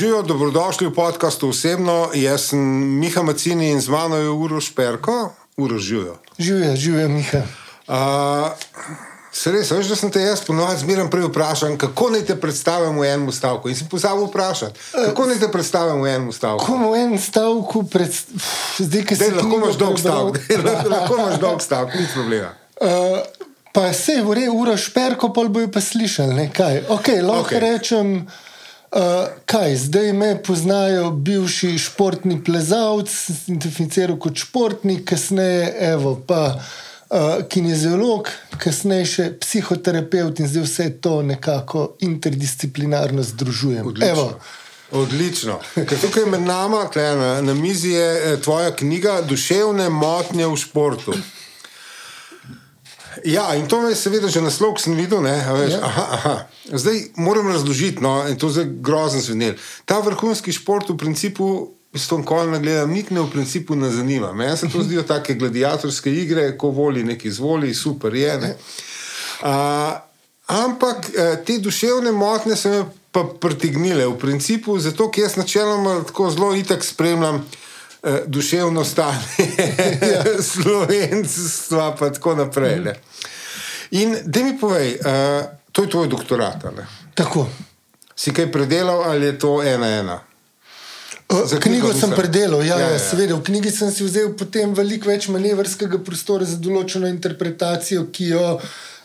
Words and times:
Živijo, 0.00 0.22
dobrodošli 0.22 0.86
v 0.86 0.94
podkastu 0.94 1.48
osebno. 1.48 2.08
Jaz 2.14 2.40
sem 2.40 2.60
Miha 2.98 3.22
Macini 3.22 3.68
in 3.70 3.80
z 3.80 3.88
mano 3.88 4.16
je 4.16 4.30
Uroš 4.30 4.74
Perko, 4.74 5.32
Uroš 5.56 5.82
živijo. 5.82 6.16
Živijo, 6.38 6.76
živijo, 6.76 7.08
Miha. 7.08 7.42
Uh, 7.88 7.94
Res, 9.52 9.70
veš, 9.70 9.90
da 9.92 9.96
sem 9.96 10.10
te 10.10 10.22
jaz 10.22 10.40
ponovadi 10.40 10.80
zmeraj 10.80 11.10
prej 11.12 11.28
vprašal, 11.28 11.76
kako 11.76 12.10
naj 12.16 12.24
te 12.32 12.38
predstavim 12.40 12.96
v 12.96 13.04
enem 13.12 13.28
stavku. 13.32 13.68
In 13.68 13.76
si 13.76 13.84
pozabil 13.92 14.24
vprašati, 14.24 14.80
kako 15.04 15.26
naj 15.26 15.38
te 15.44 15.52
predstavim 15.52 16.00
v 16.00 16.08
enem 16.08 16.32
stavku. 16.32 16.64
Kako 16.64 16.92
v 16.96 16.96
enem 16.96 17.18
stavku, 17.20 17.82
pred... 17.84 18.20
zdaj, 18.80 19.04
ki 19.04 19.16
se 19.16 19.32
lahko 19.36 19.56
imaš 19.60 19.76
dolg 19.76 20.00
stavek, 20.00 20.40
lahko 20.88 21.18
imaš 21.20 21.40
dolg 21.40 21.60
stavek, 21.60 22.00
ni 22.00 22.08
problema. 22.14 22.54
Uh, 22.80 23.18
pa 23.76 23.92
se 23.92 24.12
je, 24.12 24.22
ure, 24.24 24.46
ura 24.48 24.76
šperko, 24.80 25.28
pa 25.36 25.42
bojo 25.44 25.68
pa 25.68 25.82
slišali, 25.84 26.32
ne 26.34 26.46
kaj. 26.48 26.86
Okay, 26.88 27.20
lahko 27.20 27.52
okay. 27.52 27.60
rečem. 27.60 28.14
Uh, 28.90 29.28
kaj, 29.46 29.76
zdaj 29.76 30.12
me 30.12 30.42
poznajo 30.42 31.10
bivši 31.10 31.76
športni 31.78 32.40
plezalci, 32.44 33.32
identificiral 33.46 34.16
kot 34.18 34.40
športnik, 34.42 35.04
kasneje, 35.06 35.68
evo, 35.92 36.16
pa 36.26 36.40
uh, 36.56 37.44
kineziolog, 37.48 38.32
kasneje 38.58 39.06
še 39.06 39.28
psihoterapeut 39.38 40.42
in 40.42 40.50
zdaj 40.50 40.66
vse 40.66 40.88
to 41.00 41.20
nekako 41.22 41.92
interdisciplinarno 42.02 43.22
združujem. 43.22 43.86
Odlično. 43.86 44.26
Odlično. 44.90 45.60
Ker 45.74 46.00
tukaj 46.00 46.26
med 46.26 46.42
nami, 46.42 46.82
na, 46.96 47.36
na 47.46 47.54
mizi 47.54 47.94
je 47.94 48.08
eh, 48.32 48.40
tvoja 48.42 48.74
knjiga 48.74 49.20
Duševne 49.22 49.86
motnje 49.88 50.50
v 50.50 50.56
športu. 50.56 51.14
Ja, 53.24 53.54
in 53.54 53.66
to 53.68 53.88
je 53.88 53.96
seveda 53.98 54.28
že 54.30 54.42
naslov, 54.42 54.76
ki 54.78 54.82
sem 54.86 54.94
videl. 54.94 55.24
Veš, 55.24 55.74
ja. 55.74 55.82
aha, 55.82 56.06
aha. 56.16 56.34
Zdaj 56.70 57.00
moram 57.18 57.50
razložiti, 57.50 58.02
no, 58.02 58.22
in 58.28 58.38
to 58.38 58.50
je 58.54 58.64
grozen 58.64 59.20
zvenel. 59.20 59.58
Ta 59.84 59.98
vrhunski 59.98 60.54
šport 60.54 60.90
v 60.90 60.96
principu. 60.96 61.74
S 61.90 62.06
tom, 62.06 62.22
ko 62.22 62.44
ne 62.46 62.60
gledam, 62.62 62.92
nik 62.94 63.08
ne 63.10 63.18
v 63.18 63.26
principu 63.32 63.74
ne 63.74 63.88
zanima. 63.90 64.28
Meni 64.30 64.54
se 64.54 64.68
to 64.70 64.78
zdijo 64.86 65.02
take 65.02 65.34
gladiatorske 65.34 66.06
igre, 66.06 66.44
ko 66.54 66.70
voli 66.70 67.02
neki 67.02 67.26
izvoli, 67.26 67.74
super 67.74 68.14
je. 68.14 68.54
Uh, 69.42 69.98
ampak 70.46 71.10
uh, 71.10 71.32
te 71.42 71.58
duševne 71.58 72.12
motnje 72.14 72.54
so 72.54 72.70
me 72.70 72.84
pa 73.10 73.24
pritegnile 73.26 74.06
v 74.06 74.14
principu, 74.22 74.78
zato 74.78 75.08
ker 75.10 75.26
jaz 75.26 75.34
načeloma 75.34 76.04
tako 76.06 76.30
zelo 76.30 76.52
itak 76.54 76.86
spremljam 76.86 77.42
uh, 77.42 77.59
duševno 78.26 78.84
stanje 78.84 79.18
ja. 80.12 80.42
slovenstva, 80.52 81.96
pa 81.98 82.12
tako 82.12 82.34
naprej. 82.34 82.80
Ne. 82.80 82.94
In 83.90 84.16
da 84.24 84.42
mi 84.42 84.58
povej, 84.58 84.98
uh, 85.00 85.44
to 85.72 85.82
je 85.82 85.90
tvoj 85.90 86.08
doktorat. 86.08 86.64
Ne? 86.64 86.86
Tako. 87.14 87.48
Si 88.16 88.32
kaj 88.32 88.52
predelal 88.52 89.02
ali 89.04 89.26
je 89.26 89.38
to 89.38 89.62
ena 89.62 89.88
ena? 89.88 90.20
Za 91.30 91.60
knjigo, 91.60 91.86
knjigo 91.86 92.00
sem 92.00 92.10
predelal, 92.10 92.64
ja, 92.66 92.78
ja, 92.78 92.86
ja, 92.86 92.92
ja. 92.92 92.98
seveda. 92.98 93.34
V 93.34 93.44
knjigi 93.46 93.70
sem 93.70 93.90
si 93.94 94.04
vzel 94.04 94.32
potem 94.34 94.72
veliko 94.74 95.08
več 95.12 95.28
manevrskega 95.30 96.00
prostora 96.02 96.44
za 96.44 96.58
določeno 96.58 97.06
interpretacijo, 97.06 98.08
ki 98.10 98.32
jo 98.32 98.46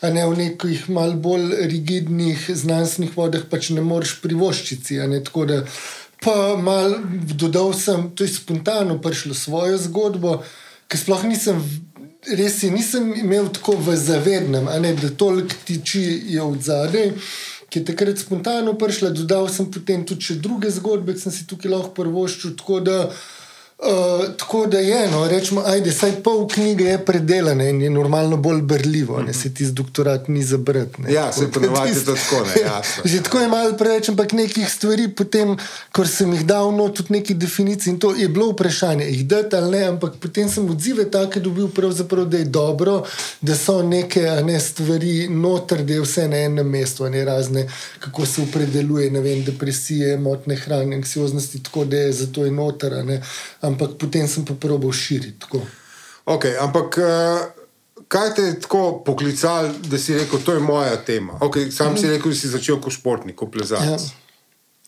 ne, 0.02 0.24
v 0.26 0.38
nekih 0.40 0.88
mal 0.90 1.14
bolj 1.22 1.54
rigidnih 1.70 2.48
znanstvenih 2.50 3.14
vodah 3.14 3.46
pač 3.50 3.70
ne 3.78 3.86
moreš 3.86 4.18
privoščiti. 4.26 4.98
Tako 5.30 5.46
da 5.52 5.60
pa 6.26 6.56
mal 6.58 6.96
dodal 7.38 7.74
sem, 7.74 8.10
to 8.16 8.24
je 8.24 8.34
spontano 8.34 8.98
prišlo 9.02 9.34
svojo 9.34 9.78
zgodbo, 9.78 10.40
ki 10.90 10.98
sploh 10.98 11.24
nisem. 11.30 11.62
Res 12.26 12.64
je, 12.64 12.72
nisem 12.74 13.12
imel 13.14 13.52
tako 13.54 13.76
v 13.78 13.94
zavednem, 14.02 14.66
ne, 14.82 14.96
da 14.98 15.12
toliko 15.14 15.54
tiči 15.66 16.02
je 16.34 16.42
od 16.42 16.58
zadaj, 16.66 17.12
ki 17.70 17.80
je 17.80 17.86
takrat 17.86 18.18
spontano 18.18 18.74
prišla. 18.74 19.14
Dodal 19.14 19.46
sem 19.54 19.70
potem 19.70 20.02
tudi 20.10 20.40
druge 20.42 20.74
zgodbe, 20.74 21.14
ki 21.14 21.28
sem 21.28 21.36
si 21.36 21.46
tukaj 21.46 21.70
lahko 21.70 21.94
prvoščil. 22.02 22.56
Tako 22.58 22.80
da 22.82 22.98
uh, 23.06 23.20
Uh, 23.80 24.38
tako 24.38 24.66
da 24.66 24.80
je, 24.80 25.12
no, 25.12 25.28
rečemo, 25.28 25.64
ajde, 25.66 25.92
saj 25.92 26.12
pol 26.24 26.48
knjige 26.48 26.84
je 26.84 27.06
predelane 27.06 27.70
in 27.70 27.82
je 27.82 27.90
normalno 27.90 28.38
bolj 28.38 28.62
brljivo, 28.62 29.22
ne 29.22 29.34
se 29.34 29.54
ti 29.54 29.66
z 29.66 29.74
doktorat 29.74 30.28
ni 30.28 30.44
zabrati. 30.44 31.02
Ja, 31.10 31.34
se 31.34 31.52
ponovadi 31.52 32.06
to 32.06 32.16
tako 32.16 32.46
ne. 32.46 32.82
Že 33.12 33.24
tako 33.24 33.40
je 33.40 33.48
malo 33.48 33.74
preveč, 33.78 34.10
ampak 34.10 34.32
nekih 34.32 34.70
stvari, 34.72 35.08
potem, 35.08 35.58
ko 35.92 36.06
sem 36.06 36.34
jih 36.34 36.46
dal, 36.46 36.72
no, 36.72 36.88
tudi 36.90 37.14
neki 37.14 37.34
definiciji 37.34 37.92
in 37.92 38.00
to 38.00 38.14
je 38.16 38.30
bilo 38.30 38.48
vprašanje, 38.54 39.06
jih 39.06 39.26
dati 39.28 39.56
ali 39.56 39.72
ne, 39.72 39.84
ampak 39.88 40.16
potem 40.24 40.50
sem 40.50 40.70
odzive 40.70 41.10
take 41.12 41.40
dobil, 41.40 41.68
da 42.26 42.38
je 42.38 42.46
dobro, 42.46 43.04
da 43.42 43.56
so 43.56 43.82
neke 43.84 44.24
ne, 44.46 44.60
stvari 44.60 45.28
noter, 45.28 45.84
da 45.84 45.94
je 45.94 46.02
vse 46.02 46.28
na 46.28 46.38
enem 46.38 46.70
mestu, 46.70 47.10
ne 47.10 47.26
razne, 47.26 47.68
kako 48.00 48.26
se 48.26 48.42
opredeluje, 48.42 49.12
ne 49.12 49.20
vem, 49.20 49.44
depresije, 49.44 50.18
motne 50.18 50.56
hrane, 50.56 50.96
anksioznosti, 50.96 51.64
tako 51.64 51.86
da 51.86 51.98
je 51.98 52.12
zato 52.12 52.46
je 52.46 52.52
noter 52.52 52.94
ampak 53.68 53.98
potem 54.02 54.28
sem 54.28 54.46
pa 54.46 54.54
probil 54.54 54.94
širiti. 54.94 55.62
Okay, 56.26 56.56
ampak 56.62 56.98
uh, 56.98 57.66
kaj 58.08 58.34
te 58.36 58.42
je 58.42 58.60
tako 58.62 59.04
poklical, 59.06 59.70
da 59.90 59.98
si 59.98 60.18
rekel, 60.18 60.40
to 60.46 60.54
je 60.54 60.60
moja 60.60 60.96
tema? 61.06 61.40
Okay, 61.42 61.72
sam 61.72 61.94
mm. 61.94 61.98
si 61.98 62.10
rekel, 62.10 62.32
da 62.32 62.38
si 62.38 62.52
začel 62.54 62.80
kot 62.82 62.94
športnik, 62.94 63.36
kot 63.36 63.52
plezalec. 63.52 64.02
Ja. 64.02 64.22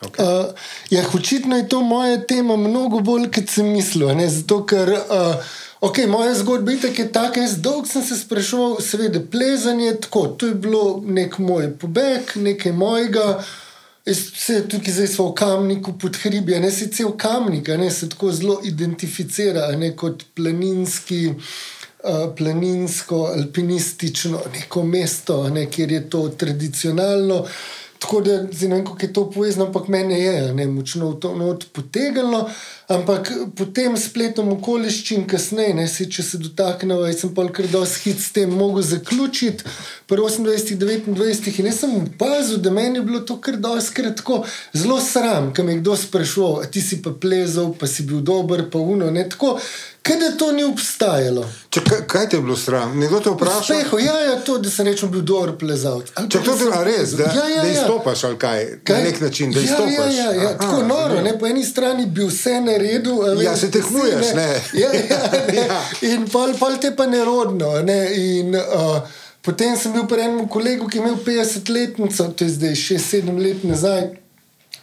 Okay. 0.01 0.25
Uh, 0.25 0.53
ja, 0.89 1.03
očitno 1.13 1.57
je 1.57 1.69
to 1.69 1.81
moja 1.81 2.19
tema, 2.21 2.55
mnogo 2.55 2.99
bolj 2.99 3.31
kot 3.33 3.49
sem 3.49 3.71
mislil. 3.73 4.11
Ne? 4.15 4.27
Zato, 4.29 4.59
ker 4.69 4.91
uh, 4.94 5.47
okay, 5.81 6.05
moja 6.07 6.35
zgodba 6.38 6.71
je 6.71 7.07
taka, 7.11 7.41
jaz 7.41 7.57
dolgo 7.61 7.89
sem 7.89 8.03
se 8.05 8.17
sprašoval, 8.17 8.77
seveda, 8.81 9.19
plezanje 9.31 9.85
je 9.85 10.01
tako. 10.01 10.27
To 10.27 10.51
je 10.51 10.53
bilo 10.53 11.01
nek 11.05 11.38
moj 11.38 11.71
pobeg, 11.81 12.35
nekaj 12.35 12.71
mojega. 12.71 13.44
Vse 14.07 14.62
tukaj 14.69 14.94
zdaj 14.94 15.07
smo 15.07 15.25
v 15.29 15.34
kamniku 15.35 15.94
pod 16.00 16.16
hribje, 16.22 16.59
ne 16.59 16.72
se 16.72 16.88
cel 16.88 17.12
kamnik, 17.18 17.68
ne 17.68 17.90
se 17.91 18.09
tako 18.09 18.31
zelo 18.31 18.62
identificira 18.63 19.68
ne, 19.75 19.91
kot 19.95 20.23
planinski, 20.35 21.25
uh, 21.28 22.29
planinsko, 22.38 23.25
alpinistično 23.35 24.41
neko 24.53 24.84
mesto, 24.84 25.41
ne, 25.50 25.66
kjer 25.72 25.91
je 25.91 26.09
to 26.09 26.29
tradicionalno. 26.29 27.45
Tako 28.00 28.22
da 28.22 28.41
ne 28.44 28.75
vem, 28.75 28.85
kako 28.85 28.97
je 29.02 29.13
to 29.13 29.30
povezano, 29.31 29.66
ampak 29.66 29.88
meni 29.88 30.19
je 30.19 30.53
ne, 30.53 30.68
močno 30.68 31.09
v 31.09 31.19
to 31.19 31.35
not 31.35 31.66
potegnilo. 31.74 32.50
Ampak 32.88 33.31
potem 33.56 33.97
spletom 34.00 34.53
okoliščin, 34.53 35.25
kasneje, 35.28 35.74
ne, 35.75 35.88
se, 35.91 36.06
če 36.07 36.24
se 36.24 36.38
dotaknemo, 36.40 37.02
jaz 37.09 37.24
sem 37.24 37.34
pa 37.36 37.44
kar 37.52 37.68
dosti 37.72 38.06
hit 38.06 38.22
s 38.24 38.31
tem 38.36 38.53
mogel 38.53 38.86
zaključiti. 38.86 39.66
Pri 40.07 40.22
28, 40.22 40.78
29 40.78 41.59
in 41.59 41.68
jaz 41.68 41.81
sem 41.81 41.97
opazil, 42.00 42.62
da 42.63 42.72
meni 42.72 43.02
je 43.02 43.07
bilo 43.09 43.19
to 43.28 43.40
kar 43.44 43.57
dosti 43.59 43.97
kratko, 43.97 44.40
zelo 44.74 45.02
sram, 45.03 45.52
kam 45.53 45.69
je 45.69 45.81
kdo 45.81 45.97
sprašoval, 46.00 46.69
ti 46.72 46.81
si 46.81 47.02
pa 47.03 47.12
plezal, 47.12 47.74
pa 47.75 47.91
si 47.91 48.07
bil 48.07 48.22
dober, 48.22 48.69
pa 48.72 48.80
uno. 48.80 49.12
Ne, 49.12 49.28
tako, 49.30 49.57
Kaj 50.07 50.16
da 50.19 50.38
to 50.38 50.51
ni 50.51 50.63
obstajalo? 50.63 51.44
Če, 51.69 51.81
kaj, 51.84 52.00
kaj 52.07 52.29
te 52.29 52.38
je 52.38 52.41
bilo 52.41 52.56
sram? 52.57 52.94
Nekdo 53.00 53.19
te 53.19 53.29
vpraša? 53.34 53.63
Speho, 53.63 54.00
ja, 54.00 54.16
ja, 54.23 54.35
to, 54.45 54.56
da 54.63 54.69
sem 54.72 54.88
rečem 54.88 55.12
bil 55.12 55.22
dober 55.28 55.51
plezalec. 55.59 56.13
Če 56.31 56.41
to 56.45 56.56
je 56.56 56.69
res, 56.88 57.16
da, 57.19 57.28
ja, 57.35 57.44
ja, 57.51 57.62
da 57.62 57.68
ja. 57.68 57.73
izstopaš 57.73 58.23
ali 58.29 58.40
kaj, 58.40 58.63
kaj? 58.88 59.01
na 59.01 59.09
nek 59.09 59.22
način, 59.22 59.51
da 59.51 59.59
ja, 59.59 59.66
izstopaš. 59.66 60.16
Ja, 60.16 60.25
ja, 60.29 60.31
ja. 60.31 60.47
Aha, 60.47 60.57
tako 60.62 60.81
noro, 60.88 61.19
ne? 61.22 61.35
po 61.40 61.51
eni 61.51 61.66
strani 61.66 62.07
bi 62.07 62.23
vse 62.29 62.56
naredil. 62.63 63.44
Ja, 63.44 63.57
se 63.57 63.72
tekmuješ, 63.72 64.34
ne. 64.34 64.47
ne. 64.47 64.62
Ja, 64.81 64.94
ja, 64.94 65.22
ne. 65.51 65.56
ja. 65.68 65.84
In 66.13 66.28
pol, 66.31 66.56
pol 66.59 66.79
te 66.81 66.95
pa 66.95 67.06
nerodno. 67.12 67.74
Ne? 67.84 68.01
In, 68.16 68.56
uh, 68.56 69.01
potem 69.44 69.75
sem 69.75 69.91
bil 69.91 70.07
pri 70.07 70.29
enem 70.29 70.47
kolegu, 70.47 70.88
ki 70.88 71.01
je 71.01 71.03
imel 71.03 71.19
50 71.25 71.74
letnico, 71.74 72.31
to 72.31 72.47
je 72.47 72.56
zdaj 72.56 72.78
6-7 72.88 73.41
let 73.44 73.68
nazaj. 73.68 74.13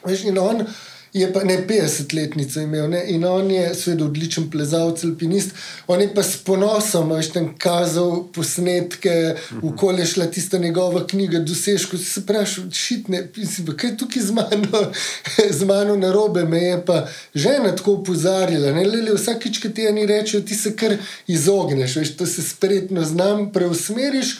Veš, 0.04 0.28
in 0.28 0.38
on 0.38 0.66
je 1.14 1.32
pa 1.32 1.44
ne 1.44 1.66
50-letnico 1.68 2.60
imel 2.60 2.88
ne? 2.90 3.04
in 3.06 3.24
on 3.24 3.50
je 3.50 3.68
seveda 3.74 4.04
odličen 4.04 4.48
plezalec, 4.50 5.04
alpinist. 5.04 5.52
On 5.86 6.00
je 6.00 6.08
pa 6.14 6.22
s 6.22 6.40
ponosom, 6.42 7.12
veš, 7.14 7.28
kazal 7.58 8.24
posnetke, 8.34 9.36
v 9.62 9.70
kol 9.78 9.98
je 9.98 10.08
šla 10.10 10.26
tista 10.26 10.58
njegova 10.58 11.04
knjiga, 11.06 11.38
dosežko 11.38 11.98
se 11.98 12.24
vprašal, 12.24 12.66
šitne, 12.74 13.28
kaj 13.76 13.90
je 13.90 13.96
tukaj 13.96 14.22
z 14.22 14.34
mano, 14.34 14.82
z 15.58 15.70
mano 15.70 15.96
na 15.96 16.12
robe, 16.12 16.44
me 16.44 16.62
je 16.62 16.82
pa 16.84 17.06
žena 17.34 17.76
tako 17.76 18.00
upozarjala. 18.00 18.74
Vsakič, 19.14 19.62
ki 19.62 19.70
ti 19.70 19.86
eni 19.86 20.06
rečejo, 20.10 20.42
ti 20.42 20.54
se 20.58 20.74
kar 20.76 20.96
izogneš, 21.26 21.96
veš, 21.96 22.16
to 22.18 22.26
se 22.26 22.42
spretno 22.42 23.04
znam, 23.04 23.52
preusmeriš. 23.52 24.36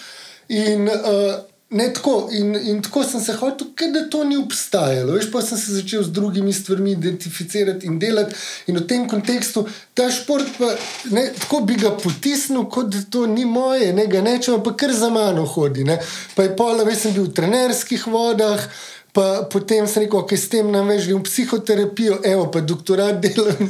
In 0.48 0.88
uh, 0.88 1.53
Ne, 1.74 1.88
tako, 1.92 2.28
in, 2.32 2.54
in 2.54 2.82
tako 2.82 3.02
sem 3.02 3.20
se 3.20 3.32
hotel, 3.34 3.66
da 3.92 4.04
to 4.10 4.24
ni 4.24 4.36
obstajalo. 4.36 5.16
Veš, 5.16 5.26
pa 5.32 5.40
sem 5.42 5.58
se 5.58 5.72
začel 5.74 6.04
z 6.06 6.12
drugimi 6.14 6.52
stvarmi 6.52 6.92
identificirati 6.92 7.86
in 7.86 7.98
delati. 7.98 8.34
In 8.70 8.78
v 8.78 8.84
tem 8.86 9.08
kontekstu 9.10 9.64
ta 9.94 10.06
šport, 10.10 10.46
pa, 10.58 10.70
ne, 11.10 11.24
tako 11.40 11.64
bi 11.66 11.74
ga 11.74 11.90
potisnil, 11.98 12.68
kot 12.70 12.92
da 12.94 13.02
to 13.10 13.26
ni 13.26 13.44
moje, 13.44 13.90
ne 13.92 14.06
ga 14.06 14.22
nečem, 14.22 14.62
pa 14.62 14.76
kar 14.78 14.94
za 14.94 15.10
mano 15.10 15.48
hodi. 15.50 15.82
Ne. 15.84 15.98
Pa 16.36 16.46
je 16.46 16.54
pol, 16.54 16.84
veš, 16.86 17.08
sem 17.08 17.16
bil 17.18 17.26
v 17.26 17.34
trenerskih 17.40 18.06
vodah. 18.06 18.68
Pa 19.14 19.46
potem 19.46 19.86
sem 19.86 20.02
rekel, 20.02 20.24
da 20.26 20.36
s 20.36 20.48
tem 20.50 20.70
nam 20.74 20.88
vežem 20.90 21.20
psihoterapijo, 21.22 22.16
evo 22.26 22.48
pa 22.50 22.58
doktorat 22.60 23.20
delam, 23.22 23.68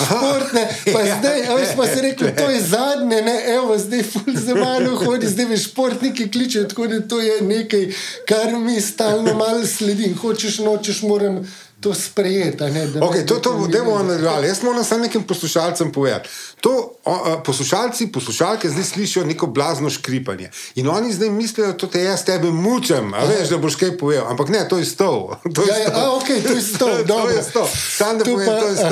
športne. 0.00 0.62
Pa 0.88 1.02
ja, 1.04 1.18
zdaj, 1.18 1.42
veš, 1.52 1.74
pa 1.76 1.84
si 1.84 2.00
rekel, 2.00 2.30
to 2.32 2.46
je 2.48 2.62
zadnje, 2.64 3.18
ne, 3.26 3.36
evo, 3.58 3.76
zdaj 3.76 4.06
ful 4.08 4.32
za 4.32 4.56
mano 4.56 4.96
hodi, 4.96 5.28
zdaj 5.28 5.50
me 5.52 5.58
športniki 5.60 6.30
kličejo, 6.32 6.64
tako 6.72 6.88
da 6.88 7.00
to 7.04 7.20
je 7.20 7.42
nekaj, 7.44 7.90
kar 8.24 8.56
mi 8.56 8.80
stalno 8.80 9.34
malo 9.36 9.66
sledim. 9.68 10.16
Hočeš, 10.16 10.62
nočeš, 10.64 11.02
moram 11.04 11.42
to 11.80 11.94
sprejeti. 11.94 12.64
Okay, 13.00 13.26
to 13.26 13.34
to 13.34 13.52
bomo 13.52 14.02
nadaljevali. 14.02 14.46
Jaz 14.46 14.62
moram 14.62 14.84
samo 14.84 15.02
nekim 15.02 15.22
poslušalcem 15.22 15.92
povedati. 15.92 16.28
To, 16.60 16.92
o, 17.04 17.14
o, 17.14 17.42
poslušalci, 17.44 18.12
poslušalke 18.12 18.70
zdaj 18.70 18.84
slišijo 18.84 19.24
neko 19.24 19.46
blazno 19.46 19.90
škripanje. 19.90 20.50
In 20.74 20.88
oni 20.88 21.12
zdaj 21.12 21.30
mislijo, 21.30 21.72
da 21.72 21.86
te 21.86 22.02
jaz 22.02 22.24
tebe 22.24 22.50
mučem, 22.50 23.12
veš, 23.28 23.48
da 23.48 23.58
boš 23.58 23.74
kaj 23.74 23.98
povedal. 23.98 24.30
Ampak 24.30 24.48
ne, 24.48 24.68
to 24.68 24.78
je 24.78 24.84
stol. 24.84 25.34
To 25.54 25.62
je 25.62 25.68
ja, 25.68 25.74
stol. 25.74 26.02
Ja, 26.02 26.06
a, 26.06 26.16
okay, 26.16 26.42
to 26.42 26.52
je 26.52 26.62
stol. 26.62 27.04
to 27.06 27.30
je 27.30 27.42
stol. 27.42 27.68
Sam 27.96 28.18
da 28.18 28.24
povem, 28.24 28.46
pa... 28.46 28.60
to 28.60 28.66
je 28.66 28.76
stol. 28.76 28.90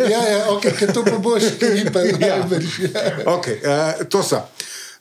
ja, 0.12 0.28
ja, 0.28 0.50
ok, 0.50 0.62
ker 0.78 0.92
to 0.92 1.04
pa 1.04 1.18
boš 1.18 1.42
škripal. 1.42 2.06
ja. 2.20 2.48
okay, 3.26 3.56
uh, 3.62 4.04
to 4.08 4.22
so. 4.22 4.42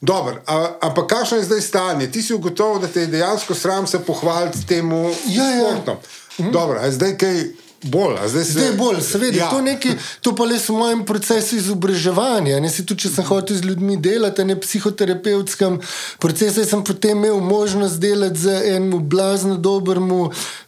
Dobro, 0.02 0.42
ampak 0.82 1.08
kakšno 1.08 1.38
je 1.38 1.44
zdaj 1.44 1.62
stanje? 1.62 2.12
Ti 2.12 2.22
si 2.22 2.34
ugotovil, 2.34 2.82
da 2.82 2.88
te 2.88 3.02
je 3.02 3.08
dejansko 3.08 3.54
sram 3.56 3.88
se 3.88 4.00
pohvaliti 4.00 4.68
temu 4.68 5.14
ja, 5.28 5.44
ja. 5.44 5.72
športom. 5.72 5.98
Mhm. 6.40 6.52
Dobro, 6.52 6.92
zdaj 6.92 7.18
kaj. 7.18 7.44
Bolj, 7.84 8.18
zdaj, 8.28 8.44
se... 8.44 8.52
zdaj 8.52 8.72
bolj, 8.78 9.02
seveda. 9.02 9.38
Ja. 9.38 9.50
To, 9.50 9.62
neki, 9.62 9.90
to 10.22 10.36
pa 10.36 10.46
le 10.46 10.60
v 10.60 10.74
mojem 10.78 11.06
procesu 11.06 11.56
izobraževanja. 11.58 12.60
Ne 12.62 12.70
si 12.70 12.86
tudi, 12.86 13.08
če 13.08 13.10
sem 13.16 13.26
hotel 13.26 13.58
z 13.58 13.66
ljudmi 13.66 13.98
delati, 13.98 14.46
ne 14.46 14.58
psihoterapevtskem 14.60 15.80
procesu, 16.22 16.66
sem 16.66 16.84
potem 16.86 17.18
imel 17.18 17.42
možnost 17.42 17.98
delati 18.02 18.40
z 18.40 18.60
enim 18.76 19.02
blazno 19.10 19.58
dobrim 19.58 20.12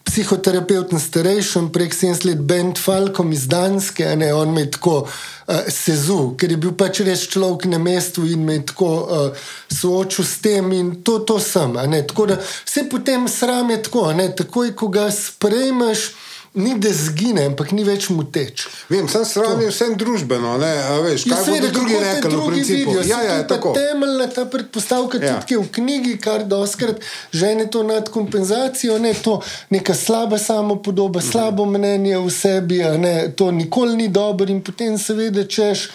psihoterapeutom, 0.09 0.99
starejšim, 0.99 1.69
prek 1.73 1.93
70 1.93 2.25
let, 2.25 2.41
Bent 2.41 2.81
Falkom 2.81 3.31
iz 3.33 3.45
Danske, 3.47 4.15
ne 4.15 4.33
on 4.33 4.49
me 4.53 4.65
tako 4.71 5.03
uh, 5.05 5.61
sezu, 5.69 6.33
ker 6.37 6.51
je 6.51 6.57
bil 6.57 6.73
pač 6.77 7.03
res 7.05 7.27
človek 7.29 7.65
na 7.69 7.77
mestu 7.81 8.25
in 8.25 8.41
me 8.45 8.59
tako 8.65 8.91
uh, 9.05 9.47
soočil 9.69 10.25
s 10.25 10.41
tem 10.41 10.73
in 10.73 10.91
to, 11.05 11.19
to 11.25 11.39
sem. 11.39 11.77
Tako 12.09 12.25
da 12.33 12.41
vse 12.41 12.87
potem 12.89 13.29
sram 13.29 13.69
je 13.69 13.81
tako, 13.85 14.11
ne? 14.13 14.29
takoj, 14.35 14.75
ko 14.77 14.89
ga 14.93 15.09
sprejmeš 15.13 16.11
ni 16.53 16.79
da 16.79 16.89
zgine, 16.93 17.47
ampak 17.49 17.71
ni 17.73 17.83
več 17.85 18.09
muteč. 18.13 18.67
Vem, 18.89 19.07
sem 19.09 19.25
sram 19.25 19.61
je 19.61 19.71
vsem 19.71 19.95
družbeno, 19.97 20.53
ne 20.61 20.71
veš, 21.01 21.25
kaj 21.29 21.41
se 21.47 21.71
drugi 21.73 21.97
rekli, 21.97 22.35
v 22.35 22.47
principu. 22.51 22.93
Vidijo, 22.93 23.05
ja, 23.09 23.21
ja, 23.25 23.37
tako. 23.49 23.73
Temeljna 23.73 24.27
ta 24.35 24.45
predpostavka 24.45 25.17
ja. 25.17 25.39
tudi 25.41 25.57
v 25.57 25.71
knjigi, 25.79 26.15
kar 26.21 26.45
doskrat 26.49 27.01
žene 27.33 27.65
to 27.73 27.81
nad 27.87 28.09
kompenzacijo, 28.13 28.99
ne 29.01 29.15
to 29.17 29.39
neka 29.73 29.97
slaba 29.97 30.37
samopodoba, 30.37 31.19
mhm. 31.19 31.29
slabo 31.31 31.65
mnenje 31.65 32.21
v 32.21 32.33
sebi, 32.33 32.83
ne, 33.01 33.15
to 33.35 33.51
nikoli 33.51 33.97
ni 33.97 34.07
dobro 34.13 34.49
in 34.53 34.61
potem 34.61 34.97
seveda 35.01 35.47
češ 35.49 35.87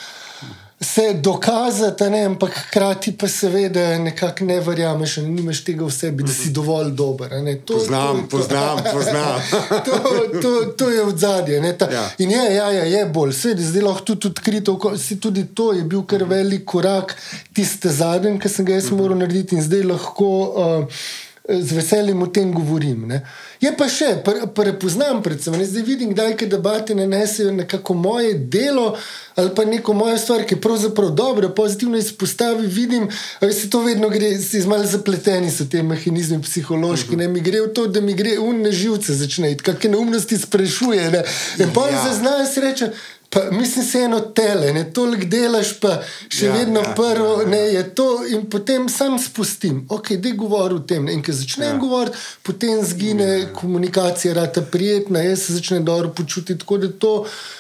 se 0.81 1.15
dokazati, 1.15 2.05
ne, 2.05 2.25
ampak 2.25 2.51
hkrati 2.55 3.13
pa 3.19 3.29
seveda 3.29 3.99
nekako 3.99 4.45
ne 4.45 4.61
verjameš, 4.61 5.17
da 5.17 5.23
nimaš 5.23 5.65
tega 5.65 5.85
v 5.85 5.91
sebi, 5.91 6.23
da 6.23 6.33
si 6.33 6.51
dovolj 6.51 6.91
dober. 6.91 7.31
To, 7.67 7.75
poznam, 7.75 8.21
to, 8.23 8.37
poznam, 8.37 8.79
to, 8.79 8.93
poznam. 8.93 9.41
to, 9.87 10.41
to, 10.43 10.53
to 10.79 10.91
je 10.91 11.05
v 11.05 11.17
zadnje. 11.19 11.75
Ja. 11.93 12.11
In 12.19 12.31
je, 12.31 12.55
ja, 12.55 12.71
ja, 12.73 12.85
je 12.85 13.05
bolj, 13.07 13.33
seveda, 13.35 13.63
zdaj 13.63 13.83
lahko 13.83 14.05
tudi 14.05 14.29
odkrito. 14.29 14.79
Tudi 15.21 15.47
to 15.55 15.73
je 15.73 15.83
bil 15.85 16.05
kar 16.07 16.23
velik 16.25 16.65
korak, 16.65 17.17
tiste 17.53 17.91
zadnje, 17.91 18.39
ki 18.39 18.49
sem 18.49 18.67
ga 18.69 18.79
jaz 18.79 18.93
moral 18.95 19.19
narediti 19.19 19.59
in 19.59 19.67
zdaj 19.67 19.83
lahko. 19.83 20.35
Uh, 20.55 21.09
z 21.49 21.73
veseljem 21.73 22.23
o 22.23 22.27
tem 22.27 22.53
govorim. 22.53 23.07
Ne. 23.09 23.23
Je 23.61 23.71
pa 23.77 23.89
še, 23.89 24.11
prepoznam, 24.55 25.23
predvsem, 25.25 25.57
ne 25.57 25.65
zdaj 25.67 25.83
vidim, 25.83 26.13
da 26.15 26.29
je 26.29 26.47
debate 26.47 26.95
nanesejo 26.95 27.53
nekako 27.53 27.95
moje 27.95 28.35
delo 28.35 28.97
ali 29.39 29.53
pa 29.55 29.65
neko 29.65 29.93
mojo 29.95 30.19
stvar, 30.19 30.43
ki 30.43 30.57
je 30.57 30.61
pravzaprav 30.61 31.11
dobro, 31.15 31.49
pozitivno 31.55 31.99
izpostavi. 31.99 32.67
Vidim, 32.67 33.09
da 33.41 33.53
se 33.53 33.71
to 33.71 33.81
vedno 33.85 34.09
gre, 34.11 34.33
si 34.39 34.61
zmal 34.61 34.83
zapleteni 34.83 35.51
so 35.51 35.65
te 35.71 35.83
mehanizme 35.83 36.41
psihološki. 36.43 37.17
Ne 37.17 37.29
mi 37.29 37.41
gre 37.41 37.61
v 37.63 37.69
to, 37.75 37.87
da 37.87 38.03
mi 38.03 38.17
gre 38.19 38.35
umne 38.43 38.73
živce 38.75 39.15
začnejo, 39.15 39.61
kakšne 39.63 39.93
neumnosti 39.95 40.39
sprašuje. 40.43 41.05
Ne. 41.15 41.23
In 41.63 41.71
pa 41.75 41.87
jim 41.87 41.95
ja. 42.01 42.03
zaznajo 42.09 42.49
srečo. 42.51 42.91
Pa, 43.31 43.41
mislim, 43.51 43.85
se 43.85 43.99
eno 43.99 44.21
tele, 44.21 44.73
ne 44.73 44.93
toliko 44.93 45.27
delaš, 45.29 45.75
pa 45.81 45.99
še 46.33 46.47
ja, 46.47 46.53
vedno 46.55 46.81
ja, 46.81 46.95
prvo, 46.97 47.35
ja, 47.35 47.43
ja. 47.43 47.49
ne 47.49 47.59
je 47.59 47.83
to, 47.95 48.07
in 48.33 48.47
potem 48.49 48.87
sam 48.89 49.19
spustim. 49.21 49.83
Ok, 49.93 50.15
da 50.17 50.31
govorim 50.33 50.79
o 50.81 50.87
tem. 50.89 51.05
Ne? 51.05 51.13
In 51.13 51.21
ko 51.23 51.35
začnem 51.37 51.75
ja. 51.75 51.77
govoriti, 51.77 52.17
potem 52.43 52.81
zgine 52.89 53.27
ja. 53.29 53.51
komunikacija, 53.53 54.33
rata 54.35 54.63
prijetna, 54.63 55.21
jaz 55.27 55.45
se 55.45 55.59
začnem 55.59 55.85
dobro 55.85 56.09
počutiti. 56.17 56.59
Tako 56.61 56.79
da 56.79 56.89
to, 56.89 57.13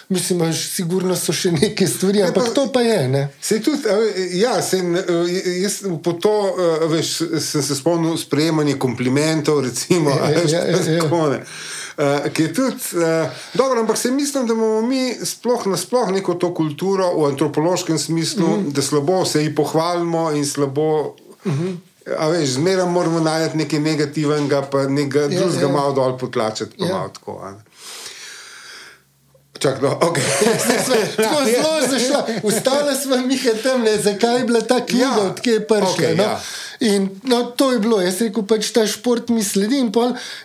mislim, 0.08 0.40
da 0.46 0.52
sigurno 0.56 1.16
so 1.16 1.36
še 1.36 1.52
neke 1.52 1.86
stvari, 1.86 2.24
ampak 2.24 2.48
to 2.56 2.64
pa 2.72 2.80
je. 2.80 3.26
Se 3.40 3.60
tudi, 3.60 3.84
ja, 4.40 4.56
sem, 4.64 4.96
jaz 5.60 5.82
po 6.04 6.16
to, 6.16 6.32
veš, 6.88 7.12
sem 7.44 7.62
se 7.62 7.76
spomnil 7.76 8.16
sprejemanja 8.16 8.78
komplimentov, 8.80 9.60
recimo, 9.68 10.16
ja, 10.16 10.32
ja, 10.32 10.48
ja, 10.48 10.64
ja, 10.72 11.02
ja 11.02 11.44
uh, 11.98 12.32
ki 12.32 12.42
je 12.42 12.54
tudi 12.54 12.76
uh, 12.94 13.30
dobro, 13.54 13.80
ampak 13.80 13.96
se 13.96 14.10
mislim, 14.10 14.46
da 14.46 14.54
imamo 14.54 14.82
mi 14.82 15.14
sploh 15.24 15.66
nasplošno 15.66 16.12
neko 16.12 16.34
to 16.34 16.54
kulturo 16.54 17.12
v 17.18 17.26
antropološkem 17.30 17.98
smislu, 17.98 18.46
mm 18.46 18.64
-hmm. 18.64 18.72
da 18.72 18.82
slabo 18.82 19.24
se 19.24 19.42
jih 19.42 19.52
pohvalimo 19.56 20.30
in 20.32 20.46
slabo. 20.46 21.14
Mm 21.44 21.52
-hmm. 21.52 21.76
A 22.18 22.28
veš, 22.28 22.48
zmeraj 22.48 22.86
moramo 22.86 23.20
najti 23.20 23.56
nekaj 23.56 23.80
negativnega, 23.80 24.62
pa 24.62 24.86
nekaj 24.86 25.22
ja, 25.22 25.28
drugega 25.28 25.66
ja. 25.66 25.72
malo 25.72 25.92
dol 25.92 26.18
potlačiti. 26.18 26.76
Ja. 26.78 27.08
Čak, 29.58 29.82
no, 29.82 29.98
okay. 30.00 30.22
Tako 31.16 31.44
zelo 31.44 31.80
zašla. 31.90 32.26
Ustala 32.42 32.94
smo 32.94 33.16
mi 33.16 33.38
tam, 33.62 33.82
ne, 33.82 33.96
zakaj 33.98 34.38
je 34.38 34.44
bila 34.44 34.60
ta 34.60 34.86
knjiga, 34.86 35.04
ja. 35.04 35.30
odkje 35.30 35.52
je 35.52 35.66
prišla. 35.66 35.94
Okay, 35.94 36.16
no? 36.16 36.22
ja. 36.22 36.40
In 36.80 37.08
no, 37.22 37.42
to 37.44 37.72
je 37.72 37.78
bilo, 37.78 37.98
jaz 38.00 38.20
rekel, 38.22 38.46
pač 38.46 38.70
ta 38.70 38.86
šport 38.86 39.28
mi 39.34 39.42
sledi. 39.44 39.82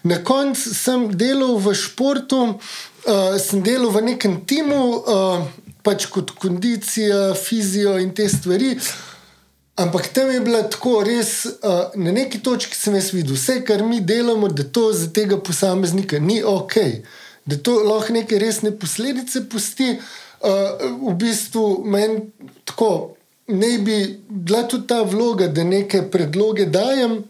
Na 0.04 0.18
koncu 0.24 0.74
sem 0.74 1.12
delal 1.14 1.60
v 1.62 1.76
športu, 1.78 2.58
uh, 2.58 3.38
sem 3.38 3.62
delal 3.62 3.94
v 3.94 4.02
nekem 4.02 4.42
timu, 4.50 4.82
uh, 4.98 5.46
pač 5.86 6.08
kot 6.10 6.34
kondicija, 6.34 7.36
fizijo 7.38 8.00
in 8.02 8.16
te 8.18 8.26
stvari. 8.30 8.80
Ampak 9.78 10.10
tam 10.14 10.30
je 10.30 10.42
bilo 10.42 10.62
tako, 10.70 11.02
res 11.06 11.46
uh, 11.46 11.94
na 11.96 12.14
neki 12.14 12.42
točki 12.42 12.78
sem 12.78 12.98
jaz 12.98 13.14
videl, 13.14 13.38
vse, 13.38 13.62
kar 13.66 13.86
mi 13.86 14.02
delamo, 14.02 14.50
da 14.50 14.66
to 14.66 14.90
za 14.94 15.10
tega 15.14 15.38
posameznika 15.38 16.22
ni 16.22 16.42
ok, 16.46 16.78
da 17.46 17.58
to 17.58 17.80
lahko 17.84 18.14
neke 18.14 18.40
resne 18.40 18.72
posledice 18.80 19.46
pusti. 19.50 19.98
Uh, 20.44 21.10
v 21.12 21.16
bistvu 21.16 21.84
meni 21.88 22.20
tako 22.66 23.16
ne 23.48 23.78
bi 23.80 24.20
bila 24.28 24.64
tudi 24.68 24.88
ta 24.88 25.02
vloga, 25.02 25.48
da 25.48 25.64
neke 25.64 26.02
predloge 26.12 26.66
dajem, 26.66 27.24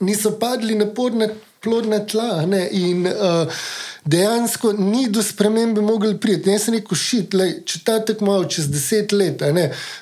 niso 0.00 0.32
padli 0.38 0.74
na 0.74 0.86
podne, 0.86 1.28
plodne 1.62 2.02
tla. 2.06 2.46
Ne? 2.46 2.66
In 2.72 3.06
uh, 3.06 3.62
dejansko 4.04 4.72
ni 4.72 5.06
do 5.08 5.22
spremembe 5.22 5.80
mogli 5.80 6.16
priti. 6.20 6.50
Jaz 6.50 6.66
sem 6.66 6.74
rekel, 6.74 6.98
šit, 6.98 7.34
lej, 7.38 7.52
če 7.66 7.82
ta 7.86 7.98
tako 8.02 8.26
malo 8.26 8.48
čez 8.50 8.66
deset 8.70 9.14
let, 9.14 9.42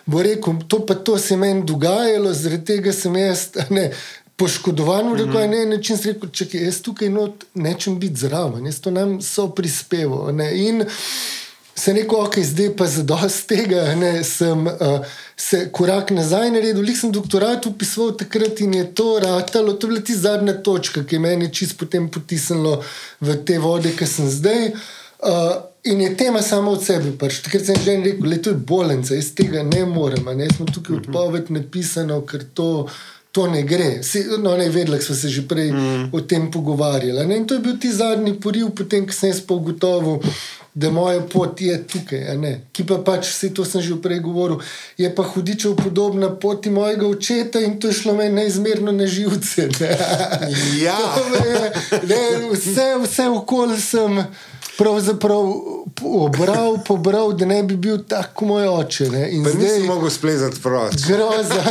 bo 0.07 0.23
rekel, 0.25 0.63
to 0.69 0.81
pa 0.89 0.97
to 0.97 1.19
se 1.19 1.37
meni 1.37 1.67
dogajalo, 1.69 2.33
zaradi 2.33 2.65
tega 2.75 2.95
sem 2.97 3.17
jaz. 3.21 3.51
Ne, 3.71 3.91
Poškodovan, 4.41 5.07
mm 5.07 5.17
-hmm. 5.17 5.49
ne, 5.53 5.65
nečem 5.75 5.97
si 5.97 6.13
rekel, 6.13 6.31
če 6.33 6.47
jaz 6.53 6.81
tukaj 6.83 7.11
not, 7.13 7.45
nečem 7.55 7.99
biti 8.01 8.25
zraven, 8.25 8.67
jaz 8.67 8.81
to 8.81 8.91
nam 8.91 9.19
so 9.21 9.49
prispeval. 9.53 10.41
In 10.41 10.85
se 11.81 11.93
rekel, 11.93 12.19
ok, 12.21 12.39
zdaj 12.45 12.71
pa 12.77 12.87
za 12.87 13.03
dosti 13.03 13.47
tega, 13.49 13.95
ne, 13.95 14.25
sem 14.25 14.67
uh, 14.67 15.05
se 15.37 15.69
korak 15.73 16.11
nazaj 16.11 16.51
naredil. 16.51 16.83
Lik 16.85 16.97
sem 16.97 17.13
doktorat 17.13 17.67
upisoval 17.67 18.17
takrat 18.17 18.61
in 18.61 18.75
je 18.75 18.85
to 18.95 19.19
ratalo, 19.23 19.73
to 19.73 19.87
je 19.87 19.91
bila 19.91 20.01
ti 20.01 20.17
zadnja 20.17 20.55
točka, 20.63 21.05
ki 21.05 21.17
je 21.17 21.21
meni 21.21 21.53
čist 21.53 21.79
potem 21.79 22.09
potisnilo 22.11 22.83
v 23.21 23.37
te 23.45 23.59
vode, 23.59 23.93
ki 23.97 24.07
sem 24.07 24.29
zdaj. 24.31 24.73
Uh, 25.21 25.57
in 25.85 26.01
je 26.01 26.17
tema 26.17 26.43
samo 26.43 26.71
od 26.77 26.85
sebe. 26.85 27.13
Pač. 27.19 27.41
Takrat 27.45 27.65
sem 27.65 27.81
že 27.85 27.97
rekel, 28.05 28.29
da 28.29 28.37
je 28.37 28.43
to 28.43 28.55
bolenca, 28.55 29.15
jaz 29.15 29.33
tega 29.37 29.63
ne 29.63 29.85
morem. 29.85 30.29
Ne 30.37 30.49
smo 30.53 30.67
tukaj 30.67 31.01
odpoved 31.01 31.51
napisano, 31.51 32.21
ker 32.29 32.45
to. 32.55 32.89
To 33.33 33.47
ne 33.47 33.63
gre. 33.63 34.03
Si, 34.03 34.25
no, 34.43 34.57
ne 34.57 34.69
vedela, 34.71 34.99
smo 35.01 35.15
se 35.15 35.29
že 35.29 35.45
prej 35.49 35.71
mm. 35.73 36.09
o 36.13 36.21
tem 36.21 36.51
pogovarjali. 36.51 37.37
In 37.37 37.47
to 37.47 37.55
je 37.55 37.61
bil 37.61 37.79
ti 37.79 37.93
zadnji 37.93 38.35
poriv, 38.41 38.73
potem, 38.75 39.07
ko 39.07 39.15
sem 39.15 39.31
jaz 39.31 39.39
pa 39.47 39.55
ugotovil, 39.55 40.19
da 40.75 40.91
moja 40.91 41.21
pot 41.21 41.61
je 41.61 41.75
tukaj, 41.87 42.27
ki 42.73 42.85
pa 42.87 42.99
pač 43.07 43.27
vse 43.31 43.51
to 43.55 43.65
sem 43.67 43.83
že 43.83 43.99
prej 44.03 44.21
govoril. 44.23 44.61
Je 44.99 45.11
pa 45.15 45.23
hudičev 45.23 45.75
podobna 45.77 46.31
poti 46.31 46.71
mojega 46.71 47.07
očeta 47.07 47.61
in 47.61 47.79
to 47.79 47.89
je 47.89 47.95
šlo 48.03 48.15
meni 48.15 48.35
neizmerno 48.35 48.93
na 48.93 49.07
živce. 49.07 49.69
Ne. 49.81 49.91
Ja, 50.83 50.99
je, 51.47 51.73
ne, 52.07 52.23
vse, 52.53 52.87
vse 53.03 53.29
okoli 53.29 53.81
sem 53.81 54.25
pravzaprav 54.81 55.45
obral, 56.03 56.79
pobral, 56.87 57.33
da 57.33 57.47
ne 57.47 57.63
bi 57.63 57.77
bil 57.77 57.99
tako 58.09 58.45
moj 58.45 58.69
oče. 58.69 59.09
Ne. 59.11 59.27
In 59.31 59.45
pa 59.45 59.51
zdaj 59.51 59.63
nisem 59.63 59.87
mogel 59.87 60.11
splezati 60.11 60.61
proč. 60.63 60.95
Groza, 61.09 61.65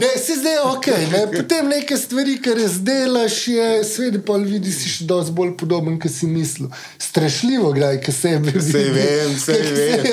ne, 0.00 0.10
si 0.24 0.36
zdaj 0.36 0.58
ok. 0.64 0.86
Ne. 1.12 1.26
Potem 1.36 1.68
neke 1.68 1.96
stvari, 1.96 2.38
kar 2.42 2.56
razdelaš, 2.56 3.48
je 3.48 3.84
svet, 3.84 4.16
pa 4.26 4.38
vidiš, 4.40 4.78
si 4.78 4.94
še 4.94 5.08
dosti 5.10 5.36
bolj 5.36 5.52
podoben, 5.60 6.00
kot 6.00 6.12
si 6.12 6.30
mislil. 6.30 6.70
Strašljivo, 6.98 7.74
gledaj, 7.76 8.00
kaj 8.06 8.14
se 8.14 8.32
je. 8.32 8.40
Vse 8.56 8.86
vem, 8.96 9.36
vse 9.36 9.58
vem. 9.68 10.08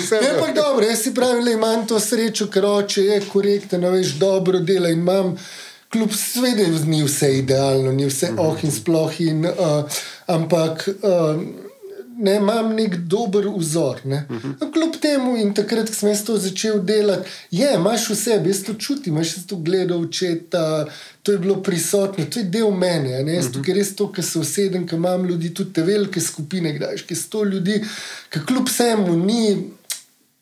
vse 0.00 0.18
vem. 0.18 0.34
Ampak 0.34 0.54
dobro, 0.58 0.86
jaz 0.90 1.06
si 1.06 1.14
pravim, 1.14 1.44
da 1.44 1.54
imam 1.54 1.86
to 1.86 2.02
srečo, 2.02 2.50
ker 2.50 2.66
oče 2.66 3.06
je 3.12 3.22
korekten, 3.30 3.86
veš, 3.94 4.18
dobro 4.18 4.58
dela 4.58 4.90
in 4.90 5.06
imam 5.06 5.36
kljub 5.92 6.12
svetu, 6.12 6.84
ni 6.86 7.02
vse 7.04 7.32
idealno, 7.38 7.92
ni 7.92 8.06
vse 8.06 8.34
oh 8.36 8.64
in 8.64 8.70
sploh. 8.72 9.20
In, 9.20 9.46
uh, 9.46 10.00
ampak. 10.26 10.88
Uh, 11.02 11.66
ne, 12.18 12.36
imam 12.36 12.72
nek 12.74 12.96
dober 12.96 13.46
vzor. 13.56 14.00
Ne. 14.04 14.26
Uh 14.30 14.36
-huh. 14.36 14.72
Kljub 14.72 14.96
temu, 15.00 15.36
in 15.36 15.54
takrat, 15.54 15.88
ko 15.88 15.94
sem 15.94 16.16
to 16.26 16.36
začel 16.38 16.80
delati, 16.82 17.30
je, 17.50 17.74
imaš 17.74 18.10
vse, 18.10 18.42
jaz 18.46 18.62
to 18.64 18.74
čutim, 18.74 19.14
imaš 19.14 19.46
to 19.46 19.56
gledal, 19.56 20.00
očeta, 20.00 20.86
to 21.22 21.32
je 21.32 21.38
bilo 21.38 21.62
prisotno, 21.62 22.24
to 22.24 22.38
je 22.38 22.44
del 22.44 22.70
mene. 22.70 23.10
Jaz 23.10 23.44
uh 23.44 23.50
-huh. 23.50 23.54
tukaj 23.54 23.74
res 23.74 23.96
to, 23.96 24.12
ker 24.12 24.24
se 24.24 24.38
usedem, 24.38 24.86
ker 24.86 24.96
imam 24.96 25.24
ljudi, 25.24 25.54
tudi 25.54 25.72
te 25.72 25.82
velike 25.82 26.20
skupine, 26.20 26.72
kdaj, 26.72 26.96
ki 26.96 27.14
so 27.14 27.44
ljudi, 27.44 27.84
ki 28.30 28.38
kljub 28.46 28.68
vsemu 28.68 29.16
ni. 29.16 29.70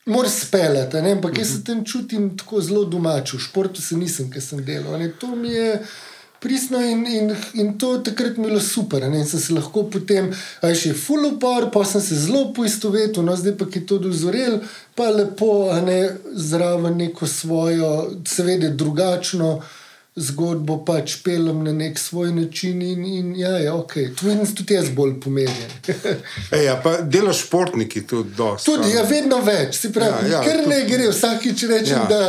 Moraš 0.07 0.31
speljati, 0.31 0.97
ampak 0.97 1.37
jaz 1.37 1.47
se 1.47 1.63
tam 1.63 1.85
čutim 1.85 2.37
tako 2.37 2.61
zelo 2.61 2.85
domač, 2.85 3.33
v 3.33 3.39
športu 3.43 3.81
se 3.81 3.97
nisem, 3.97 4.29
ker 4.31 4.41
sem 4.41 4.61
delal. 4.65 4.99
Ne. 4.99 5.09
To 5.19 5.35
mi 5.35 5.51
je 5.51 5.81
pristno 6.39 6.79
in, 6.81 7.05
in, 7.07 7.35
in 7.53 7.73
to 7.77 7.97
takrat 7.97 8.37
mi 8.37 8.45
je 8.45 8.49
bilo 8.49 8.61
super. 8.61 9.03
Ne? 9.09 9.19
In 9.19 9.25
sem 9.27 9.39
se 9.39 9.53
lahko 9.53 9.83
potem, 9.91 10.29
aj 10.63 10.75
še 10.79 10.93
full 10.95 11.27
upor, 11.33 11.67
pa 11.73 11.83
sem 11.85 12.01
se 12.01 12.19
zelo 12.27 12.45
poistovetil, 12.55 13.25
no 13.25 13.35
zdaj 13.35 13.57
pa 13.59 13.67
je 13.73 13.83
to 13.89 13.97
dozorel, 13.99 14.61
pa 14.95 15.09
lepo, 15.11 15.67
a 15.73 15.81
ne 15.81 15.99
zraven 16.33 16.95
neko 16.97 17.27
svojo, 17.27 17.91
seveda 18.23 18.69
drugačno 18.69 19.57
zgodbo 20.17 20.79
pač 20.85 21.19
pelem 21.23 21.61
na 21.63 21.71
nek 21.73 21.99
svoj 21.99 22.31
način. 22.33 22.81
In, 22.81 23.05
in 23.05 23.35
ja, 23.37 23.49
je 23.61 23.71
ok, 23.71 23.93
tu 24.17 24.29
je 24.29 24.37
tudi 24.55 24.73
jaz 24.73 24.89
bolj 24.95 25.19
pomemben. 25.21 25.75
ja, 26.65 26.79
pa 26.83 26.97
delo 27.01 27.33
športniki 27.33 28.07
tudi 28.07 28.33
dosti. 28.37 28.71
Tudi, 28.71 28.93
ja, 28.95 29.03
vedno 29.09 29.41
več. 29.45 29.85
Pravi, 29.93 30.31
ja, 30.31 30.37
ja, 30.37 30.43
ker 30.43 30.65
ne 30.67 30.81
gre, 30.89 31.11
vsakič 31.11 31.67
rečem, 31.69 32.01
ja. 32.01 32.07
da, 32.09 32.21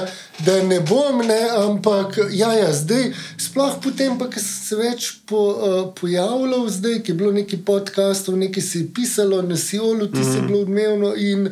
da 0.47 0.63
ne 0.63 0.81
bom, 0.81 1.19
ne, 1.27 1.41
ampak 1.65 2.19
ja, 2.31 2.53
ja, 2.55 2.73
zdaj, 2.73 3.13
sploh 3.37 3.79
potem, 3.83 4.19
pa, 4.19 4.29
ki 4.31 4.41
sem 4.41 4.55
se 4.69 4.79
več 4.79 5.09
po, 5.27 5.41
uh, 5.51 5.77
pojavljal, 5.99 6.69
zdaj, 6.71 7.01
ki 7.03 7.13
je 7.13 7.19
bilo 7.19 7.33
nekaj 7.35 7.63
podkastov, 7.67 8.39
nekaj 8.39 8.63
se 8.63 8.83
je 8.83 8.89
pisalo 8.95 9.43
na 9.43 9.57
Siolu, 9.57 10.07
ti 10.07 10.19
mm 10.19 10.23
-hmm. 10.23 10.35
je 10.37 10.43
bilo 10.47 10.61
odmevno 10.61 11.15
in, 11.15 11.49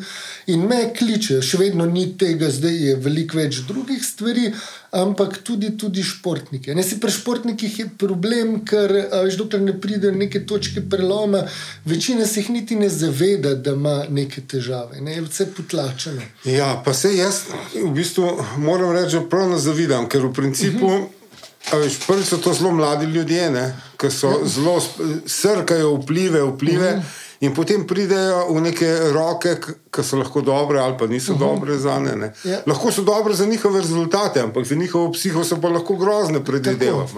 in 0.47 0.67
me 0.67 0.95
kličejo, 0.99 1.43
še 1.43 1.59
vedno 1.59 1.87
ni 1.87 2.19
tega, 2.19 2.51
zdaj 2.51 2.77
je 2.87 2.97
veliko 2.97 3.39
več 3.39 3.63
drugih 3.69 4.05
stvari 4.05 4.53
ampak 4.97 5.39
tudi, 5.45 5.77
tudi 5.77 6.03
športnike. 6.03 6.75
Ne, 6.75 6.85
pri 7.01 7.11
športnikih 7.13 7.79
je 7.79 7.87
problem, 7.99 8.61
ker 8.67 8.93
veš, 9.25 9.37
dokler 9.41 9.63
ne 9.63 9.75
pride 9.81 10.13
neke 10.13 10.45
točke 10.47 10.83
preloma, 10.91 11.43
večina 11.85 12.27
se 12.27 12.41
jih 12.41 12.51
niti 12.51 12.77
ne 12.77 12.89
zaveda, 12.89 13.55
da 13.55 13.75
ima 13.77 13.97
neke 14.11 14.41
težave, 14.49 15.01
ne, 15.01 15.19
je 15.19 15.27
vse 15.27 15.49
potlačeno. 15.57 16.23
Ja, 16.45 16.71
pa 16.85 16.95
se 16.95 17.13
jaz 17.17 17.43
v 17.75 17.91
bistvu 17.95 18.31
moram 18.79 18.93
reči, 18.93 19.17
da 19.17 19.29
prav 19.29 19.49
ne 19.51 19.59
zavidam, 19.59 20.09
ker 20.09 20.27
v 20.27 20.33
principu. 20.33 20.87
Uh 20.87 20.93
-huh. 20.93 21.83
Veš, 21.83 21.99
prvi 22.07 22.25
so 22.25 22.37
to 22.37 22.53
zelo 22.53 22.71
mladi 22.71 23.07
ljudje, 23.07 23.75
ki 23.97 24.11
so 24.11 24.29
ja. 24.29 24.37
zelo 24.45 24.83
srkajo 25.27 25.95
vplive, 25.95 26.43
vplive. 26.43 26.91
Uh 26.93 26.99
-huh. 26.99 27.25
In 27.41 27.55
potem 27.55 27.87
pridejo 27.87 28.47
v 28.55 28.61
neke 28.61 28.87
roke, 29.13 29.57
ki 29.91 30.03
so 30.03 30.17
lahko 30.17 30.41
dobre 30.41 30.81
ali 30.81 30.97
pa 30.99 31.07
niso 31.07 31.33
uh 31.33 31.39
mhm. 31.39 31.45
-huh. 31.47 31.55
dobre 31.55 31.79
za 31.79 31.99
ne. 31.99 32.17
ne. 32.17 32.33
Ja. 32.45 32.59
Lahko 32.67 32.93
so 32.93 33.03
dobre 33.03 33.35
za 33.35 33.47
njihove 33.47 33.81
rezultate, 33.81 34.41
ampak 34.41 34.67
za 34.67 34.75
njihovo 34.75 35.13
psiho 35.13 35.45
so 35.45 35.61
pa 35.61 35.69
lahko 35.69 35.97
grozne 35.97 36.45
predvidevati. 36.45 37.13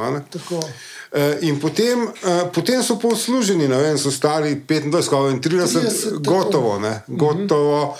Uh, 1.13 1.21
in 1.41 1.61
potem, 1.61 2.03
uh, 2.03 2.13
potem 2.55 2.83
so 2.83 2.99
posluženi, 2.99 3.69
ne 3.69 3.77
vem, 3.77 3.99
so 3.99 4.11
stari 4.11 4.63
25, 4.69 5.41
30, 5.41 6.19
gotovo. 6.19 6.79
Ne, 6.79 7.01
mhm. 7.09 7.19
gotovo. 7.19 7.83
Uh 7.83 7.89
-huh. 7.89 7.95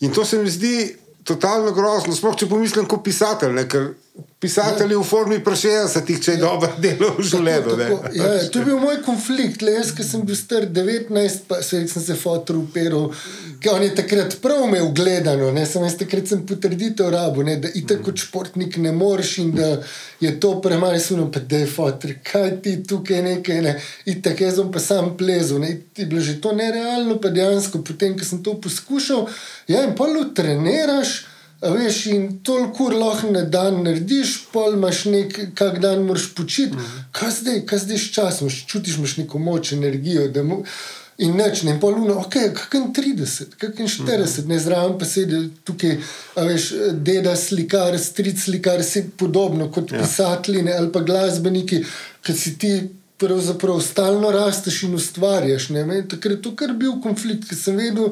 In 0.00 0.12
to 0.12 0.24
se 0.24 0.38
mi 0.38 0.50
zdi 0.50 0.96
totalno 1.24 1.72
grozno, 1.72 2.14
sploh 2.16 2.36
če 2.36 2.48
pomislim 2.50 2.88
kot 2.88 3.04
pisatelj. 3.04 3.54
Ne, 3.56 3.66
pisatelji 4.38 4.96
v 4.96 5.02
formi 5.02 5.40
se 5.88 6.04
ti 6.06 6.22
če 6.22 6.32
je 6.32 6.38
dobro 6.38 6.68
delo 6.78 7.14
v 7.18 7.24
življenju. 7.24 7.76
Ja, 8.14 8.26
to 8.52 8.60
je 8.60 8.64
bil 8.64 8.78
moj 8.78 9.00
konflikt, 9.02 9.62
le 9.62 9.72
jaz, 9.78 9.90
ki 9.96 10.04
sem 10.06 10.22
bil 10.22 10.36
star 10.38 10.68
19, 10.70 11.48
pa 11.48 11.62
se, 11.62 11.80
sem 11.88 12.02
se 12.02 12.14
fotor 12.14 12.60
uperal, 12.60 13.08
ki 13.58 13.72
on 13.72 13.82
je 13.82 13.94
takrat 13.96 14.36
prav 14.44 14.68
me 14.70 14.82
ugledano, 14.84 15.50
ne 15.56 15.64
sem 15.66 15.82
jaz 15.82 15.96
takrat 15.98 16.30
sem 16.30 16.44
potrditev 16.46 17.10
rabu, 17.10 17.42
ne, 17.42 17.56
da 17.58 17.72
itak 17.74 18.04
kot 18.06 18.22
športnik 18.22 18.78
ne 18.84 18.92
moreš 18.94 19.38
in 19.42 19.50
da 19.56 19.72
je 20.22 20.34
to 20.40 20.54
premaj 20.62 21.00
suno, 21.08 21.26
pa 21.32 21.42
da 21.42 21.64
je 21.64 21.72
fotor, 21.74 22.14
kaj 22.30 22.56
ti 22.62 22.78
tukaj 22.86 23.22
nekaj, 23.32 23.62
ne, 23.66 23.76
itak 24.14 24.46
jaz 24.46 24.60
sem 24.60 24.70
pa 24.70 24.82
sam 24.84 25.14
plezel, 25.18 25.64
ne, 25.64 25.74
ti 25.90 26.04
je 26.04 26.10
bilo 26.12 26.22
že 26.22 26.38
to 26.44 26.54
nerealno, 26.54 27.18
pa 27.18 27.34
dejansko 27.34 27.82
potem, 27.82 28.14
ko 28.18 28.28
sem 28.28 28.44
to 28.46 28.60
poskušal, 28.62 29.26
ja, 29.72 29.82
in 29.88 29.96
pa 29.98 30.06
lu 30.06 30.28
treniraš, 30.36 31.24
Veš, 31.64 32.06
in 32.12 32.26
toliko 32.44 32.90
lahko 32.92 33.30
na 33.32 33.42
dan 33.42 33.78
narediš, 33.84 34.34
pol 34.52 34.74
imaš 34.76 35.04
nek, 35.08 35.38
kak 35.56 35.78
dan 35.80 36.02
moraš 36.04 36.26
počiti. 36.36 36.76
Mm. 36.76 37.06
Kaj 37.12 37.30
zdaj, 37.38 37.62
kaj 37.66 37.78
zdaj 37.86 37.98
s 37.98 38.10
časom, 38.12 38.50
čutiš 38.50 38.98
imaš 39.00 39.16
neko 39.22 39.38
moč, 39.38 39.72
energijo. 39.72 40.28
Mo 40.44 40.62
in 41.18 41.36
neč, 41.38 41.62
ne 41.62 41.76
pol 41.80 41.94
luno, 41.94 42.16
ok, 42.24 42.36
kakšen 42.56 42.88
30, 42.96 43.54
kakšen 43.60 43.90
40, 44.02 44.42
mm. 44.42 44.50
ne 44.50 44.58
zraven 44.58 44.96
pa 44.98 45.06
sedi 45.06 45.44
tukaj, 45.66 45.94
veš, 46.48 46.66
deda 47.06 47.36
slikar, 47.38 47.94
stric 48.02 48.42
slikar, 48.42 48.82
vse 48.82 49.06
podobno 49.18 49.70
kot 49.72 49.94
ja. 49.94 50.02
pisatelji 50.02 50.66
ali 50.74 50.92
pa 50.92 51.04
glasbeniki, 51.06 51.84
ki 52.24 52.36
si 52.36 52.58
ti. 52.58 52.74
Pravzaprav 53.14 53.78
stalno 53.80 54.32
rasteš 54.34 54.80
in 54.84 54.96
ustvarjaš. 54.98 55.68
Takrat 56.10 56.32
je 56.34 56.40
to 56.42 56.50
kar 56.58 56.72
bil 56.74 56.96
konflikt, 57.00 57.46
ki 57.46 57.54
sem 57.56 57.76
vedel, 57.78 58.10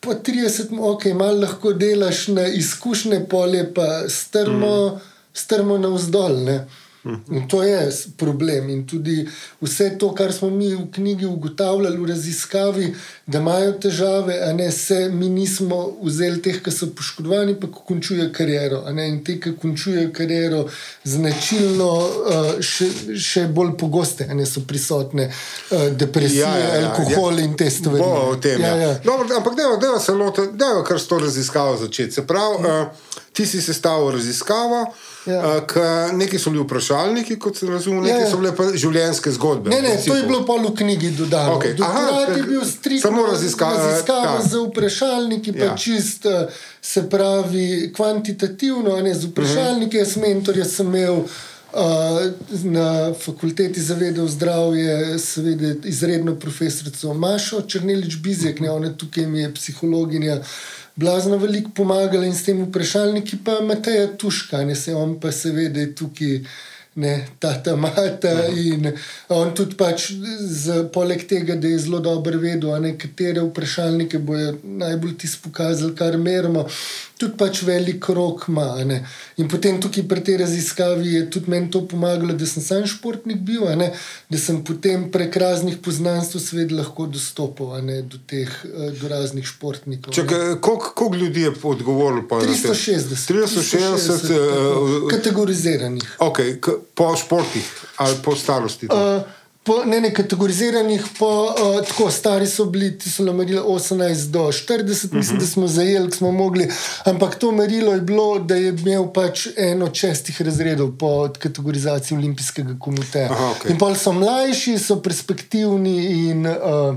po 0.00 0.14
30, 0.14 0.78
ok, 0.80 1.04
malo 1.14 1.40
lahko 1.40 1.72
delaš 1.72 2.28
na 2.28 2.46
izkušnje 2.46 3.26
polje, 3.30 3.74
pa 3.74 4.08
strmo, 4.08 4.86
mm. 4.86 5.00
strmo 5.32 5.78
navzdol. 5.78 6.36
Ne? 6.44 6.66
In 7.04 7.48
to 7.48 7.62
je 7.62 7.90
problem. 8.16 8.68
In 8.70 8.86
tudi 8.86 9.28
vse 9.60 9.96
to, 9.98 10.10
kar 10.14 10.32
smo 10.32 10.50
mi 10.50 10.74
v 10.74 10.84
knjigi 10.92 11.26
ugotavljali, 11.26 11.96
v 11.96 12.06
raziskavi, 12.06 12.94
da 13.26 13.38
imajo 13.38 13.72
težave, 13.72 14.36
a 14.44 14.52
ne 14.52 14.70
se 14.72 15.08
mi 15.08 15.28
nismo 15.28 15.96
vzeli 16.02 16.42
teh, 16.42 16.58
ki 16.62 16.70
so 16.70 16.90
poškodovani, 16.96 17.54
pa 17.60 17.70
ko 17.72 17.84
končujejo 17.88 18.28
kariero. 18.36 18.82
In 18.92 19.22
te, 19.24 19.38
ki 19.40 19.54
končujejo 19.62 20.10
kariero, 20.12 20.66
značilno 21.04 21.90
uh, 21.96 22.50
še, 22.60 22.90
še 23.16 23.46
bolj 23.48 23.78
pogoste, 23.80 24.26
a 24.28 24.36
ne 24.36 24.44
so 24.46 24.60
prisotne 24.68 25.30
uh, 25.30 25.86
depresije, 25.96 26.42
ja, 26.44 26.52
ja, 26.58 26.74
ja, 26.74 26.90
alkohol 26.90 27.40
ja. 27.40 27.46
in 27.46 27.56
te 27.56 27.70
stvari. 27.72 28.10
Tem, 28.44 28.60
ja, 28.60 28.74
ja. 28.76 28.90
Ja. 28.90 28.98
Dobro, 29.04 29.24
ampak 29.36 29.56
da 29.56 29.96
se 30.00 30.12
loto, 30.12 30.50
da 30.52 30.74
je 30.74 30.84
kar 30.84 31.00
s 31.00 31.08
to 31.08 31.18
raziskavo 31.18 31.80
začeti. 31.80 32.20
Se 32.20 32.26
pravi, 32.26 32.60
uh, 32.60 33.16
ti 33.32 33.46
si 33.46 33.62
sestavil 33.64 34.12
raziskavo. 34.18 34.84
Ja. 35.26 35.56
Uh, 35.56 36.18
neki 36.18 36.38
so 36.38 36.50
bili 36.50 36.64
vprašalniki, 36.64 37.38
kot 37.38 37.56
se 37.56 37.66
razume, 37.66 38.00
neki 38.00 38.10
ja, 38.10 38.20
ja. 38.24 38.30
so 38.30 38.38
bile 38.40 38.54
pa 38.56 38.64
življenjske 38.72 39.32
zgodbe. 39.36 39.70
Ne, 39.70 39.82
ne, 39.84 39.92
to 40.00 40.16
je 40.16 40.24
bilo 40.24 40.40
pa 40.48 40.56
v 40.56 40.72
knjigi 40.78 41.10
dodano. 41.18 41.58
Okay. 41.58 41.76
Aha, 41.84 42.24
je 42.36 42.42
bil 42.48 42.64
striktno 42.64 43.10
samo 43.10 43.26
raziskava, 43.28 43.84
raziskava 43.84 44.32
ja. 44.38 44.48
z 44.48 44.64
vprašalniki, 44.64 45.52
pa 45.58 45.70
ja. 45.72 45.76
čist, 45.76 46.26
eh, 46.26 46.64
se 46.80 47.04
pravi, 47.10 47.92
kvantitativno, 47.96 48.96
ne 49.04 49.14
z 49.14 49.28
vprašalniki. 49.28 50.00
Uh 50.00 50.02
-huh. 50.02 50.08
Jaz 50.08 50.16
mentor 50.16 50.64
sem 50.64 50.86
imel. 50.94 51.24
Uh, 51.70 51.76
na 52.64 53.14
fakulteti 53.14 53.80
za 53.80 53.94
vedo 53.94 54.26
zdravje, 54.26 55.18
seveda, 55.18 55.74
izredno 55.84 56.34
profesorico 56.34 57.14
Mašo 57.14 57.60
Črnilič 57.62 58.16
Bizek, 58.16 58.60
ne 58.60 58.70
ona 58.70 58.90
tukaj 58.96 59.26
mi 59.26 59.40
je 59.40 59.54
psihologinja. 59.54 60.40
Blazno 61.00 61.38
veliko 61.40 61.70
pomagali 61.76 62.28
in 62.28 62.34
s 62.36 62.44
tem 62.44 62.60
vprašalniki, 62.66 63.40
pa 63.44 63.60
Mateja 63.64 64.10
Tuška, 64.20 64.64
ne 64.68 64.74
se 64.76 64.94
on 64.94 65.16
pa 65.20 65.32
seveda 65.32 65.86
tukaj 65.96 66.42
ne, 66.94 67.26
ta 67.38 67.54
ta 67.62 67.76
mata. 67.76 68.32
In 68.56 68.90
on 69.28 69.54
tudi 69.54 69.76
pač, 69.78 70.10
z, 70.40 70.84
poleg 70.92 71.24
tega, 71.30 71.56
da 71.56 71.68
je 71.68 71.78
zelo 71.86 72.00
dobro 72.04 72.38
vedel, 72.38 72.74
katere 72.98 73.44
vprašalnike 73.46 74.18
bojo 74.18 74.56
najbolj 74.62 75.16
ti 75.18 75.28
spokazali, 75.28 75.94
kar 75.96 76.18
merimo, 76.18 76.66
tudi 77.20 77.36
pač 77.36 77.62
velik 77.62 78.08
rok 78.08 78.46
ima. 78.48 78.66
In 79.36 79.48
potem 79.48 79.80
tukaj 79.82 80.06
pri 80.08 80.22
tej 80.24 80.38
raziskavi 80.40 81.14
je 81.14 81.22
tudi 81.30 81.52
meni 81.52 81.68
to 81.70 81.82
pomagalo, 81.88 82.32
da 82.32 82.46
sem 82.48 82.64
sam 82.64 82.86
športnik 82.88 83.42
bil, 83.44 83.66
da 84.30 84.38
sem 84.40 84.62
potem 84.64 85.10
prek 85.12 85.36
raznih 85.36 85.76
poznanstv 85.84 86.40
svet 86.40 86.72
lahko 86.72 87.06
dostopal 87.06 87.76
do 88.08 88.20
teh 88.26 88.48
eh, 88.48 88.92
do 88.96 89.08
raznih 89.08 89.46
športnikov. 89.46 90.16
Koliko 90.60 91.10
ljudi 91.16 91.44
je 91.48 91.52
odgovorilo? 91.62 92.22
360. 92.22 93.20
360, 93.28 93.90
360 94.00 94.32
uh, 94.32 95.10
kategoriziranih. 95.10 96.16
Okay, 96.18 96.56
po 96.94 97.12
športih 97.16 97.68
ali 97.96 98.16
po 98.24 98.36
starosti? 98.36 98.88
Uh, 98.88 99.22
po, 99.62 99.84
ne, 99.84 100.00
ne, 100.00 100.10
kategoriziranih, 100.14 101.04
po, 101.18 101.26
uh, 101.26 101.86
tako 101.86 102.10
stari 102.10 102.46
so 102.46 102.64
bili, 102.64 102.98
ti 102.98 103.10
so 103.10 103.32
merili 103.32 103.58
18 103.58 104.30
do 104.30 104.40
40, 104.40 104.88
mislim, 104.88 105.18
uh 105.20 105.24
-huh. 105.24 105.38
da 105.38 105.46
smo 105.46 105.66
zajeli, 105.66 106.12
smo 106.12 106.32
mogli. 106.32 106.68
Ampak 107.04 107.34
to 107.34 107.52
merilo 107.52 107.92
je 107.92 108.00
bilo, 108.00 108.38
da 108.38 108.54
je 108.54 108.68
imel 108.68 109.12
pač 109.12 109.46
eno 109.56 109.84
od 109.86 109.94
šestih 109.94 110.42
razredov 110.42 110.90
po 110.98 111.28
kategorizaciji 111.38 112.18
Olimpijskega 112.18 112.76
komiteja. 112.80 113.32
Aha, 113.32 113.54
okay. 113.54 113.70
In 113.70 113.78
pa 113.78 113.94
so 113.94 114.12
mlajši, 114.12 114.78
so 114.78 115.02
perspektivni 115.02 116.28
in. 116.30 116.46
Uh, 116.46 116.96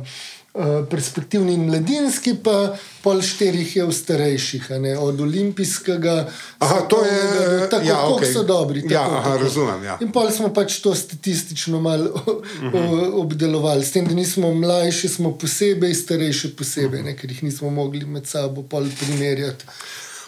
perspektivni 0.89 1.53
in 1.53 1.65
mladinski, 1.65 2.35
pa 2.43 2.75
pol 3.01 3.21
štirih 3.25 3.75
je 3.75 3.85
v 3.89 3.93
starejših, 3.93 4.67
od 5.01 5.21
olimpijskega. 5.21 6.29
Aha, 6.59 6.81
to 6.89 7.01
je 7.05 7.69
tako, 7.69 7.85
ja, 7.87 7.97
okay. 8.05 8.33
so 8.33 8.43
dobri. 8.43 8.83
Ja, 8.85 9.01
tako, 9.01 9.15
aha, 9.15 9.31
tako. 9.31 9.43
razumem. 9.43 9.83
Ja. 9.83 9.97
In 10.01 10.11
pol 10.13 10.29
smo 10.31 10.51
pač 10.53 10.77
to 10.85 10.93
statistično 10.95 11.81
malo 11.81 12.13
uh 12.13 12.45
-huh. 12.61 13.11
obdelovali, 13.13 13.85
s 13.85 13.91
tem, 13.91 14.05
da 14.05 14.13
nismo 14.13 14.53
mlajši, 14.53 15.09
smo 15.09 15.33
posebej, 15.37 15.93
starejši 15.93 16.55
posebej, 16.55 17.03
ne, 17.03 17.17
ker 17.17 17.31
jih 17.31 17.43
nismo 17.43 17.69
mogli 17.69 18.05
med 18.05 18.27
sabo 18.27 18.63
primerjati. 18.99 19.65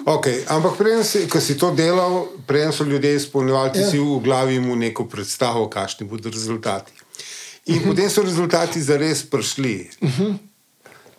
Okay, 0.06 0.44
ampak, 0.48 0.74
si, 1.04 1.28
ko 1.30 1.40
si 1.40 1.58
to 1.58 1.72
delal, 1.72 2.28
prej 2.48 2.72
so 2.72 2.84
ljudje 2.84 3.16
izpolnjevali, 3.16 3.72
ti 3.74 3.80
ja. 3.80 3.90
si 3.90 4.00
v 4.00 4.20
glavi 4.24 4.56
imel 4.56 4.76
neko 4.78 5.06
predstavo, 5.06 5.70
kakšni 5.70 6.08
bodo 6.08 6.30
rezultati. 6.30 6.92
In 7.66 7.80
-huh. 7.80 7.88
potem 7.88 8.10
so 8.10 8.22
rezultati 8.22 8.82
zares 8.82 9.30
prišli. 9.30 9.90
Uh 10.02 10.10
-huh. 10.10 10.38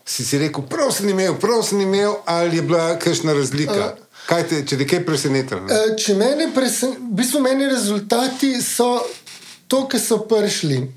Si 0.04 0.24
si 0.24 0.38
rekel, 0.38 0.62
prav 0.62 0.92
sem 0.92 1.08
imel, 1.08 1.34
prav 1.34 1.62
sem 1.62 1.80
imel, 1.80 2.14
ali 2.24 2.56
je 2.56 2.62
bila 2.62 2.98
kakšna 2.98 3.32
razlika? 3.32 3.94
Uh, 3.98 4.04
kaj 4.26 4.48
te, 4.48 4.66
če 4.66 4.78
te 4.78 4.86
kaj 4.86 5.04
preseneča? 5.06 5.56
Uh, 5.56 5.96
če 5.98 6.14
meni 6.14 6.46
preseneča, 6.54 6.98
v 7.00 7.16
bistvu 7.16 7.40
meni 7.40 7.66
rezultati 7.66 8.62
so 8.62 9.02
to, 9.68 9.88
kar 9.88 10.00
so 10.00 10.18
prišli. 10.18 10.92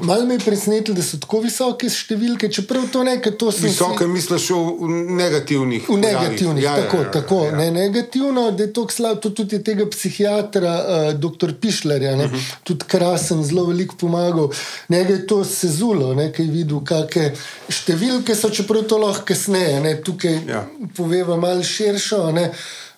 Malo 0.00 0.24
me 0.26 0.34
je 0.34 0.38
presenetilo, 0.38 0.94
da 0.96 1.02
so 1.04 1.18
tako 1.20 1.42
visoke 1.44 1.88
številke, 1.92 2.48
čeprav 2.48 2.86
to 2.92 3.02
ne, 3.04 3.18
to 3.20 3.50
so. 3.52 3.60
Visoke, 3.66 4.06
si... 4.06 4.10
misliš, 4.10 4.46
v 4.80 4.88
negativnih. 5.18 5.84
V 5.84 5.98
negativnih, 6.00 6.64
ja, 6.64 6.76
tako, 6.80 6.96
ja, 6.96 7.02
ja, 7.02 7.10
tako 7.12 7.40
ja. 7.44 7.56
ne 7.58 7.66
negativno, 7.74 8.46
da 8.56 8.64
je 8.64 8.72
to 8.72 8.86
slabo. 8.88 9.20
To 9.22 9.30
tudi 9.36 9.60
tega 9.62 9.84
psihiatra, 9.92 10.72
uh, 10.72 11.10
dr. 11.20 11.52
Pišlerja, 11.60 12.14
uh 12.14 12.24
mhm. 12.24 12.34
-huh. 12.34 12.54
tudi 12.64 12.88
krasen, 12.88 13.44
zelo 13.44 13.66
veliko 13.68 13.96
pomagal. 14.00 14.48
Nekaj 14.88 15.14
je 15.14 15.26
to 15.26 15.44
sezulo, 15.44 16.14
nekaj 16.14 16.46
videl, 16.46 16.80
kakšne 16.80 17.34
številke 17.68 18.34
so, 18.34 18.48
čeprav 18.48 18.88
to 18.88 18.96
lahko 18.98 19.28
kasneje, 19.28 19.80
ne, 19.80 19.94
tukaj 20.02 20.40
ja. 20.48 20.64
poveva 20.96 21.36
malo 21.36 21.62
širšo. 21.62 22.32
Ne, 22.32 22.48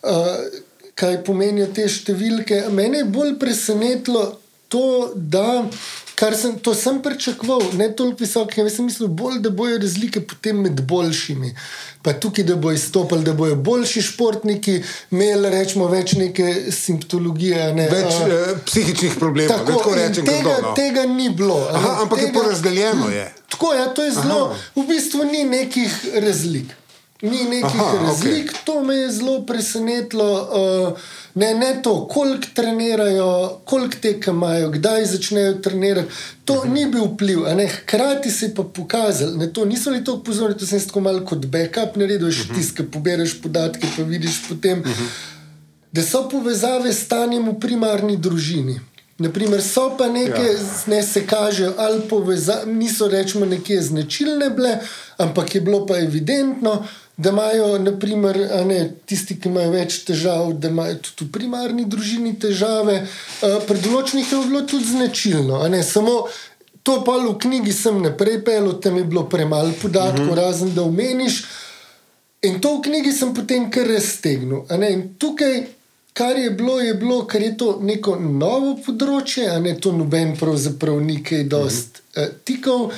uh, 0.02 0.38
kaj 0.94 1.24
pomenijo 1.26 1.66
te 1.74 1.88
številke? 1.88 2.68
Mene 2.70 3.02
je 3.02 3.04
bolj 3.04 3.34
presenetilo 3.38 4.38
to, 4.68 5.12
da 5.14 5.64
kar 6.14 6.36
sem, 6.36 6.54
sem 6.74 7.00
pričakoval, 7.02 7.62
ne 7.78 7.88
toliko 7.96 8.22
visoke, 8.22 8.60
jaz 8.60 8.76
sem 8.76 8.86
mislil, 8.86 9.08
bolj, 9.08 9.40
da 9.42 9.50
bojo 9.50 9.78
razlike 9.82 10.22
potem 10.26 10.60
med 10.62 10.82
boljšimi. 10.86 11.54
Pa 12.02 12.12
tukaj, 12.12 12.44
da 12.44 12.56
bojo 12.56 12.76
izstopili, 12.76 13.24
da 13.24 13.32
bojo 13.32 13.56
boljši 13.56 14.02
športniki 14.02 14.74
imeli 15.10 15.50
rečemo, 15.50 15.88
več 15.88 16.12
neke 16.20 16.54
simptologije. 16.70 17.72
Ne, 17.74 17.88
več 17.88 18.12
uh, 18.12 18.28
uh, 18.28 18.62
psihičnih 18.66 19.18
problemov, 19.18 19.56
tako, 19.56 19.78
tako 19.78 19.96
rečem, 19.96 20.28
tega, 20.28 20.42
kdo, 20.42 20.68
no. 20.68 20.74
tega 20.78 21.06
ni 21.08 21.30
bilo. 21.30 21.58
Aha, 21.72 21.96
ampak 22.04 22.20
tega, 22.20 22.28
je 22.28 22.38
porazdeljeno. 22.38 23.10
Je. 23.10 23.26
Tako 23.56 23.72
je, 23.72 23.80
ja, 23.80 23.90
to 23.96 24.04
je 24.04 24.16
zelo, 24.20 24.40
Aha. 24.50 24.64
v 24.76 24.88
bistvu 24.88 25.28
ni 25.32 25.44
nekih 25.48 26.00
razlik. 26.14 26.83
Ni 27.24 27.44
nekih 27.44 27.80
Aha, 27.80 27.98
razlik, 28.02 28.50
okay. 28.50 28.64
to 28.64 28.80
me 28.84 28.94
je 28.94 29.10
zelo 29.10 29.42
presenetilo. 29.46 30.30
Uh, 30.92 30.98
Ne, 31.34 31.54
ne 31.54 31.82
to, 31.82 32.08
koliko 32.08 32.46
trenirajo, 32.54 33.60
koliko 33.64 33.96
teka 34.02 34.30
imajo, 34.30 34.70
kdaj 34.70 35.06
začnejo 35.06 35.54
trenirati. 35.54 36.08
To 36.44 36.52
uh 36.52 36.64
-huh. 36.64 36.72
ni 36.72 36.86
bil 36.86 37.04
vpliv, 37.04 37.38
hkrati 37.76 38.30
se 38.30 38.46
je 38.46 38.54
pa 38.54 38.62
pokazal, 38.62 39.30
da 39.30 39.52
to 39.52 39.64
niso 39.64 39.90
bili 39.90 40.04
tako 40.04 40.18
pozorni, 40.18 40.58
to 40.58 40.66
sem 40.66 40.80
tako 40.80 41.00
malo 41.00 41.24
kot 41.24 41.46
backup 41.46 41.96
naredil, 41.96 42.30
še 42.30 42.42
uh 42.42 42.48
-huh. 42.48 42.54
tiskaj, 42.54 42.86
pobereš 42.86 43.42
podatke, 43.42 43.86
pa 43.96 44.02
vidiš 44.02 44.48
potem, 44.48 44.78
uh 44.78 44.86
-huh. 44.86 45.08
da 45.92 46.02
so 46.02 46.28
povezave 46.28 46.92
s 46.92 47.04
stanjem 47.04 47.48
v 47.48 47.60
primarni 47.60 48.16
družini. 48.16 48.80
Naprimer, 49.18 49.62
so 49.62 49.96
pa 49.98 50.08
neke, 50.08 50.42
ja. 50.42 50.58
ne 50.86 51.02
se 51.02 51.26
kažejo, 51.26 51.74
ali 51.78 52.00
povezave, 52.00 52.72
niso 52.72 53.08
rečemo 53.08 53.46
nekje 53.46 53.82
značilne 53.82 54.50
bile, 54.50 54.78
ampak 55.18 55.54
je 55.54 55.60
bilo 55.60 55.86
pa 55.86 55.98
evidentno 55.98 56.86
da 57.16 57.30
imajo, 57.30 57.78
naprimer, 57.78 58.38
ne, 58.66 58.78
tisti, 59.06 59.36
ki 59.40 59.48
imajo 59.48 59.70
več 59.70 60.00
težav, 60.08 60.52
da 60.58 60.68
imajo 60.68 60.96
tudi 61.06 61.28
v 61.28 61.32
primarni 61.36 61.84
družini 61.86 62.34
težave. 62.40 63.04
Pri 63.40 63.82
določenih 63.84 64.32
je 64.32 64.40
bilo 64.48 64.64
tudi 64.66 64.90
značilno. 64.90 65.60
Samo 65.86 66.24
to 66.82 66.98
pa 67.06 67.16
v 67.22 67.36
knjigi 67.40 67.72
sem 67.72 68.02
naprej 68.02 68.42
pel, 68.44 68.72
tam 68.82 68.98
je 68.98 69.04
bilo 69.04 69.28
premalo 69.30 69.72
podatkov, 69.82 70.26
uh 70.26 70.32
mhm. 70.32 70.34
-huh. 70.34 70.44
razen 70.46 70.74
da 70.74 70.82
omeniš. 70.82 71.44
In 72.42 72.60
to 72.60 72.76
v 72.76 72.82
knjigi 72.82 73.12
sem 73.12 73.34
potem 73.34 73.70
kar 73.70 73.86
raztegnil. 73.86 74.66
In 74.90 75.14
tukaj. 75.18 75.66
Kar 76.14 76.36
je 76.38 76.50
bilo, 76.50 76.80
je 76.80 76.94
bilo, 76.94 77.26
ker 77.26 77.42
je 77.42 77.56
to 77.56 77.78
neko 77.82 78.14
novo 78.20 78.76
področje, 78.86 79.48
a 79.50 79.58
ne 79.58 79.72
to 79.74 79.90
noben, 79.92 80.36
pravzaprav, 80.38 81.00
nekaj 81.00 81.42
dost 81.44 81.88
mm 81.88 82.20
-hmm. 82.20 82.28
uh, 82.28 82.34
tikov. 82.44 82.92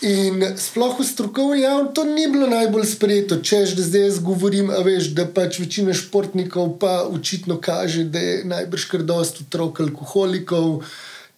In 0.00 0.44
sploh 0.54 0.94
v 1.00 1.04
strokovni 1.04 1.64
javnosti 1.64 1.94
to 1.94 2.04
ni 2.04 2.28
bilo 2.30 2.46
najbolj 2.46 2.86
sprejeto. 2.86 3.40
Če 3.42 3.64
že 3.66 3.82
zdaj 3.82 4.04
jaz 4.06 4.18
govorim, 4.22 4.70
veš, 4.70 5.10
da 5.10 5.26
pač 5.26 5.58
večina 5.58 5.90
športnikov 5.90 6.78
pa 6.78 7.02
očitno 7.02 7.58
kaže, 7.58 8.04
da 8.06 8.22
je 8.22 8.44
najbrž 8.46 8.84
kar 8.92 9.02
dost 9.02 9.42
otrok 9.42 9.80
alkoholikov, 9.82 10.86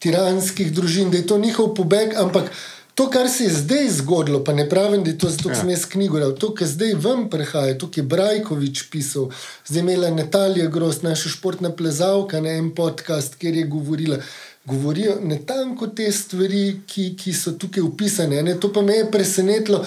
tiranskih 0.04 0.68
družin, 0.76 1.08
da 1.08 1.16
je 1.16 1.26
to 1.32 1.40
njihov 1.40 1.72
pobeg. 1.72 2.12
Ampak 2.20 2.52
to, 2.94 3.08
kar 3.08 3.30
se 3.32 3.48
je 3.48 3.50
zdaj 3.64 3.88
zgodilo, 4.02 4.44
pa 4.44 4.52
ne 4.52 4.68
pravim, 4.68 5.04
da 5.04 5.10
je 5.10 5.18
to 5.18 5.32
zato, 5.32 5.48
ker 5.48 5.56
ja. 5.56 5.60
sem 5.60 5.70
jaz 5.72 5.86
knjigo 5.88 6.20
rekel, 6.20 6.36
to, 6.36 6.52
kar 6.52 6.68
zdaj 6.68 6.94
vam 7.00 7.30
prihaja, 7.32 7.78
to, 7.80 7.88
kar 7.88 8.02
je 8.02 8.08
Brajkovič 8.12 8.82
pisal, 8.92 9.30
zdaj 9.64 9.80
imela 9.80 10.10
Natalija 10.12 10.68
Gross, 10.68 11.00
naša 11.00 11.32
športna 11.32 11.72
plezalka, 11.72 12.44
na 12.44 12.58
en 12.60 12.74
podcast, 12.76 13.40
kjer 13.40 13.56
je 13.56 13.64
govorila 13.72 14.20
govorijo 14.64 15.16
ne 15.22 15.38
tanko 15.46 15.86
te 15.86 16.12
stvari, 16.12 16.80
ki, 16.86 17.14
ki 17.16 17.32
so 17.32 17.52
tukaj 17.52 17.82
upisane. 17.82 18.42
Ne? 18.42 18.58
To 18.60 18.72
pa 18.72 18.82
me 18.82 18.94
je 18.94 19.10
presenetilo, 19.10 19.84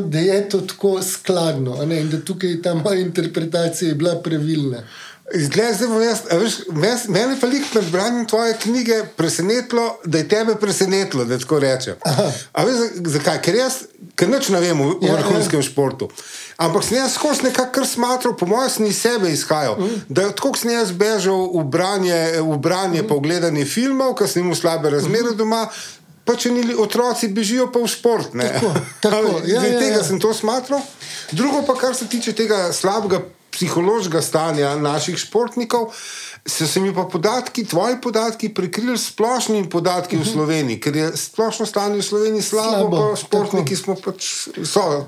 da 0.00 0.18
je 0.18 0.48
to 0.48 0.60
tako 0.60 1.02
skladno 1.02 1.84
ne? 1.84 2.00
in 2.00 2.10
da 2.10 2.20
tukaj 2.20 2.62
ta 2.62 2.74
moja 2.74 3.00
interpretacija 3.00 3.88
je 3.88 3.94
bila 3.94 4.14
pravilna. 4.22 4.82
Mene 7.08 7.34
je 7.34 7.40
pa 7.40 7.46
jih 7.46 7.74
med 7.74 7.90
branjem 7.90 8.26
tvoje 8.26 8.56
knjige 8.62 9.04
presenetilo, 9.16 9.98
da 10.04 10.18
je 10.18 10.28
tebe 10.28 10.54
presenetilo, 10.54 11.24
da 11.24 11.38
tako 11.38 11.58
rečem. 11.58 11.94
Zakaj? 13.04 13.40
Ker 13.42 13.54
jaz, 13.54 13.80
ker 14.14 14.30
noč 14.30 14.48
ne 14.54 14.60
vem 14.62 14.78
v 14.78 14.92
ja, 15.02 15.08
ja. 15.08 15.16
vrhunskem 15.16 15.60
ja. 15.60 15.66
športu. 15.66 16.08
Ampak 16.56 16.86
sem 16.86 16.98
jaz 16.98 17.16
skozi 17.18 17.42
nekako 17.42 17.84
smatral, 17.84 18.36
po 18.38 18.46
mojem, 18.46 18.70
sem 18.70 18.86
iz 18.86 19.00
sebe 19.02 19.32
izhajal. 19.32 19.76
Mm. 19.80 20.06
Da 20.08 20.30
tako, 20.30 20.54
sem 20.54 20.70
jaz 20.70 20.94
bežal 20.94 21.50
v 21.52 21.64
branje, 21.64 22.40
v 22.40 22.58
branje 22.62 23.02
mm. 23.02 23.08
pa 23.10 23.18
v 23.18 23.26
gledanje 23.26 23.66
filmov, 23.66 24.14
ker 24.14 24.30
sem 24.30 24.46
imel 24.46 24.56
slabe 24.56 24.94
razmere 24.94 25.34
mm. 25.34 25.40
doma. 25.42 25.66
Pa 26.26 26.34
če 26.34 26.50
ni 26.54 26.74
otroci, 26.74 27.28
bežijo 27.34 27.68
pa 27.74 27.82
v 27.82 27.90
šport. 27.90 28.30
Tako, 28.34 28.70
tako, 29.02 29.40
ja, 29.50 29.58
ja, 29.58 29.78
tega 29.78 30.00
ja. 30.00 30.06
sem 30.06 30.22
to 30.22 30.30
smatral. 30.34 30.82
Drugo 31.34 31.66
pa, 31.66 31.74
kar 31.78 31.98
se 31.98 32.06
tiče 32.10 32.32
tega 32.34 32.70
slabega 32.74 33.20
psihološkega 33.56 34.22
stanja 34.22 34.76
naših 34.76 35.16
športnikov 35.18 35.90
so 36.46 36.66
se 36.66 36.80
mi 36.80 36.94
pa 36.94 37.04
podatki, 37.04 37.64
tvoji 37.66 37.96
podatki, 38.02 38.48
prekrili 38.54 38.98
s 38.98 39.06
splošnimi 39.06 39.70
podatki 39.70 40.16
uh 40.16 40.22
-huh. 40.22 40.24
v 40.24 40.28
mhm. 40.28 40.34
Sloveniji, 40.34 40.80
ker 40.80 40.96
je 40.96 41.16
splošno 41.16 41.66
stanje 41.66 41.98
v 41.98 42.02
Sloveniji 42.02 42.42
slabo, 42.42 42.70
slabo 42.70 43.10
pa 43.10 43.16
športniki 43.16 43.74
tako. 43.74 43.84
smo 43.84 43.94
pač. 43.94 44.48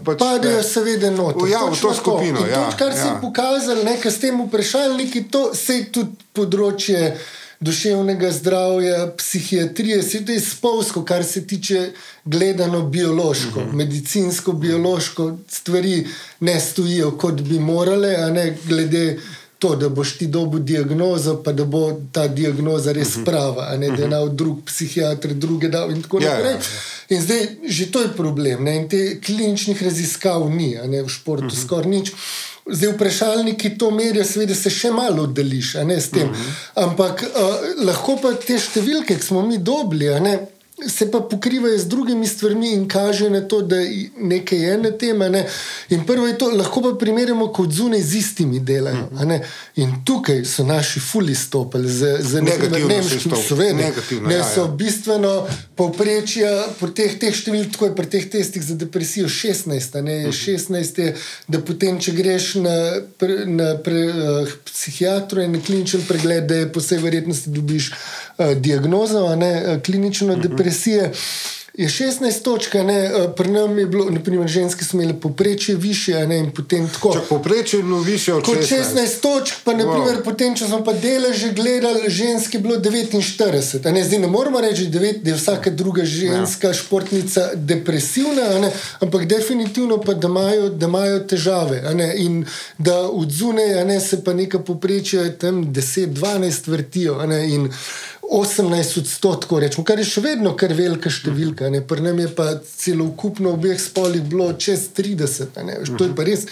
pač 0.05 0.19
Padajo, 0.19 0.63
seveda, 0.63 1.11
noter. 1.11 1.49
Ja, 1.49 1.61
v 1.65 1.81
to 1.81 1.95
skupino. 1.95 2.47
Ja, 2.47 2.65
tudi, 2.65 2.77
kar 2.79 2.89
ja. 2.89 2.97
si 2.97 3.09
pokazal, 3.21 3.85
nekaj 3.85 4.13
s 4.13 4.21
tem 4.21 4.47
vprašalniki, 4.47 5.25
to 5.31 5.55
se 5.55 5.75
je 5.75 5.93
tudi 5.93 6.11
področje. 6.33 7.19
Duševnega 7.61 8.31
zdravja, 8.33 9.13
psihiatrije, 9.17 9.99
vse 9.99 10.21
to 10.27 10.33
je 10.33 10.41
spolsko, 10.41 11.05
kar 11.05 11.25
se 11.25 11.47
tiče 11.47 11.91
gledano 12.25 12.83
biološko, 12.83 13.61
mhm. 13.61 13.71
-huh. 13.71 13.75
medicinsko, 13.75 14.53
biološko, 14.53 15.39
stvari 15.49 16.07
ne 16.41 16.61
stojijo, 16.61 17.11
kot 17.11 17.41
bi 17.41 17.59
morale, 17.59 18.17
a 18.17 18.31
ne 18.31 18.57
glede 18.67 19.19
to, 19.59 19.77
da 19.77 19.89
boš 19.89 20.13
ti 20.19 20.27
dobil 20.27 20.61
diagnozo, 20.61 21.37
pa 21.45 21.53
da 21.53 21.65
bo 21.65 22.01
ta 22.13 22.29
diagnoza 22.29 22.93
res 22.93 23.17
mhm. 23.17 23.25
prava, 23.25 23.77
ne 23.77 23.91
da 23.91 24.03
je 24.03 24.09
na 24.09 24.21
drug 24.27 24.63
psihiatr, 24.67 25.35
druge 25.35 25.69
da 25.69 25.87
in 25.91 26.03
tako 26.03 26.21
ja, 26.23 26.35
naprej. 26.35 26.53
Ja, 26.53 26.59
ja. 26.59 26.87
In 27.09 27.23
zdaj 27.23 27.47
že 27.65 27.91
to 27.93 28.03
je 28.03 28.13
problem. 28.17 28.65
Ne? 28.65 28.77
In 28.77 28.89
te 28.89 29.21
kliničnih 29.25 29.83
raziskav 29.83 30.51
ni, 30.51 30.77
ne 30.87 31.03
v 31.03 31.09
športu 31.09 31.45
uh 31.45 31.51
mhm. 31.51 31.57
-huh. 31.57 31.65
skoraj 31.65 31.91
nič. 31.91 32.13
Zdaj, 32.71 32.93
vprašalniki 32.93 33.79
to 33.79 33.91
merijo, 33.91 34.25
seveda 34.25 34.55
se 34.55 34.71
še 34.71 34.91
malo 34.91 35.23
oddališ, 35.23 35.75
ne 35.75 36.01
s 36.01 36.11
tem. 36.11 36.29
Uh 36.29 36.37
mhm. 36.37 36.43
-huh. 36.45 36.85
Ampak 36.85 37.25
uh, 37.25 37.85
lahko 37.87 38.19
pa 38.23 38.33
te 38.35 38.59
številke, 38.59 39.17
ki 39.17 39.25
smo 39.25 39.47
mi 39.47 39.59
dobili, 39.59 40.21
ne 40.21 40.39
se 40.87 41.11
pa 41.11 41.21
pokrivajo 41.21 41.79
z 41.79 41.89
drugimi 41.89 42.27
stvarmi 42.27 42.73
in 42.73 42.89
kaže 42.89 43.31
na 43.31 43.41
to, 43.41 43.63
da 43.63 43.77
nekaj 44.17 44.59
je 44.59 44.79
na 44.79 44.91
tem. 44.91 45.19
Ne? 45.19 45.47
In 45.89 46.07
prvo 46.07 46.27
je 46.27 46.39
to, 46.39 46.51
lahko 46.51 46.83
pa 46.83 46.93
primerjamo 46.99 47.49
kot 47.53 47.73
zunaj 47.73 48.03
z 48.03 48.15
istimi 48.15 48.61
delajo. 48.61 49.09
In 49.77 49.93
tukaj 50.05 50.45
so 50.45 50.65
naši 50.65 51.01
fuli 51.01 51.35
stopili 51.35 51.89
z 51.89 52.41
nemškim 52.89 53.33
slovenom. 53.49 53.93
Ne 54.23 54.35
ja, 54.35 54.45
so 54.45 54.61
ja. 54.61 54.67
bistveno 54.69 55.47
povprečja 55.77 56.51
po 56.81 56.89
teh, 56.89 57.19
teh 57.19 57.35
številkah, 57.35 57.73
tako 57.73 57.91
je 57.91 57.97
pri 57.97 58.11
teh 58.11 58.31
testih 58.31 58.63
za 58.63 58.79
depresijo 58.79 59.29
16. 59.29 60.01
Ne? 60.03 60.19
16 60.33 61.03
je, 61.03 61.15
da 61.49 61.61
potem, 61.61 61.99
če 61.99 62.15
greš 62.15 62.55
na, 62.63 62.77
na 63.47 63.75
pre, 63.83 64.05
uh, 64.07 64.57
psihiatru 64.71 65.43
in 65.43 65.59
na 65.59 65.63
kliničen 65.65 66.07
pregled, 66.09 66.47
da 66.47 66.63
je 66.63 66.73
po 66.73 66.83
vsej 66.83 67.03
verjetnosti 67.03 67.51
dobiš 67.51 67.93
diagnozo, 68.55 69.37
ne, 69.37 69.53
uh, 69.67 69.83
klinično 69.83 70.33
uh 70.33 70.39
mhm. 70.39 70.41
-huh. 70.41 70.49
depresijo 70.49 70.69
depresije. 71.03 71.13
je 71.79 71.89
16 71.89 72.43
točk, 72.43 72.75
ne, 72.75 73.05
eh, 73.05 73.29
pri 73.37 73.51
nam 73.51 73.79
je 73.79 73.87
bilo, 73.87 74.11
naprimer, 74.11 74.49
ženske 74.49 74.85
smo 74.85 75.03
imeli 75.03 75.21
poprečje 75.21 75.77
više, 75.77 76.27
ne, 76.27 76.39
in 76.39 76.51
potem 76.51 76.89
tako. 76.89 77.13
Če 77.13 77.21
poprečje 77.29 77.79
je 77.79 77.83
bilo 77.83 78.01
više 78.01 78.35
od 78.35 78.43
16. 78.43 78.95
16 78.97 79.21
točk, 79.23 79.55
pa 79.65 79.73
naprimer, 79.73 80.17
wow. 80.17 80.25
potem, 80.25 80.57
če 80.57 80.67
smo 80.67 80.81
pa 80.85 80.93
deleže 80.93 81.53
gledali, 81.53 82.11
ženske 82.11 82.59
je 82.59 82.63
bilo 82.63 82.77
49. 82.77 83.93
Ne, 83.93 84.03
zdaj 84.05 84.19
ne 84.19 84.27
moramo 84.27 84.61
reči, 84.61 84.89
devet, 84.91 85.23
da 85.23 85.31
je 85.31 85.37
vsaka 85.37 85.71
druga 85.71 86.05
ženska 86.05 86.73
ja. 86.73 86.75
športnica 86.75 87.51
depresivna, 87.55 88.49
ne, 88.59 88.73
ampak 89.01 89.29
definitivno 89.31 90.01
pa, 90.03 90.15
da 90.15 90.27
imajo, 90.29 90.69
da 90.69 90.87
imajo 90.87 91.21
težave. 91.31 91.79
Ne, 91.95 92.11
in 92.17 92.43
da 92.79 92.99
od 93.07 93.31
zunaj 93.31 94.01
se 94.01 94.25
pa 94.25 94.35
neka 94.35 94.59
poprečja 94.59 95.31
tam 95.39 95.63
10-12 95.71 96.71
vrtijo. 96.71 97.23
Ne, 97.27 97.47
18 98.29 98.99
odstotkov, 99.01 99.59
rečemo, 99.59 99.85
kar 99.89 99.99
je 99.99 100.05
še 100.05 100.21
vedno 100.21 100.53
kar 100.57 100.75
velika 100.77 101.09
številka. 101.09 101.71
Pri 101.89 102.05
nam 102.05 102.19
je 102.21 102.29
pa 102.37 102.51
celo 102.61 103.07
ukupno 103.09 103.55
obeh 103.57 103.81
spolih 103.81 104.21
bilo 104.21 104.51
čez 104.53 104.91
30, 104.97 105.57
to 105.97 106.05
je 106.05 106.13
pa 106.13 106.27
res 106.29 106.45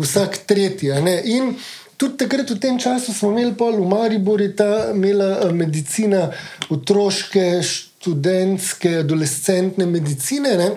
vsak 0.00 0.40
tretji. 0.48 0.88
In 1.28 1.52
tudi 2.00 2.16
takrat, 2.24 2.48
v 2.54 2.56
tem 2.62 2.78
času, 2.80 3.12
smo 3.12 3.34
imeli 3.34 3.52
pol 3.60 3.76
v 3.76 3.88
Mariboru, 3.90 4.48
ta 4.56 4.94
imela 4.94 5.34
eh, 5.44 5.52
medicina, 5.52 6.30
otroške, 6.72 7.60
študentske, 7.60 9.02
adolescentne 9.04 9.84
medicine. 9.84 10.54
Ne? 10.56 10.70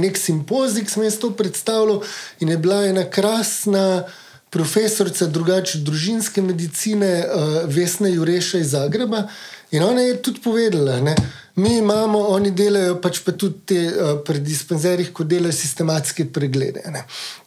Nek 0.00 0.20
simpozij, 0.20 0.84
ki 0.84 0.92
sem 0.92 1.06
jaz 1.08 1.16
to 1.22 1.32
predstavljal, 1.36 2.04
in 2.44 2.52
je 2.52 2.60
bila 2.60 2.82
ena 2.84 3.08
krasna 3.08 4.04
profesorica 4.54 5.26
drugače 5.26 5.80
družinske 5.82 6.42
medicine, 6.42 7.10
uh, 7.26 7.56
Vesna 7.66 8.08
Jureša 8.08 8.62
iz 8.62 8.70
Zagreba. 8.70 9.24
In 9.74 9.82
ona 9.82 10.04
je 10.06 10.20
tudi 10.22 10.40
povedala, 10.44 11.00
da 11.02 11.14
mi 11.56 11.78
imamo, 11.78 12.20
oni 12.36 12.50
delajo 12.54 13.00
pač 13.02 13.18
pa 13.26 13.34
tudi 13.34 13.66
te, 13.66 13.80
uh, 13.90 14.12
pri 14.26 14.38
dispenzerjih, 14.38 15.10
ko 15.12 15.26
delajo 15.26 15.56
sistematske 15.58 16.28
preglede. 16.32 16.84
Ne. 16.94 17.02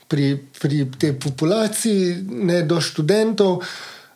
Pri, 0.07 0.33
pri 0.59 0.85
tej 0.99 1.15
populaciji, 1.19 2.15
ne 2.47 2.61
do 2.67 2.81
študentov, 2.83 3.63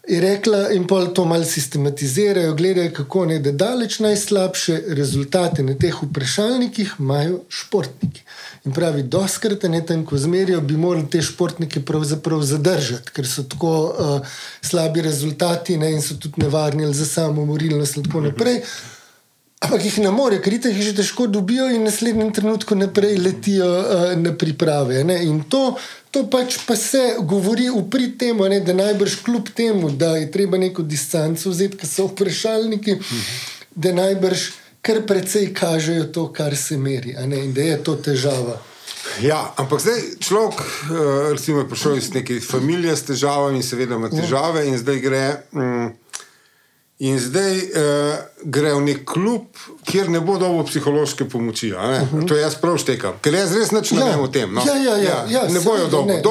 je 0.07 0.21
rekla, 0.21 0.69
in 0.71 0.87
pa 0.87 1.05
to 1.05 1.25
malo 1.25 1.43
sistematizirajo, 1.43 2.55
gledajo, 2.55 2.91
kako 2.93 3.25
ne 3.25 3.39
da 3.39 3.51
daleč 3.51 3.99
najslabše 3.99 4.81
rezultate 4.87 5.63
na 5.63 5.73
teh 5.73 6.03
vprašalnikih 6.03 6.95
imajo 6.99 7.41
športniki. 7.49 8.23
In 8.65 8.73
pravi, 8.73 9.03
doskrat 9.03 9.63
ne 9.63 9.85
tam, 9.85 10.05
ko 10.05 10.17
zmerijo, 10.17 10.61
bi 10.61 10.77
morali 10.77 11.09
te 11.09 11.21
športnike 11.21 11.81
pravzaprav 11.85 12.41
zadržati, 12.41 13.13
ker 13.13 13.27
so 13.27 13.43
tako 13.43 13.73
uh, 13.85 14.27
slabi 14.61 15.01
rezultati 15.01 15.77
ne, 15.77 15.91
in 15.91 16.01
so 16.01 16.17
tudi 16.17 16.41
nevarni 16.41 16.93
za 16.93 17.05
samo 17.05 17.45
morilnost 17.45 17.97
in 17.97 18.03
tako 18.03 18.21
naprej. 18.21 18.61
Ampak 19.61 19.83
jih 19.85 19.99
ne 20.01 20.09
more, 20.09 20.39
ker 20.41 20.55
jih 20.57 20.81
že 20.81 20.95
težko 20.97 21.27
dobijo 21.29 21.67
in 21.69 21.83
v 21.83 21.85
naslednjem 21.85 22.31
trenutku 22.33 22.75
naprej 22.75 23.19
letijo 23.21 23.67
uh, 23.69 24.05
na 24.17 24.33
priprave. 24.33 25.03
Ne. 25.05 25.19
In 25.23 25.43
to, 25.45 25.77
to 26.09 26.25
pač 26.25 26.57
pa 26.65 26.75
se 26.75 27.21
govori 27.21 27.69
v 27.69 27.83
prid 27.89 28.17
temu, 28.17 28.49
ne, 28.49 28.57
da 28.65 28.73
najbrž 28.73 29.21
kljub 29.21 29.53
temu, 29.53 29.91
da 29.93 30.17
je 30.17 30.31
treba 30.33 30.57
neko 30.57 30.81
distanco 30.81 31.53
vzeti, 31.53 31.77
ker 31.77 31.89
so 31.89 32.07
vprašalniki, 32.09 32.97
da 33.75 33.93
najbrž 33.93 34.49
kar 34.81 35.05
precej 35.05 35.53
kažejo 35.53 36.09
to, 36.09 36.27
kar 36.33 36.57
se 36.57 36.77
meri, 36.77 37.13
in 37.13 37.53
da 37.53 37.61
je 37.61 37.77
to 37.83 37.95
težava. 38.01 38.57
Ja, 39.21 39.53
ampak 39.57 39.81
zdaj 39.81 40.01
človek, 40.19 40.57
eh, 40.61 41.33
recimo, 41.33 41.59
je 41.59 41.69
prišel 41.69 41.97
iz 41.97 42.13
neke 42.13 42.39
družine 42.39 42.95
s 42.95 43.03
težavami 43.03 43.63
seveda 43.63 43.95
ima 43.95 44.09
težave, 44.09 44.65
in 44.67 44.77
zdaj 44.77 44.99
gre. 44.99 45.25
Mm, 45.53 46.00
In 47.01 47.17
zdaj 47.17 47.55
uh, 47.57 48.17
gre 48.45 48.75
v 48.77 48.81
nek 48.85 48.99
klub, 49.09 49.57
kjer 49.89 50.09
ne 50.13 50.19
bo 50.21 50.35
dobil 50.37 50.61
psihološke 50.67 51.25
pomoči. 51.25 51.71
Uh 51.73 51.79
mhm. 51.81 52.17
-huh. 52.17 52.27
To 52.27 52.35
jaz 52.37 52.55
prav 52.61 52.77
štekam, 52.77 53.13
ker 53.21 53.33
jaz 53.33 53.55
res 53.57 53.71
ne 53.71 53.81
vem 53.81 54.19
o 54.19 54.27
tem. 54.27 54.53
No. 54.53 54.61
Ja, 54.65 54.75
ja, 54.75 54.97
ja, 54.97 55.25
ja, 55.29 55.47
ne 55.49 55.59
bojo 55.59 55.87
dobil, 55.87 56.21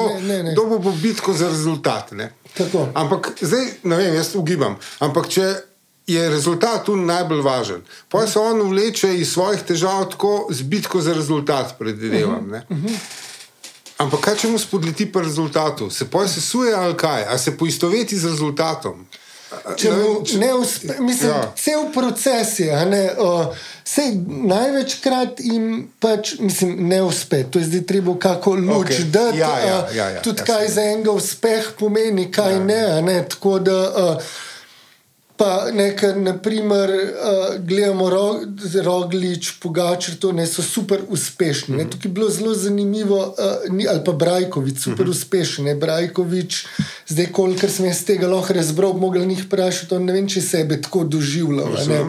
dobil 0.55 0.79
bo 0.79 0.91
bitko 0.91 1.33
za 1.33 1.49
rezultat. 1.49 2.13
Ampak 2.93 3.31
zdaj, 3.41 3.65
ne 3.83 3.95
vem, 3.95 4.15
jaz 4.15 4.35
ugibam. 4.35 4.75
Ampak 4.99 5.27
če 5.27 5.55
je 6.07 6.29
rezultat 6.29 6.85
tu 6.85 6.95
najbolj 6.95 7.41
važen. 7.41 7.81
Pa 8.09 8.27
se 8.27 8.39
on 8.39 8.61
vleče 8.61 9.17
iz 9.17 9.33
svojih 9.33 9.61
težav 9.61 10.09
tako 10.09 10.47
z 10.49 10.61
bitko 10.61 11.01
za 11.01 11.13
rezultat, 11.13 11.75
predvidevam. 11.79 12.45
Uh 12.45 12.51
-huh. 12.51 12.63
uh 12.69 12.77
-huh. 12.77 12.97
Ampak 14.01 14.23
kaj 14.25 14.35
če 14.41 14.49
mu 14.49 14.59
spodleti 14.59 15.05
po 15.11 15.21
rezultatu? 15.21 15.89
Se 15.89 16.07
poje 16.09 16.27
se 16.27 16.41
suje 16.41 16.73
ali 16.73 16.97
kaj? 16.97 17.25
Ali 17.29 17.39
se 17.39 17.57
poistoveti 17.57 18.17
z 18.17 18.25
rezultatom? 18.25 19.05
Če 19.75 19.89
mu 19.91 20.11
ne 20.39 20.53
uspe, 20.55 20.95
mislim, 20.99 21.31
ja. 21.31 21.53
cel 21.59 21.89
proces 21.93 22.53
je, 22.59 22.75
ne, 22.87 23.01
uh, 23.19 23.57
sej, 23.83 24.13
največkrat 24.47 25.41
jim 25.43 25.89
pač, 25.99 26.37
mislim, 26.39 26.77
ne 26.87 27.01
uspe. 27.03 27.43
To 27.51 27.59
je 27.59 27.67
zdaj 27.67 27.83
treba 27.89 28.15
kako 28.19 28.55
luč 28.55 28.93
okay. 28.93 29.09
dati. 29.11 29.41
Ja, 29.41 29.51
ja, 29.59 29.81
ja, 29.95 30.07
ja, 30.15 30.21
tudi 30.23 30.45
ja, 30.45 30.47
kaj 30.53 30.69
za 30.77 30.85
enega 30.93 31.11
uspeh 31.11 31.73
pomeni, 31.79 32.29
kaj 32.31 32.53
ja. 32.53 32.63
ne. 32.63 32.85
ne 33.01 33.19
tako 33.27 33.59
da. 33.59 33.81
Uh, 33.91 34.39
Pa 35.37 35.71
nekaj, 35.73 36.15
naprimer, 36.21 36.89
uh, 36.89 37.65
gledamo 37.65 38.09
ro, 38.09 38.39
roglič, 38.83 39.51
pogačer, 39.59 40.15
to 40.19 40.31
ne 40.31 40.45
so 40.47 40.61
super 40.61 41.01
uspešni. 41.09 41.75
Mm 41.75 41.79
-hmm. 41.79 41.91
Tukaj 41.91 42.09
je 42.09 42.13
bilo 42.13 42.29
zelo 42.29 42.53
zanimivo, 42.53 43.35
uh, 43.37 43.73
ni, 43.73 43.87
ali 43.87 44.01
pa 44.05 44.11
Brajkovič, 44.11 44.79
super 44.79 45.05
mm 45.05 45.11
-hmm. 45.11 45.11
uspešen. 45.11 45.79
Brajkovič, 45.79 46.65
zdaj, 47.07 47.31
kolikor 47.31 47.69
sem 47.69 47.85
jaz 47.85 48.03
tega 48.03 48.27
lahko 48.27 48.53
razbral, 48.53 48.93
mogel 48.93 49.25
njih 49.25 49.43
vprašati, 49.45 49.99
ne 49.99 50.13
vem, 50.13 50.27
če 50.27 50.41
sebe 50.41 50.81
tako 50.81 51.03
doživljal. 51.03 51.73
Ja. 51.89 52.07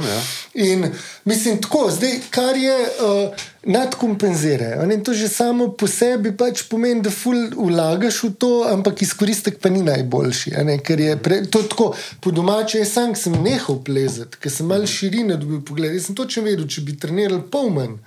In 0.54 0.86
mislim, 1.24 1.62
tako, 1.62 1.88
zdaj, 1.90 2.20
kar 2.30 2.56
je. 2.56 2.76
Uh, 3.00 3.48
nadkompenzirajo. 3.62 4.82
In 4.90 5.04
to 5.04 5.14
že 5.14 5.28
samo 5.28 5.68
po 5.72 5.86
sebi 5.86 6.32
pač 6.36 6.64
pomeni, 6.68 7.02
da 7.02 7.10
ful 7.10 7.36
vlagaš 7.54 8.22
v 8.24 8.30
to, 8.34 8.50
ampak 8.66 9.02
izkoristek 9.02 9.60
pa 9.62 9.70
ni 9.70 9.82
najboljši. 9.86 10.54
Ker 10.82 11.00
je 11.00 11.16
pre, 11.22 11.42
to 11.46 11.62
tako, 11.62 11.92
po 12.20 12.30
domače, 12.30 12.82
jaz 12.82 12.92
sam 12.92 13.14
sem 13.14 13.36
nehal 13.42 13.78
plezati, 13.84 14.38
ker 14.42 14.50
sem 14.50 14.66
mal 14.66 14.86
širine 14.86 15.38
dobil 15.38 15.62
pogled. 15.62 15.94
Jaz 15.94 16.10
sem 16.10 16.18
točno 16.18 16.42
vedel, 16.42 16.66
če 16.66 16.82
bi 16.82 16.98
treniral 16.98 17.44
pol 17.50 17.70
manj 17.70 18.00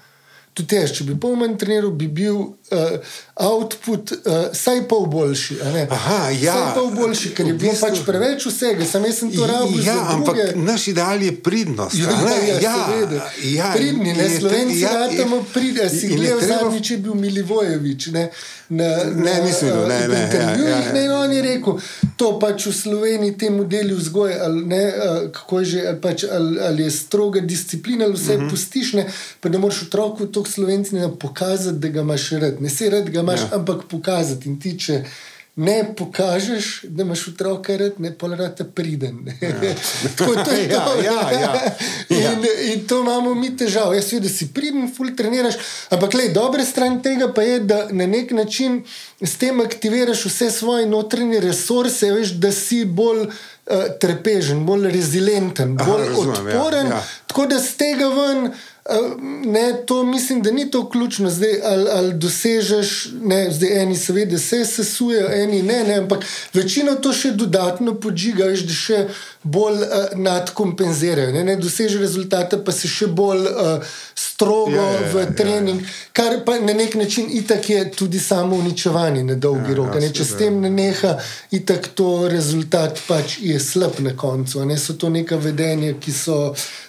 tudi 0.56 0.78
jaz, 0.78 0.94
če 0.96 1.04
bi 1.10 1.18
pol 1.20 1.36
manj 1.36 1.58
treniral, 1.60 1.92
bi 1.92 2.08
bil 2.08 2.38
uh, 2.40 3.16
output 3.36 4.12
uh, 4.12 4.34
vsaj 4.54 4.88
pol 4.88 5.06
boljši. 5.06 5.58
Aha, 5.90 6.30
ja. 6.42 6.72
Pol 6.76 6.92
boljši, 6.96 7.34
ker 7.36 7.48
je 7.48 7.54
bilo 7.54 7.72
bistvu... 7.72 7.90
pač 7.90 8.02
preveč 8.08 8.46
vsega, 8.48 8.86
sem 8.88 9.06
jaz 9.06 9.20
sem 9.20 9.32
to 9.36 9.48
rabil. 9.50 9.82
Ja, 9.84 9.98
ampak 10.16 10.56
naš 10.56 10.88
ideal 10.94 11.24
je 11.24 11.34
pridnost. 11.44 12.00
Ja, 12.00 12.16
ja, 12.62 12.62
ja, 12.62 12.76
ja, 13.44 13.72
Pridni, 13.76 14.14
ne, 14.16 14.30
slovenci 14.30 14.80
ja, 14.80 14.94
ratamo 15.04 15.42
pridni. 15.54 15.90
Si 15.90 16.14
gledal 16.14 16.40
treba... 16.40 16.60
zadnji, 16.64 16.82
če 16.82 16.94
je 16.94 17.00
bil 17.04 17.18
Milivojevič. 17.20 18.08
Ne, 18.16 18.30
na, 18.70 18.88
ne, 19.04 19.34
nisem 19.44 19.68
videl, 19.68 19.84
ne, 19.88 20.00
ne. 20.08 20.22
Ja, 20.32 20.48
ja, 20.56 20.70
ja. 20.70 20.94
ne, 20.96 21.04
on 21.14 21.34
je 21.36 21.42
rekel, 21.44 21.84
to 22.18 22.32
pač 22.40 22.70
v 22.70 22.74
Sloveniji 22.74 23.36
temu 23.38 23.68
delu 23.70 24.00
vzgoje, 24.00 24.40
ali, 24.42 24.64
ne, 24.72 24.82
kako 25.36 25.60
je 25.60 25.66
že, 25.74 25.84
ali, 25.92 26.00
pač, 26.02 26.26
ali, 26.32 26.56
ali 26.70 26.88
je 26.88 26.96
stroga 26.96 27.44
disciplina, 27.44 28.08
ali 28.08 28.16
vse 28.16 28.32
uh 28.32 28.40
mhm. 28.40 28.48
-huh. 28.48 28.50
pustiš, 28.50 28.94
ne, 28.94 29.06
pa 29.44 29.50
ne 29.50 29.58
moreš 29.58 29.84
otroku 29.92 30.26
to 30.26 30.46
slovenci 30.46 30.96
ne 30.96 31.12
pokazati, 31.20 31.78
da 31.78 31.88
ga 31.88 32.02
imaš 32.02 32.32
rad. 32.32 32.62
Ne 32.62 32.70
se 32.70 32.90
rad 32.90 33.10
ga 33.10 33.25
imaš, 33.26 33.48
ja. 33.48 33.56
ampak 33.60 33.88
pokazati. 33.90 34.50
In 34.50 34.60
ti, 34.62 34.78
če 34.80 35.02
ne 35.56 35.94
pokažeš, 35.98 36.82
da 36.84 37.04
imaš 37.04 37.28
otroka 37.28 37.78
rad, 37.78 38.00
ne 38.00 38.18
pa 38.18 38.28
rad 38.28 38.62
priden. 38.76 39.32
Ja. 39.42 39.52
Tako 40.18 40.34
to 40.44 40.52
je. 40.52 40.70
ja, 40.70 40.88
ja, 41.04 41.32
ja. 41.32 41.54
In, 42.10 42.22
ja. 42.22 42.74
in 42.74 42.88
to 42.88 43.00
imamo 43.02 43.36
mi 43.36 43.58
težavo. 43.58 43.94
Jaz 43.94 44.12
vidim, 44.12 44.24
da 44.24 44.30
si 44.30 44.48
priden, 44.54 44.92
ful 44.96 45.16
treniraš. 45.18 45.56
Ampak 45.90 46.14
le, 46.14 46.28
dobra 46.30 46.66
stran 46.66 47.02
tega 47.04 47.32
pa 47.34 47.42
je, 47.42 47.60
da 47.60 47.88
na 47.92 48.08
nek 48.08 48.32
način 48.32 48.84
s 49.22 49.38
tem 49.38 49.60
aktiviraš 49.62 50.26
vse 50.26 50.52
svoje 50.52 50.86
notranje 50.86 51.40
resurse, 51.40 52.12
veš, 52.12 52.38
da 52.40 52.52
si 52.52 52.86
bolj. 52.86 53.28
Uh, 53.66 53.88
trpežen, 53.98 54.60
bolj 54.62 54.92
rezilenten, 54.94 55.72
bolj 55.74 56.04
Aha, 56.04 56.10
razumem, 56.10 56.36
ja, 56.36 56.58
odporen, 56.60 56.88
ja, 56.88 57.00
ja. 57.00 57.06
tako 57.26 57.46
da 57.50 57.58
z 57.60 57.72
tega 57.80 58.10
ven 58.14 58.52
Ne, 59.46 59.74
to 59.86 60.04
mislim, 60.04 60.42
da 60.42 60.52
ni 60.52 60.72
to 60.72 60.90
ključno, 60.90 61.30
zdaj, 61.30 61.62
ali, 61.64 61.90
ali 61.92 62.14
dosežeš, 62.14 63.08
ne, 63.22 63.52
zdaj 63.52 63.82
eni 63.82 63.96
seveda 63.96 64.38
se 64.38 64.66
sesujejo, 64.66 65.30
eni 65.32 65.64
ne, 65.64 65.84
ne, 65.84 65.96
ampak 65.96 66.26
večino 66.54 66.94
to 66.96 67.14
še 67.14 67.32
dodatno 67.32 67.96
podžiga, 68.00 68.46
veš, 68.46 68.62
da 68.70 68.78
še 68.78 69.00
bolj 69.46 69.84
uh, 69.86 70.06
nadkompenzirajo. 70.20 71.32
Ne, 71.32 71.44
ne 71.48 71.56
dosežeš 71.62 72.00
rezultate, 72.02 72.60
pa 72.66 72.74
se 72.76 72.90
še 72.92 73.08
bolj 73.08 73.46
uh, 73.48 73.98
strogo 74.18 74.76
ja, 74.76 74.88
ja, 74.92 75.10
v 75.14 75.24
ja, 75.24 75.34
trening, 75.38 75.82
ja, 75.82 75.88
ja. 75.88 76.14
kar 76.18 76.40
pa 76.46 76.58
na 76.60 76.74
nek 76.74 76.98
način 77.00 77.30
itak 77.32 77.70
je 77.70 77.84
tudi 77.96 78.20
samo 78.20 78.58
uničevanje 78.58 79.24
na 79.24 79.36
dolgi 79.36 79.72
ja, 79.72 79.78
rok. 79.82 79.96
Ja, 80.02 80.10
če 80.12 80.26
s 80.26 80.40
tem 80.42 80.58
ne 80.62 80.72
neha, 80.74 81.16
itak 81.56 81.94
to 81.96 82.28
rezultat 82.32 83.00
pač 83.08 83.40
je 83.42 83.60
slab 83.62 84.02
na 84.04 84.16
koncu. 84.18 84.66
Ne, 84.66 84.80
so 84.82 84.98
to 85.00 85.14
neka 85.14 85.40
vedenja, 85.42 85.94
ki 86.00 86.16
so. 86.24 86.42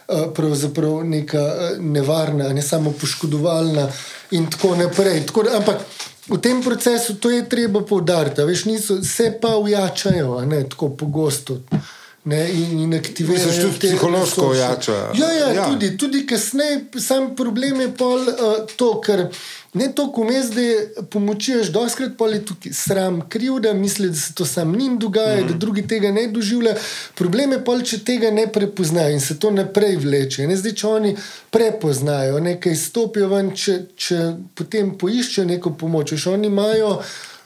Eh, 0.09 0.27
pravzaprav 0.35 1.05
neka 1.05 1.39
eh, 1.39 1.79
nevarna, 1.83 2.53
ne 2.55 2.63
samo 2.63 2.93
poškodovalna, 3.01 3.89
in 4.31 4.51
tako 4.51 4.77
naprej. 4.77 5.25
Tako 5.27 5.43
ampak 5.57 5.83
v 6.29 6.39
tem 6.39 6.63
procesu 6.63 7.17
to 7.19 7.31
je 7.31 7.49
treba 7.49 7.81
poudariti, 7.83 8.43
veš, 8.43 8.65
niso, 8.65 9.03
se 9.03 9.33
pa 9.43 9.57
ujačajo, 9.57 10.45
ne 10.47 10.63
tako 10.69 10.89
pogosto. 10.89 11.59
Ne, 12.27 12.51
in, 12.51 12.79
in 12.79 12.95
aktivirajo 12.95 13.53
se 13.53 13.61
tudi 13.61 13.79
psihološko 13.79 14.47
ojača. 14.47 14.93
Ja, 15.15 15.33
ja, 15.33 15.53
ja. 15.53 15.67
tudi, 15.71 15.97
tudi 15.97 16.27
kasneje, 16.27 16.81
sam 16.99 17.37
problem 17.37 17.81
je 17.81 17.93
pol 17.95 18.19
uh, 18.19 18.57
to, 18.77 18.89
ker 19.01 19.29
ne 19.79 19.87
toliko 19.95 20.25
vmes, 20.25 20.49
da 20.51 21.05
pomočiš, 21.11 21.71
doskrat 21.71 22.17
pa 22.19 22.27
je 22.33 22.41
tukaj 22.49 22.73
sram, 22.73 23.21
kriv, 23.29 23.61
da 23.63 23.75
misli, 23.75 24.09
da 24.11 24.17
se 24.17 24.35
to 24.35 24.47
sam 24.47 24.75
njim 24.77 24.99
dogaja, 24.99 25.45
mm. 25.45 25.49
da 25.49 25.55
drugi 25.55 25.87
tega 25.87 26.11
ne 26.11 26.27
doživljajo. 26.27 26.77
Problem 27.15 27.53
je 27.53 27.61
pol, 27.65 27.87
če 27.87 28.01
tega 28.05 28.31
ne 28.35 28.49
prepoznajo 28.53 29.15
in 29.15 29.23
se 29.23 29.39
to 29.39 29.55
naprej 29.55 29.97
vleče. 30.03 30.49
Ne, 30.51 30.59
zdaj, 30.59 30.75
če 30.83 30.89
oni 30.89 31.15
prepoznajo, 31.55 32.43
nekaj 32.43 32.75
stopijo 32.75 33.31
ven, 33.31 33.55
če, 33.55 33.79
če 33.95 34.21
potem 34.59 34.97
poiščejo 34.99 35.47
neko 35.55 35.77
pomoč, 35.79 36.17
še 36.19 36.35
oni 36.35 36.51
imajo. 36.51 36.97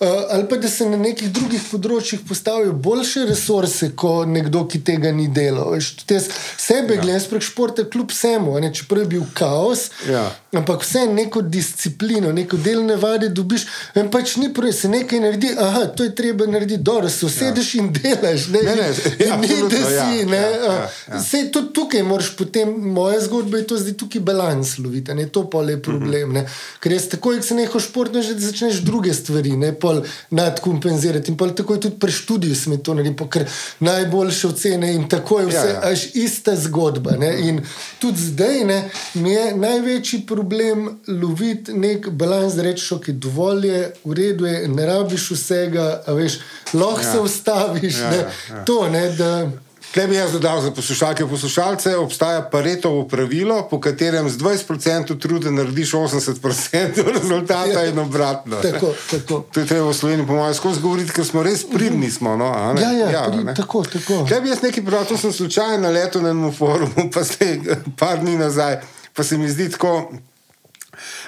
Uh, 0.01 0.07
ali 0.31 0.49
pa 0.49 0.57
da 0.57 0.69
se 0.69 0.87
na 0.89 0.97
nekih 0.97 1.29
drugih 1.29 1.61
področjih 1.69 2.23
postavijo 2.25 2.73
boljše 2.73 3.27
resurse 3.29 3.91
kot 4.01 4.31
nekdo, 4.33 4.63
ki 4.65 4.79
tega 4.81 5.11
ni 5.13 5.27
delal. 5.29 5.75
Sebe 5.77 6.95
ja. 6.97 7.03
gledam 7.03 7.27
prek 7.29 7.45
športa, 7.45 7.85
kljub 7.85 8.15
vsemu, 8.15 8.55
čeprav 8.73 9.03
je 9.03 9.09
bil 9.11 9.27
kaos, 9.37 9.91
ja. 10.09 10.23
ampak 10.57 10.87
vse 10.87 11.03
neko 11.05 11.43
disciplino, 11.43 12.31
neko 12.33 12.57
delovne 12.57 12.97
vade 12.97 13.29
dobiš. 13.29 13.67
In 14.01 14.09
pač 14.09 14.39
ni 14.41 14.49
prav, 14.57 14.73
se 14.73 14.89
nekaj 14.89 15.21
naredi, 15.21 15.51
aha, 15.61 15.85
to 15.93 16.09
je 16.09 16.15
treba 16.17 16.49
narediti, 16.49 16.81
dobro, 16.81 17.13
se 17.13 17.27
usedeš 17.29 17.75
ja. 17.75 17.83
in 17.83 17.93
delaš. 17.99 18.49
Ne, 18.57 18.65
ne, 18.71 18.79
ne, 18.81 18.89
ja, 19.27 19.37
ni, 19.37 19.53
da 19.69 19.83
si. 19.85 19.95
Ja, 19.99 20.07
ne, 20.33 20.41
ja, 20.41 20.65
ja, 20.65 20.73
ja. 20.81 21.21
Vse 21.21 21.43
to 21.53 21.67
tukaj 21.77 22.07
moraš 22.09 22.33
potem, 22.41 22.73
moja 22.97 23.21
zgodba 23.21 23.61
je 23.61 23.69
to 23.75 23.83
zdaj 23.85 23.99
tukaj 24.01 24.25
balans 24.33 24.79
loviti, 24.81 25.29
to 25.29 25.45
pa 25.53 25.61
je 25.69 25.77
problem. 25.83 26.33
Mm 26.33 26.37
-hmm. 26.37 26.59
Ker 26.81 26.93
jaz 26.93 27.09
takoj, 27.13 27.37
ko 27.37 27.47
se 27.53 27.55
neko 27.55 27.81
športno 27.81 28.23
že 28.23 28.39
začneš 28.39 28.81
druge 28.89 29.15
stvari. 29.15 29.57
Ne, 29.61 29.77
pol 29.91 30.03
nadkompenzirati. 30.31 31.31
In 31.31 31.55
tako 31.57 31.75
je 31.75 31.81
tudi 31.81 31.99
pri 31.99 32.13
študiju, 32.13 32.57
smo 32.57 32.77
to 32.77 32.95
naredili, 32.95 33.29
ker 33.31 33.47
najboljše 33.81 34.49
ocene 34.49 34.95
in 34.95 35.09
tako 35.09 35.41
je 35.41 35.47
vse, 35.47 35.57
ja, 35.57 35.73
ja. 35.73 35.81
až 35.83 36.07
ista 36.15 36.57
zgodba. 36.57 37.17
Ne? 37.19 37.49
In 37.49 37.61
tudi 37.99 38.23
zdaj 38.23 38.65
ne, 38.65 38.91
mi 39.15 39.33
je 39.33 39.57
največji 39.57 40.23
problem 40.27 40.89
loviti 41.09 41.73
nek 41.73 42.09
balans, 42.11 42.55
da 42.55 42.63
rečeš, 42.63 42.93
ok, 42.93 43.09
dovolj 43.09 43.67
je, 43.67 43.81
v 44.05 44.15
redu 44.15 44.47
je, 44.47 44.69
ne 44.69 44.87
rabiš 44.87 45.31
vsega, 45.31 46.03
veš, 46.07 46.39
lahko 46.73 47.03
ja. 47.03 47.13
se 47.13 47.19
ustaviš. 47.21 47.99
Ja, 47.99 48.15
ja, 48.15 48.31
ja. 48.51 48.65
To, 48.65 48.89
ne, 48.89 49.09
da, 49.19 49.51
Kaj 49.95 50.07
bi 50.07 50.15
jaz 50.15 50.33
dodal 50.33 50.61
za 50.61 50.71
poslušalke 50.71 51.23
in 51.23 51.29
poslušalce? 51.29 51.97
Obstaja 51.97 52.43
paretovo 52.51 53.09
pravilo, 53.09 53.69
po 53.71 53.81
katerem 53.81 54.29
z 54.29 54.39
20% 54.39 55.19
truda 55.19 55.51
narediš 55.51 55.93
80% 55.93 57.03
rezultata 57.19 57.85
in 57.85 57.99
obratno. 57.99 58.57
Tako, 58.63 58.95
tako. 59.11 59.45
To 59.53 59.61
je 59.61 59.67
treba 59.67 59.89
v 59.91 59.95
Sloveniji, 59.95 60.27
po 60.27 60.33
mojem, 60.33 60.55
skozi 60.55 60.81
govoriti, 60.81 61.11
ker 61.11 61.27
smo 61.27 61.43
res 61.43 61.65
pridni. 61.67 62.11
Smo, 62.11 62.37
no, 62.37 62.53
ja, 62.79 62.93
ja, 62.93 63.11
ja 63.11 63.25
prid, 63.33 63.51
tako, 63.57 63.83
tako. 63.85 64.25
Kaj 64.29 64.41
bi 64.41 64.55
jaz 64.55 64.63
nekaj 64.63 64.85
prebral, 64.85 65.05
to 65.05 65.19
sem 65.19 65.33
slučajno 65.33 65.83
na 65.83 65.91
letu 65.91 66.23
na 66.23 66.31
enem 66.31 66.53
forumu, 66.53 67.11
pa 67.15 67.25
ste 67.25 67.59
par 67.99 68.23
dni 68.23 68.39
nazaj, 68.39 68.79
pa 69.15 69.27
se 69.27 69.39
mi 69.39 69.51
zdi 69.51 69.71
tako. 69.71 70.13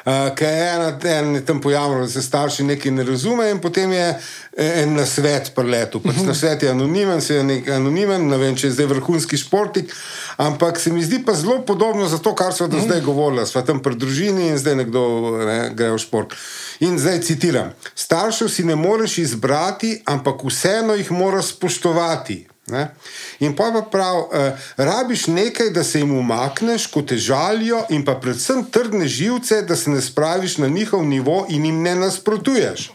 Uh, 0.04 0.34
Ker 0.34 0.48
je 0.48 0.68
ena, 0.74 0.98
en 1.18 1.44
tam 1.46 1.60
pojavljeno, 1.60 2.02
da 2.02 2.10
se 2.10 2.22
starši 2.22 2.64
nekaj 2.64 2.90
ne 2.90 3.04
razumejo, 3.04 3.50
in 3.50 3.60
potem 3.60 3.92
je 3.92 4.08
eh, 4.56 4.82
en 4.82 4.94
na 4.94 5.06
svet 5.06 5.52
preletel. 5.54 6.00
Pač 6.00 6.16
uh 6.16 6.22
-huh. 6.22 6.26
Na 6.26 6.34
svet 6.34 6.62
je 6.62 6.70
anonimen, 6.70 7.20
se 7.20 7.34
je 7.34 7.44
nekaj 7.44 7.74
anonimen, 7.74 8.28
ne 8.28 8.36
vem, 8.36 8.56
če 8.56 8.66
je 8.66 8.70
zdaj 8.70 8.86
vrhunski 8.86 9.36
športnik, 9.36 9.94
ampak 10.36 10.80
se 10.80 10.92
mi 10.92 11.04
zdi 11.04 11.22
pa 11.26 11.34
zelo 11.34 11.62
podobno 11.62 12.08
za 12.08 12.18
to, 12.18 12.34
kar 12.34 12.52
smo 12.52 12.68
do 12.68 12.76
uh 12.76 12.82
-huh. 12.82 12.86
zdaj 12.86 13.00
govorili. 13.00 13.46
Sva 13.46 13.62
tam 13.62 13.82
pri 13.82 13.94
družini 13.94 14.48
in 14.48 14.58
zdaj 14.58 14.76
nekdo 14.76 15.30
ne, 15.46 15.70
gre 15.74 15.90
v 15.90 15.98
šport. 15.98 16.34
In 16.80 16.98
zdaj 16.98 17.20
citiram: 17.20 17.70
Staršev 17.94 18.48
si 18.48 18.64
ne 18.64 18.76
moreš 18.76 19.18
izbrati, 19.18 20.02
ampak 20.04 20.44
vseeno 20.44 20.94
jih 20.94 21.10
moraš 21.10 21.46
spoštovati. 21.46 22.51
Ne? 22.66 22.94
In 23.38 23.56
pa 23.58 23.72
pa 23.74 23.82
prav, 23.82 24.16
uh, 24.16 24.58
rabiš 24.76 25.26
nekaj, 25.26 25.70
da 25.70 25.82
se 25.84 25.98
jim 25.98 26.12
umakneš, 26.18 26.86
ko 26.86 27.02
te 27.02 27.16
žalijo, 27.18 27.80
in 27.90 28.04
pa 28.04 28.14
predvsem 28.14 28.64
trdne 28.70 29.08
živce, 29.08 29.62
da 29.62 29.76
se 29.76 29.90
ne 29.90 30.00
spraviš 30.00 30.58
na 30.58 30.68
njihov 30.68 31.04
nivo 31.04 31.46
in 31.48 31.64
jim 31.64 31.82
ne 31.82 31.94
nasprotuješ. 31.94 32.90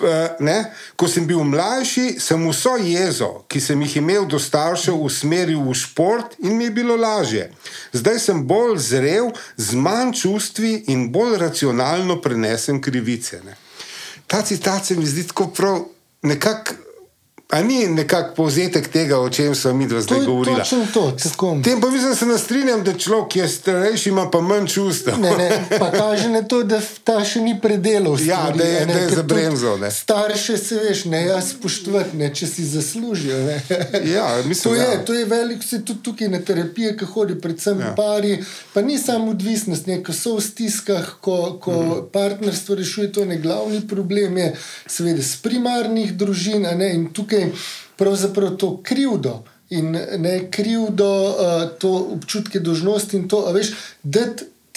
Uh, 0.00 0.08
ne? 0.40 0.74
Ko 0.96 1.08
sem 1.08 1.26
bil 1.26 1.44
mlajši, 1.46 2.16
sem 2.20 2.42
vso 2.50 2.74
jezo, 2.82 3.30
ki 3.48 3.60
sem 3.60 3.82
jih 3.86 3.96
imel 4.02 4.26
do 4.26 4.38
staršev, 4.38 4.98
usmeril 4.98 5.62
v 5.62 5.76
šport 5.78 6.34
in 6.42 6.58
mi 6.58 6.66
je 6.66 6.74
bilo 6.80 6.96
lažje. 6.96 7.52
Zdaj 7.92 8.18
sem 8.18 8.42
bolj 8.46 8.80
zrel, 8.82 9.30
z 9.56 9.78
manj 9.78 10.12
čustvi 10.24 10.74
in 10.90 11.06
bolj 11.14 11.38
racionalno 11.38 12.18
prenesem 12.20 12.82
krivice. 12.82 13.40
Ne? 13.46 13.54
Ta 14.26 14.42
citat 14.42 14.90
se 14.90 14.98
mi 14.98 15.06
zdi 15.06 15.26
tako 15.30 15.46
prav, 15.54 15.84
nekako. 16.22 16.87
A 17.48 17.62
ni 17.62 17.86
nekako 17.86 18.34
povzetek 18.34 18.88
tega, 18.88 19.18
o 19.18 19.30
čem 19.30 19.54
smo 19.54 19.72
mi 19.72 19.88
zdaj 19.88 20.20
govorili? 20.20 20.56
Točno 20.56 20.86
to, 20.94 21.12
tako. 21.22 21.60
Tem 21.64 21.80
pa 21.80 21.90
mislim, 21.90 22.10
da 22.10 22.16
se 22.16 22.26
ne 22.26 22.38
strinjam, 22.38 22.84
da 22.84 22.92
človek, 22.94 23.28
ki 23.28 23.38
je 23.38 23.48
starejši, 23.48 24.08
ima 24.08 24.30
pa 24.30 24.40
manj 24.40 24.66
čustev. 24.66 25.18
Ne, 25.18 25.30
ne, 25.36 25.68
pa 25.78 25.90
kaže 25.90 26.28
na 26.28 26.42
to, 26.42 26.62
da 26.62 26.80
ta 27.04 27.24
še 27.24 27.40
ni 27.40 27.54
predelal. 27.60 28.20
Ja, 28.20 28.50
da 28.56 28.64
je, 28.64 28.82
je 29.00 29.08
za 29.14 29.22
bremzo. 29.22 29.78
Starše 29.90 30.58
se 30.58 30.76
veš, 30.76 31.04
ne 31.04 31.22
jaz 31.24 31.54
spoštovati, 31.54 32.16
ne, 32.16 32.28
če 32.34 32.46
si 32.46 32.66
zaslužijo. 32.68 33.38
Ja, 34.04 34.42
mislim, 34.44 34.74
to, 34.74 34.80
je, 34.80 34.84
ja. 34.84 35.04
to 35.04 35.14
je 35.14 35.24
velik, 35.24 35.64
se 35.64 35.80
tudi 35.84 36.02
tukaj 36.04 36.28
na 36.28 36.42
terapije, 36.44 36.92
ki 37.00 37.08
hodi, 37.14 37.38
predvsem 37.40 37.80
ja. 37.80 37.94
pari. 37.96 38.42
Pa 38.74 38.84
ni 38.84 38.98
samo 38.98 39.30
odvisnost, 39.32 39.88
ne, 39.88 40.02
ko 40.04 40.12
so 40.12 40.36
v 40.36 40.44
stiskah, 40.44 41.14
ko, 41.24 41.56
ko 41.64 41.80
mhm. 41.80 42.04
partnerstvo 42.12 42.76
rešuje 42.76 43.12
to, 43.12 43.24
ne 43.24 43.40
glavni 43.40 43.80
problem 43.88 44.36
je, 44.36 44.52
seveda, 44.84 45.24
s 45.24 45.40
primarnih 45.40 46.12
družin. 46.12 46.68
Ne, 46.76 46.92
tukaj 47.12 47.37
pravzaprav 47.96 48.56
to 48.56 48.76
krivdo 48.82 49.42
in 49.70 49.90
ne 50.16 50.36
krivdo, 50.50 51.10
uh, 51.28 51.78
to 51.78 51.90
občutke 52.16 52.60
dožnosti 52.60 53.16
in 53.16 53.28
to, 53.28 53.42
veš, 53.52 53.72
da 54.02 54.24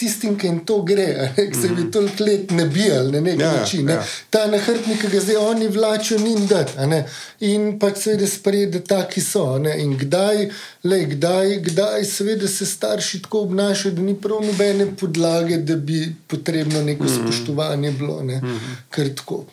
tistim, 0.02 0.36
ki 0.38 0.46
jim 0.46 0.58
to 0.66 0.80
gre, 0.82 1.32
ki 1.36 1.58
se 1.60 1.68
bi 1.68 1.82
mhm. 1.82 1.90
toliko 1.94 2.24
let 2.24 2.50
ne 2.50 2.66
bijali 2.66 3.12
na 3.12 3.20
nek 3.20 3.40
ja, 3.40 3.52
način. 3.52 3.86
Ne? 3.86 3.92
Ja. 3.92 4.04
Ta 4.30 4.46
nahrbnik, 4.50 5.00
ki 5.00 5.10
ga 5.12 5.20
zdaj 5.20 5.36
oni 5.36 5.68
vlačijo, 5.68 6.18
ni 6.20 6.34
jim 6.34 6.46
dat. 6.50 6.74
In 7.40 7.78
pač 7.78 8.02
seveda 8.04 8.26
sprejeti, 8.26 8.78
da 8.78 8.96
taki 8.96 9.22
so. 9.22 9.46
Ne? 9.62 9.76
In 9.84 9.94
kdaj, 9.98 10.44
le, 10.84 11.00
kdaj, 11.14 11.56
kdaj 11.68 12.04
seveda 12.08 12.48
se 12.48 12.66
starši 12.66 13.22
tako 13.26 13.46
obnašajo, 13.48 13.94
da 13.94 14.06
ni 14.08 14.16
prav 14.20 14.42
nobene 14.46 14.88
podlage, 15.00 15.58
da 15.58 15.76
bi 15.76 16.04
potrebno 16.26 16.82
neko 16.82 17.04
mm. 17.04 17.16
spoštovanje 17.18 17.90
bilo, 17.90 18.22
ne? 18.22 18.40
mm 18.42 18.46
-hmm. 18.46 18.80
ker 18.90 19.14
tako 19.14 19.44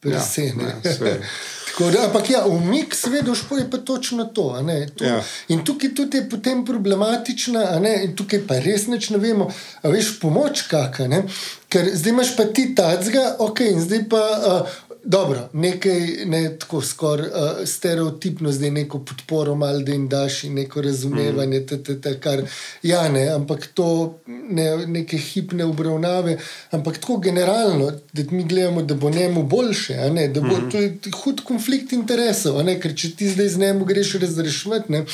presene. 0.00 0.74
Ja, 0.84 1.16
Da, 1.78 2.06
ampak 2.06 2.30
ja, 2.30 2.44
umik, 2.46 2.94
seveda, 2.94 3.34
je 3.58 3.70
pa 3.70 3.78
točno 3.78 4.24
to. 4.24 4.54
to. 4.96 5.04
Ja. 5.04 5.22
In 5.48 5.64
tukaj 5.64 5.94
tudi 5.94 6.16
je 6.16 6.28
potem 6.30 6.64
problematična, 6.64 7.80
in 8.02 8.16
tukaj 8.16 8.46
pa 8.48 8.58
res 8.64 8.86
neč 8.86 9.10
ne 9.10 9.18
vemo, 9.18 9.50
a 9.82 9.92
veš, 9.92 10.14
pomoč 10.20 10.62
kakšna. 10.70 11.22
Ker 11.68 11.90
zdaj 11.92 12.12
imaš 12.12 12.36
pa 12.36 12.44
ti 12.44 12.70
tacga, 12.74 13.36
ok, 13.38 13.60
in 13.60 13.80
zdaj 13.80 14.08
pa. 14.08 14.24
Uh, 14.40 14.82
Dobro, 15.08 15.48
nekaj 15.52 16.00
ne 16.24 16.58
tako 16.58 16.80
skoraj 16.82 17.26
uh, 17.26 17.66
stereotipno, 17.66 18.52
zdaj 18.52 18.70
neko 18.70 18.98
podporo, 18.98 19.54
malo 19.54 19.78
da 19.78 19.92
jim 19.92 20.08
daš 20.08 20.44
in 20.44 20.54
neko 20.54 20.82
razumevanje, 20.82 21.60
mm. 21.60 21.66
te, 21.84 22.00
te, 22.00 22.20
kar 22.20 22.42
ja, 22.82 23.08
ne, 23.08 23.28
ampak 23.28 23.66
to 23.74 24.18
ne 24.26 24.86
neke 24.86 25.18
hipne 25.18 25.64
obravnave, 25.64 26.38
ampak 26.70 26.98
tako 26.98 27.16
generalno, 27.16 27.92
da 28.12 28.22
mi 28.30 28.44
gledamo, 28.44 28.82
da 28.82 28.94
bo 28.94 29.10
njemu 29.10 29.42
boljše, 29.42 30.10
ne, 30.10 30.28
da 30.28 30.40
bo 30.40 30.56
mm. 30.56 30.70
to 30.70 30.78
je 30.78 30.98
hud 31.22 31.40
konflikt 31.44 31.92
interesov, 31.92 32.58
ne, 32.64 32.74
ker 32.80 32.96
če 32.96 33.10
ti 33.16 33.28
zdaj 33.30 33.48
z 33.48 33.58
njemu 33.58 33.84
greš 33.84 34.12
razrešiti, 34.12 35.04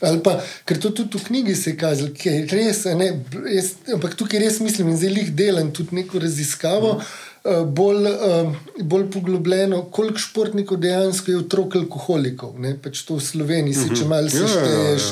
ali 0.00 0.22
pa 0.24 0.38
ker 0.64 0.80
to 0.80 0.90
tudi 0.90 1.18
v 1.18 1.26
knjigi 1.26 1.54
se 1.54 1.70
je 1.70 1.76
kazalo, 1.76 2.14
ki 2.16 2.28
je 2.28 2.46
res, 2.52 2.84
ne, 2.96 3.10
jaz, 3.52 3.74
ampak 3.98 4.16
tukaj 4.16 4.40
res 4.40 4.60
mislim 4.64 4.94
in 4.94 4.96
zdaj 4.96 5.20
jih 5.20 5.30
delam 5.36 5.74
tudi 5.76 6.00
neko 6.00 6.24
raziskavo. 6.24 6.94
Mm. 6.96 7.31
Eh, 7.44 7.64
bolj, 7.66 8.06
uh, 8.06 8.52
bolj 8.80 9.10
poglobljeno, 9.10 9.84
koliko 9.90 10.18
športnikov 10.18 10.78
dejansko 10.78 11.30
je 11.30 11.38
otrok 11.38 11.74
alkoholikov. 11.76 12.52
Ne? 12.62 12.76
Pač 12.78 13.00
to 13.02 13.16
v 13.18 13.24
Sloveniji, 13.24 13.74
si, 13.74 13.88
če 13.98 14.06
malo 14.06 14.30
se 14.30 14.46
šteješ, 14.46 15.06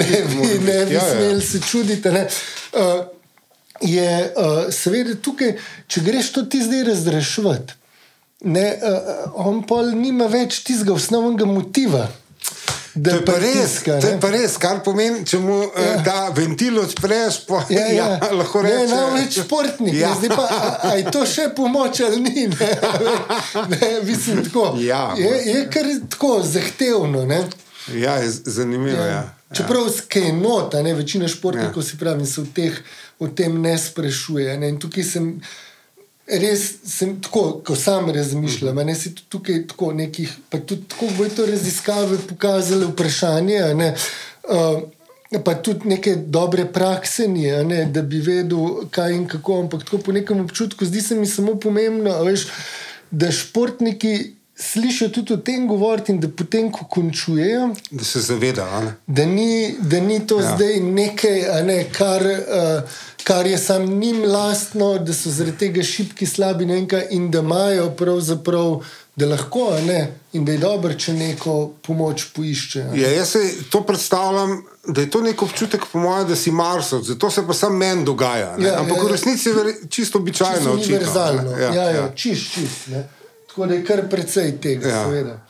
ne 0.00 0.18
bi 0.32 0.72
ja, 0.72 0.80
ja. 0.90 1.04
smeli 1.12 1.44
se 1.46 1.60
čuditi. 1.62 2.10
Uh, 2.10 3.04
je 3.86 4.10
uh, 4.34 4.66
seveda 4.74 5.14
tukaj, 5.22 5.54
če 5.86 6.02
greš 6.08 6.32
to 6.34 6.42
ti 6.50 6.58
zdaj 6.64 6.82
razrešiti, 6.90 7.78
uh, 8.42 9.38
on 9.46 9.62
pa 9.62 9.84
nima 9.94 10.26
več 10.26 10.64
tistega 10.66 10.98
osnovnega 10.98 11.46
motiva. 11.46 12.08
To 12.94 13.10
je, 13.10 13.38
res, 13.38 13.74
to 13.86 14.06
je 14.08 14.16
pa 14.20 14.28
res, 14.34 14.56
kar 14.58 14.80
pomeni, 14.82 15.20
če 15.22 15.38
mu 15.38 15.60
eh, 15.62 15.84
ja. 15.84 15.98
da 16.02 16.16
ventil 16.34 16.80
odpreš, 16.82 17.44
pa 17.46 17.60
ja, 17.70 17.84
ja. 17.86 18.06
ja, 18.18 18.30
lahko 18.34 18.64
rečeš. 18.66 18.90
Ne, 18.90 18.96
ne, 18.98 19.20
več 19.20 19.38
športnik. 19.44 19.94
Ja. 19.94 20.10
Zdaj 20.18 20.32
pa, 20.34 20.46
a, 20.50 20.70
a 20.88 20.94
je 20.98 21.04
to 21.14 21.22
še 21.28 21.46
pomoč 21.54 22.02
ali 22.02 22.18
ni? 22.24 22.48
Ne, 22.50 22.70
ne, 23.76 23.90
mislim, 24.08 24.42
tako, 24.48 24.72
ja, 24.82 25.04
je, 25.18 25.30
je 25.52 25.62
kar 25.70 25.86
tako 26.10 26.32
zahtevno. 26.42 27.22
Ne? 27.30 27.44
Ja, 27.94 28.18
je 28.24 28.34
zanimivo. 28.50 28.98
Ja. 28.98 29.22
Ja. 29.22 29.22
Čeprav 29.54 29.86
skaj 29.94 30.32
nota, 30.32 30.82
ne, 30.82 30.94
večina 30.98 31.30
športnikov 31.30 31.84
ja. 31.84 31.88
si 31.92 31.98
pravi, 31.98 32.26
se 32.26 32.42
v, 32.42 32.50
teh, 32.54 32.82
v 33.22 33.30
tem 33.38 33.54
ne 33.62 33.78
sprašuje. 33.78 34.58
Ne? 34.58 34.74
In 34.74 34.82
tukaj 34.82 35.06
sem 35.06 35.32
res 36.30 36.62
sem 36.86 37.16
tako, 37.22 37.60
ko 37.66 37.76
sam 37.76 38.10
razmišljam. 38.10 38.76
Ne 38.86 38.94
si 38.94 39.14
tukaj 39.14 39.66
tako 39.72 39.92
nekih, 39.92 40.32
pa 40.50 40.58
tudi 40.58 40.88
tako 40.88 41.10
bo 41.18 41.28
to 41.28 41.46
raziskave 41.46 42.18
pokazale 42.28 42.86
vprašanje. 42.92 43.60
Ne, 43.74 43.94
uh, 44.48 44.82
Pa 45.44 45.54
tudi 45.54 45.86
neke 45.86 46.16
dobre 46.16 46.64
prakse 46.66 47.28
ni, 47.28 47.44
ne, 47.46 47.84
da 47.86 48.02
bi 48.02 48.18
vedel, 48.18 48.88
kaj 48.90 49.12
in 49.14 49.28
kako. 49.30 49.60
Ampak 49.62 49.84
tako 49.84 49.98
po 49.98 50.12
nekem 50.12 50.40
občutku, 50.42 50.84
zdi 50.84 51.00
se 51.00 51.14
mi 51.14 51.26
samo 51.26 51.54
pomembno, 51.54 52.16
veš, 52.26 52.48
da 53.10 53.30
športniki 53.30 54.34
slišijo 54.60 55.08
tudi 55.08 55.32
o 55.32 55.36
tem 55.36 55.68
govoriti, 55.68 56.12
in 56.12 56.20
da 56.20 56.28
potem, 56.28 56.72
ko 56.72 56.84
končujejo, 56.84 57.70
da 57.90 58.04
se 58.04 58.20
zavedajo. 58.20 58.92
Da, 59.06 59.24
da 59.80 60.00
ni 60.00 60.20
to 60.26 60.40
ja. 60.40 60.56
zdaj 60.56 60.80
nekaj, 60.80 61.40
ne, 61.64 61.78
kar, 61.92 62.26
uh, 62.26 62.98
kar 63.24 63.46
je 63.46 63.58
sam 63.58 63.86
njim 63.98 64.24
lastno, 64.24 64.98
da 64.98 65.14
so 65.14 65.30
zaradi 65.30 65.58
tega 65.58 65.82
šipki, 65.82 66.26
slabi 66.26 66.66
nekaj 66.66 67.06
in 67.10 67.30
da 67.30 67.38
imajo 67.38 67.90
pravzaprav. 67.90 68.80
Da 69.16 69.26
lahko, 69.26 69.74
ne, 69.86 70.14
in 70.32 70.44
da 70.44 70.52
je 70.52 70.58
dobro, 70.58 70.94
če 70.94 71.12
neko 71.12 71.54
pomoč 71.84 72.24
poišče. 72.32 72.84
Ja, 72.94 73.10
jaz 73.10 73.28
se 73.34 73.40
to 73.70 73.82
predstavljam, 73.84 74.62
da 74.86 75.00
je 75.00 75.10
to 75.10 75.20
nek 75.20 75.42
občutek, 75.42 75.84
po 75.92 75.98
mojem, 75.98 76.28
da 76.28 76.36
si 76.36 76.50
marsov, 76.50 77.02
zato 77.02 77.30
se 77.30 77.44
pa 77.46 77.52
samo 77.52 77.76
meni 77.76 78.04
dogaja. 78.04 78.54
Ja, 78.58 78.78
Ampak 78.80 78.96
ja, 78.96 79.04
v 79.04 79.10
resnici 79.12 79.48
je 79.48 79.74
čisto 79.90 80.18
običajno. 80.18 80.72
Univerzalno. 80.72 81.58
Ja, 81.58 81.74
ja, 81.74 81.90
ja. 81.90 82.08
čist, 82.14 82.54
čist. 82.54 82.88
Tako 83.48 83.66
da 83.66 83.74
je 83.74 83.84
kar 83.84 84.06
precej 84.08 84.56
tega, 84.62 84.88
ja. 84.88 85.04
seveda. 85.04 85.49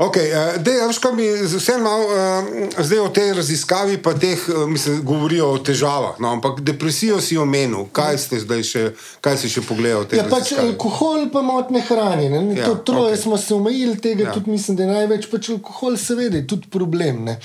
Okay, 0.00 0.32
uh, 0.32 0.56
dej, 0.64 0.80
veš, 0.88 0.98
mi 1.12 1.28
vseeno 1.28 1.84
malo 1.84 2.04
uh, 2.08 2.84
zdaj 2.84 2.98
o 2.98 3.08
tej 3.12 3.34
raziskavi, 3.36 3.98
pa 4.00 4.14
teh, 4.16 4.40
uh, 4.48 4.64
mislim, 4.64 5.02
govorijo 5.04 5.50
o 5.52 5.58
težavah. 5.58 6.16
No, 6.18 6.32
ampak 6.32 6.60
depresijo 6.64 7.20
si 7.20 7.36
omenil, 7.36 7.84
kaj 7.92 8.16
ste 8.18 8.40
zdaj 8.40 8.64
še, 8.64 8.84
kaj 9.20 9.36
si 9.42 9.50
še 9.52 9.60
pogledal? 9.60 10.06
Ja, 10.16 10.24
pač 10.24 10.54
alkohol, 10.56 11.28
pa 11.28 11.42
motne 11.44 11.82
hranjenje. 11.84 12.40
Ja, 12.56 12.70
to 12.70 12.78
troje 12.80 13.12
okay. 13.12 13.22
smo 13.26 13.36
se 13.36 13.52
omejili, 13.54 13.98
tega 14.00 14.30
ja. 14.30 14.32
tudi 14.32 14.56
mislim, 14.56 14.78
da 14.80 14.86
je 14.86 14.94
največ. 14.94 15.28
Pač 15.28 15.50
alkohol, 15.52 16.00
seveda, 16.00 16.40
je 16.40 16.48
tudi 16.48 16.72
problem. 16.72 17.20
Ne? 17.28 17.36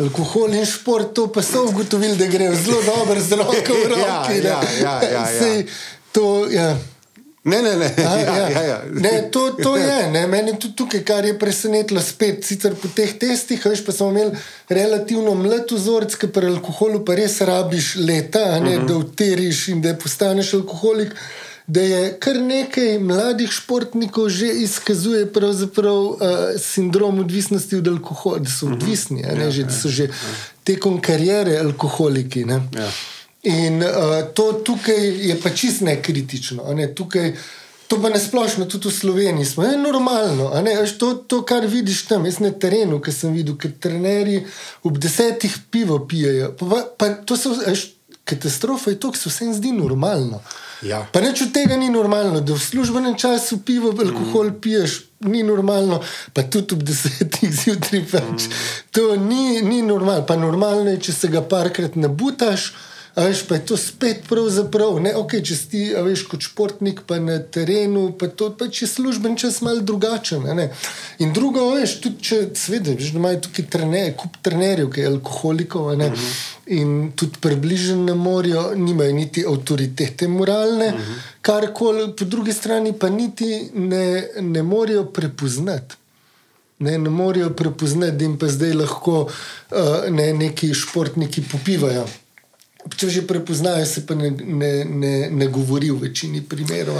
Alkohol 0.00 0.56
in 0.56 0.64
šport, 0.64 1.12
to 1.12 1.26
pa 1.28 1.44
so 1.44 1.66
ugotovili, 1.68 2.16
da 2.16 2.30
gre 2.32 2.48
zelo 2.56 2.80
dobro 2.88 3.20
z 3.28 3.36
roko 3.36 3.76
v 3.84 3.92
roki. 3.92 4.40
ja, 4.40 4.40
ja, 4.40 4.64
ja, 4.80 4.96
ja, 4.96 4.96
ja. 5.12 5.28
Sej, 5.28 5.68
to, 6.16 6.48
ja. 6.48 6.72
Ne, 7.44 7.62
ne, 7.62 7.76
ne. 7.76 7.94
A, 8.06 8.16
ja, 8.16 8.36
ja. 8.36 8.50
Ja, 8.56 8.62
ja. 8.62 8.82
ne 8.92 9.28
to, 9.30 9.50
to 9.50 9.76
je. 9.76 10.10
Ne. 10.10 10.26
Meni 10.26 10.58
tudi 10.58 10.76
tukaj, 10.76 11.02
kar 11.04 11.24
je 11.24 11.38
presenetilo, 11.38 12.00
spet 12.00 12.44
sicer 12.46 12.76
po 12.78 12.88
teh 12.94 13.16
testih, 13.18 13.64
veš, 13.66 13.82
pa 13.86 13.92
smo 13.92 14.10
imeli 14.10 14.38
relativno 14.70 15.34
mlad 15.34 15.72
vzorec, 15.74 16.14
ki 16.14 16.30
pri 16.30 16.52
alkoholu 16.54 17.02
pa 17.06 17.16
res 17.18 17.40
rabiš 17.42 17.96
leta, 17.98 18.60
ne, 18.60 18.76
uh 18.76 18.82
mhm. 18.82 18.82
-huh. 18.82 18.88
da 18.88 18.96
uteriš 18.96 19.68
in 19.68 19.82
da 19.82 19.94
postaneš 19.94 20.54
alkoholik. 20.54 21.14
Da 21.66 21.80
je 21.80 22.18
kar 22.18 22.36
nekaj 22.42 22.98
mladih 22.98 23.50
športnikov 23.50 24.28
že 24.28 24.46
izkazuje 24.46 25.22
uh, 25.22 26.18
sindrom 26.58 27.18
odvisnosti 27.20 27.76
od 27.76 27.88
alkohola, 27.88 28.38
da 28.38 28.50
so 28.50 28.66
mhm. 28.66 28.74
odvisni, 28.74 29.20
uh 29.20 29.26
-huh. 29.26 29.38
ne, 29.38 29.44
ja, 29.44 29.50
že, 29.50 29.64
da 29.64 29.70
so 29.70 29.88
že 29.88 30.08
tekom 30.64 31.00
karijere 31.00 31.58
alkoholiki. 31.58 32.40
Ja. 32.40 32.90
In 33.42 33.82
uh, 33.82 34.34
to 34.34 34.52
tukaj 34.64 35.28
je 35.28 35.36
pa 35.42 35.50
čist 35.50 35.80
ne 35.80 35.96
kritično. 36.02 36.74
Ne? 36.74 36.86
Tukaj, 36.94 37.32
to 37.88 37.98
pa 38.02 38.08
nasplošno 38.08 38.66
tudi 38.70 38.88
v 38.88 38.92
Sloveniji 38.92 39.44
smo. 39.44 39.64
Je 39.64 39.78
normalno. 39.78 40.50
To, 40.98 41.14
to, 41.14 41.42
kar 41.42 41.66
vidiš 41.66 42.06
tam, 42.06 42.26
jaz 42.26 42.38
na 42.38 42.50
terenu, 42.50 43.00
ki 43.02 43.12
sem 43.12 43.34
videl, 43.34 43.56
ker 43.58 43.74
trenerji 43.80 44.44
ob 44.86 44.98
desetih 44.98 45.56
pivo 45.70 45.98
pijejo. 46.06 46.52
Pa, 46.58 46.84
pa 46.98 47.08
to 47.26 47.36
so 47.36 47.56
katastrofe, 48.24 48.94
to 48.94 49.12
se 49.14 49.28
vsem 49.28 49.54
zdi 49.54 49.72
normalno. 49.72 50.40
Ja. 50.82 51.06
Pa 51.12 51.20
neč 51.20 51.42
od 51.42 51.52
tega 51.54 51.76
ni 51.76 51.90
normalno, 51.90 52.40
da 52.40 52.54
v 52.54 52.60
službenem 52.60 53.18
času 53.18 53.58
pivo, 53.66 53.90
alkohol 53.90 54.50
mm. 54.50 54.60
piješ, 54.60 55.00
ni 55.20 55.42
normalno, 55.42 56.00
pa 56.32 56.42
tudi 56.42 56.74
ob 56.74 56.82
desetih 56.82 57.50
zjutraj. 57.64 58.06
Pač. 58.10 58.46
Mm. 58.46 58.62
To 58.90 59.16
ni, 59.16 59.60
ni 59.62 59.82
normalno. 59.82 60.26
Pa 60.26 60.36
normalno 60.36 60.90
je, 60.90 61.02
če 61.08 61.12
se 61.12 61.28
ga 61.28 61.42
parkrat 61.42 61.98
nabutaš. 61.98 62.72
Veš, 63.16 63.42
pa 63.48 63.54
je 63.54 63.66
to 63.66 63.76
spet 63.76 64.22
pravzaprav, 64.28 64.96
ne, 65.04 65.10
okay, 65.20 65.42
če 65.44 65.56
si 65.56 65.80
veš, 65.92 66.22
kot 66.30 66.46
športnik, 66.46 67.02
pa 67.04 67.18
na 67.20 67.36
terenu, 67.44 68.06
pa 68.16 68.30
to 68.32 68.48
pa 68.56 68.70
če 68.72 68.88
služben 68.88 69.36
čas 69.36 69.60
malo 69.60 69.84
drugačen. 69.84 70.46
Ne. 70.56 70.70
In 71.20 71.34
drugo, 71.36 71.66
veš, 71.74 71.98
tudi 72.00 72.24
če 72.24 72.38
svedeš, 72.56 73.10
da 73.12 73.20
imajo 73.20 73.42
tukaj 73.48 73.68
trener, 73.74 74.14
kup 74.16 74.38
trenerjev, 74.40 74.88
ki 74.94 75.04
je 75.04 75.10
alkoholikov 75.10 75.90
ne, 76.00 76.08
uh 76.08 76.12
mhm. 76.12 76.22
-huh. 76.22 76.78
in 76.78 77.12
tudi 77.16 77.36
približen 77.40 78.04
ne 78.04 78.14
morajo, 78.14 78.74
nimajo 78.76 79.12
niti 79.12 79.44
avtoritete 79.46 80.28
moralne, 80.28 80.88
uh 80.88 80.94
mhm. 80.94 81.12
-huh. 81.12 81.20
karkoli, 81.42 82.12
po 82.16 82.24
drugi 82.24 82.52
strani 82.52 82.92
pa 82.92 83.08
niti 83.08 83.70
ne, 83.74 84.28
ne 84.40 84.62
morajo 84.62 85.04
prepoznati. 85.04 85.96
Ne, 86.78 86.98
ne 86.98 87.10
morajo 87.10 87.50
prepoznati, 87.50 88.16
da 88.16 88.24
jim 88.24 88.38
pa 88.38 88.48
zdaj 88.48 88.72
lahko 88.72 89.20
uh, 89.22 90.10
ne, 90.10 90.32
neki 90.32 90.74
športniki 90.74 91.42
popivajo. 91.52 92.06
Če 92.82 93.08
že 93.10 93.20
prepoznajo, 93.26 93.86
se 93.86 94.02
pa 94.06 94.14
ne, 94.18 94.30
ne, 94.30 94.84
ne, 94.84 95.14
ne 95.30 95.46
govori 95.46 95.90
v 95.90 96.08
večini 96.08 96.40
primerov. 96.42 96.98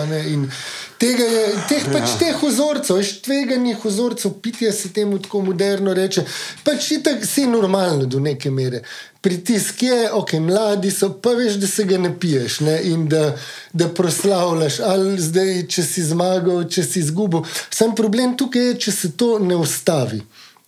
Tega 0.98 1.24
je, 1.26 1.46
teh, 1.68 1.86
pač, 1.90 2.06
ja. 2.06 2.18
teh 2.20 2.36
vzorcev, 2.38 3.00
tveganih 3.24 3.80
vzorcev, 3.82 4.36
pitja 4.42 4.70
se 4.72 4.92
temu 4.94 5.18
tako 5.18 5.40
moderno 5.48 5.94
reče, 5.94 6.22
pač 6.62 6.92
itak 6.98 7.26
si 7.26 7.48
normalno 7.50 8.06
do 8.06 8.22
neke 8.22 8.50
mere. 8.50 8.84
Pritisk 9.22 9.82
je, 9.82 9.98
ok, 10.14 10.36
mladi 10.42 10.90
so, 10.94 11.12
pa 11.22 11.34
veš, 11.38 11.58
da 11.62 11.66
se 11.66 11.86
ga 11.86 11.98
ne 11.98 12.12
piješ 12.14 12.60
ne? 12.66 12.78
in 12.90 13.08
da, 13.10 13.32
da 13.72 13.88
proslavljaš, 13.90 14.78
ali 14.86 15.18
zdaj, 15.22 15.52
če 15.66 15.82
si 15.86 16.06
zmagal, 16.06 16.64
če 16.70 16.86
si 16.86 17.02
izgubil. 17.02 17.42
Sam 17.70 17.94
problem 17.98 18.36
tukaj 18.38 18.70
je, 18.70 18.78
če 18.86 18.94
se 18.94 19.12
to 19.18 19.36
ne 19.42 19.58
ustavi. 19.58 20.22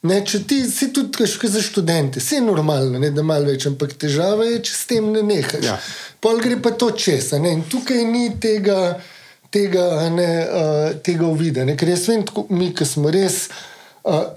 Ne, 0.05 0.19
če 0.21 0.43
ti 0.45 0.59
si 0.69 0.91
tudi 0.93 1.15
težko 1.17 1.49
za 1.49 1.63
študente, 1.65 2.21
vse 2.21 2.37
je 2.37 2.45
normalno, 2.45 3.01
ne, 3.01 3.09
da 3.15 3.23
malo 3.25 3.49
več, 3.49 3.65
ampak 3.71 3.95
težava 3.97 4.45
je, 4.51 4.59
če 4.69 4.75
s 4.77 4.83
tem 4.91 5.07
ne 5.15 5.23
nehaš. 5.25 5.65
Ja. 5.65 5.79
Pol 6.21 6.43
gre 6.45 6.59
pa 6.61 6.75
to 6.77 6.91
česa. 6.93 7.41
Ne, 7.41 7.55
in 7.57 7.65
tukaj 7.73 8.03
ni 8.05 8.27
tega, 8.41 8.99
tega, 9.55 9.87
ne, 10.13 10.29
uh, 10.45 10.89
tega 11.05 11.25
uvida. 11.25 11.65
Ne, 11.65 11.79
ker 11.81 11.95
jaz 11.95 12.05
vem, 12.13 12.25
tako, 12.29 12.45
mi, 12.53 12.69
ki 12.77 12.89
smo 12.89 13.13
res. 13.15 13.47
Uh, 14.05 14.29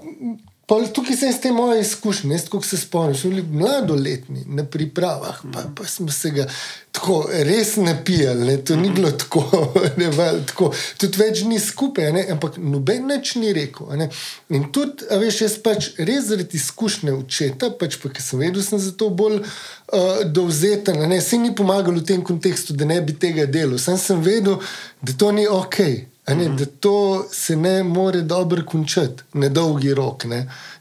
Pol, 0.68 0.84
tukaj 0.92 1.16
sem 1.16 1.30
s 1.32 1.40
tem 1.40 1.54
moje 1.56 1.80
izkušnje, 1.80 2.34
jaz 2.34 2.42
kot 2.52 2.66
se 2.68 2.76
spomnim, 2.76 3.16
smo 3.16 3.30
bili 3.30 3.42
mladoletni 3.42 4.42
na 4.52 4.66
pripravah, 4.68 5.38
pa, 5.52 5.62
pa 5.76 5.86
smo 5.88 6.12
se 6.12 6.30
ga 6.30 6.44
tako 6.92 7.22
res 7.32 7.76
napijali, 7.76 8.44
ne? 8.44 8.56
to 8.64 8.76
ni 8.76 8.90
bilo 8.90 9.10
tako, 9.10 9.44
ne, 10.00 10.10
val, 10.12 10.42
tako. 10.46 10.68
tudi 11.00 11.22
več 11.22 11.40
ni 11.48 11.56
skupaj, 11.60 12.10
ne? 12.12 12.26
ampak 12.34 12.58
noben 12.60 13.08
več 13.08 13.32
ni 13.40 13.54
rekel. 13.56 13.94
Ne? 13.96 14.10
In 14.52 14.68
tudi, 14.74 15.08
veš, 15.22 15.40
jaz 15.46 15.56
pač 15.64 15.88
res 15.96 16.28
zaradi 16.28 16.60
izkušnje 16.60 17.16
učeta, 17.16 17.72
pač 17.80 17.96
pa 18.02 18.12
ker 18.12 18.26
sem 18.26 18.44
vedel, 18.44 18.60
sem 18.66 18.82
zato 18.90 19.08
bolj 19.08 19.40
uh, 19.40 20.20
dovzeten, 20.28 21.00
ne? 21.08 21.22
se 21.24 21.40
ni 21.40 21.54
pomagalo 21.56 22.02
v 22.02 22.10
tem 22.12 22.20
kontekstu, 22.20 22.76
da 22.76 22.84
ne 22.84 23.00
bi 23.00 23.16
tega 23.16 23.48
delal, 23.48 23.80
sem, 23.80 23.96
sem 23.96 24.20
vedel, 24.20 24.60
da 25.00 25.16
to 25.16 25.32
ni 25.32 25.48
ok. 25.48 25.80
Ne, 26.28 26.48
da 26.48 26.64
to 26.66 27.26
se 27.32 27.56
ne 27.56 27.82
more 27.82 28.20
dobro 28.22 28.62
končati, 28.66 29.22
na 29.32 29.48
dolgi 29.48 29.94
rok. 29.94 30.24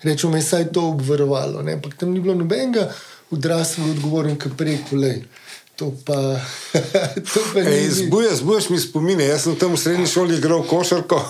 Rečemo, 0.03 0.31
da 0.31 0.37
je 0.37 0.43
vsaj 0.43 0.71
to 0.71 0.87
obvarovalo. 0.87 1.59
Ampak 1.59 1.97
tam 1.97 2.11
ni 2.11 2.19
bilo 2.19 2.35
nobenega 2.35 2.91
odraslega 3.31 3.91
odgovornika 3.91 4.49
preko 4.57 4.95
le. 4.95 5.21
To 5.77 5.93
pa, 6.05 6.13
to 7.33 7.41
pa 7.53 7.59
Ej, 7.59 7.89
zbuja, 7.89 8.35
zbujaš 8.35 8.69
mi 8.69 8.79
spomine. 8.79 9.25
Jaz 9.25 9.43
sem 9.43 9.55
tam 9.55 9.73
v 9.73 9.77
srednji 9.77 10.07
šoli 10.07 10.37
igral 10.37 10.63
košarko. 10.63 11.21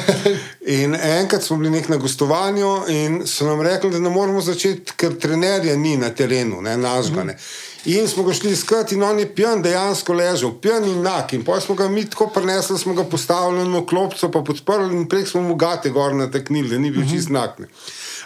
in 0.80 0.94
enkrat 0.94 1.42
smo 1.42 1.56
bili 1.56 1.70
nek 1.70 1.88
na 1.88 1.96
gostovanju 1.96 2.70
in 2.88 3.26
so 3.26 3.44
nam 3.46 3.60
rekli, 3.60 3.90
da 3.90 3.98
ne 3.98 4.10
moramo 4.10 4.40
začeti, 4.40 4.92
ker 4.96 5.18
trenerja 5.20 5.76
ni 5.76 5.96
na 5.96 6.08
terenu, 6.10 6.62
ne 6.62 6.76
nažgane. 6.76 7.32
Mm. 7.32 7.73
In 7.84 8.08
smo 8.08 8.22
ga 8.24 8.32
šli 8.32 8.52
iskati, 8.52 8.94
in 8.94 9.02
on 9.02 9.18
je 9.18 9.26
pijan, 9.34 9.62
dejansko 9.62 10.12
ležal, 10.12 10.54
pijan 10.60 10.84
in 10.88 11.02
nak. 11.02 11.32
In 11.32 11.44
potem 11.44 11.60
smo 11.60 11.74
ga 11.74 11.88
mi 11.88 12.06
tako 12.10 12.30
prenesli, 12.32 12.78
smo 12.78 12.94
ga 12.94 13.04
postavili 13.04 13.68
na 13.68 13.84
klopco, 13.86 14.30
pa 14.30 14.40
podprli 14.40 14.96
in 14.96 15.08
prek 15.08 15.28
smo 15.28 15.42
mu 15.42 15.54
gate 15.54 15.90
gor 15.90 16.14
nateknili, 16.14 16.68
da 16.68 16.78
ni 16.78 16.90
bil 16.90 17.04
čist 17.10 17.28
nak. 17.28 17.60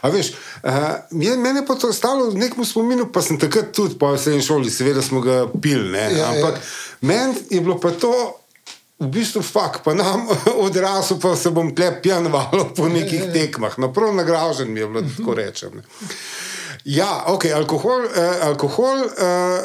A 0.00 0.08
veš, 0.14 0.30
uh, 0.62 0.70
je 1.10 1.64
pa 1.66 1.74
to 1.74 1.88
ostalo 1.88 2.30
v 2.30 2.38
nekem 2.38 2.64
spominu, 2.64 3.08
pa 3.12 3.22
sem 3.22 3.38
takrat 3.38 3.72
tudi 3.74 3.98
po 3.98 4.12
vsej 4.14 4.38
šoli, 4.46 4.70
seveda 4.70 5.02
smo 5.02 5.20
ga 5.20 5.46
pili. 5.62 5.98
Ja, 5.98 6.10
ja, 6.10 6.28
Ampak 6.30 6.54
ja. 6.54 6.62
meni 7.00 7.34
je 7.50 7.60
bilo 7.60 7.80
pa 7.80 7.90
to. 7.90 8.34
V 8.98 9.06
bistvu 9.14 9.44
fakt, 9.46 9.84
pa 9.86 9.94
nam 9.94 10.26
odrasel, 10.66 11.20
pa 11.22 11.36
se 11.38 11.52
bom 11.54 11.70
tle 11.70 11.92
pijan 12.02 12.26
valo 12.34 12.64
po 12.74 12.88
nekih 12.90 13.20
ja, 13.20 13.26
ja, 13.26 13.32
tekmah. 13.32 13.78
Naprav 13.78 14.10
nagražen 14.14 14.72
mi 14.74 14.80
je 14.80 14.88
bilo, 14.90 15.02
tako 15.16 15.34
rečem. 15.38 15.82
Ja, 16.82 17.26
ok, 17.26 17.52
alkohol. 17.52 18.04
Uh, 18.04 18.40
alkohol 18.40 18.98
uh, 19.18 19.58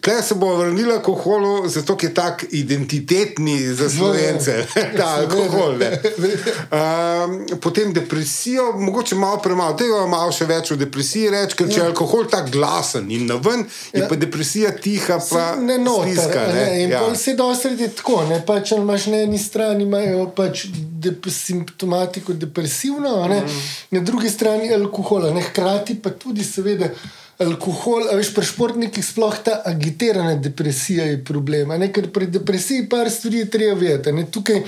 Klej 0.00 0.22
se 0.22 0.34
bo 0.34 0.56
vrnila 0.56 0.94
alkoholu, 0.94 1.68
zato 1.68 1.96
je 2.02 2.14
tak 2.14 2.44
identitetni 2.50 3.74
za 3.74 3.90
slovence, 3.90 4.66
ta 4.98 5.06
alkohol. 5.06 5.72
Um, 5.72 7.46
potem 7.62 7.92
depresijo, 7.92 8.72
mogoče 8.72 9.14
malo 9.14 9.40
premalo, 9.42 9.72
tega 9.76 10.06
malo 10.06 10.32
še 10.32 10.44
več 10.44 10.70
v 10.70 10.78
depresiji 10.84 11.32
reči, 11.32 11.56
ker 11.56 11.72
če 11.72 11.80
je 11.80 11.82
ja. 11.82 11.88
alkohol 11.88 12.28
tako 12.28 12.52
glasen 12.58 13.08
in 13.10 13.24
na 13.26 13.40
ven, 13.40 13.64
je 13.94 14.04
ja. 14.04 14.08
pa 14.08 14.20
depresija 14.20 14.74
tiha, 14.76 15.16
pa 15.30 15.48
ne 15.56 15.78
noter. 15.80 16.12
Stiska, 16.12 16.44
ne? 16.52 16.60
Ne? 16.60 16.78
In 16.84 16.92
ja. 16.92 17.02
vse 17.08 17.34
dosti 17.40 17.74
je 17.80 17.92
tako, 17.96 18.20
ne 18.28 18.42
pa 18.46 18.60
če 18.60 18.76
imaš 18.84 19.08
na 19.14 19.24
eni 19.24 19.40
strani 19.40 19.88
imajo 19.88 20.28
pač 20.36 20.68
dep 20.76 21.24
simptomatiko 21.32 22.36
depresivno, 22.36 23.16
mm. 23.32 23.60
na 23.96 24.04
drugi 24.04 24.28
strani 24.30 24.74
alkohola, 24.76 25.32
ne? 25.32 25.48
hkrati 25.48 25.96
pa 26.04 26.12
tudi 26.12 26.44
seveda 26.44 26.92
alkohol, 27.38 28.08
veš, 28.16 28.32
pri 28.34 28.46
športnikih 28.48 29.04
sploh 29.04 29.36
ta 29.44 29.60
agitirana 29.64 30.34
depresija 30.40 31.04
je 31.04 31.22
problem. 31.24 31.74
Ne? 31.80 31.90
Ker 31.92 32.10
pri 32.12 32.30
depresiji 32.32 32.88
par 32.88 33.10
stvari 33.10 33.44
je 33.44 33.50
treba 33.50 33.78
vedeti. 33.80 34.26
Tukaj 34.32 34.62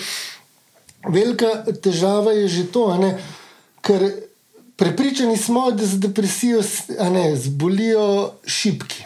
velika 1.09 1.53
težava 1.83 2.33
je 2.37 2.49
že 2.49 2.67
to, 2.73 2.87
ne? 3.01 3.15
ker 3.81 4.11
prepričani 4.77 5.37
smo, 5.37 5.71
da 5.71 5.87
za 5.87 5.99
depresijo 5.99 6.63
ne, 7.13 7.37
zbolijo 7.37 8.33
šipki. 8.47 9.05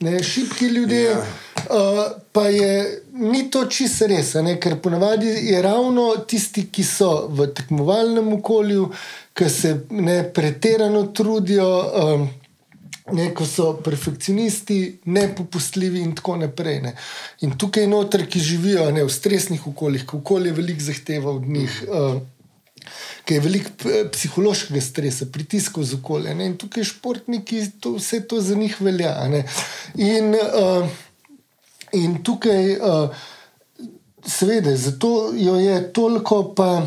Ne, 0.00 0.22
šipki 0.22 0.66
ljudje, 0.66 1.02
ja. 1.02 1.18
uh, 1.18 2.04
pa 2.32 2.48
je, 2.48 3.02
ni 3.12 3.50
to 3.50 3.64
čisto 3.66 4.06
res, 4.06 4.34
ne, 4.34 4.56
ker 4.60 4.74
ponavadi 4.82 5.26
je 5.26 5.62
ravno 5.62 6.08
tisti, 6.28 6.66
ki 6.66 6.84
so 6.84 7.28
v 7.30 7.46
tekmovalnem 7.54 8.32
okolju, 8.34 8.88
ki 9.34 9.48
se 9.50 9.70
ne 9.90 10.18
pretirano 10.34 11.06
trudijo, 11.14 11.68
um, 12.02 12.26
ne, 13.12 13.28
ko 13.34 13.46
so 13.46 13.72
perfekcionisti, 13.84 15.00
nepopustljivi 15.04 16.00
in 16.00 16.14
tako 16.16 16.36
naprej. 16.40 16.80
Ne. 16.82 16.94
In 17.44 17.56
tukaj 17.58 17.86
noter, 17.90 18.26
ki 18.30 18.40
živijo 18.40 18.88
ne, 18.92 19.04
v 19.04 19.12
stresnih 19.12 19.66
okoljih, 19.68 20.06
ko 20.08 20.22
okolje 20.22 20.54
veliko 20.56 20.88
zahteva 20.88 21.34
od 21.34 21.48
njih. 21.48 21.82
Uh, 21.88 22.22
Ker 23.24 23.38
je 23.38 23.40
veliko 23.40 23.70
psihološkega 24.12 24.80
stresa, 24.84 25.26
pritiskov 25.32 25.86
z 25.88 25.96
okolje. 25.96 26.34
Ne? 26.36 26.50
In 26.50 26.58
tukaj 26.60 26.84
športniki, 26.84 27.62
to, 27.80 27.94
vse 27.96 28.20
to 28.28 28.40
za 28.44 28.56
njih 28.56 28.76
velja. 28.84 29.14
In, 29.94 30.34
uh, 30.36 30.90
in 31.96 32.18
tukaj, 32.24 32.74
uh, 32.76 33.24
seveda, 34.26 34.76
zato 34.76 35.32
jo 35.36 35.56
je 35.60 35.78
toliko, 35.92 36.42
pa, 36.56 36.86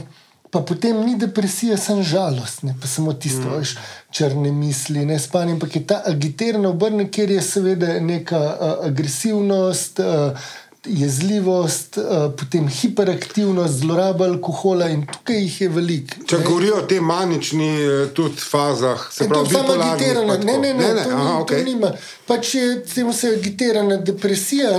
pa 0.51 0.61
potem 0.61 1.05
ni 1.05 1.17
depresija, 1.17 1.77
samo 1.77 2.03
žalost, 2.03 2.63
ne? 2.63 2.75
pa 2.81 2.87
samo 2.87 3.13
tisto, 3.13 3.49
mm. 3.49 3.57
veš, 3.57 3.75
črne 4.11 4.51
misli, 4.51 5.05
ne 5.05 5.19
spanje, 5.19 5.57
ampak 5.57 5.75
je 5.75 5.87
ta 5.87 6.01
agitirana 6.05 6.69
obrne, 6.69 7.09
kjer 7.11 7.31
je 7.31 7.41
seveda 7.41 7.99
neka 7.99 8.39
uh, 8.39 8.85
agresivnost. 8.87 9.99
Uh, 9.99 10.47
Jezljivost, 10.89 11.97
potem 12.39 12.67
hiperaktivnost, 12.67 13.79
zloraba 13.81 14.25
alkohola, 14.25 14.89
in 14.89 15.05
tukaj 15.05 15.41
jih 15.41 15.61
je 15.61 15.69
veliko. 15.69 16.21
Če 16.27 16.39
govorijo 16.45 16.81
o 16.81 16.85
tem 16.89 17.03
manični 17.03 17.71
tudi 18.15 18.41
fazah, 18.41 19.07
se 19.11 19.27
pravi, 19.29 19.51
da 19.53 19.59
je 19.59 19.65
to 19.65 19.77
agitirana. 19.81 20.37
Ne, 20.37 20.57
ne, 20.57 20.73
ne, 20.73 20.73
ne, 20.73 20.93
ne 20.93 21.03
to, 21.03 21.15
aha, 21.15 21.23
ni, 21.23 21.41
okay. 21.43 21.63
to 21.63 21.71
nima. 21.71 21.91
Pač 22.27 22.53
je 22.55 22.83
temu 22.83 23.13
se 23.13 23.31
agitirana 23.37 23.97
depresija. 23.97 24.73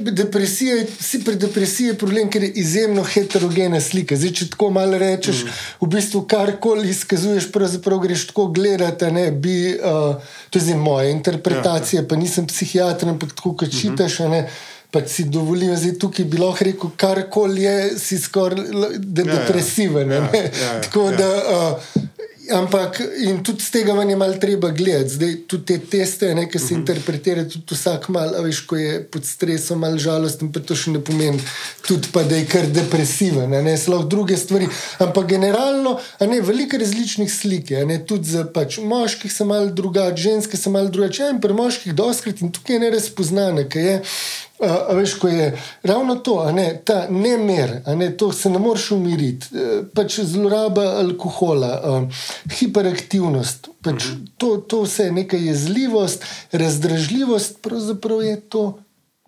Depresija, 0.00 0.76
vsi 1.00 1.20
pri 1.24 1.36
depresiji 1.40 1.92
je 1.92 1.98
problem, 1.98 2.30
ker 2.30 2.44
je 2.44 2.50
izjemno 2.60 3.04
heterogena 3.04 3.80
slika. 3.80 4.16
Zdaj, 4.16 4.32
če 4.40 4.48
tako 4.52 4.70
malo 4.76 4.98
rečeš, 5.00 5.42
mm. 5.44 5.58
v 5.80 5.90
bistvu 5.96 6.22
karkoli 6.28 6.90
izkazuješ, 6.92 7.50
pravzaprav 7.52 8.00
greš 8.04 8.26
tako 8.32 8.46
gledati. 8.56 9.10
Ne, 9.12 9.30
bi, 9.32 9.56
uh, 9.76 10.16
to 10.50 10.58
je 10.60 10.68
zdaj 10.68 10.80
moja 10.80 11.10
interpretacija, 11.10 12.02
ja. 12.02 12.08
pa 12.08 12.16
nisem 12.20 12.48
psihiater, 12.48 13.08
ampak 13.08 13.36
tako 13.36 13.56
kot 13.56 13.72
mm 13.72 13.96
-hmm. 13.96 14.46
Pač 14.96 15.12
si 15.12 15.28
dovolim, 15.28 15.74
da 15.74 15.80
je 15.80 15.98
tukaj 16.00 16.24
bilo 16.24 16.54
rekel, 16.60 16.90
kar 16.96 17.20
koli 17.30 17.68
je, 17.68 17.76
si 18.00 18.18
skoraj 18.18 18.64
de 18.96 19.26
ja, 19.26 19.28
ja. 19.28 19.32
depresiven. 19.34 20.10
Ja, 20.10 20.24
ja, 20.32 20.44
ja, 20.64 20.74
Tako 20.88 21.10
ja. 21.10 21.16
da. 21.20 21.32
Uh, 21.56 22.02
Ampak 22.46 23.00
in 23.26 23.40
tudi 23.42 23.58
z 23.58 23.72
tega 23.74 23.90
vam 23.92 24.06
je 24.10 24.16
malo 24.16 24.36
treba 24.38 24.70
gledati. 24.70 25.08
Zdaj, 25.18 25.32
tudi 25.50 25.64
te 25.66 25.78
teste, 25.78 26.28
ne, 26.34 26.44
ki 26.46 26.58
se 26.58 26.64
uh 26.64 26.70
mhm. 26.70 26.76
-huh. 26.76 26.78
interpretirajo, 26.78 27.48
tudi 27.48 27.74
vsak 27.74 28.08
mal, 28.08 28.34
veš, 28.42 28.60
ko 28.66 28.76
je 28.76 29.02
pod 29.02 29.24
stresom, 29.26 29.78
malo 29.78 29.98
žalosten, 29.98 30.52
pa 30.52 30.60
to 30.60 30.76
še 30.76 30.90
ne 30.90 31.00
pomeni, 31.00 31.42
tudi 31.86 32.08
pa, 32.12 32.22
da 32.22 32.36
je 32.36 32.46
kar 32.46 32.66
depresiven, 32.66 33.50
ne, 33.50 33.76
sploh 33.78 34.06
druge 34.06 34.36
stvari. 34.36 34.68
Ampak 34.98 35.26
generalno, 35.26 35.98
ne, 36.20 36.40
veliko 36.40 36.78
različnih 36.78 37.32
slik 37.32 37.70
je, 37.70 37.86
ne, 37.86 37.98
tudi 38.06 38.30
za 38.30 38.44
pač, 38.44 38.78
moških 38.78 39.32
se 39.32 39.44
malo 39.44 39.66
drugače, 39.66 40.22
ženske 40.22 40.56
se 40.56 40.70
malo 40.70 40.88
drugače, 40.88 41.22
ja, 41.22 41.30
in 41.30 41.40
pri 41.40 41.52
moških 41.52 41.94
doskrat 41.94 42.40
in 42.40 42.52
tukaj 42.52 42.76
je 42.76 42.80
ne 42.80 42.90
res 42.90 43.10
poznane, 43.10 43.68
kaj 43.68 43.82
je. 43.82 44.02
A, 44.56 44.68
a 44.88 44.94
veš, 44.96 45.14
ko 45.20 45.28
je 45.28 45.50
ravno 45.82 46.14
to, 46.24 46.38
ne, 46.52 46.80
ta 46.84 47.06
nemer, 47.10 47.82
ne, 47.86 48.08
to 48.16 48.30
se 48.32 48.50
ne 48.50 48.58
moreš 48.58 48.90
umiriti, 48.96 49.50
e, 49.52 49.82
pač 49.94 50.20
zloraba 50.24 50.86
alkohola, 51.02 51.72
a, 51.76 51.98
hiperaktivnost, 52.56 53.68
pač 53.84 54.08
mhm. 54.08 54.24
to, 54.40 54.56
to 54.56 54.80
vse 54.86 55.10
je 55.10 55.12
neka 55.12 55.36
jezljivost, 55.36 56.24
razdražljivost, 56.52 57.60
pravzaprav 57.62 58.24
je 58.24 58.40
to 58.40 58.64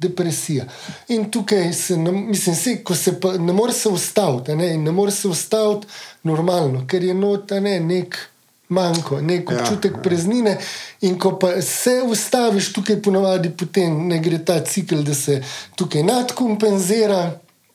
depresija. 0.01 0.65
In 1.09 1.31
tukaj 1.31 1.73
se, 1.73 1.97
ne, 1.97 2.13
mislim, 2.13 2.57
se, 2.57 2.77
ko 2.85 2.95
se 2.95 3.21
pa, 3.21 3.37
ne 3.39 3.53
moreš 3.53 3.77
se 3.77 3.89
ustaviti, 3.89 4.57
ne, 4.57 4.77
ne 4.77 4.93
moreš 4.93 5.15
se 5.15 5.29
ustaviti 5.29 5.87
normalno, 6.23 6.87
ker 6.87 7.05
je 7.05 7.15
nota 7.15 7.61
ne, 7.61 7.81
nek 7.81 8.19
manjko, 8.69 9.21
nek 9.21 9.51
ja, 9.51 9.59
občutek 9.59 9.93
ja, 9.97 10.03
preznine. 10.03 10.57
In 11.01 11.19
ko 11.19 11.37
pa 11.39 11.61
se 11.63 12.01
ustaviš 12.05 12.73
tukaj, 12.73 13.03
ponovadi 13.03 13.51
potem 13.51 14.07
ne 14.09 14.19
gre 14.19 14.39
ta 14.45 14.61
cikl, 14.65 15.03
da 15.07 15.15
se 15.15 15.43
tukaj 15.77 16.03
nadkompenzira. 16.03 17.23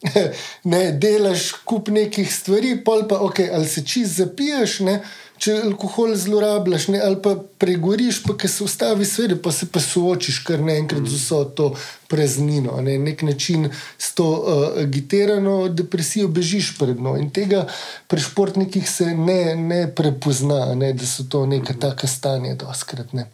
Ne, 0.64 0.92
delaš 0.92 1.46
kup 1.64 1.88
nekih 1.88 2.28
stvari, 2.28 2.74
pol 2.84 3.06
pa 3.08 3.22
ok, 3.24 3.38
ali 3.56 3.68
se 3.68 3.86
čist 3.88 4.18
zapiješ, 4.18 4.74
ne, 4.84 4.98
če 5.44 5.58
alkohol 5.66 6.14
zlorabljaš, 6.16 6.86
ne, 6.94 7.00
ali 7.04 7.18
pa 7.24 7.34
pregoriš, 7.60 8.22
pa 8.24 8.36
se 8.48 8.64
ustavi 8.64 9.06
svet, 9.06 9.34
pa 9.44 9.52
se 9.52 9.68
pa 9.68 9.82
soočiš 9.84 10.40
kar 10.48 10.62
naenkrat 10.64 11.04
z 11.04 11.18
vso 11.20 11.42
to 11.58 11.68
praznino. 12.12 12.78
Na 12.78 12.86
ne. 12.86 12.98
nek 13.02 13.26
način 13.28 13.68
s 13.98 14.14
to 14.16 14.30
uh, 14.30 14.84
agitirano 14.84 15.68
depresijo 15.68 16.30
bežiš 16.32 16.78
pred 16.80 17.02
njo. 17.02 17.18
In 17.20 17.28
tega 17.36 17.66
pri 18.08 18.24
športnikih 18.24 18.88
se 18.90 19.10
ne, 19.18 19.56
ne 19.60 19.82
prepozna, 19.96 20.62
ne, 20.80 20.94
da 20.94 21.10
so 21.10 21.28
to 21.28 21.44
neka 21.50 21.76
taka 21.80 22.08
stanja, 22.08 22.56
doskrat. 22.64 23.12
Ne. 23.14 23.28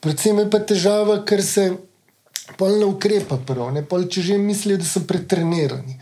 Predvsem 0.00 0.42
je 0.42 0.48
pa 0.50 0.58
težava, 0.58 1.20
ker 1.28 1.44
se 1.46 1.68
polno 2.58 2.90
ukrepa, 2.96 3.38
prvo, 3.46 3.70
ne, 3.70 3.84
pol, 3.86 4.08
če 4.10 4.26
že 4.32 4.40
mislijo, 4.40 4.82
da 4.82 4.88
so 4.88 5.04
pretrenirani. 5.06 6.00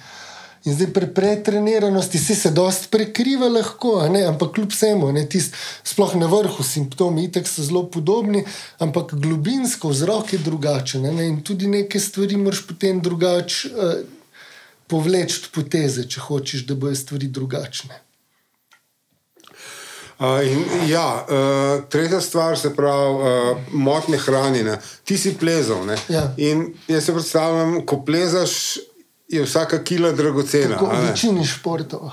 In 0.65 0.75
zdaj 0.75 0.91
pri 0.93 1.07
pretreniranosti 1.15 2.19
si 2.19 2.35
se 2.37 2.51
dosta 2.53 2.91
prekriva, 2.93 3.49
lahko, 3.49 3.95
ampak 4.29 4.53
kljub 4.55 4.75
vsemu, 4.75 5.09
sploh 5.85 6.15
na 6.21 6.29
vrhu 6.29 6.65
simptomi, 6.65 7.25
itek 7.25 7.49
so 7.49 7.65
zelo 7.65 7.87
podobni, 7.89 8.45
ampak 8.79 9.15
globinsko 9.15 9.89
vzrok 9.89 10.33
je 10.33 10.39
drugačen. 10.45 11.09
Ne? 11.09 11.29
In 11.29 11.41
tudi 11.41 11.69
neke 11.69 12.01
stvari 12.01 12.37
moraš 12.37 12.67
potem 12.69 13.01
drugače 13.01 13.73
uh, 13.73 13.95
povleči 14.87 15.49
poteze, 15.55 16.05
če 16.05 16.21
hočeš, 16.29 16.67
da 16.69 16.77
bojo 16.77 16.99
stvari 16.99 17.33
drugačne. 17.33 18.03
Uh, 20.21 20.45
in, 20.45 20.65
ja, 20.91 21.25
uh, 21.25 21.89
tretja 21.89 22.21
stvar, 22.21 22.59
se 22.61 22.75
pravi, 22.77 23.15
uh, 23.17 23.73
motnje 23.73 24.19
hranjenja. 24.21 24.77
Ti 25.09 25.17
si 25.17 25.33
plezal. 25.41 25.89
Ja. 26.13 26.27
In 26.37 26.75
jaz 26.85 27.09
si 27.09 27.17
predstavljam, 27.17 27.79
ko 27.89 28.03
plezaš, 28.05 28.77
je 29.31 29.43
vsaka 29.47 29.79
kila 29.85 30.13
dragocena. 30.13 30.77
V 30.77 31.07
večini 31.11 31.47
športov. 31.47 32.11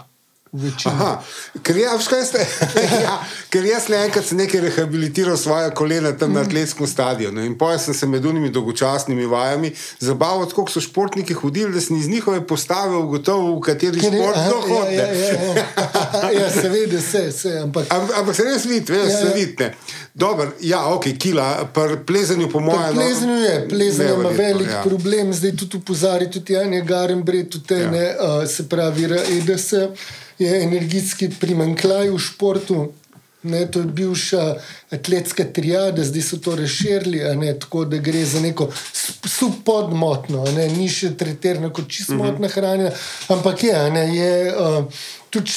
Aha, 0.85 1.23
ker, 1.63 1.77
ja, 1.77 1.97
ste, 1.99 2.45
ja, 3.05 3.17
ker 3.51 3.65
jaz 3.67 3.89
le 3.91 3.99
enkrat 4.05 4.25
sem 4.25 4.39
nekaj 4.39 4.61
rehabilitiral 4.63 5.37
svoje 5.37 5.71
kolena 5.75 6.13
tam 6.17 6.31
na 6.33 6.41
mm. 6.41 6.47
atletskem 6.47 6.87
stadionu 6.87 7.43
in 7.45 7.57
pojem 7.57 7.79
sem 7.79 7.93
se 7.93 8.07
med 8.07 8.25
unimi 8.25 8.49
dolgočasnimi 8.49 9.25
vajami 9.25 9.73
zabaval, 9.99 10.45
kako 10.47 10.71
so 10.71 10.81
športniki 10.81 11.33
hodili, 11.33 11.73
da 11.73 11.81
sem 11.81 11.97
iz 11.97 12.07
njihove 12.07 12.47
postave 12.47 12.95
ugotovil, 12.95 13.57
v 13.57 13.61
kateri 13.61 14.01
ker 14.01 14.13
šport 14.13 14.39
to 14.49 14.61
hodi. 14.61 14.95
Ja, 14.95 15.07
ja, 15.07 15.31
ja, 15.33 15.65
ja. 16.23 16.31
ja, 16.39 16.49
se 16.51 16.69
vidi, 16.69 17.01
se, 17.01 17.31
se. 17.31 17.59
Ampak, 17.63 17.85
Am, 17.93 18.07
ampak 18.19 18.35
se 18.35 18.43
res 18.47 18.65
vidi, 18.65 18.93
res 18.93 19.11
ja, 19.11 19.17
se 19.19 19.25
ja. 19.25 19.33
vidi. 19.35 19.71
Dobar, 20.13 20.53
ja, 20.61 20.85
ok, 20.93 21.11
kila, 21.19 21.47
pri 21.73 21.99
plezanju, 22.05 22.49
po 22.49 22.59
mojem. 22.59 22.95
No, 22.95 23.01
plezanju 23.01 23.39
je, 23.43 23.57
plezanje 23.69 24.13
ima 24.13 24.29
velik 24.29 24.71
ja. 24.71 24.83
problem, 24.83 25.33
zdaj 25.33 25.57
tudi 25.57 25.77
upozari, 25.77 26.31
tudi 26.31 26.53
Janja 26.53 26.81
Garenbrej, 26.81 27.49
tudi 27.49 27.81
ja. 27.81 27.91
ne, 27.91 28.05
uh, 28.15 28.47
se 28.49 28.69
pravi, 28.69 29.05
EDS 29.05 29.73
je 30.39 30.63
energijski 30.63 31.29
primankljaj 31.39 32.09
v 32.09 32.19
športu. 32.19 32.87
Ne, 33.43 33.67
to 33.71 33.79
je 33.79 33.85
bivša 33.85 34.55
atletska 34.91 35.43
triada, 35.53 36.03
zdaj 36.03 36.21
so 36.21 36.37
to 36.37 36.55
razširili, 36.55 37.21
tako 37.59 37.85
da 37.85 37.97
gre 37.97 38.25
za 38.25 38.41
neko 38.41 38.67
subpodmotno, 39.25 40.43
ne, 40.55 40.65
ni 40.73 40.89
še 40.89 41.13
tretirano 41.17 41.69
kot 41.69 41.87
čisto 41.87 42.17
motna 42.17 42.47
mhm. 42.47 42.53
hrana, 42.55 42.89
ampak 43.27 43.63
je, 43.63 43.77
ne, 43.93 44.03
je 44.15 44.31
uh, 44.51 45.05
tudi 45.29 45.51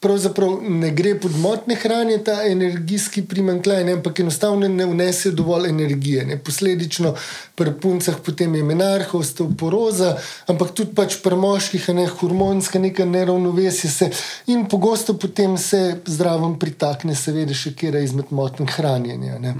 pravzaprav 0.00 0.58
ne 0.62 0.90
gre 0.90 1.14
pod 1.20 1.34
motne 1.38 1.74
hranje, 1.74 2.18
ta 2.24 2.42
energijski 2.44 3.24
primankljaj, 3.26 3.92
ampak 3.92 4.20
enostavno 4.20 4.68
ne 4.68 4.86
vnese 4.86 5.30
dovolj 5.30 5.68
energije. 5.68 6.26
Ne. 6.26 6.38
Posledično 6.38 7.14
pri 7.54 7.72
puncah 7.82 8.16
potem 8.24 8.54
je 8.54 8.62
menarha, 8.62 9.18
osteoporoza, 9.18 10.16
ampak 10.46 10.70
tudi 10.70 10.94
pač 10.94 11.18
pri 11.22 11.36
moških 11.36 11.88
je 11.88 11.94
ne, 11.94 12.06
hormonska 12.06 12.78
neka 12.78 13.04
neravnovesje 13.04 13.90
se 13.90 14.10
in 14.46 14.66
pogosto 14.68 15.18
potem 15.18 15.58
se 15.58 16.00
zdravom 16.06 16.58
pritakne, 16.58 17.14
seveda, 17.14 17.54
še 17.54 17.74
kera 17.74 18.00
izmed 18.04 18.30
motnih 18.30 18.70
hranjenja. 18.78 19.38
Ne. 19.42 19.56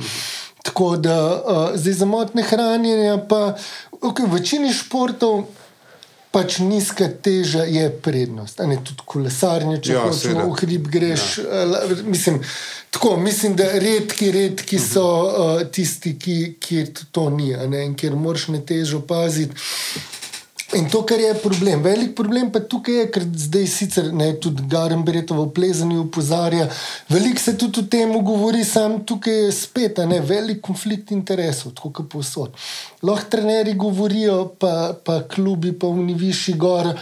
Tako 0.66 0.96
da 0.96 1.18
uh, 1.18 1.68
zdaj 1.78 1.92
za 1.92 2.06
motne 2.06 2.42
hranjenja, 2.42 3.18
pa 3.28 3.54
okay, 4.00 4.26
v 4.26 4.38
večini 4.38 4.72
športov 4.74 5.46
pač 6.37 6.59
nizka 6.61 7.09
teža 7.09 7.64
je 7.64 7.87
prednost. 8.05 8.61
Ne, 8.68 8.76
tudi 8.84 9.05
kolesarjenje, 9.09 9.78
če 9.87 9.95
ja, 9.95 10.03
hočeš 10.05 10.34
v 10.37 10.49
hrib 10.61 10.91
greš. 10.93 11.24
Ja. 11.41 11.62
Mislim, 12.05 12.43
tako, 12.93 13.14
mislim, 13.16 13.57
da 13.57 13.70
redki, 13.80 14.28
redki 14.34 14.80
so 14.82 15.07
uh, 15.07 15.62
tisti, 15.72 16.12
ki, 16.20 16.37
ki 16.61 16.84
to 17.09 17.30
ni, 17.32 17.55
ne, 17.57 17.87
in 17.89 17.97
kjer 17.97 18.18
moraš 18.20 18.51
ne 18.53 18.61
težo 18.68 19.01
paziti. 19.09 19.57
In 20.76 20.88
to, 20.90 21.02
kar 21.08 21.20
je 21.20 21.34
problem, 21.40 21.82
velik 21.82 22.10
problem 22.16 22.50
pa 22.52 22.60
tukaj 22.60 22.98
je, 22.98 23.04
ker 23.14 23.24
zdaj 23.46 23.66
sicer 23.70 24.10
ne, 24.12 24.26
tudi 24.42 24.64
Garen 24.68 25.04
Bretovo 25.04 25.46
v 25.46 25.54
plezanju 25.56 26.02
upozarja, 26.02 26.66
veliko 27.08 27.40
se 27.40 27.54
tudi 27.56 27.80
o 27.80 27.86
tem 27.90 28.12
govori, 28.24 28.64
sam 28.64 28.98
tukaj 29.08 29.38
je 29.46 29.54
spet, 29.56 30.02
ne, 30.04 30.20
velik 30.20 30.60
konflikt 30.60 31.14
interesov, 31.16 31.72
tako 31.78 31.94
kot 31.96 32.10
posod. 32.12 32.60
Lahko 33.06 33.30
trenerji 33.32 33.76
govorijo, 33.80 34.36
pa, 34.60 34.92
pa 35.04 35.22
klubi, 35.32 35.72
pa 35.72 35.88
v 35.88 36.04
Niviši 36.10 36.56
gor, 36.60 36.92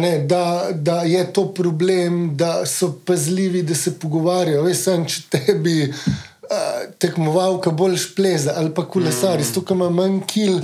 ne, 0.00 0.12
da, 0.24 0.70
da 0.72 1.02
je 1.04 1.24
to 1.32 1.50
problem, 1.54 2.36
da 2.40 2.64
so 2.66 2.94
pazljivi, 3.04 3.66
da 3.68 3.76
se 3.76 3.98
pogovarjajo. 4.00 4.64
Veš, 4.64 4.84
sem, 4.86 5.04
če 5.04 5.26
tebi 5.36 5.78
uh, 5.90 6.86
tekmovalka 6.98 7.70
bolj 7.70 8.00
špleza 8.06 8.56
ali 8.56 8.72
pa 8.74 8.88
kolesar, 8.88 9.42
mm. 9.42 9.52
tukaj 9.58 9.76
ima 9.76 9.90
manj 9.92 10.22
kil. 10.30 10.62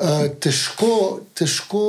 Eh, 0.00 0.28
težko, 0.40 1.20
težko 1.36 1.80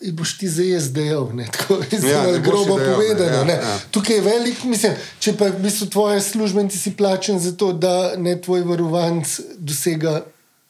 in 0.00 0.14
boš 0.16 0.36
ti 0.38 0.48
zdaj 0.48 0.78
zdel, 0.80 1.26
tako 1.52 1.76
ja, 1.92 1.98
zelo 2.00 2.38
grobo 2.40 2.78
povedano. 2.78 3.42
Ja, 3.52 3.58
ja. 3.58 3.74
Tukaj 3.90 4.16
je 4.16 4.22
velik, 4.24 4.64
mislim, 4.64 4.94
če 5.20 5.34
pa 5.36 5.50
v 5.52 5.60
bistvu 5.66 5.90
tvoje 5.92 6.22
službenci 6.24 6.78
si 6.78 6.94
plačen 6.96 7.40
za 7.42 7.52
to, 7.52 7.72
da 7.72 8.14
ne 8.16 8.38
tvoj 8.40 8.64
varovanc 8.64 9.40
dosega 9.58 10.22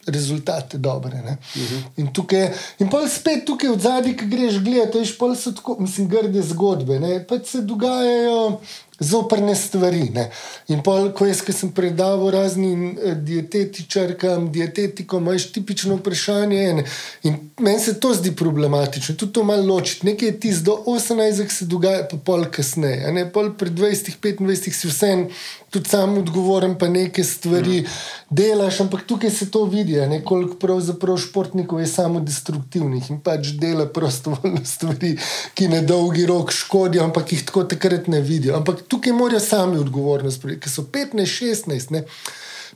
rezultate 0.08 0.78
dobre. 0.78 1.20
Uh 1.20 1.62
-huh. 1.62 1.82
In 1.96 2.12
tukaj, 2.12 2.50
in 2.78 2.90
pa 2.90 3.08
spet 3.08 3.44
tukaj 3.46 3.70
od 3.70 3.80
zadaj, 3.80 4.16
ki 4.16 4.26
greš 4.26 4.58
gledati, 4.58 4.98
veš, 4.98 5.18
pa 5.18 5.34
so 5.36 5.52
tako, 5.52 5.76
mislim, 5.78 6.08
grde 6.08 6.42
zgodbe, 6.42 6.98
ne, 7.00 7.26
pa 7.26 7.38
se 7.44 7.60
dogajajo 7.60 8.60
zoprne 9.00 9.54
stvari. 9.54 10.10
Ne. 10.14 10.30
In 10.68 10.82
pol, 10.82 11.10
ko 11.16 11.26
jaz, 11.28 11.42
ki 11.44 11.54
sem 11.54 11.70
predaval 11.74 12.32
raznim 12.34 12.90
eh, 12.90 13.14
dietetičarkam, 13.14 14.50
dietetikom, 14.52 15.26
imaš 15.26 15.48
tipično 15.54 15.98
vprašanje. 16.00 16.64
Ne. 16.80 16.84
In 17.28 17.38
meni 17.60 17.80
se 17.80 17.98
to 18.00 18.12
zdi 18.14 18.34
problematično, 18.36 19.14
tudi 19.16 19.32
to 19.32 19.44
malo 19.44 19.74
ločiti. 19.74 20.06
Nekaj 20.06 20.28
je 20.28 20.40
tisto, 20.40 20.64
do 20.64 20.92
18 20.92 21.48
se 21.48 21.64
dogaja, 21.70 22.08
pa 22.10 22.18
pol 22.24 22.44
kasneje. 22.50 23.12
Ne. 23.12 23.28
Pol 23.32 23.52
pred 23.58 23.72
20-25 23.72 24.72
si 24.72 24.90
vse 24.90 25.12
en, 25.14 25.28
tudi 25.70 25.88
sam 25.88 26.18
odgovoren, 26.18 26.78
pa 26.78 26.88
neke 26.88 27.24
stvari 27.24 27.80
mm. 27.80 27.86
delaš, 28.30 28.80
ampak 28.80 29.06
tukaj 29.06 29.30
se 29.30 29.50
to 29.50 29.64
vidi, 29.64 29.96
koliko 30.24 30.54
pravzaprav 30.54 31.16
športnikov 31.18 31.80
je 31.80 31.86
samo 31.86 32.20
destruktivnih 32.20 33.10
in 33.10 33.20
pač 33.20 33.52
dela 33.60 33.86
prostovoljne 33.86 34.64
stvari, 34.64 35.16
ki 35.54 35.68
na 35.68 35.80
dolgi 35.80 36.26
rok 36.26 36.52
škodijo, 36.52 37.04
ampak 37.04 37.32
jih 37.32 37.44
tako 37.44 37.64
takrat 37.64 38.08
ne 38.08 38.20
vidijo. 38.20 38.56
Ampak 38.56 38.82
tukaj 38.88 39.12
morajo 39.12 39.40
sami 39.40 39.78
odgovornost, 39.78 40.42
ker 40.60 40.72
so 40.72 40.86
15-16. 40.92 42.02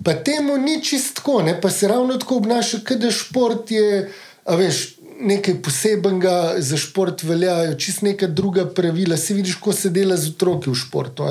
Pa 0.05 0.15
temu 0.25 0.57
ni 0.59 0.81
čistko, 0.85 1.43
pa 1.63 1.71
se 1.71 1.89
ravno 1.89 2.17
tako 2.17 2.37
obnaša, 2.37 2.79
da 2.97 3.11
šport 3.11 3.71
je, 3.71 4.11
a 4.45 4.57
veš, 4.57 5.02
nekaj 5.23 5.55
posebenega 5.63 6.55
za 6.59 6.77
šport 6.77 7.23
veljajo, 7.23 7.75
čist 7.75 8.03
neka 8.03 8.27
druga 8.27 8.67
pravila. 8.67 9.17
Si 9.17 9.35
vidiš, 9.35 9.55
ko 9.55 9.73
se 9.73 9.91
dela 9.91 10.17
z 10.17 10.31
otroki 10.35 10.71
v 10.71 10.75
športu. 10.75 11.27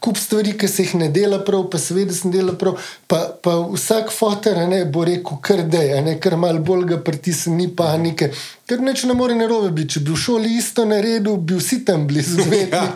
Kup 0.00 0.18
stvari, 0.18 0.52
ki 0.58 0.68
se 0.68 0.82
jih 0.82 0.94
ne 0.94 1.08
dela 1.08 1.38
prav, 1.44 1.66
pa 1.70 1.78
seveda 1.78 2.14
se 2.14 2.28
ne 2.28 2.36
dela 2.36 2.54
prav. 2.58 2.78
Pa, 3.06 3.20
pa 3.42 3.56
vsak 3.74 4.12
fotor 4.12 4.58
ne, 4.68 4.84
bo 4.84 5.04
rekel, 5.04 5.38
kar 5.42 5.64
da 5.68 5.82
je, 5.82 6.18
kar 6.20 6.36
malo 6.36 6.62
bolj 6.64 6.84
ga 6.94 7.00
pritisne, 7.04 7.56
ni 7.56 7.68
panike. 7.76 8.30
Ker 8.68 8.80
neč 8.80 9.04
ne 9.04 9.14
more 9.14 9.34
narobe 9.36 9.70
biti. 9.70 9.96
Če 9.96 10.04
bi 10.06 10.14
v 10.14 10.20
šoli 10.20 10.54
isto 10.58 10.86
naredil, 10.88 11.36
bi 11.36 11.58
vsi 11.60 11.84
tam 11.84 12.06
blizu. 12.08 12.42
Ja, 12.64 12.88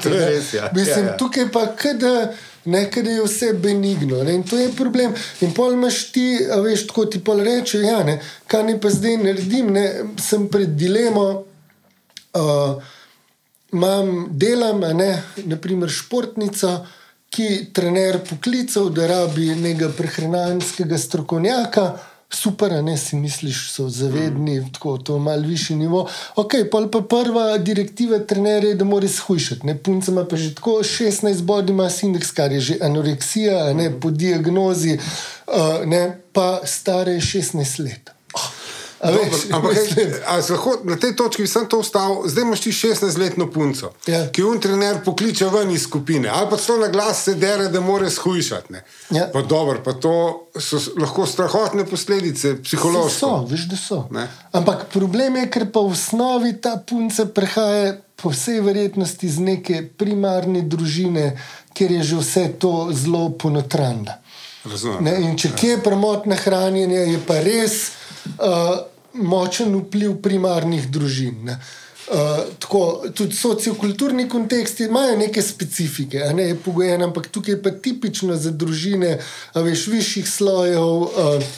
ja. 0.54 0.70
Mislim, 0.74 1.04
ja, 1.04 1.10
ja. 1.10 1.16
tukaj 1.16 1.48
pa 1.52 1.66
kada 2.64 2.76
nekaj 2.76 3.14
je 3.14 3.24
vse 3.24 3.52
benigno. 3.52 4.22
Ne? 4.24 4.34
In 4.34 4.42
to 4.42 4.58
je 4.58 4.72
problem. 4.76 5.14
In 5.40 5.54
pol 5.54 5.72
imaš 5.72 6.12
ti, 6.12 6.38
veš, 6.64 6.86
tako 6.86 7.04
ti 7.04 7.20
pol 7.24 7.40
reče, 7.40 7.80
ja, 7.80 8.02
ne, 8.04 8.20
kaj 8.46 8.62
ne 8.64 8.80
pa 8.80 8.90
zdaj 8.90 9.16
naredim, 9.16 9.72
ne, 9.72 9.86
sem 10.20 10.48
pred 10.48 10.76
dilemo. 10.76 11.44
Uh, 12.34 12.82
Imam 13.72 14.28
delam, 14.30 14.80
ne, 14.96 15.22
naprimer, 15.44 15.90
športnica, 15.92 16.86
ki 17.28 17.68
trener 17.76 18.16
poklical, 18.24 18.88
da 18.88 19.06
rabi 19.06 19.50
nekega 19.52 19.90
prehranskega 19.92 20.96
strokovnjaka, 20.98 21.84
super, 22.30 22.72
ne 22.84 22.96
si 22.96 23.16
misliš, 23.16 23.70
so 23.72 23.88
zavedni, 23.88 24.60
mm. 24.60 24.72
tako 24.72 24.98
to 24.98 25.18
malo 25.18 25.42
višji 25.42 25.76
nivo. 25.76 26.08
Ok, 26.36 26.52
pa 26.72 26.82
pa 26.92 27.00
prva 27.00 27.58
direktiva 27.58 28.18
trenerja 28.18 28.68
je, 28.68 28.74
da 28.74 28.84
mora 28.84 29.08
shujšati. 29.08 29.66
Ne, 29.66 29.78
punca 29.78 30.12
ima 30.12 30.24
pa 30.24 30.36
že 30.36 30.54
tako 30.54 30.70
16 30.70 31.42
body 31.42 31.72
mass 31.72 32.02
index, 32.02 32.32
kar 32.34 32.52
je 32.52 32.60
že 32.60 32.78
anoreksija, 32.82 33.72
ne, 33.72 33.90
po 34.00 34.10
diagnozi, 34.10 34.98
uh, 34.98 35.86
ne, 35.86 36.20
pa 36.32 36.60
stare 36.64 37.16
16 37.20 37.84
let. 37.84 38.17
Dobar, 38.98 39.40
ampak, 39.52 39.76
hej, 39.96 40.06
lahko, 40.50 40.72
na 40.84 40.96
tej 40.98 41.14
točki 41.16 41.42
bi 41.42 41.48
sem 41.48 41.68
to 41.70 41.78
ustavil, 41.78 42.24
zdaj 42.26 42.42
imaš 42.42 42.60
ti 42.60 42.72
16-letno 42.74 43.46
punco, 43.54 43.92
ja. 44.10 44.24
ki 44.34 44.42
un 44.42 44.58
trener 44.58 44.98
pokliče 45.04 45.46
ven 45.54 45.70
iz 45.70 45.84
skupine, 45.86 46.26
ali 46.28 46.50
pa 46.50 46.58
celo 46.58 46.82
na 46.82 46.88
glas 46.90 47.22
se 47.28 47.34
dere, 47.38 47.68
da 47.70 47.80
more 47.80 48.10
shujšati. 48.10 48.74
Ja. 49.14 49.28
Pa 49.32 49.42
dobro, 49.42 49.78
pa 49.84 49.94
to 49.94 50.14
so 50.58 50.80
lahko 50.98 51.26
strahotne 51.26 51.86
posledice, 51.86 52.56
psihološke. 52.62 53.18
So, 53.20 53.30
veš, 53.50 53.68
da 53.70 53.78
so. 53.78 54.00
Ne? 54.10 54.26
Ampak 54.52 54.88
problem 54.90 55.38
je, 55.38 55.46
ker 55.54 55.68
pa 55.72 55.84
v 55.86 55.94
osnovi 55.94 56.56
ta 56.58 56.74
punca 56.82 57.28
prehaja 57.30 57.94
po 58.18 58.32
vsej 58.34 58.64
verjetnosti 58.66 59.26
iz 59.26 59.38
neke 59.38 59.84
primarne 59.98 60.64
družine, 60.66 61.36
kjer 61.70 62.00
je 62.00 62.02
že 62.02 62.16
vse 62.18 62.44
to 62.58 62.72
zelo 62.90 63.28
ponotranda. 63.38 64.18
In 64.66 65.38
če 65.38 65.52
ja. 65.52 65.54
kje 65.54 65.70
je 65.70 65.82
premotno 65.86 66.34
hranjenje, 66.34 67.04
je 67.14 67.20
pa 67.22 67.38
res 67.46 67.78
uh, 68.38 68.78
močen 69.12 69.74
vpliv 69.76 70.18
primarnih 70.22 70.88
družin. 70.90 71.48
Uh, 72.08 72.44
tako, 72.58 72.82
tudi 73.14 73.36
sociokulturni 73.36 74.28
konteksti 74.28 74.86
imajo 74.88 75.16
neke 75.20 75.42
specifike, 75.42 76.22
ne 76.34 76.50
je 76.50 76.60
pogojen, 76.64 77.02
ampak 77.04 77.28
tukaj 77.28 77.54
je 77.54 77.62
pa 77.62 77.70
tipično 77.70 78.36
za 78.36 78.50
družine, 78.50 79.18
veš, 79.54 79.86
višjih 79.92 80.30
slojev. 80.30 80.86
Uh, 80.86 81.50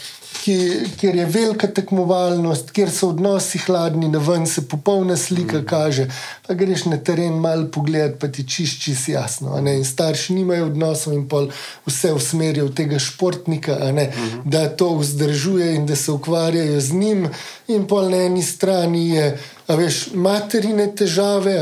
ki, 0.42 0.56
kjer 1.00 1.16
je 1.16 1.26
velika 1.26 1.68
tekmovalnost, 1.68 2.70
kjer 2.70 2.90
so 2.90 3.08
odnosi 3.08 3.58
hladni, 3.58 4.08
na 4.08 4.18
ven 4.18 4.46
se 4.46 4.68
popolna 4.68 5.16
slika 5.16 5.58
mm. 5.58 5.66
kaže. 5.66 6.06
Pa 6.46 6.54
greš 6.54 6.84
na 6.84 6.96
teren, 6.96 7.38
malo 7.40 7.68
pogled, 7.72 8.18
pa 8.18 8.28
ti 8.28 8.46
čist, 8.48 8.82
čist 8.82 9.08
jasno. 9.08 9.58
In 9.58 9.84
starši 9.84 10.34
nimajo 10.34 10.66
odnosov 10.66 11.14
in 11.14 11.26
pol 11.28 11.50
vse 11.86 12.12
usmerijo 12.12 12.70
v 12.70 12.74
tega 12.74 12.98
športnika, 12.98 13.78
mm. 13.92 14.42
da 14.44 14.68
to 14.68 14.94
vzdržuje 14.98 15.74
in 15.74 15.86
da 15.86 15.96
se 15.96 16.12
ukvarjajo 16.12 16.80
z 16.80 16.92
njim. 16.92 17.28
In 17.68 17.86
pol 17.86 18.10
na 18.10 18.24
eni 18.26 18.42
strani 18.42 19.08
je. 19.10 19.32
A 19.70 19.74
veš, 19.78 20.08
materine 20.14 20.88
težave, 20.96 21.54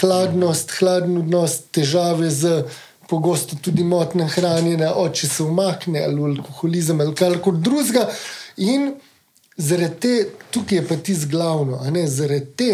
hladnost, 0.00 0.72
hladen 0.78 1.18
odnos, 1.18 1.60
težave 1.70 2.30
z 2.30 2.64
pogosto 3.12 3.56
tudi 3.60 3.84
motne 3.84 4.24
hranjenje, 4.28 4.88
oči 4.88 5.28
se 5.28 5.42
umakne 5.44 6.00
ali 6.06 6.22
alkoholizem 6.30 7.00
ali 7.00 7.14
kaj 7.14 7.36
drugega. 7.52 8.06
In 8.56 8.94
zaradi 9.56 10.00
te, 10.00 10.14
tukaj 10.50 10.78
je 10.78 10.86
pa 10.88 10.96
ti 10.96 11.14
zglavno, 11.14 11.82
a 11.84 11.90
ne 11.90 12.06
zaradi 12.08 12.46
te 12.56 12.70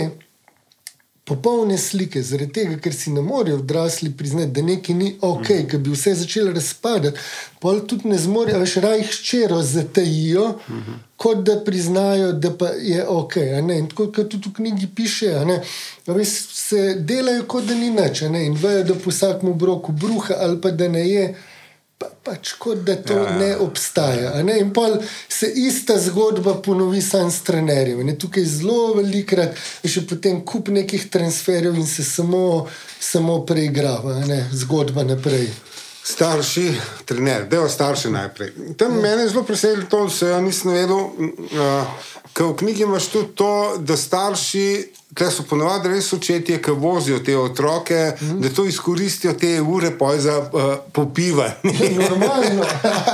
popolne 1.28 1.78
slike, 1.78 2.22
zaradi 2.22 2.52
tega, 2.52 2.78
ker 2.82 2.94
si 2.94 3.12
ne 3.12 3.22
morejo 3.22 3.58
odrasli 3.60 4.10
priznati, 4.16 4.52
da 4.56 4.62
nekaj 4.62 4.96
ni 4.96 5.10
ok, 5.20 5.50
mm. 5.50 5.66
ker 5.70 5.82
bi 5.84 5.92
vse 5.92 6.14
začelo 6.14 6.52
razpadati, 6.52 7.18
pa 7.60 7.74
tudi 7.90 8.08
ne 8.08 8.18
zmorejo, 8.18 8.62
več 8.62 8.76
rajih 8.82 9.12
ščero 9.12 9.60
zatajijo, 9.62 10.46
mm 10.48 10.78
-hmm. 10.78 11.02
kot 11.16 11.44
da 11.44 11.58
priznajo, 11.64 12.32
da 12.32 12.54
pa 12.56 12.70
je 12.80 13.04
ok. 13.08 13.36
In 13.76 13.88
tako 13.90 14.06
kot 14.12 14.30
tudi 14.30 14.48
v 14.48 14.54
knjigi 14.56 14.88
piše, 14.94 15.34
ves, 16.06 16.34
se 16.54 16.94
delajo, 16.98 17.44
kot 17.46 17.64
da 17.64 17.74
ni 17.74 17.90
nič 17.90 18.22
in 18.22 18.56
vejo, 18.56 18.84
da 18.84 18.94
po 18.94 19.10
vsakem 19.10 19.48
obroku 19.48 19.92
bruha 19.92 20.34
ali 20.38 20.60
pa 20.60 20.70
da 20.70 20.88
ne 20.88 21.08
je. 21.08 21.34
Pa, 21.98 22.08
pač 22.24 22.52
kot 22.62 22.84
da 22.86 22.96
to 23.02 23.16
ja, 23.18 23.36
ne 23.38 23.50
obstaja. 23.62 24.32
Ne? 24.42 24.58
In 24.62 24.72
pa 24.74 24.86
se 25.28 25.50
ista 25.66 25.98
zgodba 25.98 26.54
ponovi 26.62 27.02
sam 27.02 27.30
s 27.30 27.42
trenerjem. 27.46 28.04
Ne? 28.06 28.14
Tukaj 28.18 28.44
zelo 28.44 28.94
velikrat 28.98 29.58
je 29.82 29.92
še 29.96 30.04
potem 30.06 30.40
kup 30.46 30.70
nekih 30.74 31.08
transferjev 31.10 31.78
in 31.78 31.86
se 31.86 32.06
samo, 32.06 32.66
samo 33.00 33.40
preigrava, 33.46 34.20
ne? 34.26 34.44
zgodba 34.54 35.06
naprej. 35.08 35.50
Starši, 36.08 36.74
trener, 37.04 37.48
da 37.48 37.56
je 37.56 37.68
starši 37.68 38.10
najprej. 38.10 38.52
Tam 38.76 38.94
ja. 38.96 39.02
mene 39.02 39.22
je 39.22 39.28
zelo 39.28 39.42
presenetilo, 39.42 39.86
to 39.90 40.10
se 40.10 40.26
ja 40.26 40.40
nisem 40.40 40.72
vedel. 40.72 40.96
Uh, 40.96 41.84
Ker 42.32 42.46
v 42.46 42.56
knjigi 42.56 42.82
imaš 42.82 43.08
tudi 43.12 43.28
to, 43.34 43.76
da 43.78 43.96
starši, 43.96 44.64
ki 45.14 45.28
so 45.32 45.44
ponovadi 45.48 45.90
res 45.92 46.12
očetje, 46.12 46.60
ki 46.62 46.74
vozijo 46.80 47.18
te 47.24 47.36
otroke, 47.36 48.12
mm. 48.20 48.40
da 48.40 48.48
to 48.54 48.64
izkoristijo 48.64 49.32
te 49.32 49.60
ure 49.60 49.90
za 50.18 50.38
uh, 50.38 50.74
popivanje. 50.92 51.54
Normalno. 52.10 52.64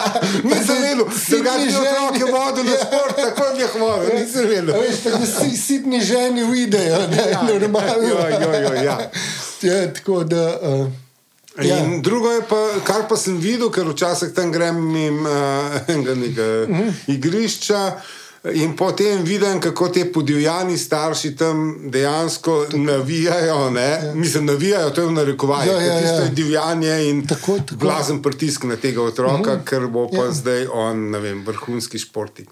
nisem 0.50 0.82
vedel, 0.82 1.06
da 1.30 1.38
ga 1.38 1.54
ti 1.58 1.74
otroke 1.82 2.32
vodijo 2.32 2.64
na 2.64 2.76
sport, 2.82 3.16
tako 3.16 3.46
je 3.58 3.68
hvala. 3.78 4.02
Nisem 4.20 4.48
vedel. 4.48 4.74
Veš, 4.80 5.00
tako 5.04 5.26
si 5.26 5.56
sitni 5.56 6.00
ženi 6.00 6.44
uidejo, 6.44 7.06
da 7.06 7.22
je 7.22 7.58
normalno. 7.58 8.02
Ja, 8.08 8.28
ja, 8.28 8.60
ja, 8.60 8.82
ja. 8.82 8.98
ja, 9.62 9.94
tako 9.94 10.24
da. 10.24 10.58
Uh, 10.62 11.03
Ja. 11.62 11.76
Drugo 12.02 12.30
je 12.30 12.42
pa, 12.48 12.56
kar 12.84 13.08
pa 13.08 13.16
sem 13.16 13.38
videl, 13.38 13.70
ker 13.70 13.86
včasih 13.86 14.32
tam 14.34 14.50
grem 14.52 14.96
in 14.96 15.20
uh, 15.22 15.78
enega 15.94 16.66
mm 16.66 16.74
-hmm. 16.74 16.92
igrišča. 17.06 18.00
In 18.52 18.76
potem 18.76 19.22
vidim, 19.24 19.60
kako 19.60 19.88
te 19.88 20.12
podivjani 20.12 20.78
starši 20.78 21.36
tam 21.36 21.76
dejansko 21.90 22.66
navijajo. 22.72 23.72
Ja. 23.76 24.14
Mislim, 24.14 24.44
navijajo, 24.44 24.90
to 24.90 25.00
je 25.00 25.06
v 25.06 25.12
narekovanju. 25.12 25.72
Ja, 25.72 25.80
ja, 25.80 26.00
ja. 26.00 26.16
To 26.18 26.22
je 26.22 26.30
divjanje 26.30 27.08
in 27.08 27.26
tako, 27.26 27.58
tako. 27.58 27.80
glasen 27.80 28.22
pritisk 28.22 28.64
na 28.64 28.76
tega 28.76 29.02
otroka, 29.02 29.32
uh 29.34 29.40
mhm. 29.40 29.48
-huh. 29.50 29.64
ker 29.64 29.86
bo 29.86 30.08
pa 30.08 30.24
ja. 30.24 30.32
zdaj 30.32 30.66
on, 30.72 31.10
ne 31.10 31.18
vem, 31.18 31.44
vrhunski 31.46 31.98
športnik. 31.98 32.48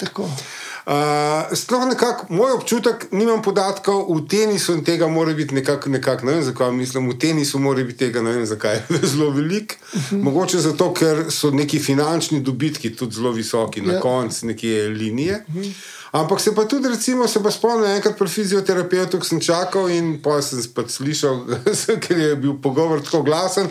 Uh, 0.87 1.57
sploh 1.57 1.85
nekako 1.87 2.27
moj 2.35 2.53
občutek, 2.53 3.07
nimam 3.13 3.43
podatkov, 3.43 4.09
v 4.11 4.27
tenisu 4.27 4.75
in 4.75 4.85
tega 4.85 5.07
mora 5.07 5.31
biti 5.35 5.55
nekako, 5.55 5.91
nekak, 5.95 6.25
ne 6.27 6.33
vem 6.33 6.43
zakaj 6.43 6.73
mislim, 6.75 7.07
v 7.11 7.19
tenisu 7.19 7.61
mora 7.63 7.85
biti 7.87 7.99
tega, 7.99 8.23
ne 8.23 8.33
vem 8.35 8.47
zakaj, 8.47 8.81
zelo 9.13 9.31
velik. 9.31 9.79
Uh. 9.95 10.01
-huh. 10.01 10.23
Mogoče 10.23 10.59
zato, 10.59 10.93
ker 10.95 11.25
so 11.31 11.51
neki 11.51 11.79
finančni 11.79 12.41
dobitki 12.41 12.97
tudi 12.97 13.15
zelo 13.15 13.31
visoki, 13.31 13.81
na 13.81 13.93
ja. 13.93 14.01
koncu 14.01 14.47
neke 14.47 14.69
linije. 14.89 15.45
Uh 15.49 15.55
mhm. 15.55 15.65
-huh. 15.65 15.73
Ampak 16.13 16.41
se 16.41 16.55
pa 16.55 16.65
tudi, 16.65 16.89
recimo, 16.89 17.29
se 17.29 17.43
pa 17.43 17.51
spomnim, 17.51 17.91
enkrat 17.91 18.19
pri 18.19 18.29
fizioterapeutu, 18.29 19.21
ki 19.21 19.27
sem 19.27 19.41
čakal 19.41 19.89
in 19.91 20.19
pa 20.23 20.43
sem 20.43 20.61
spet 20.63 20.91
slišal, 20.91 21.41
ker 22.05 22.19
je 22.19 22.37
bil 22.37 22.59
pogovor 22.63 23.01
tako 23.01 23.23
glasen, 23.23 23.71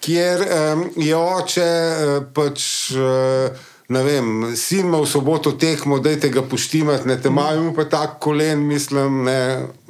kjer 0.00 0.40
um, 0.40 0.90
je 0.96 1.16
oče 1.16 1.68
uh, 1.92 2.24
pač. 2.34 2.90
Uh, 2.96 3.72
ne 3.88 4.02
vem, 4.02 4.56
sin 4.56 4.86
ima 4.86 5.00
v 5.00 5.06
soboto 5.06 5.52
tekmo, 5.52 5.98
da 5.98 6.10
je 6.10 6.20
tega 6.20 6.42
poštimati, 6.42 7.08
ne 7.08 7.18
temajo 7.22 7.62
mu 7.62 7.74
pa 7.74 7.84
tako 7.84 8.18
kolen, 8.20 8.66
mislim, 8.66 9.24
ne. 9.24 9.40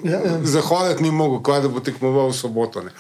Ja, 0.05 0.19
ja. 0.19 0.41
Zahoditi 0.43 1.03
ni 1.03 1.11
mogel, 1.11 1.43
kaj 1.43 1.61
da 1.61 1.69
bo 1.69 1.81
tekmoval 1.81 2.29
v 2.29 2.37
soboto. 2.37 2.83
Ne. 2.83 2.91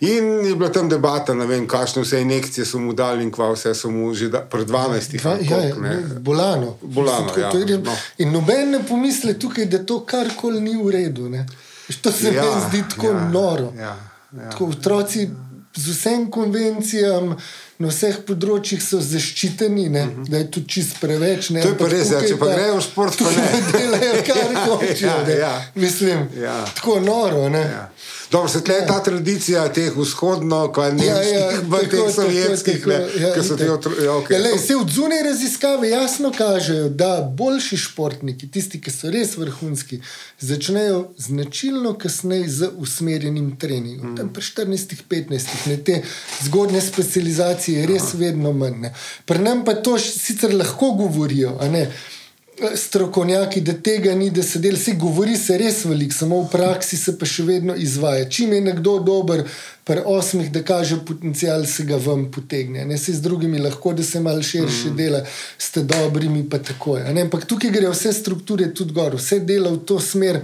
In 0.00 0.46
je 0.46 0.54
bila 0.54 0.68
tam 0.72 0.88
debata, 0.88 1.34
ne 1.34 1.46
vem, 1.46 1.64
kakšne 1.68 2.02
vse 2.02 2.20
injekcije 2.20 2.66
so 2.66 2.78
mu 2.78 2.92
dali 2.92 3.24
in 3.24 3.30
kva 3.32 3.48
vse 3.54 3.74
so 3.74 3.90
mu 3.90 4.14
že 4.14 4.28
da, 4.28 4.40
pred 4.40 4.68
12 4.68 4.92
leti. 4.92 5.20
Ja, 5.24 5.56
ja, 5.56 5.74
bolano. 6.20 6.76
bolano 6.82 7.32
ja, 7.36 7.50
no. 7.78 7.96
In 8.18 8.32
noben 8.32 8.70
ne 8.70 8.82
pomisli 8.88 9.38
tukaj, 9.38 9.64
da 9.66 9.84
to 9.86 10.02
karkoli 10.04 10.60
ni 10.60 10.76
v 10.76 10.90
redu. 10.90 11.28
Ne. 11.28 11.46
To 12.02 12.12
se 12.12 12.34
ja, 12.34 12.42
mi 12.42 12.60
zdi 12.68 12.84
tako 12.90 13.06
ja, 13.06 13.28
noro. 13.28 13.72
Ja, 13.78 13.96
ja. 14.36 14.50
Tako 14.50 14.66
otroci 14.66 15.30
z 15.76 15.90
vsem 15.90 16.30
konvencijam 16.30 17.36
na 17.78 17.90
vseh 17.92 18.20
področjih 18.28 18.80
so 18.82 19.00
zaščiteni, 19.04 19.88
ne? 19.92 20.04
Mhm. 20.06 20.28
da 20.32 20.40
je 20.42 20.50
to 20.50 20.62
čist 20.68 21.00
preveč. 21.00 21.50
Ne? 21.54 21.62
To 21.62 21.74
je 21.74 21.78
pa 21.80 21.88
res, 21.92 22.12
ja, 22.14 22.22
če 22.24 22.38
pa 22.40 22.50
grejo 22.52 22.78
v 22.78 22.84
šport, 22.86 23.18
pa 23.20 23.32
ne. 23.36 23.62
Delajo 23.72 24.22
kar 24.26 24.54
hočejo. 24.66 25.16
ja, 25.28 25.38
ja. 25.40 25.54
Mislim, 25.74 26.28
ja. 26.40 26.60
tako 26.74 27.00
noro. 27.04 27.46
Ja. 27.52 27.88
Dobro, 28.30 28.48
se 28.48 28.64
tle 28.64 28.74
ja. 28.74 28.86
ta 28.86 29.02
tradicija 29.02 29.68
teh 29.72 29.96
vzhodno, 29.96 30.72
kaj 30.72 30.92
ne 30.98 31.06
ja, 31.06 31.22
ja, 31.22 31.50
teh 31.90 32.00
sovjetskih, 32.14 32.86
ki 33.34 33.44
so 33.48 33.56
ti 33.56 33.68
otroci. 33.68 34.04
Ja, 34.04 34.12
okay. 34.12 34.32
ja, 34.32 34.58
se 34.58 34.76
v 34.76 34.86
zunaj 34.90 35.22
raziskave 35.22 35.90
jasno 35.90 36.32
kažejo, 36.38 36.88
da 36.88 37.10
boljši 37.38 37.76
športniki, 37.76 38.50
tisti, 38.50 38.80
ki 38.82 38.90
so 38.90 39.10
res 39.14 39.36
vrhunski, 39.38 40.00
začnejo 40.40 41.04
značilno 41.18 41.94
kasneje 41.98 42.48
z 42.48 42.70
usmerjenim 42.76 43.54
treningom. 43.60 44.12
Mm. 44.12 44.16
Tam 44.16 44.32
pri 44.32 44.42
14-15, 44.42 45.54
ne 45.66 45.76
te 45.76 46.02
zgodne 46.42 46.80
specializacije, 46.80 47.80
je 47.80 47.86
res 47.86 48.10
Aha. 48.10 48.18
vedno 48.24 48.52
manj. 48.52 48.90
Pri 49.24 49.38
nam 49.38 49.64
pa 49.64 49.74
to 49.74 49.98
sicer 50.02 50.54
lahko 50.54 50.90
govorijo 50.98 51.56
strokovnjaki, 52.76 53.60
da 53.60 53.72
tega 53.72 54.14
ni, 54.14 54.30
da 54.30 54.42
se 54.42 54.58
del, 54.58 54.76
se 54.76 54.92
govori, 54.92 55.36
se 55.36 55.58
res 55.58 55.84
veliko, 55.84 56.14
samo 56.14 56.42
v 56.42 56.50
praksi 56.52 56.96
se 56.96 57.18
pa 57.18 57.26
še 57.26 57.44
vedno 57.44 57.74
izvaja. 57.76 58.28
Čim 58.28 58.52
je 58.52 58.60
nekdo 58.60 58.98
dober, 58.98 59.44
pri 59.86 60.02
osmih, 60.04 60.52
da 60.52 60.62
kaže 60.62 60.96
potencial, 61.06 61.66
se 61.66 61.84
ga 61.84 61.96
vam 61.96 62.24
potegne. 62.30 62.84
Ne 62.84 62.98
se 62.98 63.12
z 63.12 63.22
drugimi 63.22 63.58
lahko, 63.58 63.92
da 63.92 64.02
se 64.02 64.20
malo 64.20 64.42
širše 64.42 64.90
mm. 64.90 64.96
dela, 64.96 65.20
ste 65.58 65.82
dobrimi, 65.82 66.42
pa 66.50 66.58
tako 66.58 66.96
je. 66.96 67.22
Ampak 67.22 67.44
tukaj 67.46 67.70
gre 67.70 67.92
vse 67.92 68.12
strukture 68.12 68.72
tudi 68.74 68.92
gor, 68.92 69.14
vse 69.14 69.38
dela 69.46 69.70
v 69.70 69.84
to 69.86 70.00
smer. 70.00 70.40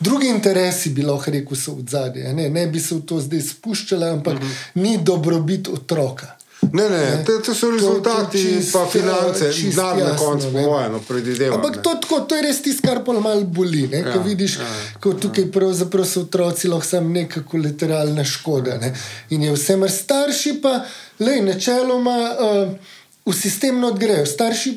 Drugi 0.00 0.30
interesi 0.32 0.94
bi 0.96 1.04
lahko 1.04 1.30
rekel, 1.30 1.60
so 1.60 1.76
v 1.76 1.84
zadnje. 1.90 2.32
Ne? 2.32 2.48
ne 2.48 2.66
bi 2.72 2.80
se 2.80 2.94
v 2.94 3.04
to 3.04 3.20
zdaj 3.20 3.44
spuščala, 3.50 4.14
ampak 4.16 4.40
mm 4.40 4.46
-hmm. 4.46 4.82
ni 4.82 4.98
dobrobit 4.98 5.68
otroka. 5.68 6.35
Ne, 6.72 6.88
ne, 6.88 6.98
ne. 6.98 7.24
To, 7.24 7.38
to 7.40 7.54
so 7.54 7.70
rezultati, 7.70 8.42
to, 8.44 8.48
to 8.48 8.60
čist, 8.60 8.72
pa 8.72 8.86
finance, 8.86 9.52
znano 9.70 10.04
na 10.04 10.16
koncu, 10.16 10.46
pojeno, 10.52 11.00
predvidevam. 11.08 11.60
Ampak 11.60 11.82
to, 11.82 11.94
tako, 12.02 12.20
to 12.20 12.36
je 12.36 12.42
res 12.42 12.62
tisto, 12.62 12.88
kar 12.88 13.04
pa 13.04 13.12
malo 13.12 13.44
boli. 13.44 13.88
Ja, 13.92 14.12
ko 14.12 14.22
vidiš, 14.24 14.56
ja, 14.58 14.70
ko 15.00 15.12
tukaj 15.12 15.50
pravzaprav 15.52 16.06
so 16.06 16.20
otroci 16.20 16.68
lahko 16.68 16.86
samo 16.86 17.08
neka 17.08 17.42
kolateralna 17.42 18.24
škoda. 18.24 18.78
Ne? 18.78 18.94
In 19.30 19.42
je 19.42 19.52
vse, 19.52 19.76
mar 19.76 19.90
starši 19.90 20.56
pa, 20.62 20.80
le, 21.18 21.38
načeloma 21.42 22.16
uh, 22.16 22.74
v 23.26 23.36
sistem 23.36 23.84
odgrejo. 23.84 24.26
Starši, 24.26 24.74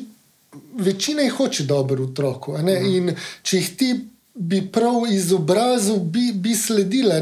večina 0.78 1.22
jih 1.22 1.32
hoče 1.32 1.64
dobro 1.64 2.04
otroku. 2.04 2.58
Mhm. 2.58 2.86
In 2.86 3.14
če 3.42 3.56
jih 3.56 3.76
ti 3.76 3.92
bi 4.34 4.62
prav 4.72 5.04
izobrazil, 5.10 5.96
bi, 5.96 6.30
bi 6.32 6.54
sledila. 6.54 7.20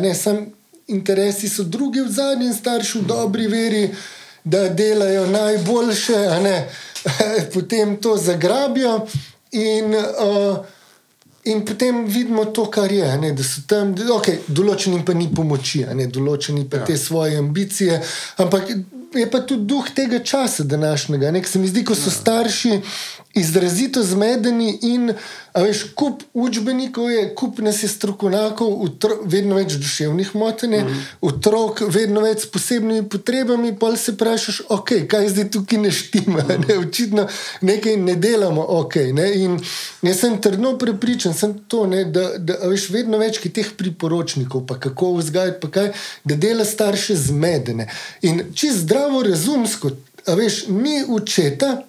Interesi 0.89 1.49
so 1.49 1.65
drugi 1.69 2.01
v 2.01 2.09
zadnjem, 2.09 2.55
starši 2.55 2.99
v 2.99 3.03
dobri 3.07 3.47
veri. 3.47 3.89
-huh 3.89 4.18
da 4.51 4.69
delajo 4.69 5.27
najboljše, 5.27 6.19
potem 7.55 7.97
to 7.97 8.17
zagrabijo. 8.17 9.07
In, 9.53 9.95
uh, 9.95 10.59
in 11.45 11.65
potem 11.65 12.05
vidimo 12.07 12.45
to, 12.45 12.67
kar 12.71 12.93
je, 12.93 13.17
ne, 13.19 13.33
da 13.33 13.45
so 13.45 13.63
tam, 13.67 13.95
okay, 14.19 14.43
določeni 14.49 15.01
pa 15.05 15.15
ni 15.17 15.31
pomoči, 15.33 15.87
ne, 15.97 16.09
določeni 16.13 16.67
pa 16.69 16.83
ja. 16.83 16.89
te 16.91 16.99
svoje 17.01 17.39
ambicije. 17.41 18.03
Ampak 18.45 18.69
je 19.15 19.25
pa 19.31 19.41
tudi 19.41 19.65
duh 19.65 19.89
tega 19.95 20.19
časa 20.19 20.65
današnjega. 20.69 21.31
Nek 21.31 21.49
se 21.49 21.59
mi 21.59 21.69
zdi, 21.69 21.85
ko 21.85 21.97
so 21.97 22.13
ja. 22.13 22.17
starši 22.19 22.81
izrazito 23.35 24.03
zmedeni 24.03 24.79
in 24.83 25.13
veš, 25.55 25.83
kup 25.95 26.23
učbenikov 26.35 27.11
je, 27.11 27.35
kup 27.35 27.59
nas 27.59 27.83
je 27.83 27.89
strokovnjakov, 27.89 28.89
vedno 29.25 29.57
več 29.59 29.75
duševnih 29.81 30.35
motenj, 30.37 30.77
mm 30.77 30.87
-hmm. 30.87 31.03
otrok, 31.21 31.83
vedno 31.89 32.21
več 32.21 32.43
s 32.43 32.51
posebnimi 32.51 33.09
potrebami, 33.09 33.77
pa 33.79 33.97
se 33.97 34.13
vprašaš, 34.13 34.63
okay, 34.69 35.07
kaj 35.07 35.29
zdaj 35.29 35.51
tukaj 35.51 35.79
ne 35.79 35.91
štima, 35.91 36.43
mm 36.43 36.49
-hmm. 36.49 36.69
ne, 36.69 36.79
očitno 36.79 37.29
nekaj 37.61 37.97
ne 37.97 38.15
delamo. 38.15 38.63
Okay, 38.63 39.13
ne, 39.13 39.35
in 39.35 39.61
jaz 40.03 40.21
sem 40.21 40.41
trdno 40.41 40.79
prepričan, 40.79 41.35
sem 41.35 41.59
to, 41.69 41.87
ne, 41.87 42.05
da, 42.05 42.39
da 42.39 42.55
veš, 42.63 42.91
vedno 42.91 43.19
več 43.19 43.41
teh 43.55 43.71
priporočnikov, 43.77 44.67
pa 44.67 44.81
kako 44.81 45.13
vzgajati, 45.15 45.61
pa 45.61 45.71
kaj, 45.71 45.93
da 46.25 46.35
dela 46.37 46.65
starše 46.65 47.17
zmedene. 47.17 47.89
In 48.23 48.43
čist 48.55 48.79
zdravo 48.79 49.23
razumsko, 49.23 49.91
veš, 50.27 50.67
ni 50.69 51.05
učeta. 51.09 51.83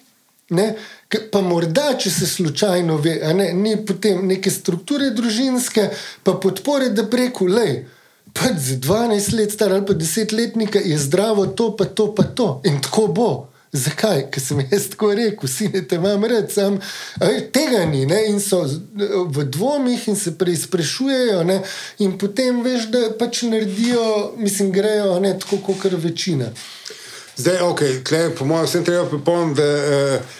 Ne, 0.49 0.75
Pa 1.10 1.41
morda, 1.41 1.95
če 1.97 2.12
se 2.14 2.28
slučajno 2.30 2.97
ve, 3.01 3.16
ne, 3.34 3.47
ni 3.53 3.74
potem 3.86 4.28
neke 4.30 4.51
strukture 4.53 5.10
družinske, 5.10 5.88
pa 6.24 6.36
podpore, 6.38 6.91
da 6.93 7.07
preko 7.10 7.47
le. 7.49 7.70
Pa 8.34 8.51
za 8.53 8.76
12 8.78 9.34
let 9.34 9.55
star 9.55 9.74
ali 9.74 9.86
pa 9.86 9.95
10 9.97 10.36
letnika 10.38 10.80
je 10.80 10.97
zdravo 11.01 11.47
to, 11.47 11.72
pa 11.78 11.86
to, 11.86 12.12
pa 12.14 12.24
to. 12.24 12.49
In 12.70 12.78
tako 12.82 13.07
bo. 13.07 13.30
Zakaj? 13.74 14.24
Ker 14.34 14.41
sem 14.41 14.62
jaz 14.62 14.88
tako 14.89 15.12
rekel, 15.18 15.49
sine 15.49 15.82
te 15.88 15.97
imam 15.97 16.24
red, 16.26 16.51
sam 16.53 16.78
tega 17.53 17.84
ni. 17.89 18.05
Ne? 18.10 18.24
In 18.30 18.38
so 18.41 18.64
v 19.34 19.45
dvomih 19.49 20.07
in 20.10 20.18
se 20.18 20.36
preizprašujejo. 20.38 21.41
In 22.05 22.18
potem 22.22 22.62
veš, 22.66 22.86
da 22.93 23.01
pač 23.18 23.43
naredijo, 23.49 24.36
mislim, 24.38 24.72
grejo 24.74 25.18
ne, 25.20 25.34
tako 25.41 25.62
kot 25.66 25.89
večina. 25.97 26.49
Zdaj, 27.38 27.62
ok, 27.66 27.82
tle, 28.05 28.24
po 28.36 28.45
mojem, 28.45 28.70
vsem 28.70 28.86
treba 28.86 29.10
pripomniti. 29.10 29.66
Uh, 29.66 30.38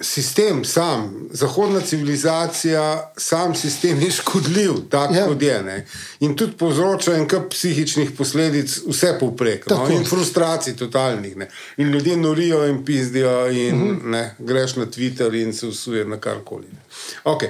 sistem, 0.00 0.64
sam, 0.64 1.28
zahodna 1.30 1.80
civilizacija, 1.80 3.12
sam 3.16 3.54
sistem 3.54 4.00
je 4.02 4.10
škodljiv, 4.10 4.72
tako 4.90 5.14
Ja. 5.14 5.26
kot 5.26 5.42
je. 5.42 5.62
Ne? 5.62 5.86
In 6.20 6.36
tudi 6.36 6.52
povzroča 6.52 7.14
en 7.14 7.28
kup 7.28 7.50
psihičnih 7.50 8.10
posledic, 8.18 8.78
vse 8.86 9.16
povprek. 9.20 9.66
No? 9.70 9.88
In 9.90 10.04
frustracij 10.04 10.76
totalnih. 10.76 11.36
Ne? 11.36 11.50
In 11.76 11.90
ljudje 11.90 12.16
norijo 12.16 12.66
in 12.66 12.84
pizdijo, 12.84 13.50
in 13.50 13.74
uh 13.74 13.88
-huh. 13.88 14.04
ne, 14.04 14.34
greš 14.38 14.76
na 14.76 14.86
Twitter 14.86 15.34
in 15.34 15.52
se 15.52 15.66
usuje 15.66 16.04
na 16.04 16.16
karkoli. 16.16 16.66
ne. 16.72 16.78
Okay. 17.24 17.48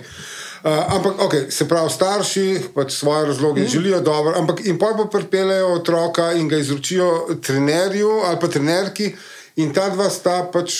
Uh, 0.65 0.95
ampak, 0.95 1.13
okay, 1.19 1.51
se 1.51 1.69
pravi, 1.69 1.91
starši 1.91 2.61
pač 2.75 2.93
svoje 2.93 3.27
razloge 3.27 3.63
mm. 3.63 3.67
želijo 3.67 4.01
dobro, 4.01 4.35
ampak 4.37 4.67
in 4.67 4.79
pa 4.79 4.87
pa 4.97 5.05
pripeljejo 5.19 5.75
otroka 5.75 6.33
in 6.33 6.49
ga 6.49 6.59
izročijo 6.59 7.39
trenerju 7.43 8.11
ali 8.25 8.37
pa 8.41 8.49
trenerki, 8.49 9.15
in 9.59 9.73
ta 9.75 9.89
dva 9.91 10.07
sta 10.11 10.43
pač 10.53 10.75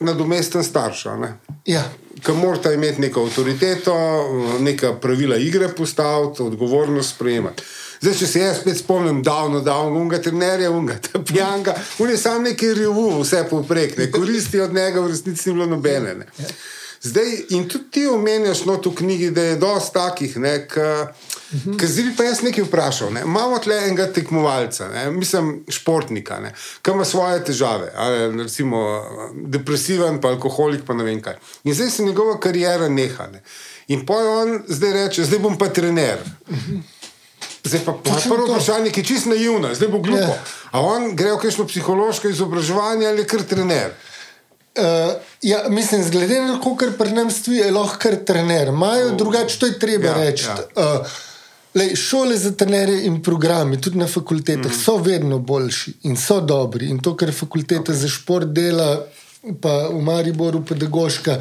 nadomesten 0.00 0.64
starša. 0.64 1.16
Ne? 1.20 1.34
Ja. 1.68 1.84
Ki 2.22 2.32
morata 2.38 2.72
imeti 2.72 3.02
neko 3.02 3.26
avtoriteto, 3.26 3.94
neka 4.62 4.94
pravila 5.02 5.36
igre 5.36 5.68
postaviti, 5.74 6.42
odgovornost 6.42 7.16
sprejemati. 7.16 7.64
Zdaj, 8.02 8.14
če 8.18 8.26
se 8.26 8.40
jaz 8.42 8.60
spet 8.60 8.80
spomnim, 8.80 9.20
davno, 9.22 9.60
davno, 9.62 10.00
unga 10.00 10.18
trenerja, 10.22 10.70
unga 10.74 10.96
tapjanga, 11.06 11.74
un 12.02 12.10
je 12.10 12.18
sam 12.18 12.42
neki 12.42 12.72
revu, 12.74 13.08
vse 13.20 13.44
povprek, 13.50 13.96
ne 13.98 14.10
koristi 14.10 14.60
od 14.60 14.74
njega, 14.74 15.00
v 15.00 15.12
resnici 15.12 15.50
ni 15.50 15.54
bilo 15.58 15.68
nobene. 15.76 16.14
Ne. 16.18 16.48
Zdaj, 17.02 17.30
in 17.54 17.68
tudi 17.68 17.90
ti 17.90 18.06
omenjaš 18.06 18.64
not 18.64 18.86
v 18.86 18.94
knjigi, 18.94 19.30
da 19.34 19.42
je 19.42 19.56
dosti 19.58 19.94
takih, 19.94 20.34
ki 20.34 20.80
zdaj 21.82 22.04
bi 22.04 22.14
pa 22.16 22.24
jaz 22.24 22.42
nekaj 22.42 22.64
vprašal. 22.64 23.12
Ne. 23.12 23.22
Imamo 23.24 23.58
tle 23.58 23.76
enega 23.86 24.06
tekmovalca, 24.12 24.88
ne, 24.88 25.10
mislim, 25.10 25.64
športnika, 25.68 26.40
ne, 26.40 26.54
ki 26.82 26.90
ima 26.90 27.04
svoje 27.04 27.44
težave, 27.44 27.92
ali 27.96 28.42
recimo 28.42 28.80
depresiven, 29.34 30.20
pa 30.20 30.28
alkoholik, 30.28 30.86
pa 30.86 30.94
ne 30.94 31.04
vem 31.04 31.20
kaj. 31.22 31.36
In 31.64 31.74
zdaj 31.74 31.90
se 31.90 32.04
njegova 32.04 32.40
karijera 32.40 32.88
neha. 32.88 33.26
Ne. 33.32 33.42
In 33.88 34.06
poj 34.06 34.28
on 34.28 34.62
zdaj 34.68 34.92
reče, 34.92 35.24
zdaj 35.24 35.38
bom 35.38 35.58
pa 35.58 35.68
trener. 35.68 36.18
Zdaj 37.64 37.80
pa 37.84 37.92
pa 37.92 38.14
Točno 38.14 38.34
prvo 38.34 38.46
to. 38.46 38.52
vprašanje, 38.52 38.90
ki 38.90 39.00
je 39.00 39.04
čist 39.04 39.26
naivno, 39.26 39.74
zdaj 39.74 39.88
bo 39.88 39.98
glupo. 39.98 40.22
Ja. 40.22 40.44
A 40.72 40.80
on 40.80 41.12
gre 41.16 41.32
v 41.32 41.38
kakšno 41.38 41.66
psihološko 41.66 42.28
izobraževanje 42.28 43.06
ali 43.06 43.22
je 43.22 43.26
kar 43.26 43.42
trener? 43.42 43.92
Uh, 44.78 45.12
ja, 45.42 45.64
mislim, 45.68 46.10
glede 46.10 46.40
na 46.40 46.56
to, 46.60 46.76
kar 46.76 46.94
pri 46.98 47.12
nas 47.12 47.36
stoji, 47.42 47.58
je 47.58 47.70
lahko 47.70 47.98
kar 48.00 48.16
trener. 48.26 48.68
Imajo 48.68 49.10
drugače, 49.10 49.58
to 49.58 49.66
je 49.66 49.78
treba 49.78 50.06
Ja, 50.06 50.14
reči. 50.14 50.46
Ja. 50.48 50.56
Uh, 50.76 51.06
Lej, 51.74 51.96
šole 51.96 52.36
za 52.36 52.52
trenerje 52.52 53.06
in 53.06 53.22
programi, 53.22 53.80
tudi 53.80 53.98
na 53.98 54.06
fakultetah, 54.06 54.72
mm. 54.72 54.80
so 54.84 54.96
vedno 54.96 55.38
boljši 55.38 55.92
in 56.02 56.16
so 56.16 56.40
dobri. 56.40 56.90
In 56.92 56.98
to, 57.00 57.16
kar 57.16 57.32
fakulteta 57.32 57.92
okay. 57.92 57.96
za 57.96 58.08
šport 58.08 58.48
dela, 58.52 59.06
pa 59.60 59.88
v 59.88 60.02
Mariboru, 60.02 60.60
pedagoška, 60.64 61.38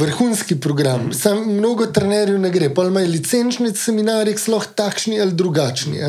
vrhunski 0.00 0.60
program. 0.60 1.06
Mm. 1.06 1.12
Sam 1.12 1.38
mnogo 1.54 1.86
trenerjev 1.86 2.38
ne 2.38 2.50
gre, 2.50 2.74
pa 2.74 2.84
imajo 2.84 3.08
licenčni 3.08 3.70
seminarji, 3.76 4.34
lahko 4.48 4.74
takšni 4.74 5.20
ali 5.20 5.32
drugačni. 5.32 6.02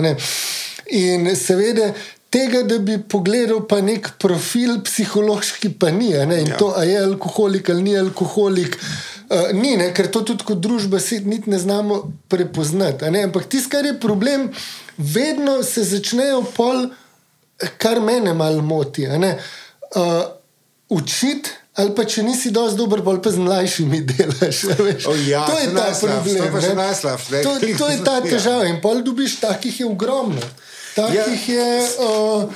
In 0.91 1.36
seveda. 1.36 1.93
Tega, 2.36 2.66
da 2.68 2.80
bi 2.84 2.98
pogledal 3.00 3.62
pa 3.64 3.78
nek 3.82 4.10
profil 4.20 4.82
psihološki, 4.84 5.70
pa 5.80 5.91
ni. 5.91 6.10
ne, 6.10 6.41
In 6.41 6.48
Ja. 6.48 6.58
to, 6.58 6.74
a 6.78 6.84
je 6.84 6.98
alkoholik 7.00 7.70
ali 7.70 7.84
ni 7.84 7.98
alkoholik, 7.98 8.76
uh, 9.30 9.53
ni, 9.53 9.78
ne, 9.78 9.93
ker 9.93 10.07
to 10.07 10.21
tudi 10.21 10.43
kot 10.43 10.57
družba 10.57 10.99
si 10.99 11.19
niti 11.19 11.49
ne 11.49 11.59
znamo 11.59 11.99
prepoznati. 12.28 13.05
ne. 13.05 13.23
Ampak 13.23 13.45
tisto, 13.45 13.69
kar 13.69 13.86
je 13.86 13.99
problem, 13.99 14.49
vedno 14.97 15.63
se 15.63 15.84
začnejo 15.84 16.43
pol, 16.55 16.88
kar 17.78 17.99
mene 18.01 18.34
malo 18.34 18.61
moti. 18.61 19.07
Uh, 19.07 20.23
učiti. 20.89 21.49
Ali 21.76 21.91
pa 21.91 22.05
če 22.05 22.23
nisi 22.23 22.51
dovolj 22.55 22.78
dober, 22.78 23.01
bolj 23.03 23.17
pa 23.19 23.32
z 23.32 23.38
mlajšimi 23.38 23.97
delaš. 24.01 24.63
a 24.63 24.76
veš. 24.80 25.07
O 25.07 25.15
ja, 25.28 25.41
to 25.43 25.59
je 25.59 25.65
ta 25.65 25.73
najslabše, 25.73 26.36
problem. 26.38 26.61
to 26.61 26.69
ne. 26.69 26.76
najslabše, 26.76 27.32
ne. 27.32 27.41
To, 27.43 27.51
to 27.59 27.88
je 27.89 27.97
ta 27.99 28.13
Ja. 28.19 28.21
težava. 28.21 28.65
In 28.65 28.80
pol 28.82 29.01
dobiš, 29.03 29.39
takih 29.39 29.80
je 29.80 29.86
ogromno. 29.86 30.39
Takih 30.95 31.49
Ja. 31.49 31.55
je. 31.59 31.84
Uh, 31.99 32.47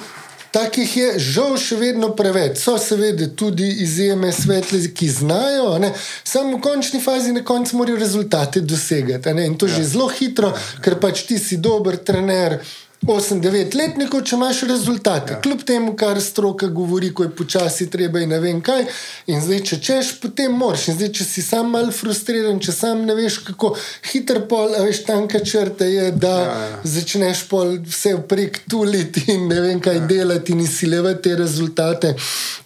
Takih 0.51 0.97
je 0.97 1.07
žal 1.21 1.57
še 1.61 1.77
vedno 1.77 2.09
preveč. 2.17 2.57
So 2.57 2.77
seveda 2.81 3.27
tudi 3.37 3.67
izjeme 3.83 4.31
svetle, 4.33 4.81
ki 4.95 5.09
znajo, 5.09 5.77
ne. 5.79 5.93
samo 6.23 6.57
v 6.57 6.61
končni 6.61 7.01
fazi 7.01 7.33
na 7.33 7.43
koncu 7.45 7.77
morajo 7.77 7.99
rezultate 8.01 8.61
dosegati. 8.61 9.29
In 9.45 9.57
to 9.57 9.69
ja. 9.69 9.77
že 9.77 9.83
zelo 9.93 10.09
hitro, 10.09 10.53
ker 10.81 10.97
pač 10.99 11.25
ti 11.29 11.37
si 11.37 11.57
dober 11.57 11.97
trener. 11.97 12.59
8-9 13.07 13.77
letnikov, 13.79 14.25
če 14.27 14.35
imaš 14.35 14.57
rezultate, 14.67 15.37
ja. 15.37 15.39
kljub 15.43 15.61
temu, 15.63 15.93
kar 15.97 16.19
stroka 16.21 16.67
govori, 16.67 17.13
ko 17.15 17.23
je 17.23 17.31
počasi 17.31 17.87
treba 17.91 18.19
in 18.19 18.33
ne 18.33 18.39
vem 18.43 18.59
kaj. 18.61 18.83
In 19.31 19.39
zdaj, 19.39 19.61
če 19.69 19.77
češ, 19.87 20.09
potem 20.19 20.57
moraš. 20.59 20.89
In 20.91 20.97
zdaj, 20.97 21.13
če 21.15 21.27
si 21.29 21.43
sam 21.45 21.71
mal 21.71 21.93
frustriran, 21.95 22.59
če 22.59 22.75
sam 22.75 23.05
ne 23.07 23.15
veš, 23.15 23.39
kako 23.47 23.71
hiter 24.11 24.41
pol, 24.51 24.75
a 24.75 24.83
veš, 24.83 25.05
tanka 25.07 25.39
črta 25.39 25.87
je, 25.87 26.09
da 26.11 26.33
ja, 26.41 26.57
ja. 26.73 26.81
začneš 26.97 27.45
pol 27.47 27.77
vse 27.87 28.17
prek 28.27 28.65
tuliti 28.69 29.23
in 29.31 29.47
ne 29.47 29.61
vem 29.63 29.79
kaj 29.83 30.01
ja. 30.01 30.05
delati 30.11 30.57
in 30.57 30.65
izsilevati 30.67 31.23
te 31.29 31.39
rezultate. 31.39 32.13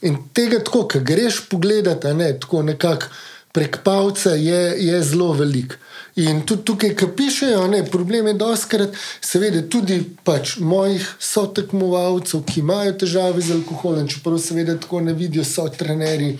In 0.09 0.17
tega 0.33 0.63
tako, 0.65 0.87
ki 0.89 1.05
greš 1.05 1.43
pogledati, 1.53 2.17
ne 2.17 2.33
tako 2.41 2.65
nekako 2.65 3.13
prek 3.53 3.83
pavca, 3.85 4.33
je, 4.33 4.61
je 4.81 5.01
zelo 5.05 5.29
velik. 5.37 5.77
In 6.15 6.43
tudi 6.45 6.61
tukaj, 6.63 6.91
ki 6.93 7.07
pišejo, 7.17 7.63
ne, 7.71 7.79
problem 7.89 8.27
je 8.27 8.33
doskrat, 8.37 8.97
seveda, 9.21 9.63
tudi 9.65 9.97
pač 10.23 10.59
mojih 10.61 11.07
sotekmovalcev, 11.17 12.43
ki 12.45 12.59
imajo 12.61 12.93
težave 13.01 13.41
z 13.41 13.55
alkoholom, 13.57 14.05
čeprav 14.11 14.37
seveda 14.37 14.77
tako 14.77 15.01
ne 15.01 15.15
vidijo, 15.17 15.45
so 15.47 15.65
trenerji. 15.73 16.35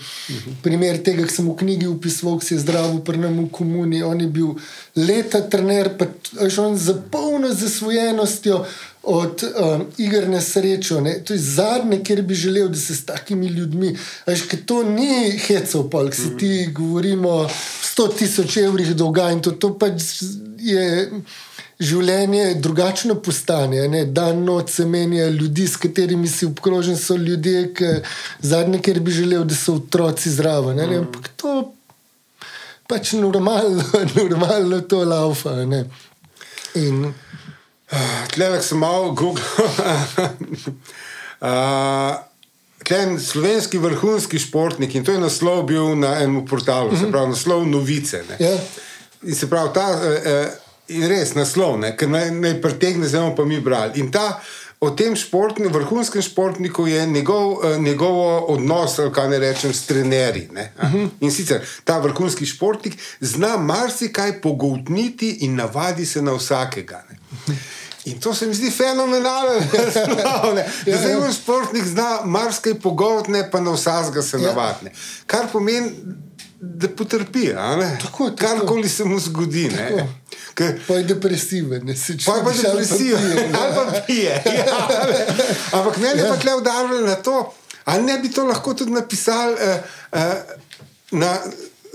Primer 0.62 1.02
tega, 1.02 1.26
ki 1.26 1.34
sem 1.34 1.50
v 1.50 1.56
knjigi 1.58 1.90
opisoval, 1.90 2.38
ki 2.38 2.46
se 2.46 2.54
je 2.54 2.62
zdravil 2.62 3.02
pri 3.02 3.24
nam 3.26 3.40
v 3.42 3.50
komuni, 3.58 4.02
on 4.06 4.22
je 4.22 4.30
bil 4.30 4.54
leta 4.94 5.42
trener, 5.42 5.90
pa 5.98 6.06
veš, 6.38 6.62
on 6.62 6.78
za 6.78 6.94
polno 7.10 7.50
zasvojenostjo. 7.50 8.62
Od 9.06 9.42
um, 9.44 9.86
iger 9.98 10.28
na 10.28 10.40
srečo, 10.40 11.00
ne? 11.00 11.18
to 11.24 11.32
je 11.32 11.38
zadnje, 11.38 11.98
kjer 12.04 12.22
bi 12.22 12.34
želel, 12.34 12.68
da 12.68 12.78
se 12.78 12.94
s 12.96 13.04
takimi 13.04 13.46
ljudmi, 13.46 13.96
veš, 14.26 14.46
ker 14.48 14.62
to 14.66 14.82
ni 14.82 15.38
hecov, 15.46 15.90
pa 15.90 16.04
si 16.12 16.36
ti 16.38 16.68
govorimo 16.72 17.28
o 17.28 17.48
100 17.48 18.08
tisoč 18.18 18.56
evrih 18.56 18.94
dolga 18.96 19.30
in 19.30 19.42
to, 19.42 19.50
to 19.50 19.74
pač 19.78 20.22
je 20.58 21.10
življenje 21.80 22.54
drugačno 22.62 23.14
postane. 23.20 23.88
Ne? 23.88 24.04
Dan 24.06 24.44
noč 24.44 24.70
se 24.78 24.86
menja 24.86 25.28
ljudi, 25.28 25.66
s 25.68 25.76
katerimi 25.76 26.28
si 26.28 26.46
obkrožen, 26.46 26.96
so 26.96 27.16
ljudje, 27.16 27.66
ki 27.74 27.92
zadnje, 28.40 28.80
kjer 28.82 29.00
bi 29.00 29.12
želel, 29.12 29.44
da 29.44 29.54
so 29.54 29.76
otroci 29.80 30.30
zraven. 30.30 30.76
ne, 30.76 30.96
Ampak 31.02 31.28
to 31.36 31.72
pač 32.88 33.12
normalno, 33.12 33.84
normalno 34.18 34.80
to 34.80 35.04
laufa. 35.04 35.56
ne. 35.64 35.84
In 36.74 37.12
Tleh 38.34 38.62
sem 38.62 38.78
malo 38.78 39.12
googlal. 39.12 39.70
uh, 41.40 42.14
Tlen 42.84 43.20
slovenski 43.20 43.78
vrhunski 43.78 44.38
športnik 44.38 44.94
in 44.94 45.04
to 45.04 45.12
je 45.12 45.20
naslov 45.20 45.62
bil 45.66 45.94
na 45.96 46.18
enem 46.20 46.44
portalu, 46.46 46.90
mm 46.90 46.96
-hmm. 46.96 47.00
se 47.00 47.10
pravi 47.10 47.28
naslov 47.28 47.66
novice. 47.66 48.24
Ne. 48.28 48.36
ja, 48.46 48.58
In 49.22 49.34
se 49.34 49.46
pravi, 49.50 49.70
ta 49.74 50.00
eh, 50.24 50.50
in 50.88 51.08
res 51.08 51.32
naslov, 51.34 51.78
ne, 51.78 51.96
ki 51.96 52.06
naj, 52.06 52.30
naj 52.30 52.60
pritegne, 52.62 53.08
zdaj 53.08 53.36
pa 53.36 53.44
mi 53.44 53.60
brali. 53.60 54.00
In 54.00 54.10
ta 54.10 54.40
o 54.80 54.90
tem 54.90 55.16
športni, 55.16 55.68
vrhunskem 55.72 56.22
športniku 56.22 56.86
je 56.86 57.06
njegov, 57.06 57.64
eh, 57.64 57.78
njegovo 57.78 58.38
odnos, 58.38 58.98
kaj 59.12 59.28
ne 59.28 59.38
rečem, 59.38 59.72
s 59.74 59.86
trenerji. 59.86 60.48
ne, 60.52 60.72
a. 60.78 60.90
In 61.20 61.32
sicer 61.32 61.64
ta 61.84 61.98
vrhunski 61.98 62.46
športnik 62.46 62.98
zna 63.20 63.56
marsikaj 63.56 64.40
pogoltniti 64.40 65.30
in 65.40 65.56
navadi 65.56 66.06
se 66.06 66.22
na 66.22 66.32
vsakega. 66.32 67.04
Ne. 67.10 67.18
In 68.04 68.20
to 68.20 68.34
se 68.34 68.46
mi 68.46 68.54
zdi 68.54 68.70
fenomenalno, 68.70 69.60
da 70.54 70.60
Ja, 70.86 70.98
zdaj 70.98 71.12
ja. 71.12 71.32
športnik 71.32 71.84
zna 71.84 72.20
marsikaj 72.24 72.74
pogoltne, 72.74 73.50
pa 73.50 73.60
na 73.60 73.70
vsakega 73.70 74.22
se 74.22 74.36
Ja. 74.36 74.42
navadne. 74.42 74.92
Kar 75.26 75.46
pomeni, 75.52 75.90
da 76.60 76.88
potrpi? 76.88 77.48
Tako, 77.98 78.30
tako. 78.30 78.36
karkoli 78.36 78.88
se 78.88 79.04
mu 79.04 79.18
zgodi. 79.20 79.70
Ker- 80.54 80.78
pa 80.88 80.94
je 80.94 81.02
depresiven, 81.04 81.84
ne 81.84 81.96
se 81.96 82.16
Pa 82.26 82.32
je 82.32 82.44
pa 82.44 82.52
čudiš, 82.52 82.68
ali 82.70 82.86
ali 83.54 83.74
pa 83.74 84.00
pije. 84.06 84.42
Ja. 84.46 84.88
Ampak 85.72 85.96
meni 85.96 86.20
je 86.20 86.28
pa 86.28 86.36
tle 86.36 86.54
udarilo 86.54 87.00
na 87.00 87.14
to, 87.14 87.54
ali 87.84 88.02
ne 88.02 88.18
bi 88.18 88.30
to 88.30 88.44
lahko 88.44 88.74
tudi 88.74 88.92
napisali 88.92 89.56
eh, 89.60 89.82
eh, 90.12 90.34
na. 91.10 91.38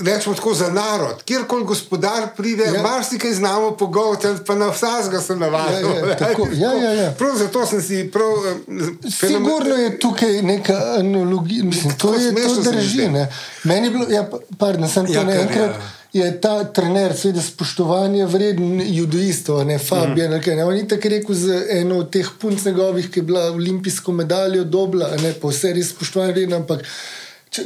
Rečemo 0.01 0.35
tako 0.35 0.53
za 0.53 0.69
narod, 0.69 1.23
kjerkoli 1.25 1.65
gospodar 1.65 2.27
pride, 2.37 2.63
ja. 2.65 2.81
Marsikaj 2.83 3.33
znamo 3.33 3.71
pogovarjati, 3.71 4.43
pa 4.47 4.55
na 4.55 4.67
vsega 4.67 5.21
se 5.21 5.35
navadimo. 5.35 5.89
Ja, 5.91 6.07
ja, 6.07 6.17
tako, 6.17 6.47
ja, 6.53 6.73
ja, 6.73 6.91
ja. 6.93 7.11
Prav 7.11 7.35
zato 7.37 7.65
sem 7.65 7.81
si 7.81 8.09
prav. 8.13 8.31
eh, 8.67 9.09
Sigurno 9.11 9.75
je 9.75 9.99
tukaj 9.99 10.41
neka 10.41 10.95
analogija, 10.99 11.63
mislim, 11.63 11.93
to, 11.93 12.13
je, 12.13 12.35
to 12.35 12.71
drži. 12.71 13.07
Ne. 13.07 13.27
Meni 13.63 13.87
je 13.87 13.91
bilo, 13.91 14.05
ja, 14.09 14.23
pa- 14.23 14.37
pardon, 14.57 14.89
sem 14.89 15.05
Ja, 15.07 15.23
to 15.23 15.29
je, 15.29 15.41
enkrat. 15.41 15.69
ja. 15.69 15.81
Je 16.13 16.41
ta 16.41 16.63
trener, 16.63 17.13
seveda, 17.15 17.41
spoštovanja 17.41 18.25
vreden 18.25 18.81
judoistov, 18.87 19.65
ne 19.65 19.79
Fabijan. 19.79 20.31
Mm. 20.31 20.47
Ne, 20.47 20.65
on 20.65 20.75
je 20.75 20.87
tako 20.87 21.09
rekel 21.09 21.35
za 21.35 21.63
eno 21.69 21.97
od 21.97 22.09
teh 22.09 22.29
punc 22.39 22.65
njegovih, 22.65 23.11
ki 23.11 23.19
je 23.19 23.23
bila 23.23 23.51
olimpijsko 23.51 24.11
medaljo 24.11 24.63
dobila, 24.63 25.09
ne 25.17 25.33
pa 25.33 25.47
vse 25.47 25.73
res 25.73 25.89
spoštovanje 25.89 26.31
vreden, 26.31 26.53
ampak 26.53 26.81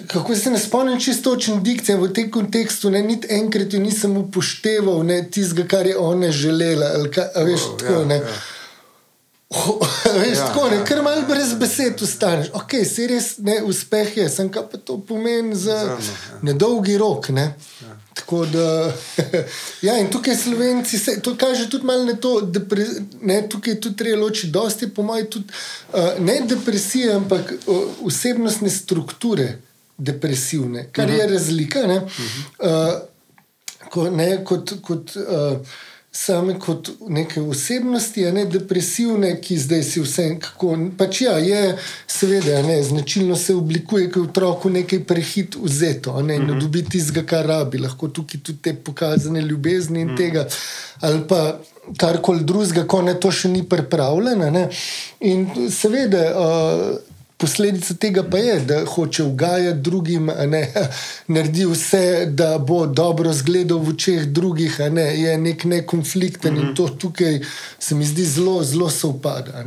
kako 0.07 0.35
se 0.35 0.51
ne 0.51 0.59
spomnim 0.59 0.99
čisto 0.99 1.29
točno 1.29 1.55
dikcije 1.55 1.97
v 1.97 2.13
tem 2.13 2.31
kontekstu, 2.31 2.89
ne, 2.89 3.01
niti 3.01 3.27
enkrat 3.29 3.73
jo 3.73 3.79
nisem 3.79 4.17
upošteval, 4.17 5.03
ne, 5.05 5.23
tistega, 5.31 5.67
kar 5.67 5.87
je 5.87 5.97
ona 5.97 6.31
želela. 6.31 6.87
Ka, 7.13 7.27
veš, 7.35 7.61
oh, 7.61 7.79
tako, 7.79 7.93
ja, 7.93 8.15
ja. 8.15 8.21
Oh, 9.55 9.87
veš, 10.15 10.37
ja, 10.37 10.47
tako, 10.47 10.69
ne, 10.69 10.75
ja. 10.75 10.83
kar 10.85 11.03
malo 11.03 11.21
brez 11.29 11.53
besed 11.53 12.01
ustaneš. 12.01 12.47
Ok, 12.53 12.71
se 12.89 13.07
res 13.07 13.35
ne, 13.37 13.59
uspeh 13.63 14.15
je, 14.17 14.29
sem 14.29 14.47
kaj 14.49 14.63
pa 14.71 14.79
to 14.81 14.97
pomeni 14.97 15.55
za 15.55 15.75
Zano, 15.77 15.97
ja. 15.99 16.39
nedolgi 16.41 16.97
rok. 16.97 17.29
Ne. 17.29 17.43
Ja. 17.81 17.97
Tako 18.13 18.45
da, 18.45 18.93
ja, 19.87 19.97
in 19.99 20.09
tukaj 20.09 20.35
Slovenci, 20.35 20.99
se, 20.99 21.19
to 21.21 21.35
kaže 21.37 21.69
tudi 21.69 21.85
malo 21.85 22.05
na 22.05 22.15
to, 22.15 22.41
da 22.41 22.61
tukaj 23.49 23.77
tudi 23.81 23.97
treba 23.97 24.21
ločiti, 24.21 24.51
dosti 24.51 24.89
po 24.89 25.03
mojem, 25.03 25.29
tudi 25.29 25.45
uh, 25.93 25.99
ne 26.19 26.39
depresije, 26.49 27.13
ampak 27.13 27.53
uh, 27.67 27.83
osebnostne 28.05 28.69
strukture 28.69 29.57
depresivne, 29.97 30.89
kar 30.91 31.05
uh 31.05 31.11
-huh. 31.11 31.17
je 31.17 31.23
mhm. 31.23 31.33
razlika. 31.33 31.87
Ne, 31.87 31.97
uh 31.97 32.03
-huh. 32.03 32.93
uh, 32.93 33.01
ko, 33.89 34.09
ne, 34.09 34.43
kot, 34.43 34.73
kot, 34.81 35.15
uh, 35.15 35.57
same 36.15 36.59
kot 36.59 36.89
neke 37.09 37.41
osebnosti, 37.41 38.21
ne 38.31 38.45
depresivne, 38.45 39.31
ki 39.41 39.57
zdaj 39.57 39.83
si 39.83 40.01
vse 40.01 40.25
kako. 40.41 40.75
Pač 40.97 41.21
ja, 41.25 41.37
je 41.41 41.77
seveda, 42.07 42.61
ne, 42.61 42.77
značilno 42.83 43.35
se 43.35 43.55
oblikuje, 43.55 44.11
ko 44.11 44.19
je 44.19 44.27
otroku 44.29 44.69
nekaj 44.69 44.99
prehit 45.09 45.57
vzeto, 45.57 46.21
ne, 46.21 46.37
mm 46.39 46.47
-hmm. 46.47 46.61
dobi 46.61 46.83
tistega, 46.85 47.25
kar 47.25 47.47
rabi, 47.47 47.77
lahko 47.77 48.07
tukaj 48.07 48.41
tudi 48.43 48.61
te 48.61 48.73
pokazane 48.73 49.41
ljubezni 49.41 50.01
in 50.01 50.07
mm 50.07 50.13
-hmm. 50.13 50.17
tega, 50.17 50.47
ali 50.99 51.27
pa 51.27 51.59
karkoli 51.97 52.43
drugega, 52.43 52.87
ko 52.87 53.01
ne 53.01 53.19
to 53.19 53.31
še 53.31 53.49
ni 53.49 53.63
pripravljeno. 53.69 54.69
In 55.19 55.47
seveda. 55.69 56.23
Uh, 56.37 57.12
Posledica 57.43 57.93
tega 57.99 58.23
pa 58.23 58.39
je, 58.39 58.59
da 58.59 58.85
hoče 58.85 59.23
ugajati 59.23 59.79
drugim, 59.79 60.31
ne, 60.47 60.61
naredi 61.35 61.65
vse, 61.67 62.25
da 62.31 62.57
bo 62.57 62.85
dobro 62.87 63.33
zgledal 63.33 63.83
v 63.83 63.95
očeh 63.95 64.29
drugih, 64.31 64.79
ne, 64.91 65.09
je 65.21 65.37
nek 65.37 65.63
nekonflikten 65.63 66.53
mm 66.53 66.57
-hmm. 66.57 66.61
in 66.61 66.67
mhm. 66.67 66.75
to 66.75 66.87
tukaj 66.87 67.41
se 67.79 67.95
mi 67.95 68.05
zdi 68.05 68.25
zelo, 68.25 68.63
zelo 68.63 68.89
sovpada. 68.89 69.63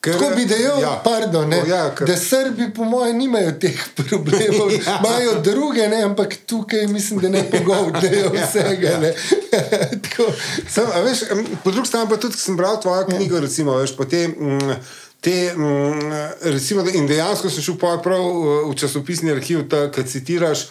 Ker, 0.00 0.12
Tako 0.12 0.36
bi 0.36 0.44
dejal, 0.46 0.80
ja. 0.80 1.00
pardon, 1.04 1.48
ne, 1.48 1.58
o, 1.62 1.66
ja, 1.66 1.94
ker... 1.94 2.06
da 2.06 2.16
Srbi, 2.16 2.68
po 2.74 2.84
mojem, 2.84 3.16
nimajo 3.18 3.52
teh 3.58 3.80
problemov, 3.98 4.70
ja. 4.70 5.00
imajo 5.00 5.40
druge, 5.42 5.88
ne, 5.88 6.02
ampak 6.02 6.36
tukaj 6.46 6.86
mislim, 6.86 7.20
da 7.20 7.28
ne 7.28 7.42
pogovorijo 7.50 8.30
ja. 8.38 8.46
vsega. 8.46 8.88
Ja. 8.88 9.12
Sem, 10.70 10.86
veš, 11.04 11.24
po 11.64 11.70
drugi 11.70 11.88
strani 11.88 12.08
pa 12.08 12.16
tudi, 12.16 12.38
ko 12.38 12.40
sem 12.40 12.56
bral 12.56 12.78
tvojo 12.82 13.08
knjigo, 13.10 13.36
ja. 13.36 13.42
recimo, 13.42 13.74
veš, 13.76 13.96
potem. 13.96 14.30
Mm, 14.38 14.78
te, 15.20 15.52
mm, 15.56 16.12
recimo, 16.40 16.84
in 16.94 17.06
dejansko 17.06 17.50
si 17.50 17.62
šel 17.62 17.78
prav 17.78 18.26
v 18.70 18.74
časopisni 18.78 19.32
arhiv, 19.34 19.66
ki 19.94 20.06
citiraš 20.06 20.68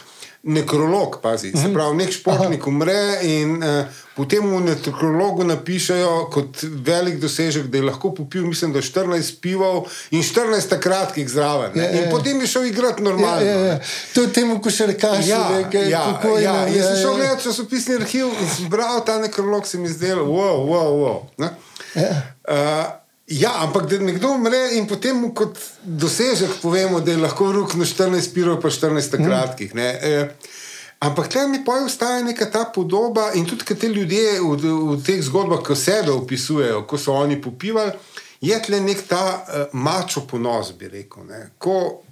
nekrolog. 0.48 1.20
Pazi, 1.22 1.52
se 1.52 1.58
mhm. 1.58 1.74
pravi, 1.74 1.98
nek 1.98 2.12
športnik 2.12 2.68
umre 2.68 3.20
in 3.22 3.58
uh, 3.64 3.86
potem 4.16 4.45
v 4.48 4.62
nekrologu 4.64 5.43
napišejo 5.43 6.30
kot 6.32 6.62
velik 6.64 7.20
dosežek, 7.20 7.68
da 7.68 7.78
je 7.78 7.84
lahko 7.84 8.14
popil, 8.16 8.45
mislim, 8.48 8.74
da 8.74 8.82
14 8.82 9.39
pivov 9.41 9.89
in 10.12 10.24
14 10.24 10.80
kratkih 10.80 11.30
zraven. 11.30 11.72
Je, 11.76 11.82
ja, 11.84 11.89
je, 11.89 11.91
in 11.91 11.98
ja, 11.98 12.06
ja. 12.06 12.12
potem 12.12 12.41
je 12.41 12.48
šel 12.48 12.66
igrati 12.66 13.04
normalno. 13.04 13.41
Je, 13.41 13.52
je, 13.52 13.66
je. 13.68 13.80
To 14.14 14.22
je 14.22 14.34
temu, 14.34 14.60
ko 14.62 14.72
še 14.72 14.88
rečeš, 14.93 15.28
ja, 15.28 15.41
nekaj 15.58 15.89
ja, 15.91 16.06
pokojno. 16.14 16.43
Ja, 16.43 16.62
je, 16.68 16.78
jaz 16.78 16.88
sem 16.93 17.02
šel 17.02 17.18
gledati 17.20 17.43
časopisni 17.50 18.00
arhiv 18.00 18.32
in 18.32 18.54
sem 18.56 18.70
bral 18.72 19.04
ta 19.06 19.20
nekrolog, 19.20 19.68
se 19.68 19.82
mi 19.82 19.91
zdelo, 19.91 20.24
wow, 20.32 20.64
wow, 20.70 20.95
wow. 21.02 21.20
Ne? 21.43 21.52
Ja. 21.98 22.16
Uh, 22.48 23.07
Ja, 23.28 23.51
ampak 23.63 23.89
da 23.89 23.97
nekdo 23.99 24.30
umre 24.38 24.59
in 24.78 24.86
potem 24.88 25.19
kot 25.36 25.57
dosežek 25.84 26.61
povemo, 26.61 27.01
da 27.03 27.11
je 27.11 27.19
lahko 27.19 27.49
rok 27.51 27.73
na 27.75 27.86
14 27.86 28.32
pirov, 28.34 28.61
pa 28.63 28.71
14 28.71 29.17
kratkih. 29.19 29.73
E, 29.75 30.30
ampak 31.03 31.28
tle 31.28 31.43
mi 31.51 31.59
pa 31.65 31.75
ostaja 31.84 32.23
neka 32.23 32.47
ta 32.51 32.63
podoba 32.71 33.34
in 33.36 33.45
tudi 33.45 33.75
te 33.75 33.89
ljudje 33.91 34.39
v, 34.39 34.71
v 34.93 34.95
teh 35.03 35.19
zgodbah, 35.19 35.59
ko 35.59 35.75
sebe 35.75 36.15
opisujejo, 36.15 36.86
ko 36.88 36.97
so 36.97 37.17
oni 37.19 37.36
popivali, 37.41 37.91
je 38.41 38.61
tle 38.63 38.80
nek 38.80 39.03
ta 39.09 39.23
uh, 39.36 39.75
mačo 39.75 40.23
ponos, 40.30 40.71
bi 40.80 40.88
rekel. 40.88 41.28
Ne, 41.28 41.41
ko, 41.59 42.03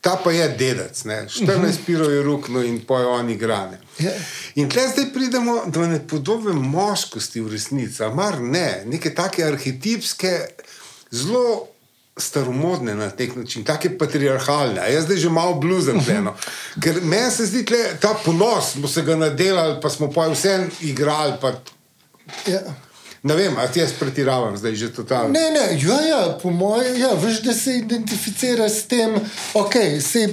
Ta 0.00 0.16
pa 0.24 0.32
je 0.32 0.48
dedec, 0.48 1.04
ne? 1.04 1.26
14 1.28 1.84
pirov 1.86 2.12
je 2.12 2.22
rukno 2.22 2.62
in 2.64 2.80
pojo 2.86 3.10
oni 3.12 3.36
grane. 3.36 3.80
Ja. 3.98 4.12
In 4.54 4.70
tle 4.70 4.86
zdaj 4.88 5.10
pridemo 5.12 5.62
do 5.66 5.86
ne 5.86 6.00
podobne 6.08 6.54
moškosti 6.56 7.40
v 7.40 7.52
resnici, 7.52 8.08
mar 8.14 8.40
ne, 8.40 8.82
neke 8.86 9.12
take 9.14 9.44
arhetipske, 9.44 10.38
zelo 11.10 11.66
staromodne 12.20 12.94
na 12.94 13.10
nek 13.18 13.36
način, 13.36 13.64
take 13.64 13.98
patriarhalne. 13.98 14.92
Jaz 14.92 15.04
zdaj 15.04 15.16
že 15.16 15.28
malo 15.28 15.54
bluzem 15.60 16.00
pleno. 16.04 16.34
Ker 16.82 17.00
meni 17.02 17.30
se 17.30 17.46
zdi 17.46 17.64
tle, 17.64 17.80
ta 18.00 18.14
ponos, 18.24 18.72
smo 18.72 18.88
se 18.88 19.02
ga 19.02 19.16
nadelali, 19.16 19.80
pa 19.82 19.90
smo 19.90 20.10
pa 20.12 20.28
vse 20.32 20.68
igrali. 20.80 21.36
Pa... 21.40 21.52
Ja. 22.46 22.60
Ne 23.22 23.34
vem, 23.36 23.52
ali 23.58 23.80
jaz 23.80 23.92
pretiravam, 23.98 24.56
zdaj 24.56 24.74
že 24.74 24.92
totalno. 24.96 25.28
Ne, 25.28 25.50
ne, 25.50 25.64
ja, 25.76 25.98
ja, 26.08 26.38
po 26.42 26.50
mojem, 26.50 26.96
ja, 26.96 27.10
veš, 27.20 27.42
da 27.44 27.52
se 27.52 27.74
identificira 27.76 28.68
s 28.68 28.86
tem, 28.88 29.12
ok, 29.54 29.74
se 30.00 30.24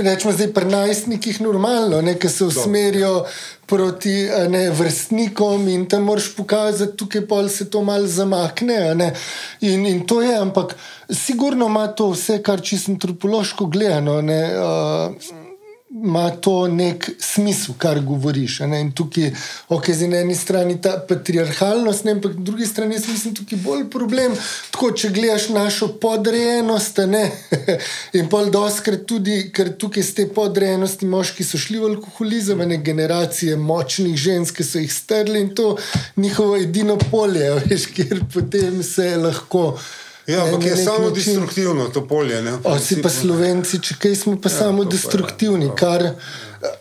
rečemo 0.00 0.32
zdaj 0.32 0.52
pri 0.52 0.68
najstnikih 0.68 1.40
normalno, 1.40 2.02
nekaj 2.02 2.30
se 2.30 2.44
usmerijo 2.44 3.24
proti 3.66 4.28
ne, 4.48 4.70
vrstnikom 4.70 5.68
in 5.68 5.88
tam 5.88 6.02
moraš 6.02 6.28
pokazati, 6.36 6.96
tukaj 6.96 7.26
pa 7.26 7.48
se 7.48 7.70
to 7.70 7.82
malo 7.82 8.06
zamakne. 8.06 9.14
In, 9.60 9.86
in 9.86 10.06
to 10.06 10.20
je, 10.22 10.36
ampak 10.36 10.76
sigurno 11.10 11.66
ima 11.66 11.86
to 11.86 12.10
vse, 12.12 12.42
kar 12.42 12.60
čisto 12.60 12.92
antropološko 12.92 13.66
gledano. 13.66 14.20
Ne, 14.22 14.42
uh, 14.60 15.45
ima 15.90 16.30
to 16.30 16.68
nek 16.68 17.10
smisel, 17.18 17.74
kar 17.78 18.00
govoriš. 18.00 18.58
In 18.60 18.92
tukaj, 18.92 19.30
ok, 19.68 19.90
z 19.94 20.02
ene 20.02 20.34
strani 20.34 20.80
ta 20.82 20.96
patriarhalnost, 21.08 22.04
ne, 22.04 22.16
ampak 22.16 22.34
na 22.34 22.42
drugi 22.42 22.66
strani 22.66 22.94
jaz 22.94 23.08
mislim, 23.08 23.34
da 23.34 23.42
je 23.50 23.56
bolj 23.62 23.84
problem. 23.90 24.34
Tako, 24.70 24.90
če 24.92 25.10
gledaš 25.14 25.48
našo 25.48 25.88
podrejenost, 26.02 26.98
ne, 27.06 27.30
in 28.18 28.28
pol 28.28 28.50
doskrat 28.50 29.06
tudi, 29.06 29.50
ker 29.54 29.76
tukaj 29.78 30.02
z 30.02 30.14
te 30.14 30.26
podrejenosti 30.34 31.06
moški 31.06 31.46
so 31.46 31.60
šli 31.60 31.78
v 31.78 31.92
alkoholizem, 31.92 32.64
ne 32.68 32.80
generacije 32.82 33.56
močnih 33.56 34.16
žensk, 34.18 34.58
ki 34.58 34.66
so 34.66 34.82
jih 34.82 34.92
strli 34.92 35.44
in 35.44 35.54
to 35.54 35.76
njihovo 36.16 36.58
edino 36.58 36.98
polje, 37.10 37.52
veš, 37.62 37.86
kjer 37.94 38.26
potem 38.34 38.82
se 38.82 39.14
lahko. 39.22 39.70
Ja, 40.26 40.44
ampak 40.44 40.64
je 40.64 40.76
samo 40.76 41.10
destruktivno 41.10 41.88
to 41.88 42.06
polje. 42.08 42.42
Ne, 42.42 42.58
si 42.82 43.02
pa 43.02 43.10
slovenci, 43.10 43.78
če 43.78 43.94
kaj 44.02 44.14
smo 44.16 44.36
pa 44.40 44.50
ja, 44.50 44.58
samo 44.58 44.84
destruktivni. 44.84 45.68
Pa 45.68 45.72
je, 45.72 45.76
kar, 45.76 46.06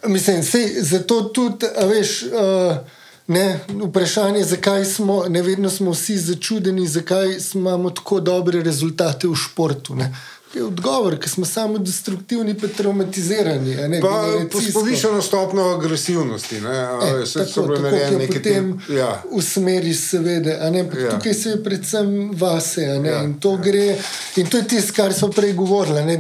mislim, 0.10 0.44
sej, 0.44 0.82
zato 0.82 1.22
tudi, 1.30 1.72
veš. 1.90 2.22
Uh, 2.34 3.02
Ne, 3.28 3.60
vprašanje 3.68 4.38
je, 4.38 4.46
zakaj 4.46 4.84
smo, 4.86 5.24
ne 5.30 5.42
vedno 5.42 5.70
smo 5.70 5.92
vsi 5.92 6.18
začudeni, 6.18 6.84
zakaj 6.88 7.32
imamo 7.54 7.90
tako 7.90 8.20
dobre 8.20 8.62
rezultate 8.62 9.28
v 9.28 9.34
športu. 9.36 9.96
Ne 9.98 10.12
je 10.56 10.64
odgovor, 10.64 11.18
ker 11.20 11.30
smo 11.30 11.46
samo 11.46 11.78
destruktivni, 11.78 12.54
pa 12.60 12.68
traumatizirani. 12.68 13.76
Ne, 13.76 14.02
pa 14.02 14.26
povišeno 14.74 15.22
stopno 15.22 15.70
agresivnosti. 15.70 16.62
Ne, 16.62 16.88
e, 17.22 17.26
se 17.26 17.46
tako, 17.46 17.68
tako, 17.68 17.82
nekaj 17.82 18.28
potem 18.28 18.82
ja. 18.90 19.24
usmeriš, 19.32 20.00
seveda. 20.10 20.70
Ne, 20.70 20.80
ja. 20.80 21.12
Tukaj 21.12 21.34
se 21.34 21.50
je 21.50 21.64
predvsem 21.64 22.32
vase. 22.34 22.82
Ja. 22.82 23.24
In, 23.24 23.40
to 23.40 23.58
gre, 23.58 23.98
in 24.36 24.50
to 24.50 24.58
je 24.58 24.68
tisto, 24.68 24.94
kar 24.96 25.14
smo 25.14 25.32
prej 25.32 25.54
govorili 25.54 26.18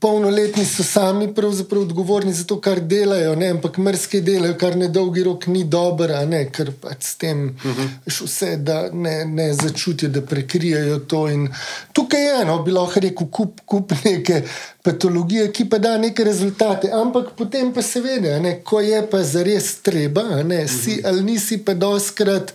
polnoletni 0.00 0.64
so 0.64 0.82
sami 0.82 1.34
odgovorni 1.80 2.32
za 2.32 2.44
to, 2.44 2.60
kar 2.60 2.80
delajo, 2.80 3.34
ne? 3.36 3.48
ampak 3.48 3.76
mrske 3.78 4.20
delajo, 4.20 4.54
kar 4.58 4.76
ne 4.76 4.88
dolgi 4.88 5.24
rok 5.24 5.46
ni 5.46 5.64
dobro, 5.64 6.14
ker 6.52 6.72
pač 6.80 7.04
s 7.04 7.16
tem 7.16 7.44
uh. 7.48 7.64
-huh. 7.64 8.24
vse 8.24 8.56
da 8.56 8.88
ne, 8.92 9.24
ne 9.24 9.52
začutijo, 9.54 10.08
da 10.08 10.22
prekrijajo 10.22 10.98
to. 10.98 11.28
In 11.28 11.48
tukaj 11.92 12.24
je 12.24 12.42
eno, 12.42 12.62
bi 12.62 12.70
lahko 12.70 13.00
rekel, 13.00 13.26
kup, 13.30 13.60
kup 13.64 13.92
neke 14.04 14.42
patologije, 14.82 15.52
ki 15.52 15.68
pa 15.68 15.78
da 15.78 15.98
neke 15.98 16.24
rezultate. 16.24 16.90
Ampak 16.92 17.36
potem 17.36 17.72
pa 17.72 17.82
seveda, 17.82 18.40
ko 18.64 18.80
je 18.80 19.06
pa 19.10 19.22
zares 19.22 19.82
treba, 19.82 20.22
si 20.22 20.90
uh. 20.90 20.96
-huh. 20.96 21.08
ali 21.08 21.22
nisi 21.22 21.58
pa 21.64 21.74
doskrat 21.74 22.54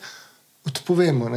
odpovemo. 0.65 1.29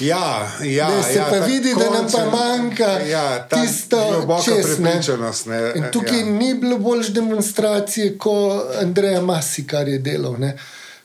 Ja, 0.00 0.52
ja, 0.64 0.88
ne, 0.88 1.02
se 1.02 1.18
ja, 1.18 1.26
pa 1.30 1.38
vidi, 1.38 1.72
končen, 1.72 1.92
da 1.92 1.98
nam 1.98 2.10
pa 2.12 2.24
manjka 2.30 2.88
ja, 3.08 3.48
tisto 3.48 4.26
prepričanost. 4.44 5.46
In 5.74 5.84
tukaj 5.92 6.20
ja. 6.20 6.26
ni 6.26 6.54
bilo 6.54 6.78
boljše 6.78 7.12
demonstracije 7.12 8.18
kot 8.18 8.76
Andreja 8.82 9.20
Masi, 9.22 9.66
kar 9.66 9.88
je 9.88 9.98
delal, 9.98 10.36
ne? 10.38 10.56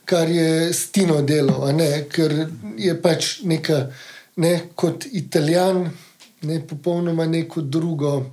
kar 0.06 0.30
je 0.30 0.74
Stino 0.74 1.22
delal, 1.22 1.72
ker 2.12 2.34
je 2.78 2.96
pač 3.02 3.38
neka, 3.48 3.86
ne, 4.44 4.52
kot 4.76 5.06
italijan, 5.12 5.86
ne 6.42 6.60
popolnoma 6.68 7.26
neko 7.26 7.62
drugo 7.62 8.26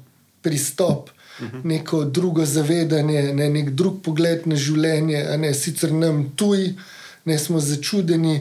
pristop. 0.42 1.10
Mhm. 1.40 1.60
Neko 1.68 2.04
drugo 2.04 2.42
zavedanje, 2.44 3.20
ne, 3.34 3.46
nek 3.50 3.68
drug 3.70 4.00
pogled 4.02 4.46
na 4.50 4.56
življenje, 4.58 5.20
ne 5.38 5.52
sicer 5.54 5.92
nam 5.94 6.32
tuj, 6.36 6.72
ne 7.30 7.36
smo 7.38 7.60
začudeni, 7.62 8.40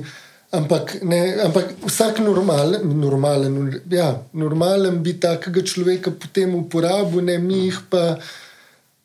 Ampak, 0.51 1.01
ne, 1.03 1.35
ampak 1.43 1.73
vsak 1.83 2.19
normalen, 2.23 2.99
normalen, 2.99 3.81
ja, 3.91 4.13
normalen 4.31 5.01
bi 5.03 5.17
takega 5.19 5.59
človeka 5.59 6.13
potem 6.15 6.55
uporabil, 6.55 7.19
ne, 7.27 7.35
mi 7.37 7.65
jih 7.65 7.81
pa 7.91 8.15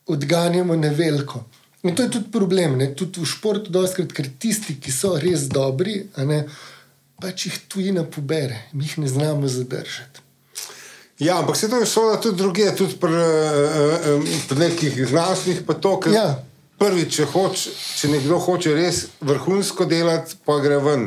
odganjamo 0.07 0.77
na 0.79 0.93
veliko. 0.95 1.43
In 1.83 1.97
to 1.99 2.07
je 2.07 2.13
tudi 2.15 2.31
problem. 2.31 2.79
Ne, 2.79 2.93
tudi 2.95 3.19
v 3.19 3.27
športu, 3.27 3.75
doskrat, 3.75 4.15
ker 4.15 4.31
tisti, 4.39 4.79
ki 4.79 4.95
so 4.95 5.17
res 5.19 5.49
dobri, 5.51 6.05
ne, 6.23 6.45
pač 7.19 7.49
jih 7.49 7.59
tujina 7.67 8.07
pobere, 8.07 8.69
mi 8.73 8.87
jih 8.87 9.03
ne 9.03 9.11
znamo 9.11 9.51
zadržati. 9.51 10.23
Ja, 11.19 11.41
ampak 11.43 11.59
se 11.59 11.67
to 11.71 11.83
je 11.83 11.91
šlo 11.91 12.17
tudi 12.23 12.39
druge, 12.39 12.71
tudi 12.79 12.95
pri, 13.03 13.19
uh, 13.19 14.33
pri 14.47 14.63
nekih 14.63 14.95
znanstvenih 15.11 15.67
potokih. 15.67 16.15
Ja 16.15 16.39
prvi, 16.83 17.05
če, 17.11 17.27
hoč, 17.31 17.67
če 17.99 18.11
nekdo 18.13 18.39
hoče 18.43 18.75
res 18.75 19.05
vrhunsko 19.23 19.87
delati, 19.91 20.37
pa 20.47 20.59
gre 20.63 20.81
ven. 20.83 21.07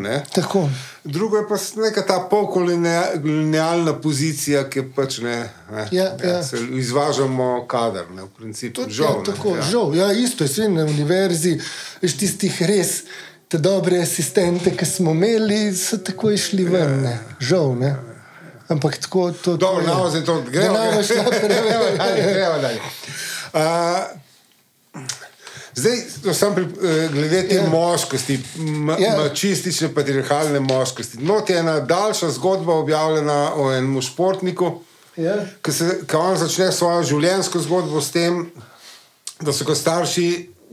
Drugo 1.03 1.37
je 1.37 1.45
pa 1.49 1.59
neka 1.81 2.05
ta 2.07 2.19
polkolonialna 2.31 3.93
pozicija, 4.01 4.65
ki 4.71 4.87
pač 4.95 5.19
ne. 5.25 5.35
ne 5.71 5.85
ja, 5.93 6.07
ja, 6.23 6.39
ja. 6.39 6.63
Izvažamo 6.79 7.65
kader, 7.69 8.09
ne, 8.15 8.25
v 8.25 8.31
principu. 8.39 8.81
Tudi, 8.81 8.97
žal, 9.01 9.19
ja, 9.19 9.27
tako, 9.29 9.55
ja. 9.59 9.67
žal. 9.69 9.95
Ja, 9.97 10.09
isto 10.13 10.47
je 10.47 10.53
sve 10.55 10.71
na 10.71 10.87
univerzi, 10.89 11.57
veš 12.01 12.19
tistih 12.23 12.61
res. 12.71 13.03
Te 13.45 13.59
dobre 13.61 13.99
asistente, 14.01 14.71
ki 14.73 14.85
smo 14.89 15.13
imeli, 15.13 15.69
so 15.77 15.99
tako 16.01 16.31
išli 16.33 16.65
ven, 16.65 17.01
ne. 17.05 17.15
žal. 17.39 17.75
Ne. 17.77 17.93
Ampak 18.73 18.97
tako 19.05 19.29
to, 19.31 19.37
to 19.37 19.51
je. 19.53 19.57
Dobro, 19.61 19.85
no, 19.85 20.41
gremo 20.49 20.81
naprej. 20.81 21.51
Gremo 22.33 22.57
naprej. 22.65 24.23
Zdaj, 25.75 26.01
sem 26.33 26.55
pri, 26.55 26.63
eh, 26.63 27.07
glede 27.11 27.41
te 27.47 27.55
yeah. 27.55 27.63
Ja. 27.63 27.69
moškosti, 27.69 28.39
yeah. 28.57 29.01
Ja. 29.01 29.29
čistične, 29.33 29.93
patriarhalne 29.93 30.59
moškosti. 30.59 31.17
No, 31.21 31.41
je 31.47 31.57
ena 31.57 31.79
daljša 31.79 32.29
zgodba 32.29 32.73
objavljena 32.73 33.55
o 33.55 33.71
enem 33.71 34.01
športniku, 34.01 34.81
yeah. 35.17 35.23
Ja. 35.23 35.35
ki, 35.61 35.71
se, 35.71 35.89
ki 36.07 36.15
on 36.15 36.37
začne 36.37 36.71
svojo 36.71 37.03
življenjsko 37.03 37.59
zgodbo 37.59 38.01
s 38.01 38.11
tem, 38.11 38.45
da 39.41 39.53
so 39.53 39.67
ga 39.67 39.75
starši 39.75 40.29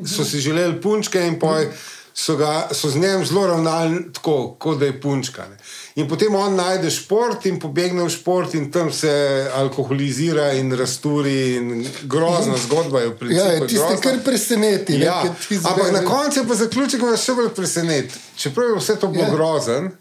so 0.07 0.25
si 0.25 0.41
želeli 0.41 0.81
punčke 0.81 1.21
in 1.27 1.39
poj. 1.39 1.67
Mm 1.67 1.91
so, 2.15 2.37
ga, 2.37 2.69
so 2.73 2.91
z 2.91 2.97
njim 2.97 3.25
zelo 3.27 3.47
ravnali 3.47 4.13
tako, 4.13 4.57
kot 4.59 4.79
da 4.79 4.87
je 4.87 5.01
punčka. 5.01 5.49
Ne. 5.49 5.57
In 5.95 6.07
potem 6.09 6.35
on 6.35 6.55
najde 6.57 6.91
šport 6.91 7.45
in 7.47 7.59
pobegne 7.61 8.01
v 8.07 8.11
šport, 8.11 8.55
in 8.57 8.71
tam 8.73 8.89
se 8.93 9.11
alkoholizira 9.55 10.53
in 10.57 10.73
rasturi. 10.73 11.57
In 11.57 11.85
grozna 12.09 12.57
zgodba 12.57 13.03
je 13.03 13.09
v 13.09 13.17
principu. 13.21 13.49
Ja, 13.49 13.67
ti 13.67 13.77
ste 13.77 13.99
kar 14.01 14.23
preseneti. 14.25 14.97
Ja. 15.03 15.21
Ampak 15.21 15.93
na 15.93 16.01
koncu 16.05 16.41
je 16.41 16.47
pa 16.49 16.57
zaključek, 16.57 17.05
me 17.05 17.19
še 17.21 17.37
bolj 17.37 17.53
preseneti. 17.57 18.17
Čeprav 18.41 18.73
je 18.73 18.79
vse 18.81 18.97
to 18.97 19.13
bilo 19.13 19.27
ja. 19.29 19.35
grozen, 19.35 19.93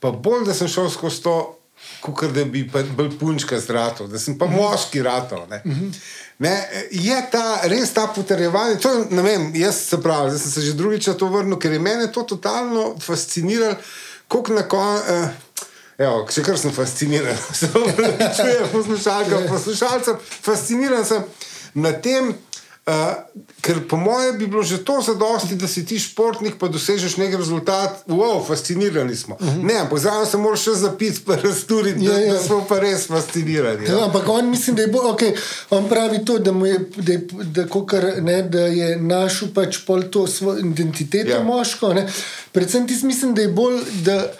pa 0.00 0.14
bolj, 0.14 0.46
da 0.48 0.56
sem 0.56 0.72
šel 0.72 0.88
skozi 0.94 1.20
to, 1.28 1.36
kot 2.00 2.32
da 2.32 2.46
bi 2.48 2.64
bil 2.96 3.12
punčka 3.20 3.60
zrato, 3.60 4.08
da 4.08 4.18
sem 4.18 4.38
pa 4.40 4.48
mhm. 4.48 4.56
moški 4.56 5.04
rato. 5.04 5.44
Ne, 6.38 6.56
je 6.90 7.20
ta 7.32 7.60
res 7.68 7.92
ta 7.92 8.08
potrjevanje? 8.08 8.80
To, 8.84 8.96
vem, 9.20 9.50
jaz 9.56 9.84
se 9.84 10.00
pravi, 10.00 10.32
zdaj 10.32 10.42
sem 10.46 10.56
se 10.56 10.66
že 10.70 10.74
drugič 10.80 11.12
na 11.12 11.14
to 11.20 11.28
vrnil, 11.32 11.60
ker 11.60 11.72
je 11.72 11.80
mene 11.80 12.08
to 12.12 12.24
totalno 12.24 12.94
fasciniralo, 13.00 13.76
kako 14.28 14.52
na 14.52 14.68
koncu. 14.68 15.12
Eh, 15.12 15.28
Evo, 15.98 16.26
še 16.28 16.42
kar 16.44 16.58
sem 16.60 16.72
fasciniran, 16.76 17.36
se 17.56 17.70
pravi, 17.72 18.66
poslušalkam, 18.72 19.46
poslušalcem, 19.48 20.18
fasciniran 20.44 21.06
sem 21.08 21.22
nad 21.80 22.02
tem, 22.04 22.34
Uh, 22.86 22.92
ker 23.60 23.80
po 23.88 23.96
mojem 23.96 24.36
bi 24.38 24.46
bilo 24.46 24.62
že 24.62 24.84
to 24.84 25.00
zadosti, 25.02 25.56
da 25.58 25.66
si 25.66 25.82
ti 25.86 25.98
športnik, 25.98 26.54
pa 26.54 26.68
dosežeš 26.70 27.16
neki 27.18 27.36
rezultat. 27.36 28.04
Wow, 28.06 28.46
fascinirani 28.46 29.16
smo. 29.16 29.34
Uh. 29.40 29.46
-huh. 29.46 29.64
Ne, 29.64 29.90
pozdrav 29.90 30.26
se 30.26 30.36
moraš 30.36 30.62
še 30.62 30.74
zapiti, 30.74 31.20
pa 31.26 31.36
razturiti, 31.36 32.04
ja, 32.04 32.12
da, 32.12 32.18
ja. 32.18 32.32
da 32.32 32.42
smo 32.42 32.64
pa 32.68 32.78
res 32.78 33.06
fascinirani. 33.06 33.84
Ja. 33.84 33.92
Ja, 33.92 34.04
ampak 34.04 34.28
on 34.28 34.50
mislim, 34.50 34.76
da 34.76 34.82
je 34.82 34.88
bolj, 34.88 35.02
okay, 35.02 35.36
on 35.70 35.88
pravi 35.88 36.24
to, 36.24 36.38
da, 36.38 36.50
je, 36.66 36.78
da, 36.96 37.12
je, 37.12 37.26
da, 37.42 37.66
kokar, 37.66 38.22
ne, 38.22 38.42
da 38.42 38.60
je 38.60 38.96
našel 38.96 39.48
pač 39.54 39.78
pol 39.86 40.02
to 40.02 40.26
svojo 40.26 40.58
identiteto 40.58 41.30
ja. 41.30 41.42
moško. 41.42 41.94
Ne. 41.94 42.08
Predvsem 42.52 42.86
ti 42.88 42.94
mislim, 43.02 43.34
da 43.34 43.42
je 43.42 43.48
bolj. 43.48 43.82
Da, 44.04 44.32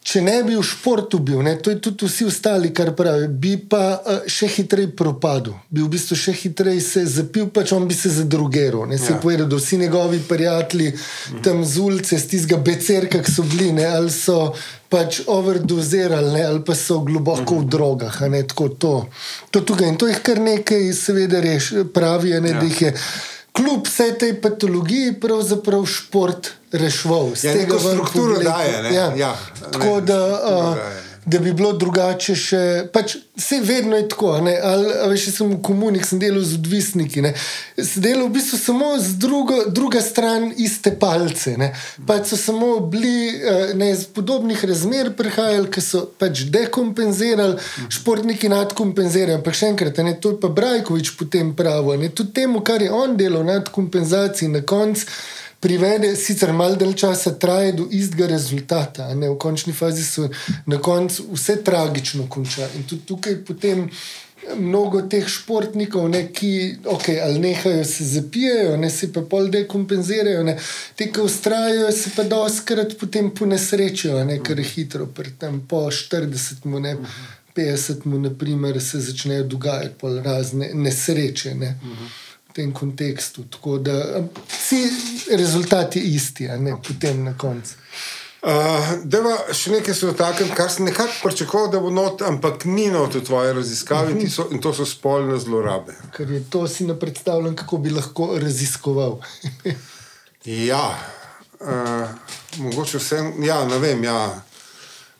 Če 0.00 0.22
ne 0.24 0.38
bi 0.46 0.54
v 0.56 0.62
športu 0.64 1.18
bil, 1.20 1.42
ne, 1.44 1.52
to 1.60 1.74
je 1.74 1.76
tudi 1.84 2.06
vsi 2.08 2.24
ostali, 2.24 2.70
kar 2.72 2.94
pravijo, 2.96 3.28
bi 3.42 3.52
pa 3.60 3.82
uh, 3.98 4.22
še 4.24 4.48
hitreje 4.48 4.88
propadel, 4.96 5.58
bi 5.68 5.82
v 5.84 5.90
bistvu 5.92 6.16
še 6.16 6.32
hitreje 6.40 6.80
se 6.80 7.02
zapil, 7.04 7.50
pač 7.52 7.74
on 7.76 7.84
bi 7.88 7.94
se 7.94 8.08
zadrugeral. 8.14 8.86
Ne, 8.88 8.96
se 8.98 9.12
ja. 9.12 9.20
povedal, 9.20 9.50
da 9.50 9.58
vsi 9.60 9.76
njegovi 9.82 10.22
prijatelji 10.28 10.94
mhm. 10.94 11.42
tam 11.44 11.60
z 11.64 11.84
ulice, 11.84 12.18
z 12.18 12.30
tistega 12.32 12.60
becerka, 12.64 13.20
ki 13.20 13.34
so 13.34 13.44
bili, 13.44 13.74
ne, 13.76 13.84
ali 13.84 14.14
so 14.14 14.38
pač 14.90 15.20
overdozirali, 15.30 16.32
ne, 16.32 16.46
ali 16.48 16.64
pa 16.64 16.74
so 16.74 17.02
globoko 17.04 17.60
mhm. 17.60 17.66
v 17.66 17.70
drogah. 17.76 18.22
Ne, 18.32 18.40
to, 18.48 18.70
to, 19.52 19.60
tukaj. 19.60 19.92
In 19.92 20.00
to 20.00 20.08
jih 20.08 20.24
kar 20.24 20.40
nekaj, 20.40 20.88
seveda, 20.96 21.44
reš, 21.44 21.74
pravijo, 21.92 22.40
ne, 22.40 22.56
ja. 22.56 22.62
da 22.62 22.72
jih 22.72 22.82
je 22.88 22.94
kljub 23.52 23.86
vsej 23.86 24.16
tej 24.18 24.34
patologiji, 24.40 25.20
pravzaprav 25.20 25.86
šport 25.86 26.50
reševal. 26.72 27.34
Z 27.34 27.44
ja, 27.44 27.54
tega 27.54 27.78
strukturo 27.78 28.38
daje. 28.38 28.94
Ja. 28.94 29.12
Ja, 29.16 29.36
tako 29.72 30.00
da. 30.00 30.20
Uh, 30.44 31.09
Da 31.26 31.38
bi 31.38 31.52
bilo 31.52 31.72
drugače, 31.76 32.34
še 32.34 32.60
pač, 32.94 33.18
vse 33.36 33.58
vedno 33.60 33.96
je 33.98 34.06
tako. 34.08 34.30
Ali 34.40 34.92
veš, 35.12 35.26
sem 35.34 35.50
v 35.52 35.58
komunik, 35.62 36.06
sem 36.08 36.20
delal 36.22 36.40
z 36.46 36.56
odvisniki. 36.56 37.20
Ne. 37.24 37.34
Sem 37.76 38.04
delal 38.04 38.30
v 38.30 38.38
bistvu 38.38 38.56
samo 38.58 38.88
z 38.98 39.18
drugo, 39.20 39.58
druga 39.68 40.00
stran 40.00 40.48
iste 40.56 40.94
palce. 40.96 41.56
Pač 42.08 42.32
so 42.32 42.38
samo 42.40 42.70
bili 42.80 43.36
eh, 43.36 43.74
ne, 43.76 43.90
iz 43.92 44.06
podobnih 44.08 44.64
razmer 44.64 45.12
prihajali, 45.16 45.68
ki 45.72 45.84
so 45.84 46.06
pač 46.20 46.46
dekompenzirali, 46.54 47.58
športniki 47.92 48.48
nadkompenzirali. 48.52 49.36
Ampak 49.42 49.58
še 49.60 49.74
enkrat, 49.74 50.00
ne, 50.06 50.16
to 50.16 50.34
je 50.34 50.40
pa 50.40 50.48
Brajkovič 50.48 51.12
potem 51.20 51.52
pravo. 51.56 51.98
Tudi 52.08 52.32
temu, 52.40 52.64
kar 52.64 52.80
je 52.80 52.88
on 52.88 53.18
delal 53.20 53.44
nadkompenzaciji 53.44 54.48
na 54.56 54.64
koncu 54.64 55.04
privede, 55.60 56.16
sicer 56.16 56.52
malo 56.52 56.76
dalj 56.76 56.94
časa 56.94 57.34
traja 57.38 57.72
do 57.72 57.86
istega 57.90 58.26
rezultata, 58.26 59.14
ne? 59.14 59.28
v 59.28 59.38
končni 59.38 59.72
fazi 59.72 60.04
se 60.04 60.28
na 60.66 60.78
koncu 60.78 61.26
vse 61.32 61.60
tragično 61.64 62.28
konča. 62.28 62.68
In 62.76 62.88
tudi 62.88 63.06
tukaj 63.06 63.44
potem. 63.44 63.88
Mnogo 64.56 65.02
teh 65.04 65.26
športnikov, 65.28 66.06
ne, 66.08 66.22
ki 66.32 66.78
okay, 66.88 67.18
ali 67.22 67.38
nehajo 67.38 67.82
se 67.84 68.04
zapijajo, 68.08 68.78
ne 68.80 68.88
se 68.90 69.10
pa 69.12 69.20
pol 69.20 69.50
dekompenzirajo, 69.52 70.42
ne. 70.42 70.54
te, 70.96 71.10
ki 71.12 71.20
ustrajajo, 71.20 71.90
se 71.92 72.10
pa 72.16 72.24
doskrat 72.24 72.94
potem 72.98 73.28
ponesrečijo, 73.36 74.16
ker 74.46 74.58
je 74.58 74.64
hitro, 74.64 75.10
tam 75.38 75.60
po 75.68 75.82
40, 75.92 76.64
ne, 76.80 76.96
50, 77.56 78.08
naprimer, 78.24 78.80
se 78.80 79.02
začnejo 79.10 79.44
dogajati 79.44 80.16
razne 80.24 80.72
nesreče. 80.74 81.54
Ne. 81.54 81.76
Uh 81.84 81.90
-huh 81.90 82.29
tem 82.54 82.72
kontekstu. 82.74 83.44
Tako 83.50 83.78
da 83.78 84.22
vsi 84.48 84.82
rezultati 85.36 86.00
isti, 86.00 86.48
a 86.48 86.56
ne 86.56 86.76
potem 86.88 87.24
na 87.24 87.36
koncu. 87.38 87.74
Uh, 88.40 88.94
Deva 89.04 89.34
še 89.52 89.74
nekaj 89.74 89.94
se 89.94 90.08
dotaknem, 90.08 90.48
kar 90.56 90.70
sem 90.72 90.86
nekako 90.88 91.12
pričakoval, 91.26 91.66
da 91.74 91.80
bo 91.84 91.90
not, 91.92 92.22
ampak 92.24 92.64
ni 92.64 92.86
not 92.88 93.12
v 93.12 93.20
tvoji 93.26 93.52
raziskavi 93.52 94.14
uh 94.14 94.18
-huh. 94.18 94.30
so, 94.32 94.46
in 94.50 94.60
to 94.64 94.72
so 94.72 94.86
spolne 94.88 95.36
zlorabe. 95.38 95.92
Ker 96.16 96.30
je 96.30 96.40
to 96.50 96.68
si 96.68 96.86
ne 96.86 96.98
predstavljam, 96.98 97.56
kako 97.56 97.76
bi 97.76 97.90
lahko 97.90 98.38
raziskoval. 98.38 99.20
ja, 100.70 100.98
uh, 101.60 102.08
mogoče 102.58 102.98
vsem, 102.98 103.44
ja, 103.44 103.64
ne 103.64 103.78
vem. 103.78 104.04
Ja. 104.04 104.42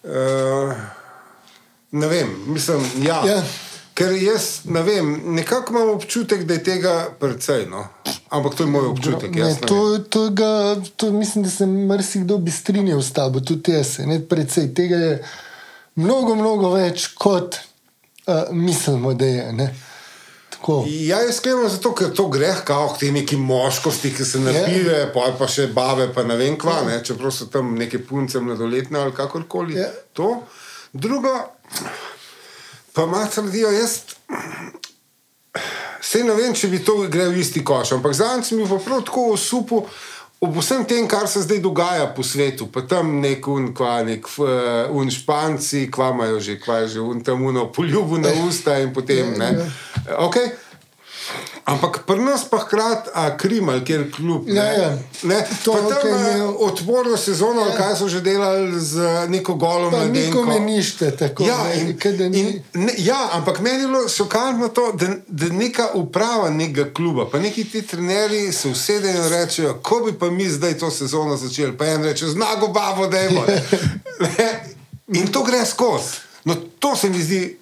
Uh, 0.02 0.72
ne 1.90 2.08
vem, 2.08 2.28
mislim, 2.46 2.80
ja. 3.02 3.22
ja. 3.26 3.42
Ker 4.00 4.14
jaz 4.16 4.62
ne 4.64 4.80
vem, 4.82 5.10
nekako 5.36 5.74
imam 5.74 5.90
občutek, 5.98 6.46
da 6.48 6.56
je 6.56 6.62
tega 6.64 6.94
precej. 7.20 7.66
No? 7.68 7.84
Ampak 8.32 8.56
to 8.56 8.64
je 8.64 8.72
moj 8.72 8.86
občutek. 8.94 9.34
Ne, 9.34 9.50
to, 9.66 9.98
to 10.08 10.30
ga, 10.32 10.76
to 10.96 11.10
mislim, 11.12 11.44
da 11.44 11.50
se 11.50 11.66
marsikdo 11.66 12.38
bi 12.38 12.50
strinjal 12.50 13.02
s 13.02 13.12
tabo, 13.12 13.40
tudi 13.40 13.76
jaz. 13.76 13.98
Ne, 14.08 14.20
precej 14.28 14.70
tega 14.74 14.96
je 14.96 15.12
mnogo, 16.00 16.34
mnogo 16.34 16.72
več, 16.72 17.10
kot 17.18 17.60
uh, 18.26 18.48
mislimo, 18.56 19.14
da 19.14 19.28
je. 19.28 19.52
Ne. 19.52 19.70
Ja, 20.86 21.20
jaz 21.24 21.38
sklepam 21.40 21.68
zato, 21.72 21.92
ker 21.96 22.10
to 22.16 22.26
gre 22.28 22.50
kao 22.64 22.90
k 22.94 23.04
tej 23.04 23.12
neki 23.16 23.36
moškosti, 23.40 24.12
ki 24.16 24.24
se 24.24 24.40
napije, 24.44 24.84
yeah. 24.84 25.12
pa, 25.14 25.30
pa 25.38 25.48
še 25.48 25.70
bave, 25.76 26.10
pa 26.12 26.24
ne 26.28 26.36
vem 26.40 26.58
kva, 26.60 26.82
yeah. 26.82 26.88
ne, 26.88 26.98
čeprav 27.04 27.32
so 27.32 27.48
tam 27.52 27.72
neke 27.80 28.00
punce 28.04 28.40
mladoletne 28.44 29.00
ali 29.00 29.16
kakorkoli. 29.16 29.80
Yeah. 29.80 30.40
Drugo. 30.92 31.32
Pa 33.00 33.06
malo 33.06 33.26
trdijo, 33.34 33.70
jaz 33.70 34.00
se 36.02 36.24
ne 36.24 36.34
vem, 36.36 36.52
če 36.52 36.68
bi 36.68 36.82
to 36.84 36.98
gre 37.08 37.30
v 37.32 37.38
isti 37.40 37.62
koš, 37.64 37.94
ampak 37.96 38.12
zadnjič 38.12 38.50
sem 38.50 38.58
bil 38.60 38.80
prav 38.84 39.06
tako 39.08 39.22
v 39.30 39.38
supu. 39.40 39.78
Ob 40.44 40.58
vsem 40.60 40.84
tem, 40.84 41.08
kar 41.08 41.24
se 41.28 41.40
zdaj 41.46 41.62
dogaja 41.64 42.10
po 42.12 42.20
svetu, 42.24 42.66
pa 42.68 42.82
tam 42.84 43.14
nek 43.22 43.48
un, 43.48 43.70
kva, 43.76 44.02
nek 44.04 44.28
uh, 44.36 44.92
un 44.92 45.08
španci, 45.08 45.86
kva 45.88 46.10
imajo 46.12 46.42
že, 46.44 46.58
kva 46.60 46.82
je 46.82 46.90
že 46.96 47.00
un 47.00 47.24
tam 47.24 47.40
uno 47.48 47.70
poljubu 47.72 48.20
na 48.20 48.34
usta 48.44 48.76
in 48.84 48.92
potem 48.92 49.32
ne. 49.38 49.48
Okay. 50.28 50.52
Ampak 51.64 52.02
pri 52.02 52.18
nas 52.18 52.42
pa 52.44 52.58
hkrati, 52.58 53.10
a 53.14 53.36
krimal, 53.36 53.84
kjer 53.84 54.00
je 54.00 54.10
klub. 54.10 54.48
Ja, 54.48 54.64
ja. 54.64 54.88
Ne, 55.22 55.38
To, 55.64 55.72
to, 55.72 55.78
tam 55.80 56.02
kaj 56.02 56.10
okay, 56.12 56.34
imel- 56.34 56.56
odporno 56.58 57.16
sezono, 57.16 57.60
ja. 57.62 57.76
kaj 57.76 57.96
so 57.96 58.08
že 58.08 58.20
delali 58.20 58.80
z 58.80 58.96
neko 59.28 59.54
golo 59.54 59.90
Pa 59.90 60.04
nikome 60.04 60.58
nište, 60.60 61.10
tako 61.12 61.44
Ja, 61.44 61.58
ne, 61.64 61.76
in, 61.76 61.86
ni. 62.30 62.40
in, 62.40 62.48
ne, 62.74 62.92
ja, 62.98 63.28
ampak 63.32 63.60
meni 63.60 63.80
je 63.80 63.86
bilo 63.86 64.08
šokantno 64.08 64.68
to, 64.68 64.92
da, 64.92 65.06
da 65.28 65.46
neka 65.48 65.88
uprava 65.94 66.50
nekega 66.50 66.94
kluba, 66.94 67.28
pa 67.30 67.38
neki 67.38 67.64
ti 67.64 67.82
trenerji 67.82 68.52
se 68.52 68.68
usedejo 68.68 69.22
in 69.24 69.28
rečejo, 69.30 69.74
ko 69.74 70.00
bi 70.00 70.12
pa 70.12 70.30
mi 70.30 70.48
zdaj 70.48 70.78
to 70.78 70.90
sezono 70.90 71.36
začeli. 71.36 71.76
Pa 71.76 71.86
en 71.86 72.02
reče, 72.02 72.26
znago 72.26 72.68
babo, 72.68 73.06
da 73.06 73.18
je. 73.18 73.30
In 75.08 75.26
to 75.26 75.42
gre 75.42 75.66
skozi. 75.66 76.04
No, 76.44 76.54
to 76.78 76.96
se 76.96 77.08
mi 77.08 77.22
zdi 77.22 77.58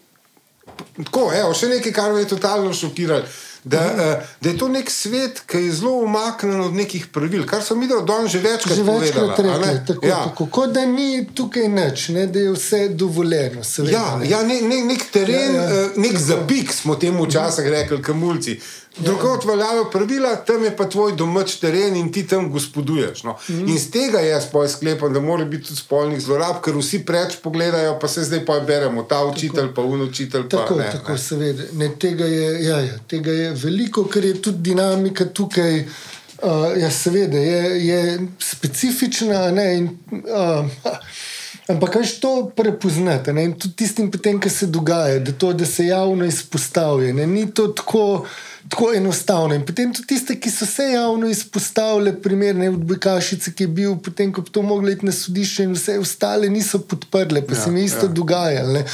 tako. 0.97 1.31
Evo, 1.35 1.55
še 1.55 1.67
nekaj, 1.69 1.93
kar 1.93 2.13
me 2.13 2.21
je 2.21 2.29
totalno 2.29 2.75
šokiralo. 2.75 3.23
Da, 3.65 3.79
uh, 3.79 4.01
da 4.41 4.51
je 4.51 4.59
to 4.59 4.69
nek 4.69 4.91
svet, 4.91 5.41
ki 5.47 5.57
je 5.59 5.73
zelo 5.73 5.93
umaknjen 5.93 6.61
od 6.61 6.75
nekih 6.75 7.07
pravil, 7.07 7.47
kar 7.47 7.63
so 7.63 7.75
mi 7.75 7.89
danes 8.07 8.33
že 8.33 8.39
večkrat 8.39 8.77
Že 8.77 8.83
večkrat 8.83 9.37
povedali. 9.37 9.51
a 9.51 9.59
ne? 9.59 9.67
rekli, 9.67 9.87
tako, 9.87 10.07
ja. 10.07 10.25
tako, 10.25 10.47
kot 10.47 10.71
da 10.71 10.87
ni 10.87 11.27
tukaj 11.35 11.69
nič, 11.69 12.09
ne, 12.09 12.27
da 12.27 12.39
je 12.39 12.53
vse 12.53 12.89
dovoljeno. 12.89 13.65
Seveda, 13.65 13.93
Ja, 13.93 14.17
ne. 14.17 14.29
ja 14.29 14.43
ne, 14.43 14.61
ne, 14.63 14.85
nek 14.85 15.11
teren, 15.13 15.55
Ja, 15.55 15.63
ja, 15.63 15.75
ja. 15.75 15.89
nek 15.97 16.19
zapik 16.19 16.73
smo 16.73 16.95
temu 16.95 17.25
včasih 17.25 17.67
rekli, 17.67 18.03
kamulci. 18.03 18.61
Drugot 18.97 19.45
veljajo 19.45 19.91
pravila, 19.91 20.37
tam 20.37 20.65
je 20.65 20.77
pa 20.77 20.89
tvoj 20.89 21.13
domač 21.17 21.55
teren 21.61 21.97
in 21.97 22.13
ti 22.13 22.27
tam 22.27 22.51
gospoduješ. 22.53 23.23
No. 23.23 23.37
Mm. 23.49 23.69
In 23.69 23.79
z 23.79 23.91
tega 23.91 24.21
jaz 24.21 24.49
poj 24.53 24.69
sklepam, 24.69 25.13
da 25.13 25.21
mora 25.21 25.45
biti 25.45 25.69
tudi 25.69 25.81
spolnih 25.81 26.21
zlorab, 26.21 26.59
ker 26.65 26.75
vsi 26.77 27.05
preč 27.07 27.37
pogledajo, 27.43 27.99
pa 28.01 28.09
se 28.09 28.25
zdaj 28.27 28.45
pa 28.47 28.59
beremo, 28.61 29.03
ta 29.03 29.23
učitelj, 29.25 29.71
pa 29.75 29.83
un 29.83 30.03
učitelj. 30.03 30.49
Tako, 30.49 30.75
pa, 30.75 30.83
ne, 30.83 30.91
tako 30.93 31.13
ne. 31.13 31.19
seveda. 31.19 31.69
Ne, 31.73 31.91
tega, 32.01 32.27
je, 32.27 32.49
ja, 32.65 32.81
ja, 32.81 32.99
tega 33.09 33.33
je 33.33 33.53
veliko, 33.63 34.05
ker 34.11 34.25
je 34.25 34.41
tudi 34.43 34.71
dinamika 34.71 35.29
tukaj. 35.31 35.85
Uh, 36.39 36.71
ja, 36.79 36.91
seveda 36.91 37.39
je, 37.39 37.87
je 37.87 38.19
specifična. 38.39 39.51
Ne, 39.51 39.65
in, 39.77 39.89
uh, 40.11 40.67
ampak 41.69 41.97
kaj 41.97 42.13
to 42.23 42.35
prepoznate? 42.57 43.33
Ne, 43.33 43.49
in 43.51 43.57
tudi 43.59 43.75
tistim, 43.83 44.11
potem, 44.11 44.39
ki 44.41 44.51
se 44.51 44.67
dogaja, 44.67 45.19
da, 45.19 45.33
to, 45.33 45.53
da 45.53 45.67
se 45.67 45.87
javno 45.87 46.27
izpostavijo. 46.27 47.15
ne, 47.15 47.27
Ni 47.27 47.47
to 47.51 47.69
tako. 47.69 48.27
Tako 48.69 48.93
enostavno. 48.95 49.55
In 49.55 49.65
potem 49.67 49.93
tudi 49.95 50.07
tiste, 50.07 50.35
ki 50.41 50.51
so 50.51 50.67
se 50.67 50.91
javno 50.93 51.29
izpostavili, 51.29 52.13
primer 52.23 52.57
ne 52.57 52.71
od 52.71 52.85
Bekašice, 52.85 53.53
ki 53.53 53.65
je 53.65 53.69
bil, 53.69 53.97
potem 54.05 54.33
ko 54.33 54.43
bi 54.45 54.51
to 54.51 54.63
mogli 54.63 54.93
iti 54.93 55.07
na 55.07 55.13
sodišče, 55.13 55.65
in 55.65 55.73
vse 55.73 55.99
ostale 55.99 56.51
niso 56.53 56.79
podprle, 56.79 57.43
pa 57.47 57.55
ja, 57.55 57.63
se 57.65 57.71
mi 57.71 57.85
isto 57.85 58.07
ja. 58.07 58.13
dogajalo. 58.13 58.73
ne. 58.73 58.85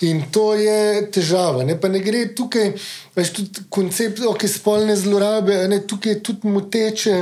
In 0.00 0.22
to 0.32 0.54
je 0.54 1.10
težava. 1.12 1.64
Ne? 1.64 1.76
Pa 1.80 1.88
ne 1.92 2.00
gre 2.00 2.24
tukaj, 2.34 2.72
veš, 3.16 3.32
tudi 3.36 3.64
koncept 3.68 4.22
okay, 4.24 4.48
spolne 4.48 4.96
zlorabe, 4.96 5.56
ne, 5.68 5.82
tukaj 5.86 6.12
je 6.12 6.20
tudi 6.24 6.48
moteče. 6.48 7.16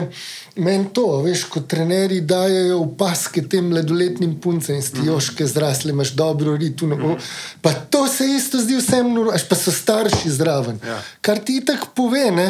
Meni 0.58 0.88
to, 0.94 1.20
veš, 1.22 1.44
ko 1.52 1.60
trenerji 1.66 2.20
dajo 2.26 2.80
opaske 2.82 3.44
tem 3.50 3.68
mladoletnim 3.70 4.36
puncem 4.42 4.78
in 4.78 4.82
stijoške 4.82 5.46
zrasle, 5.46 5.92
imaš 5.94 6.14
dobro 6.18 6.56
ritu. 6.56 6.86
No, 6.86 7.16
pa 7.62 7.72
to 7.72 8.06
se 8.10 8.26
isto 8.26 8.58
zdi 8.62 8.78
vsem, 8.78 9.12
pa 9.48 9.58
so 9.58 9.74
starši 9.74 10.30
zraven. 10.34 10.80
Ja. 10.86 10.98
Kar 11.20 11.38
ti 11.38 11.60
tako 11.66 11.92
pove, 11.98 12.24
ne, 12.30 12.48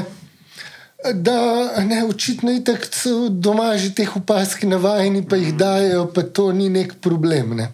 da 1.15 1.39
ne, 1.87 2.03
očitno 2.05 2.53
je 2.53 2.65
tako 2.65 3.29
doma 3.31 3.71
že 3.79 3.95
teh 3.95 4.17
opask 4.17 4.63
navajeni, 4.67 5.25
pa 5.29 5.39
jih 5.41 5.55
dajo, 5.57 6.07
pa 6.15 6.23
to 6.23 6.51
ni 6.53 6.69
nek 6.69 6.99
problem. 7.01 7.57
Ne. 7.57 7.71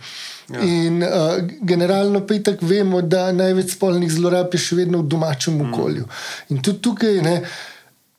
Ja. 0.52 0.60
In 0.60 1.02
uh, 1.02 1.38
generalno 1.64 2.20
pa 2.28 2.36
tako 2.44 2.66
vemo, 2.68 3.00
da 3.02 3.30
največ 3.32 3.72
spolnih 3.78 4.10
zlorab 4.12 4.52
je 4.52 4.60
še 4.60 4.76
vedno 4.76 5.00
v 5.00 5.08
domačem 5.08 5.56
okolju. 5.70 6.04
In 6.52 6.60
tudi 6.60 6.82
tukaj, 6.84 7.22
ne, 7.24 7.38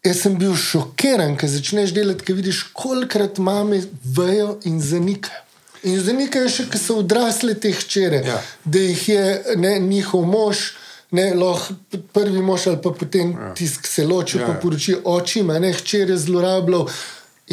jaz 0.06 0.24
sem 0.26 0.38
bil 0.41 0.56
šokiran, 0.58 1.36
ker 1.38 1.49
začneš 1.53 1.93
delati, 1.93 2.26
ker 2.26 2.38
vidiš, 2.39 2.64
kolikrat 2.74 3.38
mame 3.38 3.84
vejo 4.18 4.56
in 4.66 4.82
zanikajo. 4.82 5.43
In 5.86 5.99
zanikajo 6.01 6.49
še, 6.49 6.66
ker 6.74 6.82
so 6.82 6.97
odrasle 7.03 7.53
te 7.62 7.70
hčere, 7.78 8.24
Ja. 8.26 8.39
da 8.66 8.82
jih 8.82 9.06
je 9.10 9.26
ne, 9.62 9.76
njihov 9.86 10.26
mož. 10.26 10.66
Ne, 11.12 11.34
lahko 11.36 11.74
prvi 12.14 12.41
mož 12.41 12.68
ali 12.68 12.82
pa 12.82 12.91
potem 12.91 13.32
ja. 13.32 13.53
tisk 13.53 13.88
se 13.88 14.06
loči, 14.06 14.38
Ja, 14.38 14.41
ja, 14.41 14.47
pa 14.47 14.53
ja. 14.53 14.60
poroči 14.60 14.95
očima, 15.03 15.60
ne 15.60 15.74
hčere 15.74 16.18
zlorabljal. 16.18 16.88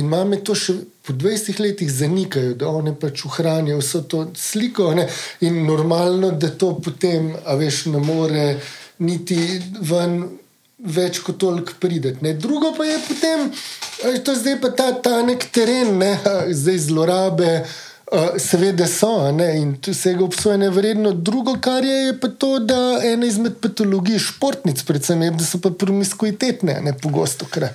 In 0.01 0.09
mame 0.09 0.39
to 0.41 0.55
še 0.57 0.73
po 1.05 1.13
20 1.13 1.59
letih 1.61 1.91
zanikajo, 1.93 2.55
da 2.55 2.69
one 2.73 2.95
pač 2.97 3.27
ohranijo 3.29 3.79
vso 3.83 4.01
to 4.09 4.23
sliko. 4.35 4.95
Ne? 4.95 5.05
In 5.45 5.67
normalno, 5.67 6.31
da 6.31 6.49
to 6.49 6.73
potem, 6.81 7.35
a 7.45 7.55
veš, 7.61 7.87
ne 7.93 8.01
more 8.01 8.47
niti 9.05 9.37
ven 9.85 10.23
več 10.83 11.21
kot 11.23 11.37
toliko 11.39 11.77
prideti. 11.81 12.25
ne. 12.25 12.33
Drugo 12.35 12.73
pa 12.77 12.85
je 12.89 12.99
potem, 13.09 13.51
a 14.05 14.09
veš, 14.09 14.23
to 14.25 14.35
zdaj 14.35 14.61
pa 14.61 14.71
ta, 14.71 14.93
ta 14.93 15.23
nek 15.23 15.45
teren, 15.53 15.99
ne? 15.99 16.17
zdaj 16.63 16.79
zlorabe. 16.89 17.53
Uh, 18.13 18.35
seveda 18.37 18.85
so, 18.87 19.31
ne, 19.33 19.47
in 19.57 19.71
tu 19.81 19.95
se 19.97 20.13
ga 20.13 20.25
obsojene 20.25 20.69
vredno. 20.71 21.13
Drugo, 21.17 21.55
kar 21.61 21.85
je, 21.85 21.95
je 22.07 22.17
pa 22.21 22.29
to, 22.29 22.59
da 22.59 23.01
ena 23.09 23.25
izmed 23.27 23.55
patologij 23.61 24.19
športnic, 24.21 24.83
predvsem, 24.85 25.23
je, 25.23 25.31
da 25.31 25.45
so 25.45 25.61
pa 25.65 25.71
promiskuitetne, 25.71 26.81
ne 26.85 26.93
pogosto 26.99 27.49
krat. 27.51 27.73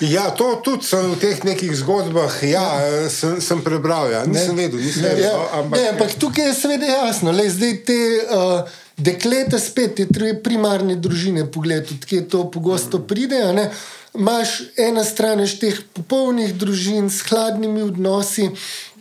Ja, 0.00 0.28
to 0.30 0.60
tudi 0.64 0.86
sem 0.86 1.10
v 1.10 1.18
teh 1.18 1.42
nekih 1.46 1.74
zgodbah, 1.78 2.38
ja. 2.46 2.62
Sem, 3.10 3.40
sem 3.42 3.60
prebral. 3.66 4.10
Ja. 4.10 4.22
Nisem 4.26 4.56
vedel, 4.58 4.78
nisem 4.82 5.02
Ne, 5.02 5.08
vedel. 5.14 5.26
ja, 5.26 5.42
ampak, 5.58 5.78
ne, 5.80 5.88
ampak 5.88 6.14
tukaj 6.18 6.48
je 6.50 6.54
seveda 6.54 6.86
jasno. 6.86 7.32
Le, 7.34 7.46
zdaj 7.50 7.74
te 7.86 7.98
uh, 8.26 8.72
dekleta 8.96 9.58
spet, 9.58 9.94
te 9.98 10.06
tri 10.10 10.34
primarne 10.38 10.96
družine, 10.98 11.46
pogled, 11.50 11.90
odkje 11.98 12.24
to 12.28 12.46
pogosto 12.50 13.02
pride. 13.02 13.42
ne. 13.54 13.70
Imaš 14.14 14.48
ena 14.76 15.02
stran 15.04 15.40
teh 15.60 15.78
popolnih 15.92 16.52
družin 16.54 17.08
s 17.10 17.24
hladnimi 17.26 17.82
odnosi, 17.82 18.50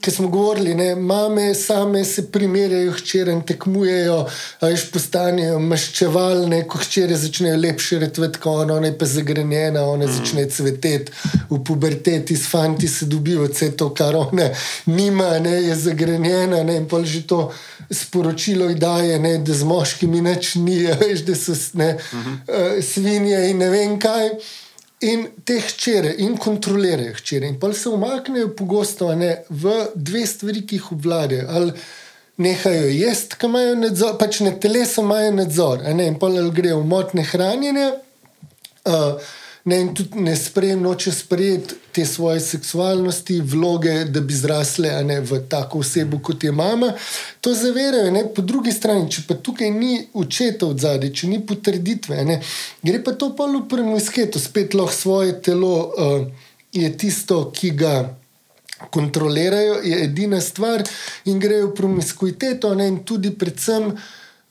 ki 0.02 0.12
smo 0.12 0.28
govorili, 0.28 0.74
ne, 0.76 0.96
mame 0.96 1.54
same 1.56 2.02
se 2.06 2.26
primerjajo, 2.32 2.92
hčere 2.98 3.36
tekmujejo, 3.48 4.16
a 4.60 4.72
veš, 4.72 4.88
postanejo 4.92 5.60
maščevalne, 5.64 6.64
ko 6.68 6.82
hčere 6.82 7.16
začnejo 7.16 7.60
lepše 7.62 8.00
retvati, 8.02 8.42
kot 8.42 8.64
ona, 8.64 8.80
ona 8.82 8.90
je 8.90 8.96
pa 8.98 9.08
zagrenjena, 9.12 9.86
ona 9.86 10.08
mm. 10.08 10.16
začne 10.18 10.48
cveteti 10.50 11.14
v 11.52 11.62
puberteti, 11.62 12.36
s 12.36 12.50
fanti 12.50 12.90
se 12.90 13.06
dobijo 13.06 13.46
vse 13.46 13.70
to, 13.78 13.92
kar 13.94 14.18
ona 14.18 14.50
nima, 14.90 15.30
ne, 15.46 15.56
je 15.70 15.78
zagrenjena 15.86 16.64
ne, 16.66 16.82
in 16.82 16.90
pol 16.90 17.06
že 17.06 17.22
to 17.30 17.46
sporočilo 17.94 18.74
ji 18.74 18.82
daje, 18.82 19.22
ne, 19.22 19.38
da 19.46 19.54
z 19.54 19.70
moškimi 19.70 20.26
nič 20.26 20.56
ni, 20.66 20.82
veš, 21.06 21.24
da 21.30 21.38
so 21.38 21.56
ne, 21.78 21.94
uh 21.96 22.20
-huh. 22.20 22.36
uh, 22.50 22.84
svinje 22.84 23.46
in 23.54 23.62
ne 23.62 23.70
vem 23.70 24.00
kaj. 24.00 24.30
In 25.04 25.26
te 25.44 25.58
hčere, 25.60 26.14
in 26.24 26.38
kontrolirajo 26.40 27.18
hčere. 27.18 27.50
In 27.52 27.60
pa 27.60 27.74
se 27.76 27.90
umaknejo 27.92 28.54
pogosto 28.56 29.10
ne, 29.16 29.36
v 29.50 29.74
dve 29.96 30.24
stvari, 30.28 30.64
ki 30.68 30.80
jih 30.80 30.92
obvladajo. 30.96 31.48
Ali 31.52 31.74
nehajo 32.44 32.88
jesti, 32.88 33.38
ki 33.40 33.50
imajo 33.52 33.76
nadzor, 33.82 34.18
pač 34.22 34.40
na 34.46 34.54
telesu 34.60 35.04
imajo 35.04 35.32
nadzor, 35.38 35.84
ne, 35.94 36.08
in 36.08 36.20
pa 36.20 36.32
ali 36.32 36.52
grejo 36.56 36.80
v 36.82 36.90
motne 36.90 37.26
hranjenje. 37.30 37.90
Uh, 38.84 39.20
ne, 39.64 39.80
in 39.80 39.94
tudi 39.96 40.20
ne 40.20 40.36
sprejem, 40.36 40.82
noče 40.82 41.12
sprejeti 41.12 41.76
te 41.92 42.06
svoje 42.06 42.40
seksualnosti, 42.40 43.40
vloge, 43.42 43.94
da 44.06 44.22
bi 44.22 44.36
zrasle 44.36 44.92
ne, 45.04 45.20
v 45.22 45.40
tako 45.50 45.80
osebo, 45.80 46.20
kot 46.20 46.44
je 46.44 46.52
mama. 46.52 46.92
To 47.42 47.54
zaverajo. 47.54 48.12
Ne. 48.12 48.26
Po 48.36 48.42
drugi 48.42 48.72
strani, 48.72 49.10
če 49.12 49.24
pa 49.28 49.38
tukaj 49.40 49.72
ni 49.72 50.02
očeta 50.14 50.68
od 50.68 50.82
zadaj, 50.84 51.14
če 51.16 51.30
ni 51.32 51.40
potrditve, 51.46 52.24
ne, 52.28 52.42
gre 52.84 53.04
pa 53.04 53.14
to 53.16 53.32
pa 53.38 53.48
v 53.48 53.64
premisketu, 53.70 54.42
spet 54.42 54.76
lahko 54.76 54.96
svoje 54.96 55.38
telo 55.42 55.76
uh, 55.88 56.50
je 56.74 56.90
tisto, 56.98 57.46
ki 57.56 57.72
ga 57.78 57.96
kontrolirajo, 58.92 59.78
je 59.84 60.02
edina 60.04 60.42
stvar 60.42 60.84
in 61.30 61.40
grejo 61.40 61.70
v 61.70 61.76
promiskuiteto, 61.78 62.74
ne, 62.76 62.90
in 62.92 63.00
tudi 63.08 63.32
predvsem 63.32 63.94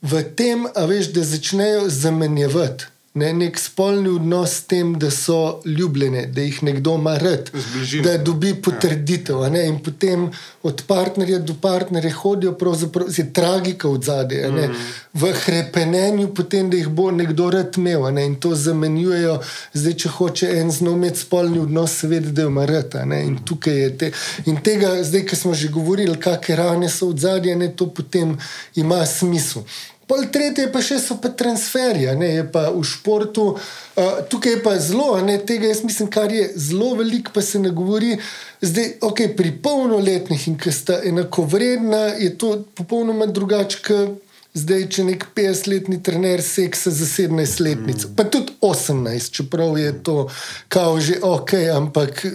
v 0.01 0.23
tem, 0.35 0.65
a 0.65 0.87
veš, 0.89 1.11
da 1.13 1.21
začnejo 1.27 1.85
zamenjevati. 1.89 2.92
Ne, 3.13 3.27
nek 3.33 3.59
spolni 3.59 4.09
odnos 4.09 4.55
s 4.57 4.63
tem, 4.65 4.95
da 4.99 5.11
so 5.13 5.61
ljubljene, 5.65 6.25
da 6.33 6.41
jih 6.41 6.63
nekdo 6.63 6.95
ima 6.97 7.17
rad, 7.17 7.51
da 8.03 8.17
dobi 8.17 8.55
potrditev. 8.55 9.41
a 9.43 9.49
ne, 9.49 9.67
In 9.67 9.77
potem 9.83 10.31
od 10.63 10.81
partnerja 10.87 11.39
do 11.39 11.53
partnerja 11.61 12.11
hodijo, 12.13 12.53
pravzaprav 12.53 13.07
je 13.17 13.33
tragika 13.33 13.89
od 13.89 14.03
zadaj, 14.03 14.51
mm. 14.51 14.73
v 15.13 15.31
hrepenenju, 15.33 16.33
potem, 16.33 16.69
da 16.69 16.77
jih 16.77 16.87
bo 16.87 17.11
nekdo 17.11 17.49
rad 17.49 17.77
imel. 17.77 18.13
Ne, 18.13 18.25
in 18.25 18.35
to 18.35 18.55
zamenjujejo, 18.55 19.39
zdaj, 19.73 19.93
če 19.93 20.09
hoče 20.09 20.49
en 20.57 20.71
znov 20.71 20.97
imeti 20.97 21.19
spolni 21.19 21.59
odnos, 21.59 21.99
seveda, 21.99 22.31
da 22.31 22.49
ima 22.49 22.65
rad. 22.65 22.97
ne, 23.05 23.25
In 23.25 23.37
tukaj 23.45 23.81
je 23.81 23.97
te. 23.97 24.11
In 24.45 24.57
tega, 24.57 25.03
zdaj, 25.03 25.25
ki 25.25 25.35
smo 25.35 25.53
že 25.53 25.69
govorili, 25.69 26.17
kakšne 26.19 26.55
rane 26.55 26.89
so 26.89 27.13
od 27.13 27.19
zadaj, 27.19 27.55
ne, 27.55 27.69
to 27.75 27.93
potem 27.93 28.37
ima 28.75 29.05
smisel. 29.05 29.61
Pol 30.13 30.27
tretje 30.29 30.67
pa 30.69 30.77
še 30.85 30.99
so 31.01 31.15
pa 31.17 31.31
transferje, 31.33 32.11
ne, 32.13 32.27
je 32.35 32.41
pa 32.53 32.67
v 32.69 32.83
športu, 32.85 33.45
uh, 33.57 34.19
tukaj 34.29 34.51
je 34.53 34.59
pa 34.61 34.73
zelo, 34.77 35.07
ne 35.25 35.39
tega, 35.41 35.71
jaz 35.71 35.81
mislim, 35.81 36.11
kar 36.13 36.29
je 36.29 36.51
zelo 36.53 36.91
veliko, 36.99 37.33
pa 37.33 37.41
se 37.41 37.57
ne 37.57 37.71
govori. 37.73 38.19
Zdaj, 38.61 38.91
ok, 39.09 39.23
pri 39.33 39.55
polnoletnih 39.65 40.45
in 40.51 40.59
ki 40.61 40.69
sta 40.69 40.99
enako 41.09 41.47
vredna, 41.49 42.03
je 42.21 42.29
to 42.37 42.51
popolnoma 42.77 43.25
drugače, 43.25 43.81
zdaj, 44.53 44.83
če 44.93 45.05
nek 45.07 45.25
50-letni 45.35 45.97
trener 46.05 46.41
seksa 46.45 46.91
za 46.93 47.07
17-letnico, 47.09 48.09
mm. 48.09 48.15
pa 48.17 48.25
tudi 48.29 48.53
18, 48.61 49.33
čeprav 49.33 49.77
je 49.81 49.93
to 50.05 50.17
kao 50.67 50.99
že 51.01 51.17
ok, 51.21 51.53
ampak 51.73 52.25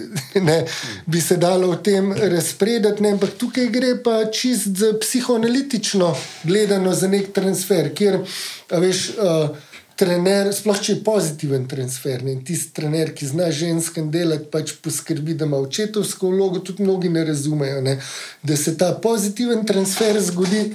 ne, 0.49 0.59
bi 1.07 1.21
se 1.21 1.37
dalo 1.37 1.71
o 1.71 1.79
tem 1.79 2.11
razpredati. 2.13 3.03
Ne, 3.03 3.15
ampak 3.15 3.37
tukaj 3.39 3.71
gre 3.71 3.95
pa 4.03 4.25
čist 4.33 4.75
za 4.77 4.91
psihoanalitično 4.99 6.13
gledano 6.43 6.93
za 6.93 7.07
nek 7.07 7.31
transfer, 7.33 7.93
kjer, 7.95 8.19
veš, 8.71 9.09
uh, 9.15 9.55
trener, 9.99 10.47
sploh 10.55 10.79
če 10.79 10.93
je 10.93 11.01
pozitiven 11.03 11.65
transfer, 11.67 12.21
ne, 12.23 12.37
tisti 12.45 12.71
trener, 12.75 13.11
ki 13.15 13.27
zna 13.33 13.49
ženskem 13.55 14.07
delati, 14.13 14.47
pač 14.51 14.77
poskrbi, 14.83 15.35
da 15.35 15.47
ima 15.49 15.59
očetovsko 15.59 16.31
vlogo, 16.31 16.61
tudi 16.63 16.85
mnogi 16.85 17.11
ne 17.11 17.25
razumejo, 17.27 17.81
ne, 17.83 17.97
da 18.43 18.57
se 18.57 18.77
ta 18.79 18.93
pozitiven 19.03 19.65
transfer 19.67 20.21
zgodi. 20.23 20.69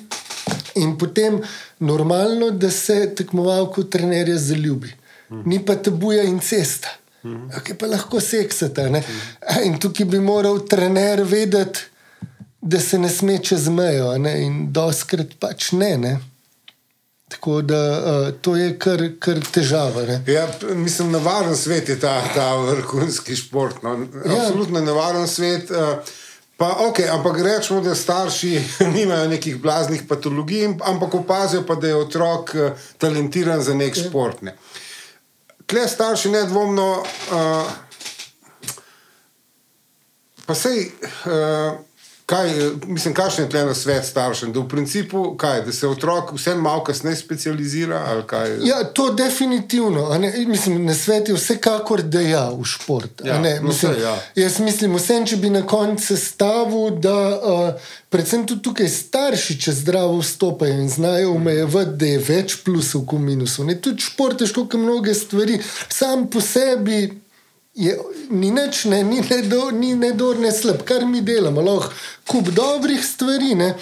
In 0.74 0.96
potem 0.98 1.40
normalno, 1.78 2.50
da 2.50 2.70
se 2.70 3.14
tekmovalko 3.14 3.84
trenerja 3.84 4.38
zaljubi. 4.38 4.92
Ni 5.44 5.58
pa 5.64 5.76
tabuja 5.76 6.22
in 6.22 6.38
cesta, 6.40 6.90
ki 7.64 7.74
pa 7.80 7.88
lahko 7.90 8.20
seksata. 8.20 8.88
Ne? 8.92 9.02
In 9.64 9.78
tukaj 9.80 10.06
bi 10.06 10.20
moral 10.20 10.60
trener 10.68 11.24
vedeti, 11.24 11.90
da 12.60 12.80
se 12.80 12.98
ne 12.98 13.10
sme 13.12 13.38
čez 13.44 13.68
mejo, 13.68 14.14
ne? 14.18 14.38
in 14.44 14.72
doskrat 14.72 15.36
pač 15.40 15.72
ne. 15.72 15.96
ne? 16.00 16.14
Tako 17.28 17.62
da 17.62 17.80
uh, 17.90 18.34
to 18.40 18.56
je 18.56 18.74
kar, 18.78 19.02
kar 19.18 19.40
težava. 19.52 20.04
Ja, 20.26 20.46
mislim, 20.74 21.10
navaren 21.12 21.56
svet 21.56 21.88
je 21.88 21.96
ta, 22.00 22.20
ta 22.34 22.52
vrhunski 22.56 23.36
šport. 23.36 23.82
No. 23.82 23.96
Ja. 24.24 24.42
Absolutno 24.42 24.80
navaren 24.80 25.28
svet. 25.28 25.70
Uh, 25.70 26.14
Pa, 26.56 26.86
okay, 26.86 27.08
ampak 27.10 27.40
rečemo, 27.42 27.80
da 27.80 27.94
starši 27.94 28.60
nimajo 28.96 29.28
nekih 29.28 29.56
blaznih 29.62 30.02
patologij, 30.08 30.68
ampak 30.84 31.14
opazijo 31.14 31.64
pa, 31.66 31.74
da 31.74 31.88
je 31.88 31.96
otrok 31.96 32.54
uh, 32.54 32.70
talentiran 32.98 33.62
za 33.62 33.74
nek 33.74 33.96
ja. 33.96 34.04
šport. 34.04 34.42
Ne. 34.42 34.56
Kle 35.66 35.88
starši 35.88 36.30
nedvomno, 36.30 36.90
uh, 37.32 37.72
pa 40.46 40.54
sej. 40.54 40.92
Uh, 41.26 41.80
Kaj, 42.26 42.50
mislim, 42.86 43.14
kakšen 43.14 43.44
je 43.44 43.50
tle 43.50 43.74
svet 43.74 44.06
staršem? 44.06 44.52
Da, 44.52 44.60
v 44.60 44.68
principu, 44.68 45.36
kaj, 45.36 45.60
da 45.66 45.72
se 45.72 45.88
otrok 45.88 46.32
vseeno 46.32 46.60
malo 46.60 46.84
kasneje 46.84 47.16
specializira? 47.16 48.24
Ja, 48.64 48.84
to 48.84 49.10
definitivno. 49.12 50.18
Mislim, 50.46 50.86
na 50.86 50.94
svet 50.94 51.28
je 51.28 51.34
vsekakor 51.34 52.02
deja 52.02 52.48
v 52.48 52.64
šport. 52.64 53.20
Ja, 53.24 53.34
no 53.34 53.68
mislim, 53.68 53.92
vse, 53.92 54.00
ja. 54.02 54.16
Jaz 54.34 54.58
mislim, 54.58 54.96
vsem, 54.96 55.26
če 55.26 55.36
bi 55.36 55.50
na 55.50 55.66
koncu 55.66 56.16
stavil, 56.16 56.96
da 56.96 57.16
uh, 57.36 57.90
predvsem 58.08 58.46
tudi 58.46 58.62
tukaj 58.62 58.88
starši, 58.88 59.58
če 59.60 59.74
zdravo 59.82 60.22
vstopajo 60.22 60.80
in 60.80 60.88
znajo 60.88 61.34
omejevati, 61.36 61.98
da 62.00 62.06
je 62.06 62.24
več 62.24 62.56
plusov 62.64 63.04
kot 63.04 63.20
minusov. 63.20 63.68
Ne? 63.68 63.76
Tudi 63.76 64.00
šport 64.00 64.40
je 64.40 64.48
škoka 64.48 64.80
mnoge 64.80 65.14
stvari, 65.14 65.60
sam 65.92 66.24
po 66.32 66.40
sebi 66.40 67.23
je, 67.74 67.98
ni 68.30 68.50
nič, 68.50 68.84
ne, 68.84 69.02
ni 69.02 69.20
nedor, 69.20 69.72
ni 69.72 69.94
nedor, 69.94 70.38
ne 70.38 70.52
slab, 70.52 70.84
kar 70.86 71.06
mi 71.06 71.20
delamo. 71.20 71.62
Lahko 71.62 71.92
kup 72.28 72.48
dobrih 72.48 73.04
stvari, 73.04 73.54
ne, 73.54 73.74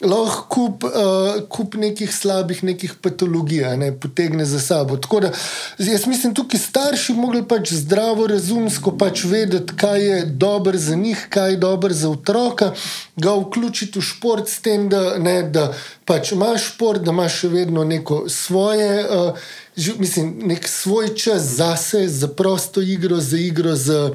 lahko 0.00 0.46
kup, 0.48 0.84
uh, 0.84 1.42
kup 1.48 1.74
nekih 1.76 2.14
slabih, 2.14 2.62
nekih 2.64 2.94
patologij, 3.02 3.76
ne, 3.76 3.90
potegne 3.92 4.44
za 4.44 4.60
sabo. 4.60 4.96
Da, 4.96 5.32
jaz 5.78 6.06
mislim, 6.06 6.34
tukaj 6.34 6.60
starši 6.60 7.14
mogli 7.14 7.42
pač 7.48 7.72
zdravo, 7.72 8.26
razumsko 8.26 8.94
pač 8.98 9.24
vedeti, 9.24 9.76
kaj 9.76 10.06
je 10.06 10.24
dobro 10.26 10.78
za 10.78 10.96
njih, 10.96 11.26
kaj 11.30 11.50
je 11.50 11.56
dobro 11.56 11.94
za 11.94 12.10
otroka, 12.10 12.72
ga 13.16 13.34
vključiti 13.36 13.98
v 13.98 14.02
šport 14.02 14.48
s 14.48 14.60
tem, 14.64 14.88
da, 14.88 15.18
ne, 15.18 15.42
da 15.42 15.72
pač 16.04 16.32
imaš 16.32 16.72
šport, 16.72 17.04
da 17.04 17.12
imaš 17.12 17.42
še 17.42 17.52
vedno 17.52 17.84
neko 17.84 18.24
svoje. 18.28 19.04
Uh, 19.04 19.50
mislim, 19.98 20.34
nek 20.48 20.68
svoj 20.68 21.14
čas 21.14 21.42
za 21.42 21.76
sebe, 21.76 22.08
za 22.08 22.28
prosto 22.28 22.80
igro, 22.80 23.20
za 23.20 23.36
igro 23.36 23.76
z, 23.76 24.10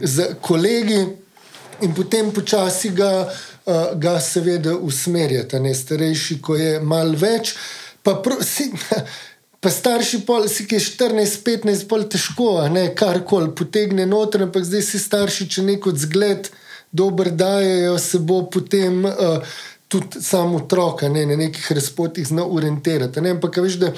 z 0.00 0.34
kolegi, 0.40 1.06
in 1.80 1.94
potem 1.94 2.30
počasi 2.34 2.90
ga, 2.96 3.12
uh, 3.24 3.92
ga 3.94 4.18
seveda 4.20 4.76
usmerjati, 4.76 5.60
ne 5.60 5.74
starejši, 5.74 6.40
ko 6.42 6.56
je 6.58 6.78
mal 6.80 7.14
več. 7.18 7.54
Pa, 8.02 8.18
pro, 8.24 8.40
si, 8.44 8.70
pa 9.62 9.72
starši, 9.72 10.22
pol, 10.26 10.48
si 10.50 10.66
ki 10.68 10.78
je 10.78 10.86
14, 10.90 11.42
15, 11.46 11.88
pol 11.90 12.06
težko, 12.10 12.52
ne 12.72 12.88
kar 12.98 13.22
koli 13.26 13.52
potegne 13.54 14.06
noter, 14.06 14.46
ampak 14.48 14.66
zdaj 14.66 14.86
si 14.86 15.02
starši, 15.02 15.48
če 15.56 15.66
neko 15.66 15.94
zgled 15.96 16.52
dober 16.92 17.32
dajo, 17.34 17.98
se 18.02 18.22
bo 18.22 18.44
potem. 18.50 19.04
Uh, 19.08 19.58
Tudi 19.88 20.20
samo 20.20 20.58
otroka, 20.60 21.08
ne, 21.08 21.22
na 21.24 21.36
nekih 21.40 21.64
razpotih, 21.72 22.26
zna 22.28 22.42
orientirati. 22.44 23.22
Ampak, 23.24 23.56
veš, 23.64 23.78
da 23.80 23.88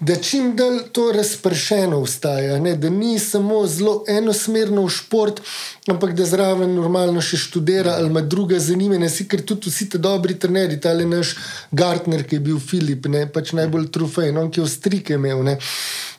da 0.00 0.16
čim 0.16 0.56
dalj 0.56 0.78
to 0.92 1.12
razpršeno 1.12 1.98
ustaja, 1.98 2.58
ne? 2.60 2.76
da 2.76 2.90
ni 2.90 3.18
samo 3.18 3.66
zelo 3.66 4.04
enosmerno 4.08 4.84
v 4.84 4.90
šport, 4.90 5.40
ampak 5.88 6.12
da 6.12 6.26
zraven 6.28 6.74
normalno 6.74 7.22
še 7.24 7.38
študira 7.40 7.96
ali 7.96 8.10
ima 8.12 8.20
druga 8.20 8.58
zanimanja, 8.60 9.08
si 9.08 9.28
ker 9.28 9.42
tudi 9.42 9.70
vsi 9.70 9.88
ti 9.90 9.98
dobri 9.98 10.36
trenerji, 10.38 10.80
ta 10.80 10.92
le 10.92 11.06
naš 11.08 11.36
Gartner, 11.72 12.26
ki 12.28 12.36
je 12.36 12.44
bil 12.50 12.60
Filip, 12.60 13.08
ne? 13.08 13.24
pač 13.32 13.54
najbolj 13.56 13.88
trofej, 13.92 14.32
no, 14.36 14.50
ki 14.50 14.60
je 14.60 14.66
ostrike 14.68 15.16
imel. 15.16 15.42
Ne? 15.46 15.56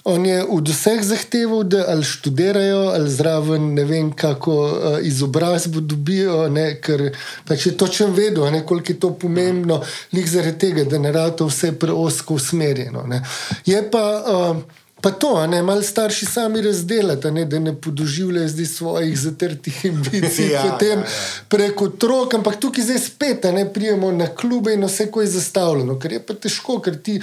On 0.08 0.26
je 0.26 0.40
od 0.44 0.70
vseh 0.72 1.02
zahteval, 1.04 1.66
da 1.68 1.84
ali 1.92 2.04
študirajo, 2.04 2.80
ali 2.96 3.12
zraven 3.12 3.74
ne 3.76 3.84
vem, 3.84 4.12
kako 4.16 4.56
uh, 4.56 4.98
izobrazbo 5.04 5.82
dobijo, 5.84 6.48
ne, 6.50 6.70
ker 6.82 7.10
pač 7.48 7.66
je 7.68 7.78
točno 7.78 8.08
vedel, 8.16 8.48
koliko 8.66 8.92
je 8.92 9.00
to 9.00 9.12
pomembno, 9.20 9.82
lik 10.14 10.28
zaradi 10.32 10.60
tega, 10.60 10.88
da 10.88 11.00
ne 11.00 11.12
rado 11.12 11.50
vse 11.52 11.74
preosko 11.80 12.40
usmerjeno. 12.40 13.04
Ne. 13.08 13.24
Je 13.66 13.84
pa. 13.92 14.06
Uh, 14.26 14.84
Pa 15.08 15.12
to, 15.12 15.48
ne, 15.48 15.62
malo 15.64 15.82
starši 15.82 16.26
sami 16.26 16.62
razdelati, 16.62 17.32
ne, 17.32 17.46
da 17.46 17.60
ne 17.60 17.72
podoživljajo 17.82 18.48
zdaj 18.48 18.66
svojih 18.66 19.20
zatrtih 19.20 19.86
ambicij 19.86 20.50
ja, 20.52 20.64
ja, 20.82 20.88
ja. 20.88 21.04
preko 21.50 21.86
otrok, 21.86 22.34
ampak 22.34 22.60
tukaj 22.60 22.84
zdaj 22.84 23.00
spet 23.00 23.44
ne 23.44 23.64
prijemo 23.74 24.12
na 24.12 24.28
klube 24.28 24.74
in 24.74 24.84
vse, 24.84 25.08
ko 25.12 25.22
je 25.22 25.28
zastavljeno, 25.28 25.96
ker 26.00 26.12
je 26.12 26.20
pa 26.20 26.34
težko, 26.34 26.82
ker 26.84 27.00
ti, 27.04 27.22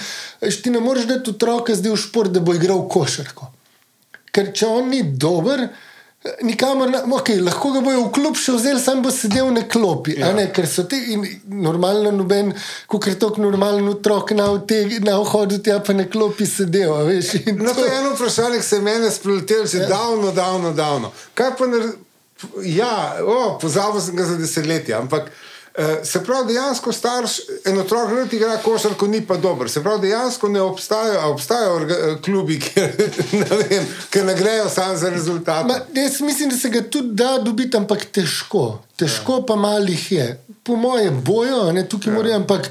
ti 0.63 0.71
ne 0.71 0.81
moreš 0.81 1.05
dati 1.13 1.31
otroka 1.31 1.77
zdaj 1.77 1.93
v 1.93 2.01
šport, 2.07 2.33
da 2.33 2.41
bo 2.41 2.55
igral 2.57 2.87
košarko. 2.89 3.51
Ker 4.33 4.49
če 4.57 4.67
on 4.67 4.89
ni 4.89 5.03
dober, 5.03 5.69
Nikamor, 6.43 6.89
okay, 7.13 7.37
lahko 7.37 7.71
ga 7.75 7.81
bojo 7.85 8.07
v 8.07 8.11
klub 8.17 8.39
še 8.41 8.55
vzeli, 8.55 8.81
sam 8.81 9.03
bo 9.05 9.11
sedel 9.13 9.51
na 9.53 9.67
klopi. 9.69 10.15
Ja. 10.17 10.31
Ne, 10.33 10.47
ker 10.57 10.65
so 10.65 10.87
ti 10.89 10.97
normalno, 11.53 12.15
noben, 12.17 12.55
kot 12.89 13.11
je 13.11 13.19
tako 13.21 13.43
normalen 13.45 13.91
otrok 13.93 14.33
na, 14.33 14.47
na 15.05 15.19
vhodu, 15.21 15.59
ti 15.61 15.75
pa 15.85 15.93
na 15.93 16.07
klopi 16.09 16.49
sedel. 16.49 16.95
Veš, 17.11 17.35
no, 17.53 17.75
to 17.77 17.85
je 17.85 17.93
eno 17.99 18.15
vprašanje, 18.15 18.63
ki 18.63 18.69
se 18.71 18.81
je 18.81 18.87
meni 18.87 19.11
spletelo 19.13 19.69
že 19.69 19.85
ja. 19.85 19.91
davno, 19.93 20.33
davno, 20.33 20.73
davno. 20.73 21.13
Kaj 21.37 21.53
pa 21.61 21.69
ne? 21.69 21.83
Ja, 22.73 22.95
pozabil 23.61 24.01
sem 24.01 24.17
ga 24.17 24.25
za 24.25 24.41
desetletje, 24.41 24.97
ampak. 24.97 25.29
Eh, 25.79 26.05
se 26.05 26.25
pravi, 26.25 26.47
dejansko 26.47 26.93
starš 26.93 27.31
en 27.65 27.79
otrok 27.79 28.11
redi 28.11 28.37
igra 28.37 28.57
košarko, 28.57 29.07
ni 29.07 29.27
pa 29.27 29.37
dober. 29.37 29.71
Se 29.71 29.83
pravi, 29.83 30.01
dejansko 30.01 30.49
ne 30.49 30.61
obstajajo, 30.61 31.31
obstajajo 31.31 31.81
eh, 31.81 32.17
klubi, 32.25 32.61
ki 34.11 34.23
ne 34.23 34.35
grejo 34.35 34.69
samo 34.69 34.97
za 34.97 35.11
rezultat. 35.11 35.67
Jaz 35.95 36.21
mislim, 36.21 36.51
da 36.51 36.57
se 36.57 36.69
ga 36.69 36.83
tudi 36.83 37.09
da 37.13 37.39
dobiti, 37.39 37.77
ampak 37.77 38.05
težko. 38.05 38.83
Težko 38.97 39.33
ja. 39.33 39.47
pa 39.47 39.57
malih 39.57 40.13
je. 40.13 40.45
Po 40.63 40.77
mojem 40.77 41.23
boju, 41.25 41.73
ne 41.73 41.89
tukaj 41.89 42.13
ja. 42.13 42.17
moram, 42.17 42.43
ampak 42.43 42.71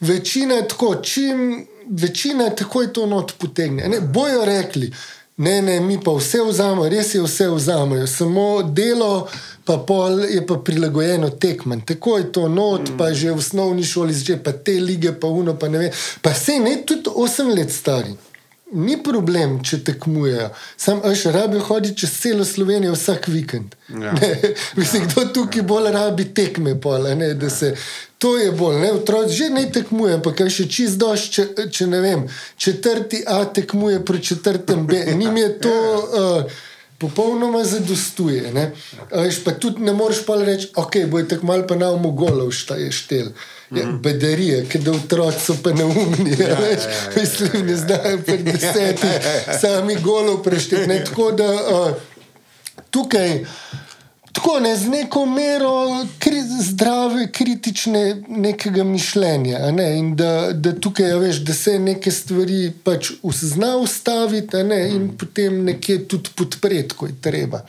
večina 0.00 0.54
je 0.54 0.68
tako, 0.68 0.94
čim 0.94 1.66
večina 1.90 2.44
je 2.44 2.56
tako, 2.56 2.86
to 2.86 3.06
not 3.06 3.32
potegne. 3.38 3.88
Ne, 3.88 4.00
bojo 4.00 4.44
rekli, 4.44 4.92
ne, 5.36 5.62
ne, 5.62 5.80
mi 5.80 6.00
pa 6.00 6.10
vse 6.10 6.42
vzamemo, 6.42 6.88
res 6.88 7.14
je 7.14 7.22
vse 7.22 7.48
vzamemo, 7.48 8.06
samo 8.06 8.62
delo 8.62 9.28
pa 9.64 9.78
pol 9.78 10.24
je 10.24 10.46
pa 10.46 10.54
prilagojeno 10.64 11.30
tekmem. 11.30 11.80
Tako 11.80 12.18
je 12.18 12.32
to 12.32 12.48
not, 12.48 12.90
mm. 12.90 12.98
pa 12.98 13.12
že 13.12 13.32
v 13.32 13.38
osnovni 13.38 13.84
šoli, 13.84 14.14
že 14.14 14.36
pa 14.36 14.52
te 14.52 14.72
lige, 14.80 15.12
pa 15.12 15.26
uno, 15.26 15.56
pa 15.58 15.68
ne 15.68 15.78
vem. 15.78 15.90
Pa 16.22 16.34
se 16.34 16.58
ne, 16.58 16.76
tudi 16.86 17.10
8 17.10 17.56
let 17.56 17.72
stari. 17.72 18.14
Ni 18.74 18.96
problem, 19.02 19.60
če 19.62 19.78
tekmujejo. 19.86 20.48
Sam 20.80 21.02
še 21.14 21.30
rabi 21.32 21.60
hoditi 21.62 22.02
čez 22.02 22.14
celo 22.20 22.44
Slovenijo 22.44 22.96
vsak 22.96 23.28
vikend. 23.28 23.76
Ja. 23.88 24.14
Mislim, 24.80 25.04
ja. 25.04 25.08
kdo 25.12 25.24
tukaj 25.36 25.62
ja. 25.62 25.66
bolj 25.68 25.92
rabi 25.94 26.26
tekme, 26.34 26.74
pol, 26.80 27.06
ne, 27.14 27.34
da 27.38 27.50
se. 27.50 27.74
To 28.18 28.34
je 28.38 28.50
bolj, 28.56 28.80
ne, 28.80 28.90
otroci 28.96 29.36
že 29.36 29.48
ne 29.52 29.64
tekmujejo, 29.70 30.18
pa 30.24 30.32
kaj 30.34 30.50
še 30.50 30.68
čist 30.72 30.98
doš, 30.98 31.28
če, 31.36 31.46
če 31.70 31.86
ne 31.92 32.00
vem, 32.00 32.28
četrti 32.56 33.20
A 33.28 33.44
tekmuje 33.44 34.00
pri 34.04 34.22
četrtem 34.32 34.86
B. 34.88 35.04
Nim 35.14 35.36
je 35.36 35.50
to. 35.60 35.74
Uh, 35.74 36.62
popolnoma 36.98 37.64
zadostuje. 37.64 38.52
Ne? 38.52 38.72
Veš, 39.10 39.44
pa 39.44 39.50
tudi 39.50 39.82
ne 39.82 39.92
moreš 39.92 40.24
pa 40.26 40.36
reči, 40.36 40.68
ok, 40.76 40.96
boj 41.10 41.28
tako 41.28 41.46
malo 41.46 41.66
pa 41.68 41.76
na 41.76 41.90
umu 41.90 42.10
golov 42.10 42.50
šta 42.50 42.74
je 42.74 42.92
štel. 42.92 43.26
Ja, 43.70 43.86
mhm. 43.86 43.96
Bedarije, 44.02 44.64
ki 44.68 44.78
da 44.78 44.92
otroci 44.92 45.40
so 45.40 45.56
pa 45.62 45.72
neumni, 45.72 46.30
ja, 46.38 46.54
veš, 46.60 46.84
ja, 46.84 46.90
ja, 46.90 47.04
ja, 47.04 47.12
mislim, 47.16 47.66
ne 47.66 47.76
znajo 47.76 48.18
pred 48.26 48.44
deseti, 48.44 49.06
sami 49.60 49.96
golov 50.02 50.42
prešteti. 50.42 51.04
Tako 51.04 51.32
da 51.32 51.48
uh, 51.52 51.88
tukaj 52.90 53.44
tako 54.34 54.60
ne, 54.60 54.76
z 54.76 54.88
neko 54.88 55.26
mero 55.26 56.06
kri, 56.18 56.42
zdrave, 56.62 57.28
kritične 57.32 58.22
nekega 58.28 58.84
mišljenja. 58.84 59.70
Ne, 59.70 59.98
in 59.98 60.16
da, 60.16 60.52
da 60.52 60.74
tukaj 60.74 61.08
ja, 61.08 61.18
veš, 61.18 61.36
da 61.46 61.54
se 61.54 61.78
neke 61.78 62.10
stvari 62.10 62.72
pač 62.84 63.12
zna 63.22 63.76
ustaviti 63.76 64.64
ne, 64.66 64.80
in 64.96 65.12
potem 65.18 65.62
nekje 65.64 66.02
tudi 66.08 66.34
podpreti, 66.34 66.98
ko 66.98 67.06
je 67.06 67.14
treba. 67.22 67.62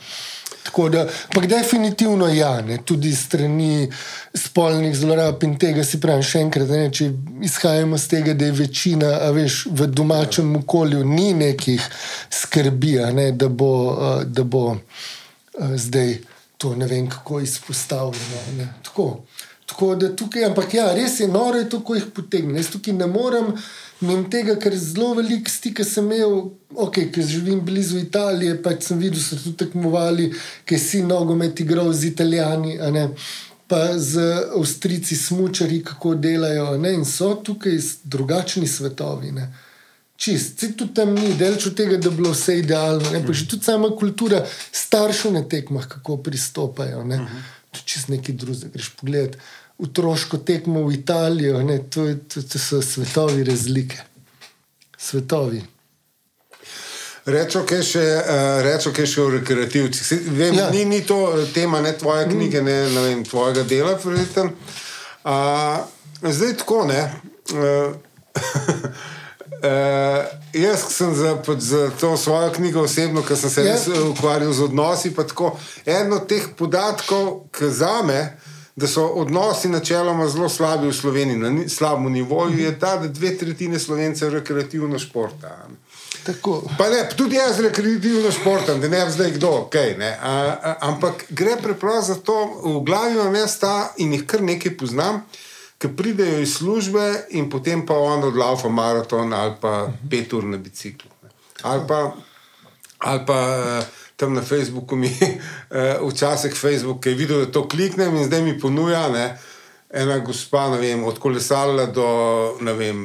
Tako 0.66 0.88
da, 0.88 1.06
pa 1.34 1.40
definitivno 1.40 2.28
ja, 2.28 2.60
ne, 2.62 2.80
tudi 2.84 3.14
strani 3.14 3.86
spolnih 4.34 4.96
zlorab 4.98 5.44
in 5.46 5.54
tega 5.62 5.84
si 5.86 6.00
pravim 6.02 6.26
še 6.26 6.42
enkrat, 6.42 6.72
ne, 6.74 6.90
če 6.90 7.12
izhajamo 7.46 7.98
z 7.98 8.10
tega, 8.10 8.34
da 8.34 8.50
je 8.50 8.56
večina, 8.58 9.12
a 9.22 9.30
veš, 9.30 9.68
v 9.70 9.86
domačem 9.86 10.56
okolju 10.64 11.04
ni 11.06 11.30
nekih 11.38 11.86
skrbi, 12.42 12.96
ne, 13.14 13.30
da 13.32 13.48
bo, 13.48 13.74
da 14.26 14.42
bo 14.42 14.72
uh, 14.74 15.76
zdaj 15.78 16.18
to 16.56 16.74
ne 16.76 16.86
vem 16.86 17.10
kako 17.10 17.40
izpostavljeno. 17.40 18.68
Tako. 18.84 19.24
tako 19.66 19.94
da 19.94 20.16
tukaj, 20.16 20.44
ampak 20.44 20.74
ja, 20.74 20.94
res 20.94 21.20
je 21.20 21.28
noro, 21.28 21.58
je 21.58 21.68
to, 21.68 21.80
ko 21.80 21.94
jih 21.94 22.06
potegne. 22.14 22.58
Jaz 22.58 22.70
tukaj 22.72 22.94
ne 22.94 23.06
morem. 23.06 23.52
Mim 24.00 24.26
tega, 24.30 24.58
ker 24.60 24.76
zelo 24.76 25.14
veliko 25.14 25.50
stika 25.50 25.84
sem 25.84 26.04
imel, 26.04 26.50
okay, 26.74 27.08
ker 27.12 27.24
živim 27.24 27.60
blizu 27.64 27.98
Italije, 27.98 28.58
pač 28.62 28.90
sem 28.90 28.98
videl, 29.00 29.20
so 29.20 29.38
tu 29.40 29.54
tekmovali, 29.56 30.30
ker 30.68 30.80
si 30.80 31.00
nogomet 31.02 31.60
igral 31.60 31.92
z 31.92 32.12
Italijani, 32.12 32.76
pa 33.66 33.98
z 33.98 34.20
Avstrijci, 34.56 35.16
smočari, 35.16 35.82
kako 35.84 36.14
delajo. 36.14 36.76
Ne? 36.78 36.92
In 36.94 37.04
so 37.04 37.34
tukaj 37.34 37.80
drugačni 38.04 38.66
svetovi. 38.66 39.32
Ne? 39.32 39.48
Čist, 40.16 40.60
se 40.60 40.72
tudi 40.72 40.94
tam 40.96 41.12
ni, 41.14 41.34
delč 41.36 41.66
od 41.68 41.76
tega, 41.76 41.98
da 42.00 42.10
bi 42.10 42.22
bilo 42.22 42.32
vse 42.32 42.58
idealno. 42.58 43.10
Ne? 43.12 43.20
Pa 43.26 43.36
že 43.36 43.48
tudi 43.48 43.64
sama 43.64 43.90
kultura 43.92 44.40
staršev 44.72 45.32
na 45.32 45.44
tekmah, 45.44 45.84
kako 45.88 46.16
pristopajo. 46.24 47.04
Ne? 47.04 47.20
To 47.70 47.80
je 47.80 47.84
čist 47.84 48.08
nekaj 48.08 48.34
drugega. 48.34 48.72
Greš 48.72 48.90
pogledati 48.96 49.38
otroško 49.78 50.38
tekmo 50.38 50.86
v 50.86 50.94
Italijo, 50.94 51.60
to, 51.90 52.14
to, 52.28 52.42
to 52.42 52.58
so 52.58 52.82
svetovi 52.82 53.44
razlike. 53.44 53.96
Svetovi. 54.98 55.62
Rečo, 57.26 57.64
kaj 57.66 57.82
še, 57.82 58.04
uh, 58.62 58.92
kaj 58.94 59.06
še 59.10 59.20
o 59.20 59.30
rekreativcih. 59.34 60.30
Vem, 60.30 60.54
ja. 60.54 60.70
ni, 60.70 60.84
ni 60.86 61.00
to 61.04 61.18
tema 61.54 61.80
ne 61.82 61.92
tvoje 61.98 62.28
knjige, 62.30 62.62
ne, 62.62 62.76
ne 62.94 63.02
vem, 63.02 63.24
tvojega 63.26 63.66
dela. 63.66 63.98
Uh, 63.98 65.82
zdaj 66.22 66.56
tako 66.62 66.86
ne. 66.86 67.02
Uh, 69.56 69.68
uh, 69.68 70.24
jaz 70.52 70.84
sem 70.92 71.14
za, 71.14 71.36
za 71.58 71.90
to 72.00 72.16
svojo 72.16 72.52
knjigo 72.52 72.82
osebno, 72.82 73.22
ker 73.22 73.36
sem 73.36 73.50
se 73.50 73.64
ja. 73.64 73.76
ukvarjal 74.10 74.52
z 74.52 74.62
odnosi. 74.62 75.14
Eno 75.86 76.16
od 76.16 76.28
teh 76.28 76.48
podatkov, 76.56 77.48
ki 77.52 77.70
za 77.70 78.02
me 78.02 78.36
da 78.76 78.86
so 78.86 79.06
odnosi 79.06 79.68
načeloma 79.68 80.28
zelo 80.28 80.48
slabi 80.48 80.88
v 80.88 80.92
Sloveniji, 80.92 81.36
na 81.36 81.68
slabem 81.68 82.12
nivoju, 82.12 82.58
je 82.58 82.78
ta, 82.78 82.96
da 82.96 83.08
dve 83.08 83.38
tretjine 83.38 83.78
slovencev 83.78 84.32
rekreativno 84.32 84.98
športa. 84.98 85.68
Pa 86.78 86.88
ne, 86.90 87.08
tudi 87.16 87.36
jaz 87.36 87.60
rekreativno 87.60 88.30
športam, 88.32 88.80
da 88.80 88.88
ne 88.88 88.98
vem 88.98 89.10
zdaj 89.10 89.30
kdo, 89.30 89.48
okay, 89.48 89.96
ne. 89.98 90.18
A, 90.22 90.32
a, 90.62 90.74
ampak 90.80 91.24
gre 91.28 91.56
preprosto 91.62 92.14
za 92.14 92.20
to, 92.20 92.36
v 92.64 92.84
glavi 92.84 93.14
imam 93.14 93.34
jaz 93.34 93.58
ta 93.58 93.92
in 93.96 94.12
jih 94.12 94.26
kar 94.26 94.42
nekaj 94.42 94.76
poznam, 94.76 95.22
ki 95.78 95.88
pridejo 95.96 96.40
iz 96.40 96.54
službe 96.56 97.26
in 97.36 97.50
potem 97.50 97.86
pa 97.86 97.94
on 97.94 98.24
odlaufa 98.24 98.68
maraton 98.68 99.32
ali 99.32 99.54
pa 99.60 99.88
pet 100.10 100.32
ur 100.32 100.44
na 100.44 100.56
biciklu. 100.56 101.10
Ali 101.62 101.82
pa, 101.88 102.12
ali 102.98 103.20
pa 103.26 103.38
tam 104.16 104.34
na 104.34 104.42
Facebooku 104.42 104.96
mi 104.96 105.08
uh, 105.08 106.08
včasih 106.10 106.54
Facebook, 106.54 107.06
je 107.06 107.14
videl, 107.14 107.44
da 107.44 107.52
to 107.52 107.68
kliknem 107.68 108.16
in 108.16 108.24
zdaj 108.24 108.42
mi 108.42 108.60
ponuja 108.60 109.08
ne, 109.08 109.38
ena 109.90 110.18
gospa, 110.18 110.68
vem, 110.80 111.04
od 111.04 111.18
kolesala 111.18 111.86
do 111.86 112.06
vem, 112.60 113.04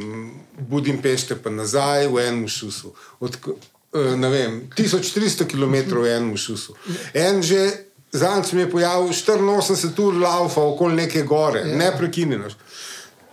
Budimpešte 0.61 1.35
pa 1.41 1.49
nazaj 1.49 2.07
v 2.07 2.21
enem 2.21 2.47
šusu. 2.47 2.93
Od, 3.19 3.37
uh, 3.47 4.13
ne 4.15 4.29
vem, 4.29 4.59
1300 4.77 5.47
km 5.49 5.97
v 5.97 6.11
enem 6.15 6.37
šusu. 6.37 6.75
En 7.13 7.41
že 7.41 7.90
Zanj 8.11 8.43
mi 8.51 8.61
je 8.61 8.71
pojavil 8.71 9.07
84 9.07 10.01
ur 10.03 10.13
laufa 10.13 10.61
okoli 10.61 10.95
neke 10.95 11.21
gore, 11.21 11.59
ja. 11.59 11.77
neprekinjeno. 11.77 12.49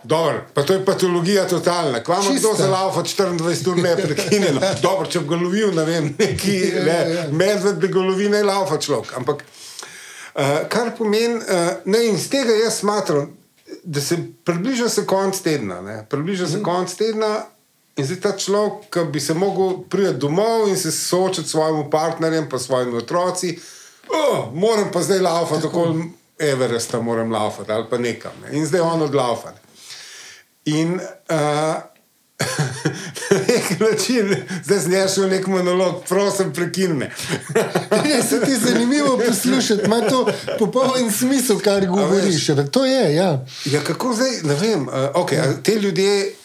Dobro, 0.03 0.45
pa 0.53 0.63
to 0.63 0.73
je 0.73 0.85
patologija 0.85 1.47
totalna. 1.47 2.03
Kva 2.03 2.21
ima 2.25 2.39
kdo 2.39 2.53
za 2.57 2.67
laufa 2.67 3.03
24 3.03 3.69
ur 3.69 3.77
ne 3.77 3.95
prekinjeno? 3.97 4.61
Dobro, 4.81 5.05
če 5.05 5.19
bi 5.19 5.27
ga 5.27 5.35
lovil, 5.35 5.73
ne 5.75 5.85
vem, 5.85 6.15
neki 6.19 6.55
ja, 6.59 6.83
ne, 6.83 6.91
ja, 6.91 7.19
ja. 7.19 7.25
medved 7.31 7.75
bi 7.75 7.87
ga 7.87 7.99
lovil, 7.99 8.31
ne 8.31 8.43
laufa 8.43 8.77
človek. 8.79 9.11
Ampak 9.17 9.43
uh, 9.43 10.43
kar 10.69 10.93
pomeni, 10.97 11.35
uh, 11.35 11.67
ne 11.85 12.05
in 12.07 12.17
z 12.17 12.29
tega 12.31 12.55
jaz 12.63 12.79
smatram, 12.79 13.35
da 13.83 14.01
se 14.01 14.17
približa 14.43 14.89
se 14.89 15.05
konc 15.05 15.41
tedna. 15.43 15.81
Ne? 15.81 16.05
Približa 16.09 16.47
se 16.47 16.57
mm. 16.57 16.63
konc 16.63 16.95
tedna 16.95 17.33
in 17.99 18.07
zdaj 18.07 18.21
ta 18.21 18.31
človek, 18.37 18.87
ki 18.93 19.03
bi 19.11 19.19
se 19.19 19.35
lahko 19.35 19.83
prijel 19.89 20.15
domov 20.15 20.69
in 20.69 20.77
se 20.79 20.91
soočil 20.91 21.43
s 21.43 21.51
svojim 21.51 21.89
partnerjem, 21.91 22.47
pa 22.49 22.59
s 22.59 22.65
svojimi 22.71 22.97
otroci. 22.97 23.57
Oh, 24.09 24.53
moram 24.53 24.91
pa 24.93 25.01
zdaj 25.01 25.19
laufati, 25.19 25.61
tako 25.61 25.95
Everesta 26.39 27.01
moram 27.01 27.31
laufati 27.31 27.71
ali 27.71 27.85
pa 27.89 27.97
nekam. 27.97 28.31
Ne? 28.41 28.57
In 28.57 28.65
zdaj 28.65 28.81
on 28.81 29.01
odlaufati. 29.01 29.59
In 30.65 30.93
uh, 30.93 31.75
na 33.31 33.37
nek 33.47 33.79
način, 33.79 34.35
zdaj 34.63 34.79
znašel 34.79 35.29
nek 35.29 35.47
monolog, 35.47 36.03
prosim, 36.07 36.53
prekinite. 36.53 37.11
Se 38.29 38.41
ti 38.45 38.51
je 38.51 38.57
zanimivo 38.57 39.19
poslušati, 39.27 39.81
ima 39.85 40.01
to 40.01 40.27
popoln 40.59 41.11
smisel, 41.11 41.59
kar 41.59 41.87
govoriš. 41.87 42.47
To 42.71 42.85
je, 42.85 43.15
ja. 43.15 43.45
ja 43.65 43.83
kako 43.83 44.13
zdaj, 44.13 44.29
ne 44.43 44.55
vem, 44.55 44.87
uh, 44.87 44.93
okay, 44.93 45.35
ja. 45.35 45.61
te 45.63 45.75
ljudje. 45.75 46.35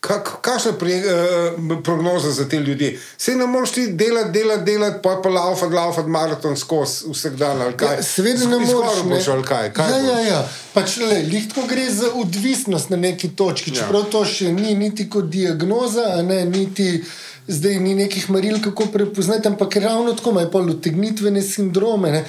Kakšna 0.00 0.88
je 0.88 1.04
uh, 1.04 1.82
prognoza 1.84 2.30
za 2.30 2.48
te 2.48 2.56
ljudi? 2.56 2.98
Se 3.18 3.34
ne 3.36 3.46
moreš 3.46 3.70
ti 3.70 3.86
delati, 3.86 4.30
delati, 4.30 4.64
delati, 4.64 4.98
pa 5.02 5.20
pa 5.22 5.28
laufati, 5.28 5.74
laufati 5.74 6.08
maraton 6.08 6.56
skozi 6.56 7.04
vsak 7.10 7.36
dan. 7.36 7.60
Ja, 7.80 8.02
Seveda 8.02 8.46
ne 8.46 8.58
moreš. 8.58 9.26
Ne. 9.28 9.42
Kaj, 9.44 9.72
kaj 9.72 9.90
ja, 9.90 9.98
ja, 9.98 10.20
ja. 10.20 10.48
Pač, 10.72 10.96
le, 10.96 11.22
lihtko 11.22 11.66
gre 11.68 11.90
za 11.90 12.12
odvisnost 12.14 12.90
na 12.90 12.96
neki 12.96 13.28
točki. 13.28 13.70
Ja. 13.70 13.76
Čeprav 13.82 14.08
to 14.10 14.24
še 14.24 14.52
ni 14.52 14.74
niti 14.74 15.08
kot 15.10 15.28
diagnoza, 15.28 16.22
ne, 16.22 16.44
niti 16.44 17.04
zdaj 17.50 17.80
ni 17.80 17.94
nekih 17.94 18.30
maril, 18.30 18.60
kako 18.62 18.86
prepoznati, 18.86 19.48
ampak 19.48 19.76
ravno 19.76 20.12
tako 20.12 20.30
imajo 20.30 20.50
polutegnitvene 20.50 21.42
sindrome. 21.42 22.12
Ne. 22.12 22.24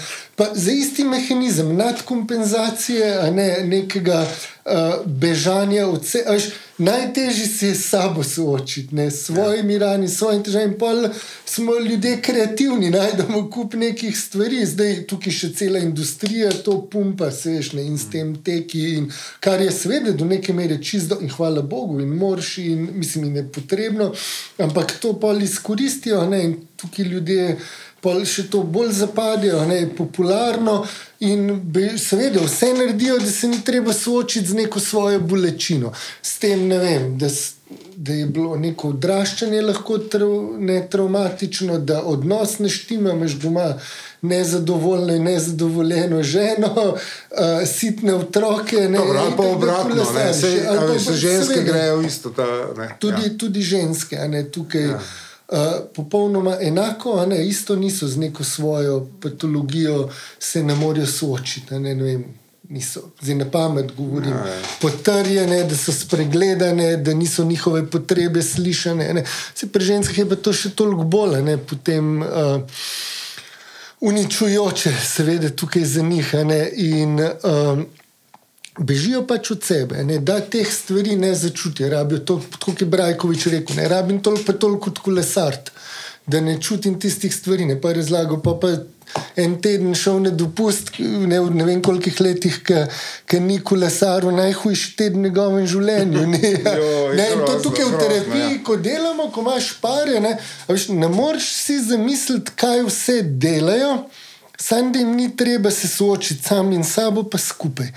Za 0.54 0.72
isti 0.72 1.04
mehanizem 1.04 1.76
nadkompenzacije, 1.76 3.32
ne 3.32 3.58
nekega 3.64 4.26
uh, 4.66 4.72
bežanja 5.06 5.88
od 5.88 6.06
sebe. 6.06 6.40
Najtežje 6.78 7.46
se 7.46 7.68
je 7.68 7.76
s 7.76 7.90
sabo 7.90 8.24
soočiti, 8.24 8.96
ne, 8.96 9.12
s 9.12 9.26
svojimi 9.26 9.74
ja. 9.74 9.80
rani, 9.80 10.08
s 10.08 10.18
svojimi 10.18 10.44
težavami. 10.44 10.78
Pol 10.78 11.04
smo 11.46 11.76
ljudje 11.80 12.22
kreativni, 12.22 12.90
najdemo 12.90 13.50
kup 13.50 13.74
nekih 13.74 14.18
stvari, 14.18 14.66
zdaj 14.66 15.04
tukaj 15.08 15.34
še 15.34 15.52
cela 15.54 15.80
industrija 15.80 16.50
to 16.66 16.80
pumpa, 16.90 17.30
seš, 17.32 17.74
ne, 17.78 17.86
in 17.86 18.00
s 18.02 18.10
tem 18.10 18.34
teki. 18.44 18.82
In, 18.98 19.12
kar 19.40 19.62
je 19.62 19.70
seveda 19.72 20.16
do 20.18 20.26
neke 20.26 20.54
mere 20.58 20.80
čisto 20.82 21.20
in 21.22 21.30
hvala 21.30 21.62
Bogu, 21.62 22.00
in 22.02 22.18
morši, 22.18 22.66
in 22.72 22.90
mislim, 22.96 23.30
in 23.30 23.44
je 23.44 23.46
potrebno, 23.60 24.10
ampak 24.58 24.98
to 25.02 25.14
pa 25.20 25.36
izkoristijo 25.38 26.26
ne, 26.30 26.44
in 26.44 26.58
tukaj 26.82 27.06
ljudje 27.06 27.58
pa 28.02 28.14
še 28.26 28.48
to 28.50 28.64
bolj 28.64 28.92
zapadajo, 28.98 29.66
ne, 29.70 29.86
popularno. 29.98 30.82
In 31.22 31.60
be, 31.74 31.98
seveda, 32.02 32.42
vse 32.42 32.74
naredijo, 32.74 33.20
da 33.22 33.30
se 33.30 33.48
ni 33.48 33.62
treba 33.62 33.94
soočiti 33.94 34.48
z 34.48 34.58
neko 34.58 34.80
svojo 34.80 35.20
bolečino. 35.20 35.94
S 36.22 36.40
tem, 36.42 36.66
vem, 36.70 37.18
da, 37.22 37.30
da 37.96 38.14
je 38.14 38.26
bilo 38.26 38.58
neko 38.58 38.96
odraščanje 38.96 39.62
lahko 39.62 40.00
traumatično, 40.90 41.78
da 41.78 42.02
odnos 42.02 42.58
ne 42.60 42.74
štima, 42.74 43.14
imaš 43.14 43.38
doma 43.44 43.68
nezadovoljno 44.22 45.16
in 45.16 45.24
nezadovoljeno 45.24 46.24
ženo, 46.24 46.74
uh, 46.74 46.98
sitne 47.78 48.16
otroke. 48.16 48.78
Ne, 48.78 48.98
Dobro, 48.98 49.20
ali 49.20 49.34
pa 49.38 49.44
obratno, 49.48 50.06
ne, 50.16 50.34
se, 50.34 50.66
ali, 50.70 51.00
se 51.00 51.14
ženske 51.14 51.54
seveda, 51.54 51.72
grejo 51.72 52.02
isto. 52.02 52.30
Ta, 52.30 52.46
ne, 52.78 52.96
tudi, 53.00 53.28
ja. 53.30 53.38
tudi 53.38 53.62
ženske, 53.62 54.18
a 54.18 54.28
ne 54.28 54.50
tukaj. 54.52 54.82
Ja. 54.82 55.02
Eh, 55.52 55.58
popolnoma 55.94 56.58
enako, 56.62 57.26
ne, 57.26 57.48
isto 57.48 57.76
niso 57.76 58.08
z 58.08 58.18
neko 58.18 58.44
svojo 58.44 59.08
patologijo, 59.22 60.10
se 60.40 60.64
ne 60.64 60.76
morejo 60.76 61.08
soočiti. 61.08 61.80
Ne, 61.80 61.96
ne 61.96 62.04
vem, 62.04 62.24
niso, 62.70 63.02
zdaj 63.22 63.36
na 63.36 63.46
pamet 63.52 63.92
govorim, 63.98 64.32
ja, 64.32 64.62
potrjene, 64.82 65.64
da 65.64 65.76
so 65.76 65.92
spregledane, 65.92 66.98
da 66.98 67.14
niso 67.14 67.44
njihove 67.44 67.90
potrebe 67.90 68.42
slišane. 68.42 69.26
Se 69.56 69.68
pri 69.68 69.86
ženskah 69.86 70.18
je 70.18 70.30
pa 70.30 70.36
to 70.36 70.54
še 70.54 70.72
toliko 70.72 71.04
bolj, 71.04 71.42
ne, 71.44 71.58
potem 71.58 72.22
uh, 72.22 72.62
uničujoče, 74.00 74.94
seveda, 75.04 75.50
tukaj 75.50 75.84
za 75.84 76.02
njih. 76.02 76.34
Ne, 76.48 76.62
in, 76.74 77.20
uh, 77.20 77.84
bežijo 78.80 79.26
pač 79.28 79.52
od 79.52 79.64
sebe, 79.64 80.04
ne, 80.04 80.20
da 80.20 80.40
teh 80.40 80.68
stvari 80.74 81.16
ne 81.16 81.34
začutijo. 81.36 81.90
Rabijo 81.90 82.20
to, 82.20 82.40
kot 82.60 82.82
je 82.82 82.88
Brajkovič 82.88 83.48
rekel, 83.52 83.76
ne 83.76 83.88
rabim 83.92 84.22
toliko, 84.24 84.46
pa 84.48 84.54
toliko 84.54 84.90
kot 84.90 85.04
kolesart, 85.04 85.72
da 86.28 86.42
ne 86.42 86.58
čutim 86.62 87.00
tistih 87.00 87.36
stvari. 87.36 87.66
Ne, 87.66 87.82
pa 87.82 87.92
je 87.92 88.02
razlagal, 88.02 88.42
pa, 88.44 88.56
pa 88.62 88.72
en 89.36 89.58
teden 89.62 89.96
šel 89.96 90.22
na 90.24 90.32
dopust, 90.32 90.94
ne, 91.00 91.40
v 91.42 91.52
ne 91.56 91.68
vem 91.68 91.82
kolikih 91.84 92.22
letih, 92.24 92.62
ki 93.28 93.40
ni 93.44 93.60
kolesar, 93.60 94.26
najhujši 94.32 94.96
teden 94.98 95.20
v 95.20 95.30
njegovem 95.30 95.68
življenju. 95.68 96.26
Ne, 96.32 96.56
Joj, 96.82 97.16
ne, 97.20 97.28
in 97.36 97.46
to 97.46 97.60
tukaj 97.68 97.86
v 97.86 97.92
grozno, 97.92 98.02
terapiji, 98.06 98.50
ja. 98.56 98.64
ko 98.64 98.80
delamo, 98.80 99.30
ko 99.36 99.44
imaš 99.44 99.74
pare, 99.84 100.20
ne, 100.24 100.36
ne 100.96 101.12
moreš 101.12 101.54
si 101.60 101.80
zamisliti, 101.92 102.56
kaj 102.56 102.86
vse 102.88 103.22
delajo. 103.24 103.96
Sam 104.62 104.92
jim 104.96 105.16
ni 105.16 105.36
treba 105.36 105.72
se 105.72 105.88
soočiti 105.88 106.44
sam 106.44 106.72
in 106.72 106.84
sabo, 106.84 107.24
pa 107.24 107.38
skupaj. 107.38 107.88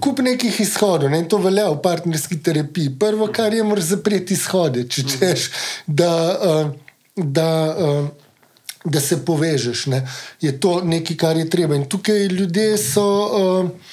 Kup 0.00 0.22
nekih 0.24 0.60
izhodov, 0.60 1.10
ne, 1.10 1.20
to 1.28 1.36
velja 1.38 1.66
v 1.68 1.80
partnerski 1.84 2.38
terapiji. 2.42 2.94
Prvo, 2.98 3.28
kar 3.32 3.54
je, 3.54 3.62
moraš 3.62 3.90
zapreti 3.92 4.32
izhode, 4.34 4.86
če 4.88 5.04
češ, 5.10 5.48
da, 5.86 6.12
uh, 6.32 6.70
da, 7.16 7.50
uh, 7.76 8.06
da 8.84 9.02
se 9.04 9.18
povežeš. 9.24 9.86
Ne. 9.92 10.00
Je 10.40 10.54
to 10.60 10.78
nekaj, 10.84 11.18
kar 11.20 11.36
je 11.36 11.44
treba. 11.50 11.76
In 11.76 11.84
tukaj 11.92 12.24
ljudje 12.32 12.78
so, 12.80 13.04
uh, 13.26 13.92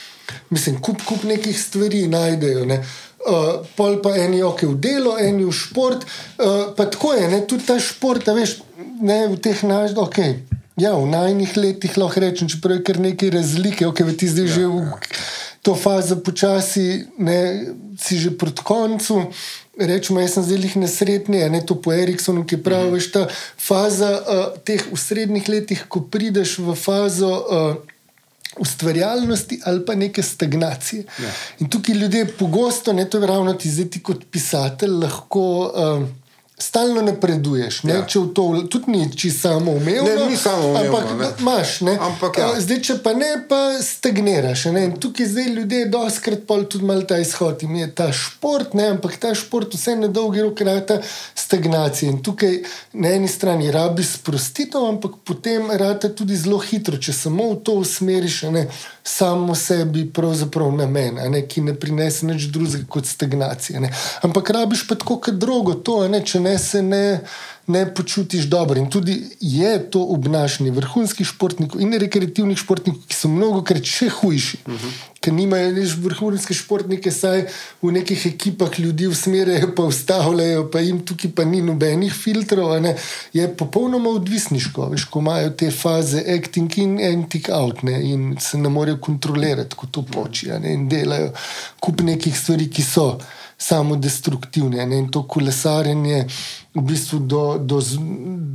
mislim, 0.50 0.80
kup, 0.80 1.04
kup 1.08 1.28
nekih 1.28 1.60
stvari 1.60 2.06
najdejo. 2.08 2.64
Ne. 2.66 2.80
Uh, 3.28 3.68
pol 3.76 4.00
pa 4.02 4.16
eni 4.18 4.40
ok 4.44 4.64
v 4.70 4.80
delo, 4.88 5.18
eni 5.20 5.44
v 5.44 5.52
šport. 5.52 6.08
Uh, 6.08 6.72
pa 6.80 6.88
tako 6.88 7.12
je, 7.20 7.28
ne, 7.36 7.44
tudi 7.44 7.68
ta 7.68 7.76
šport, 7.80 8.32
veš, 8.40 8.62
ne 9.04 9.26
v 9.28 9.38
teh 9.44 9.68
naših, 9.68 10.00
ok. 10.00 10.24
Ja, 10.80 10.96
v 10.96 11.08
najnih 11.12 11.58
letih 11.58 11.98
lahko 12.00 12.24
rečem, 12.24 12.48
čeprav 12.48 12.80
je 12.80 12.84
kar 12.88 13.00
nekaj 13.00 13.30
razlike, 13.30 13.88
ok, 13.88 14.06
ti 14.16 14.28
zdaj 14.32 14.48
ja, 14.48 14.54
že 14.56 14.68
v 14.72 14.86
to 15.62 15.76
fazo 15.76 16.18
počasi, 16.18 17.06
ne, 17.18 17.70
si 18.00 18.18
že 18.18 18.32
proti 18.34 18.64
koncu. 18.66 19.30
Rečemo, 19.78 20.20
jaz 20.20 20.36
sem 20.36 20.82
nesretni, 20.82 21.44
a 21.44 21.50
ne 21.50 21.62
to 21.62 21.78
po 21.78 21.94
Eriksonu, 21.94 22.44
ki 22.46 22.60
pravi, 22.64 22.90
mm. 22.90 22.94
veš, 22.98 23.08
ta 23.14 23.22
faza 23.58 24.12
uh, 24.20 24.48
teh 24.66 24.82
v 24.82 24.98
srednjih 24.98 25.48
letih, 25.48 25.86
ko 25.88 26.02
prideš 26.02 26.60
v 26.60 26.76
fazo. 26.76 27.32
Uh, 27.48 27.90
Ustvarjalnosti 28.60 29.62
ali 29.64 29.80
pa 29.88 29.96
neke 29.96 30.20
stagnacije. 30.20 31.06
Ja. 31.24 31.30
In 31.64 31.70
tukaj 31.72 31.96
ljudje 31.96 32.26
pogosto, 32.36 32.92
ne 32.94 33.06
to 33.08 33.22
je 33.22 33.28
ravno 33.28 33.54
ti, 33.56 33.72
zdaj 33.72 33.88
ti 33.90 34.02
kot 34.04 34.26
pisatelj, 34.28 34.92
lahko 34.92 35.44
uh, 35.72 36.04
stalno 36.62 37.02
napreduješ. 37.02 37.84
Ne, 37.84 37.94
Ja. 37.94 38.06
če 38.06 38.20
v 38.20 38.28
to, 38.32 38.44
tudi 38.68 38.92
ni 38.92 39.10
čisto 39.12 39.50
samo 39.50 39.72
umevno. 39.72 40.06
Ne, 40.06 40.30
ni 40.30 40.38
samoumevno, 40.38 40.98
Ampak 40.98 41.18
ne. 41.18 41.28
imaš, 41.40 41.82
ne. 41.82 41.98
Ampak 42.00 42.38
ja. 42.38 42.48
A, 42.48 42.62
Zdaj, 42.62 42.82
če 42.82 42.98
pa 43.00 43.14
ne, 43.14 43.32
pa 43.50 43.60
stagniraš. 43.82 44.66
Ne? 44.68 44.84
In 44.86 44.94
tukaj 44.96 45.26
zdaj 45.28 45.50
ljudje 45.52 45.86
doskrat 45.88 46.46
pol 46.46 46.64
tudi 46.66 46.86
malo 46.86 47.02
ta 47.04 47.18
izhod. 47.18 47.64
In 47.64 47.76
je 47.76 47.90
ta 47.92 48.12
šport, 48.14 48.74
ne? 48.74 48.88
ampak 48.90 49.18
ta 49.18 49.34
šport 49.34 49.74
vse 49.74 49.96
na 49.96 50.08
dolgi 50.10 50.42
rok 50.42 50.62
rata 50.62 51.00
stagnacija. 51.36 52.12
In 52.12 52.22
tukaj 52.22 52.60
na 52.94 53.10
eni 53.10 53.28
strani 53.28 53.72
rabi 53.72 54.04
sprostitev, 54.06 54.86
ampak 54.86 55.12
potem 55.24 55.72
rata 55.72 56.10
tudi 56.10 56.36
zelo 56.36 56.60
hitro, 56.62 56.98
če 56.98 57.14
samo 57.14 57.52
v 57.52 57.62
to 57.62 57.74
usmeriš, 57.74 58.42
ne 58.44 58.68
samo 59.04 59.56
sebi 59.56 60.06
pravzaprav 60.14 60.72
namen, 60.72 61.20
a 61.20 61.30
ne, 61.30 61.42
ki 61.48 61.62
ne 61.62 61.74
prinese 61.80 62.26
nič 62.26 62.50
drugega 62.54 62.86
kot 62.90 63.06
stagnacija. 63.06 63.80
Ne? 63.80 63.90
Ampak 64.22 64.50
rabiš 64.50 64.86
pa 64.88 64.96
tako 64.96 65.20
kot 65.20 65.40
drogo, 65.42 65.74
to, 65.74 66.02
a 66.06 66.12
ne, 66.12 66.22
če 66.26 66.40
ne 66.40 66.58
se 66.60 66.82
ne 66.82 67.04
ne 67.68 67.94
počutiš 67.94 68.44
dobro. 68.44 68.80
In 68.80 68.90
tudi 68.90 69.24
je 69.40 69.92
to 69.92 70.02
obnašanje 70.04 70.72
vrhunskih 70.72 71.28
športnikov 71.28 71.82
in 71.82 71.94
rekreativnih 71.94 72.58
športnikov, 72.58 73.02
ki 73.08 73.16
so 73.16 73.30
mnogo 73.30 73.62
krat 73.64 73.86
še 73.86 74.10
hujši, 74.10 74.58
uh 74.66 74.74
-huh. 74.74 74.94
ker 75.22 75.34
nimajo 75.34 75.72
nič 75.72 75.94
vrhunske 75.98 76.54
športnike, 76.54 77.12
saj 77.12 77.46
v 77.82 77.92
nekih 77.92 78.26
ekipah 78.26 78.80
ljudi 78.80 79.08
usmerjajo, 79.08 79.76
pa 79.76 79.84
ustavljajo, 79.84 80.70
pa 80.72 80.80
jim 80.80 81.00
tukaj 81.06 81.32
pa 81.36 81.44
ni 81.44 81.62
nobenih 81.62 82.14
filtrov. 82.14 82.72
je 83.34 83.56
popolnoma 83.58 84.10
odvisniško, 84.10 84.86
veš, 84.86 85.06
ko 85.06 85.20
imajo 85.20 85.50
te 85.50 85.72
faze 85.72 86.24
acting 86.38 86.78
in 86.78 87.00
acting 87.00 87.50
out 87.50 87.84
ne, 87.84 88.02
in 88.12 88.36
se 88.40 88.58
ne 88.58 88.70
morejo 88.70 88.98
kontrolirati, 88.98 89.76
ko 89.76 89.88
to 89.92 90.02
počijo 90.02 90.56
in 90.64 90.90
delajo 90.90 91.32
kup 91.80 92.02
nekih 92.02 92.40
stvari, 92.40 92.70
ki 92.70 92.82
so 92.82 93.20
samo 93.62 93.96
destruktivne. 93.96 94.86
Ne? 94.86 94.98
In 94.98 95.12
to 95.12 95.24
kolesarjenje 95.28 96.26
v 96.74 96.82
bistvu 96.82 97.20
do, 97.20 97.58
do, 97.60 97.82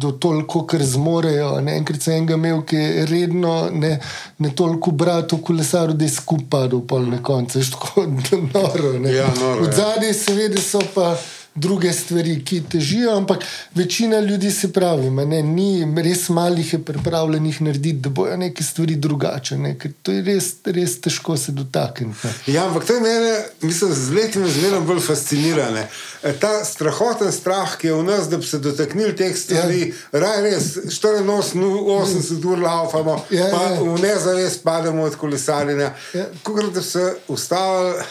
do 0.03 0.11
toliko, 0.13 0.65
kar 0.67 0.83
zmorejo. 0.83 1.61
Ne? 1.61 1.77
Enkrat 1.79 2.03
sem 2.03 2.17
enega 2.19 2.35
imel, 2.35 2.63
ki 2.67 2.77
je 2.77 3.07
redno 3.07 3.55
ne, 3.73 3.97
ne 4.39 4.51
toliko 4.57 4.91
bratov 4.91 5.45
kolesaril, 5.47 5.95
da 5.95 6.09
je 6.09 6.17
skupaj 6.17 6.69
do 6.75 6.81
pol 6.83 7.07
na 7.13 7.23
koncu. 7.23 7.61
Veš, 7.61 7.71
Tako 7.77 8.07
noro. 8.55 8.93
ne. 8.99 9.15
Ja, 9.15 9.31
noro, 9.41 9.63
ja. 9.63 9.69
Od 9.69 9.75
zadaj 9.79 10.15
seveda 10.15 10.63
so 10.63 10.83
pa. 10.95 11.15
Druge 11.57 11.93
stvari, 11.93 12.45
ki 12.45 12.63
težijo, 12.69 13.17
ampak 13.17 13.45
večina 13.75 14.21
ljudi 14.21 14.51
se 14.51 14.73
pravi, 14.73 15.11
ne, 15.11 15.43
ni 15.43 15.69
res 16.03 16.29
malih 16.29 16.73
je 16.73 16.79
pripravljenih 16.79 17.63
narediti, 17.63 17.99
da 17.99 18.09
bojo 18.11 18.37
neke 18.37 18.65
stvari 18.65 18.97
drugače. 18.97 19.57
Ne, 19.57 19.79
ker 19.79 19.93
to 20.03 20.13
je 20.13 20.23
res, 20.23 20.51
res 20.67 21.01
težko 21.01 21.37
se 21.37 21.53
dotakniti. 21.53 22.29
Ja, 22.47 22.67
ampak 22.67 22.85
to 22.85 22.93
je 22.93 23.01
mene, 23.01 23.33
mislim, 23.63 23.93
z 23.95 24.11
leti 24.11 24.39
me 24.39 24.51
zmeraj 24.51 24.81
bolj 24.81 25.01
fascinira. 25.01 25.71
ne. 25.71 25.87
E, 26.23 26.33
Ta 26.33 26.65
strahoten 26.65 27.33
strah, 27.33 27.77
ki 27.77 27.87
je 27.87 27.95
v 27.95 28.05
nas, 28.05 28.29
da 28.29 28.37
bi 28.37 28.47
se 28.47 28.59
dotaknili 28.59 29.17
teh 29.17 29.37
stvari, 29.37 29.81
ja. 29.89 30.21
raj 30.21 30.43
res 30.43 30.77
84 30.77 32.45
ur 32.45 32.59
laufamo, 32.59 33.25
Ja, 33.31 33.49
pa 33.51 33.63
ja. 33.65 33.81
v 33.81 33.97
nezavest 34.03 34.63
pademo 34.63 35.03
od 35.03 35.17
kolesarjenja. 35.17 35.95
Ja. 36.15 36.27
Kot 36.43 36.65
da 36.65 36.81
bi 36.81 36.87
se 36.87 37.15
ustavili, 37.29 38.05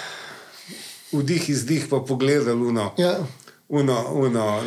vdih, 1.11 1.49
izdih, 1.49 1.87
pa 1.89 1.99
pogledali 2.07 2.61
uno. 2.61 2.93
Ja. 2.97 3.19
Uno, 3.69 4.05
uno. 4.13 4.61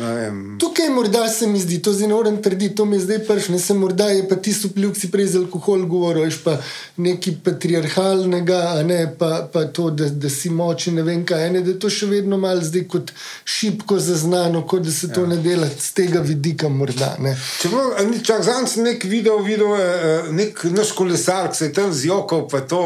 Tukaj 0.59 0.89
morda 0.89 1.29
se 1.29 1.47
mi 1.47 1.59
zdi, 1.59 1.81
to 1.81 1.93
zdaj 1.93 2.07
ne 2.07 2.13
morem 2.13 2.41
trditi, 2.43 2.75
to 2.75 2.85
mi 2.85 2.95
je 2.95 2.99
zdaj 2.99 3.19
prš, 3.19 3.47
ne 3.47 3.59
se 3.59 3.73
morda 3.73 4.09
je 4.09 4.25
pa 4.29 4.35
tisto 4.35 4.67
vpliv, 4.67 4.91
ki 4.93 4.99
si 4.99 5.11
prej 5.11 5.25
za 5.25 5.39
alkohol 5.39 5.85
govoril, 5.87 6.25
veš 6.27 6.41
pa 6.43 6.57
nekaj 6.97 7.33
patriarhalnega, 7.43 8.83
ne 8.83 9.15
pa, 9.19 9.47
pa 9.53 9.63
to, 9.65 9.89
da, 9.89 10.09
da 10.09 10.29
si 10.29 10.49
moči, 10.49 10.91
ne 10.91 11.03
vem 11.07 11.23
kaj, 11.25 11.47
ne, 11.51 11.61
da 11.61 11.71
je 11.71 11.79
to 11.79 11.89
še 11.89 12.09
vedno 12.11 12.37
malo 12.37 12.59
zdaj 12.61 12.83
kot 12.91 13.13
šipko 13.45 13.99
zaznano, 13.99 14.65
kot 14.67 14.83
da 14.83 14.91
se 14.91 15.07
to 15.13 15.23
ja. 15.23 15.27
ne 15.31 15.37
dela 15.37 15.69
z 15.79 15.93
tega 15.93 16.19
vidika 16.19 16.69
morda. 16.69 17.15
Ne. 17.23 17.37
Čeprav, 17.61 17.93
a 17.97 18.03
ni- 18.03 18.19
čak 18.23 18.43
zanj 18.43 18.67
sem 18.67 18.83
nek 18.83 19.03
video 19.03 19.37
videl, 19.39 19.75
eh, 19.79 20.31
nek 20.31 20.63
naš 20.75 20.91
kolesar, 20.91 21.47
ki 21.51 21.57
se 21.57 21.65
je 21.65 21.73
tam 21.73 21.93
zjokal, 21.93 22.49
pa 22.51 22.61
to, 22.67 22.83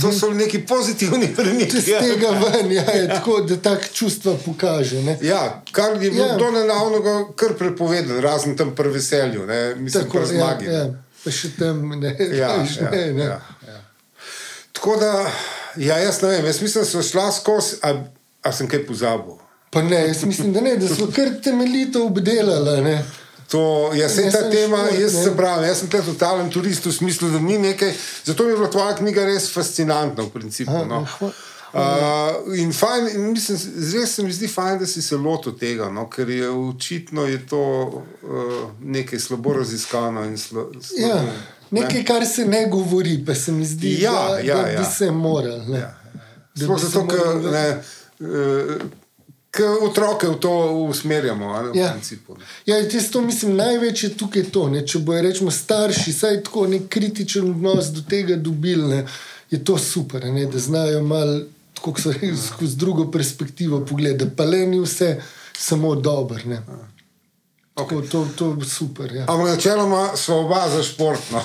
to 0.00 0.12
so 0.12 0.30
neki 0.34 0.66
pozitivni 0.66 1.28
premiki. 1.36 1.80
Z 1.80 1.84
tega 1.84 2.30
ven, 2.30 2.72
ja, 2.72 2.82
je 2.92 3.08
tako, 3.08 3.40
da 3.40 3.56
tak 3.56 3.92
čustva 3.92 4.36
pokaže. 4.44 5.02
Ne. 5.02 5.18
Ja, 5.22 5.62
kar 5.72 6.02
je 6.02 6.10
bilo 6.10 6.26
Ja. 6.26 6.36
do 6.36 6.50
nenavnega 6.50 7.24
kar 7.36 7.54
prepovedano, 7.54 8.20
razen 8.20 8.56
tam 8.56 8.74
pri 8.74 8.88
veselju, 8.88 9.46
ne, 9.46 9.74
mislim, 9.74 10.04
Tako, 10.04 10.18
pri 10.18 10.26
zmagi. 10.26 10.64
Ja, 10.66 10.72
ja. 10.72 10.86
Pa 11.24 11.30
še 11.30 11.48
tam 11.58 11.88
ne. 12.00 12.16
Ja, 12.32 12.52
veš, 12.62 12.76
ja, 12.76 12.90
ne, 12.90 13.12
ne. 13.12 13.24
ja, 13.24 13.40
ja. 13.68 13.80
Tako 14.72 14.96
da, 14.96 15.12
ja, 15.76 15.98
jaz 15.98 16.22
ne 16.22 16.28
vem, 16.28 16.46
jaz 16.46 16.62
mislim, 16.62 16.84
da 16.84 16.90
so 16.90 17.02
šla 17.02 17.32
skozi, 17.32 17.76
a, 17.82 17.94
a 18.42 18.52
sem 18.52 18.68
kaj 18.68 18.86
pozabil. 18.86 19.34
Pa 19.70 19.82
ne, 19.82 20.06
jaz 20.06 20.24
mislim, 20.24 20.52
da 20.52 20.60
ne, 20.60 20.76
da 20.76 20.88
smo 20.88 21.06
kar 21.16 21.28
temeljito 21.44 22.06
obdelali. 22.06 22.82
ne. 22.82 23.04
To, 23.48 23.60
jaz 23.94 24.12
sem 24.12 24.24
Jaz 24.24 24.32
ta 24.34 24.50
tema, 24.50 24.76
šport, 24.78 25.00
jaz 25.00 25.14
ne. 25.14 25.22
se 25.22 25.36
pravim, 25.36 25.64
jaz 25.64 25.78
sem 25.78 25.88
ta 25.88 26.02
totalen 26.02 26.50
turist 26.50 26.84
v 26.84 26.92
smislu, 26.92 27.30
da 27.30 27.38
ni 27.40 27.58
nekaj. 27.58 27.92
Zato 28.24 28.44
mi 28.44 28.50
je 28.50 28.56
bila 28.56 28.68
tvoja 28.68 28.96
knjiga 28.96 29.24
res 29.24 29.50
fascinantna 29.50 30.22
v 30.22 30.30
principu. 30.30 30.70
A, 30.72 30.84
No. 30.84 31.06
hva- 31.14 31.32
Uh, 31.70 31.80
in 32.56 32.72
fajn, 32.72 33.08
in 33.08 33.32
mislim, 33.32 33.58
res 33.92 34.14
se 34.14 34.22
mi 34.22 34.32
zdi 34.32 34.48
fajn, 34.48 34.78
da 34.78 34.86
si 34.86 35.02
se 35.02 35.16
lotil 35.16 35.52
tega, 35.52 35.90
no, 35.90 36.06
ker 36.06 36.28
je 36.28 36.48
očitno 36.48 37.26
je 37.26 37.46
to 37.46 37.60
uh, 37.60 38.02
nekaj 38.82 39.18
slabo 39.18 39.52
raziskano. 39.52 40.24
in 40.24 40.38
Slo, 40.38 40.70
slabo, 40.82 41.06
Ja, 41.06 41.32
nekaj, 41.72 42.04
kar 42.04 42.26
se 42.26 42.46
ne 42.46 42.66
govori, 42.66 43.24
pa 43.26 43.34
se 43.34 43.52
mi 43.52 43.66
zdi, 43.66 44.00
Ja, 44.00 44.12
da, 44.30 44.38
ja, 44.38 44.56
da 44.56 44.68
ja. 44.68 44.78
bi 44.80 44.86
se 44.88 45.10
moral. 45.10 45.60
ne. 45.68 45.78
Ja. 45.78 45.92
Sploh 46.56 46.80
zato, 46.80 47.06
ker 47.06 47.36
ne, 47.36 47.82
ker 48.18 48.80
otroke 49.64 50.28
v 50.28 50.34
to 50.40 50.52
usmerjamo, 50.88 51.52
a 51.54 51.62
ne, 51.62 51.70
v 51.70 51.76
Ja. 51.76 51.94
Ja, 52.66 52.76
jaz 52.78 53.10
to 53.10 53.22
mislim, 53.22 53.56
največ 53.56 54.02
je 54.04 54.10
tukaj 54.16 54.50
to. 54.52 54.68
Ne? 54.68 54.84
Če 54.86 54.98
bojo 54.98 55.22
rečemo 55.22 55.50
starši, 55.50 56.12
saj 56.12 56.42
tako 56.48 56.66
nek 56.66 56.88
kritičen 56.88 57.50
odnos 57.50 57.92
do 57.94 58.02
tega 58.02 58.36
dobili, 58.36 58.88
ne? 58.88 59.06
je 59.50 59.64
to 59.64 59.78
super, 59.78 60.24
ne? 60.24 60.46
da 60.46 60.58
znajo 60.58 61.02
malo, 61.02 61.40
kot 61.80 62.00
so 62.00 62.12
rekli, 62.12 62.36
skozi 62.36 62.76
drugo 62.76 63.10
perspektivo 63.10 63.80
pogledati, 63.86 64.36
pa 64.36 64.44
le 64.44 64.66
ni 64.66 64.80
vse 64.80 65.16
samo 65.58 65.94
dobro. 65.94 66.38
Ne. 67.78 67.84
Tako, 67.84 68.02
to, 68.02 68.26
to 68.36 68.56
je 68.60 68.66
super. 68.66 69.14
Ja. 69.14 69.24
Ampak 69.24 69.48
načeloma 69.48 70.16
smo 70.16 70.36
oba 70.36 70.68
za 70.68 70.82
športno. 70.82 71.42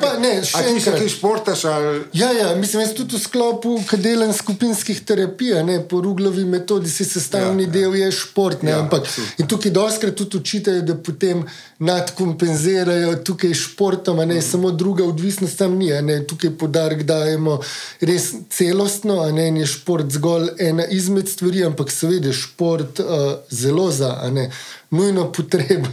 pa 0.00 0.18
ne, 0.18 0.44
še 0.44 0.58
ti 0.58 0.70
enkrat. 0.70 0.98
kaj 0.98 1.08
športaš? 1.08 1.64
Ali... 1.64 2.02
Ja, 2.12 2.32
ja, 2.32 2.54
mislim, 2.54 2.82
jaz 2.82 2.94
tudi 2.94 3.16
v 3.16 3.20
sklopu, 3.20 3.80
ki 3.82 3.96
delam 3.98 4.32
skupinskih 4.32 5.00
terapij, 5.00 5.62
ne, 5.62 5.80
po 5.82 6.00
Ruglovi 6.00 6.44
metodi, 6.44 6.88
si 6.88 7.04
sestavni 7.04 7.62
Ja, 7.62 7.68
ja, 7.68 7.72
del 7.72 7.94
je 7.96 8.12
šport. 8.12 8.62
Ne, 8.62 8.70
Ja, 8.70 8.76
ja, 8.76 8.82
ampak, 8.82 9.02
absolutno. 9.02 9.34
in 9.38 9.46
tukaj 9.46 9.70
doskrat 9.70 10.14
tudi 10.14 10.36
učitajo, 10.36 10.82
da 10.82 10.94
potem 10.96 11.44
nadkompenzirajo 11.78 13.16
tukaj 13.16 13.54
športom, 13.54 14.16
ne 14.18 14.34
Mm. 14.34 14.42
samo 14.42 14.70
druga 14.70 15.04
odvisnost 15.04 15.58
tam 15.58 15.72
ni. 15.72 15.90
Ne, 16.02 16.26
tukaj 16.26 16.50
podarek 16.50 17.02
dajemo 17.02 17.60
res 18.00 18.32
celostno, 18.50 19.20
a 19.20 19.32
ne 19.32 19.48
in 19.48 19.56
je 19.56 19.66
šport 19.66 20.10
zgolj 20.10 20.48
ena 20.58 20.86
izmed 20.86 21.28
stvari, 21.28 21.64
ampak 21.64 21.90
seveda 21.90 22.32
šport 22.32 23.00
uh, 23.00 23.06
zelo 23.50 23.90
za. 23.90 24.30
Ne, 24.32 24.50
nujno 24.94 25.26
potreben. 25.32 25.84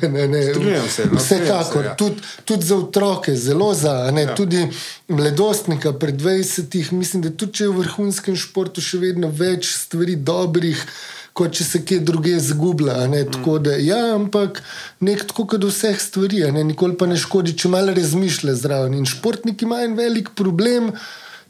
se, 0.89 1.05
no, 1.11 1.17
Vsekakor, 1.19 1.81
se, 1.83 1.87
ja. 1.87 1.95
tudi, 1.95 2.21
tudi 2.45 2.65
za 2.65 2.75
otroke, 2.75 3.35
zelo 3.35 3.73
za, 3.73 4.11
ne, 4.11 4.21
Ja. 4.21 4.35
tudi 4.35 4.67
mladostnika 5.07 5.93
pred 5.93 6.15
20, 6.15 6.91
mislim, 6.91 7.23
da 7.23 7.29
tudi 7.29 7.53
če 7.53 7.63
je 7.63 7.69
v 7.69 7.81
vrhunskem 7.81 8.35
športu 8.35 8.81
še 8.81 8.97
vedno 9.01 9.31
več 9.33 9.73
stvari 9.75 10.15
dobrih. 10.15 10.85
Kot 11.31 11.53
če 11.55 11.63
se 11.63 11.79
kje 11.87 12.01
druge 12.03 12.33
zgublja. 12.43 13.07
ne, 13.07 13.21
tako 13.23 13.53
Da, 13.59 13.77
ja, 13.79 14.15
ampak 14.15 14.57
nek 14.99 15.23
tako 15.29 15.45
kot 15.47 15.63
vseh 15.63 15.95
stvari, 15.95 16.41
ne, 16.51 16.63
nikoli 16.63 16.97
pa 16.99 17.07
ne 17.07 17.15
škodi, 17.15 17.53
če 17.55 17.71
malo 17.71 17.93
razmišlja 17.95 18.55
zraven. 18.59 18.97
In 18.99 19.07
športniki 19.07 19.63
imajo 19.63 19.87
en 19.87 19.95
velik 19.95 20.33
problem. 20.35 20.91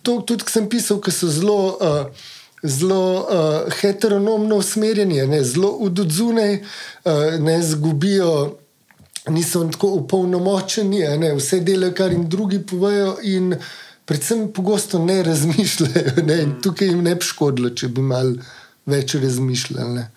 To 0.06 0.20
tudi, 0.22 0.46
sem 0.50 0.70
pisal, 0.70 1.02
ki 1.02 1.10
so 1.12 1.30
zelo. 1.34 1.58
Uh, 1.82 2.30
Zelo 2.64 3.04
uh, 3.20 3.74
heteronomno 3.74 4.56
usmerjeni, 4.62 5.22
ne, 5.28 5.44
zelo 5.44 5.72
udodzunaj, 5.82 6.54
uh, 6.56 7.14
ne 7.40 7.62
zgubijo, 7.64 8.58
niso 9.30 9.64
tako 9.72 9.88
upolnomočeni, 9.88 11.00
ne, 11.18 11.34
vse 11.36 11.60
delajo, 11.60 11.96
kar 11.98 12.14
jim 12.14 12.30
drugi 12.30 12.62
povejo, 12.62 13.16
in 13.24 13.56
predvsem 14.06 14.52
pogosto 14.54 15.00
ne 15.00 15.24
razmišljajo. 15.24 16.26
Ne, 16.26 16.42
in 16.44 16.56
tukaj 16.62 16.88
jim 16.88 17.04
ne 17.04 17.16
bi 17.16 17.26
škodilo, 17.26 17.70
če 17.70 17.88
bi 17.88 18.02
malo 18.02 18.38
več 18.86 19.16
razmišljali. 19.16 19.94
Ne. 19.96 20.08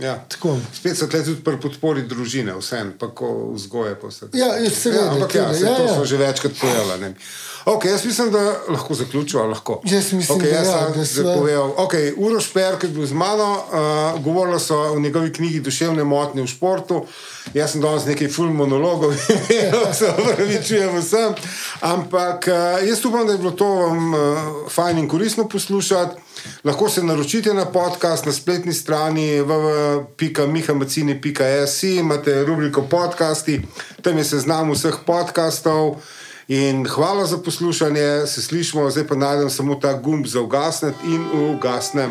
Ja. 0.00 0.14
Tako. 0.28 0.56
Spet 0.72 0.96
so 0.96 1.06
tle 1.12 1.20
tudi 1.24 1.42
pri 1.44 1.58
podpori 1.60 2.06
družine, 2.08 2.54
vseeno, 2.56 2.94
pa 2.98 3.10
ko 3.12 3.50
vzgoje. 3.52 3.98
Vse. 4.02 4.30
Ja, 4.32 4.54
ja, 4.56 4.70
seveda, 4.72 5.10
ampak 5.12 5.34
ja, 5.36 5.50
saj 5.52 5.66
ja, 5.68 5.74
to 5.76 5.84
ja. 5.84 5.94
smo 5.94 6.06
že 6.08 6.20
večkrat 6.22 6.56
povedali. 6.60 7.14
Okay, 7.64 7.90
jaz 7.90 8.04
mislim, 8.04 8.32
da 8.32 8.54
lahko 8.68 8.94
zaključujem. 8.94 9.48
Lahko. 9.48 9.80
Jaz 9.84 10.12
mislim, 10.12 10.38
okay, 10.38 10.42
da 10.42 10.48
jaz 10.48 10.66
ja, 10.66 10.72
sem 10.72 10.92
da 10.92 11.00
sva- 11.00 11.22
zapovedal. 11.22 11.74
Okay, 11.76 12.14
Uroš 12.16 12.52
Perk 12.52 12.82
je 12.82 12.88
bil 12.88 13.06
z 13.06 13.12
mano, 13.12 13.52
uh, 13.52 13.60
govorila 14.24 14.58
so 14.58 14.76
o 14.76 15.00
njegovi 15.00 15.32
knjigi 15.32 15.60
Duševne 15.60 16.04
motnje 16.04 16.42
v 16.42 16.46
športu. 16.46 17.06
Jaz 17.54 17.70
sem 17.72 17.80
danes 17.80 18.04
nekaj 18.06 18.28
full 18.28 18.52
monologov, 18.52 19.14
se 19.98 20.08
opravičujem 20.18 20.98
vsem. 20.98 21.34
Ampak 21.80 22.48
uh, 22.48 22.54
jaz 22.88 23.04
upam, 23.04 23.26
da 23.26 23.32
je 23.32 23.38
bilo 23.38 23.50
to 23.50 23.66
vam 23.66 24.14
uh, 24.14 24.20
fajn 24.70 24.98
in 24.98 25.08
koristno 25.08 25.48
poslušati. 25.48 26.20
Lahko 26.64 26.88
se 26.88 27.02
naročite 27.02 27.54
na 27.54 27.64
podcast 27.64 28.26
na 28.26 28.32
spletni 28.32 28.72
strani 28.72 29.40
www.mihamacini.js, 29.40 31.82
imate 31.82 32.44
rubriko 32.44 32.82
podcasti, 32.82 33.60
tam 34.02 34.18
je 34.18 34.24
seznam 34.24 34.72
vseh 34.72 34.94
podcastov. 35.06 35.96
In 36.50 36.86
hvala 36.86 37.26
za 37.26 37.38
poslušanje, 37.38 38.26
se 38.26 38.42
slišimo, 38.42 38.90
zdaj 38.90 39.06
pa 39.06 39.14
najdem 39.14 39.50
samo 39.50 39.74
ta 39.74 39.92
gumb 39.92 40.26
za 40.26 40.40
ugasnet 40.40 40.94
in 41.06 41.22
ugasnem. 41.54 42.10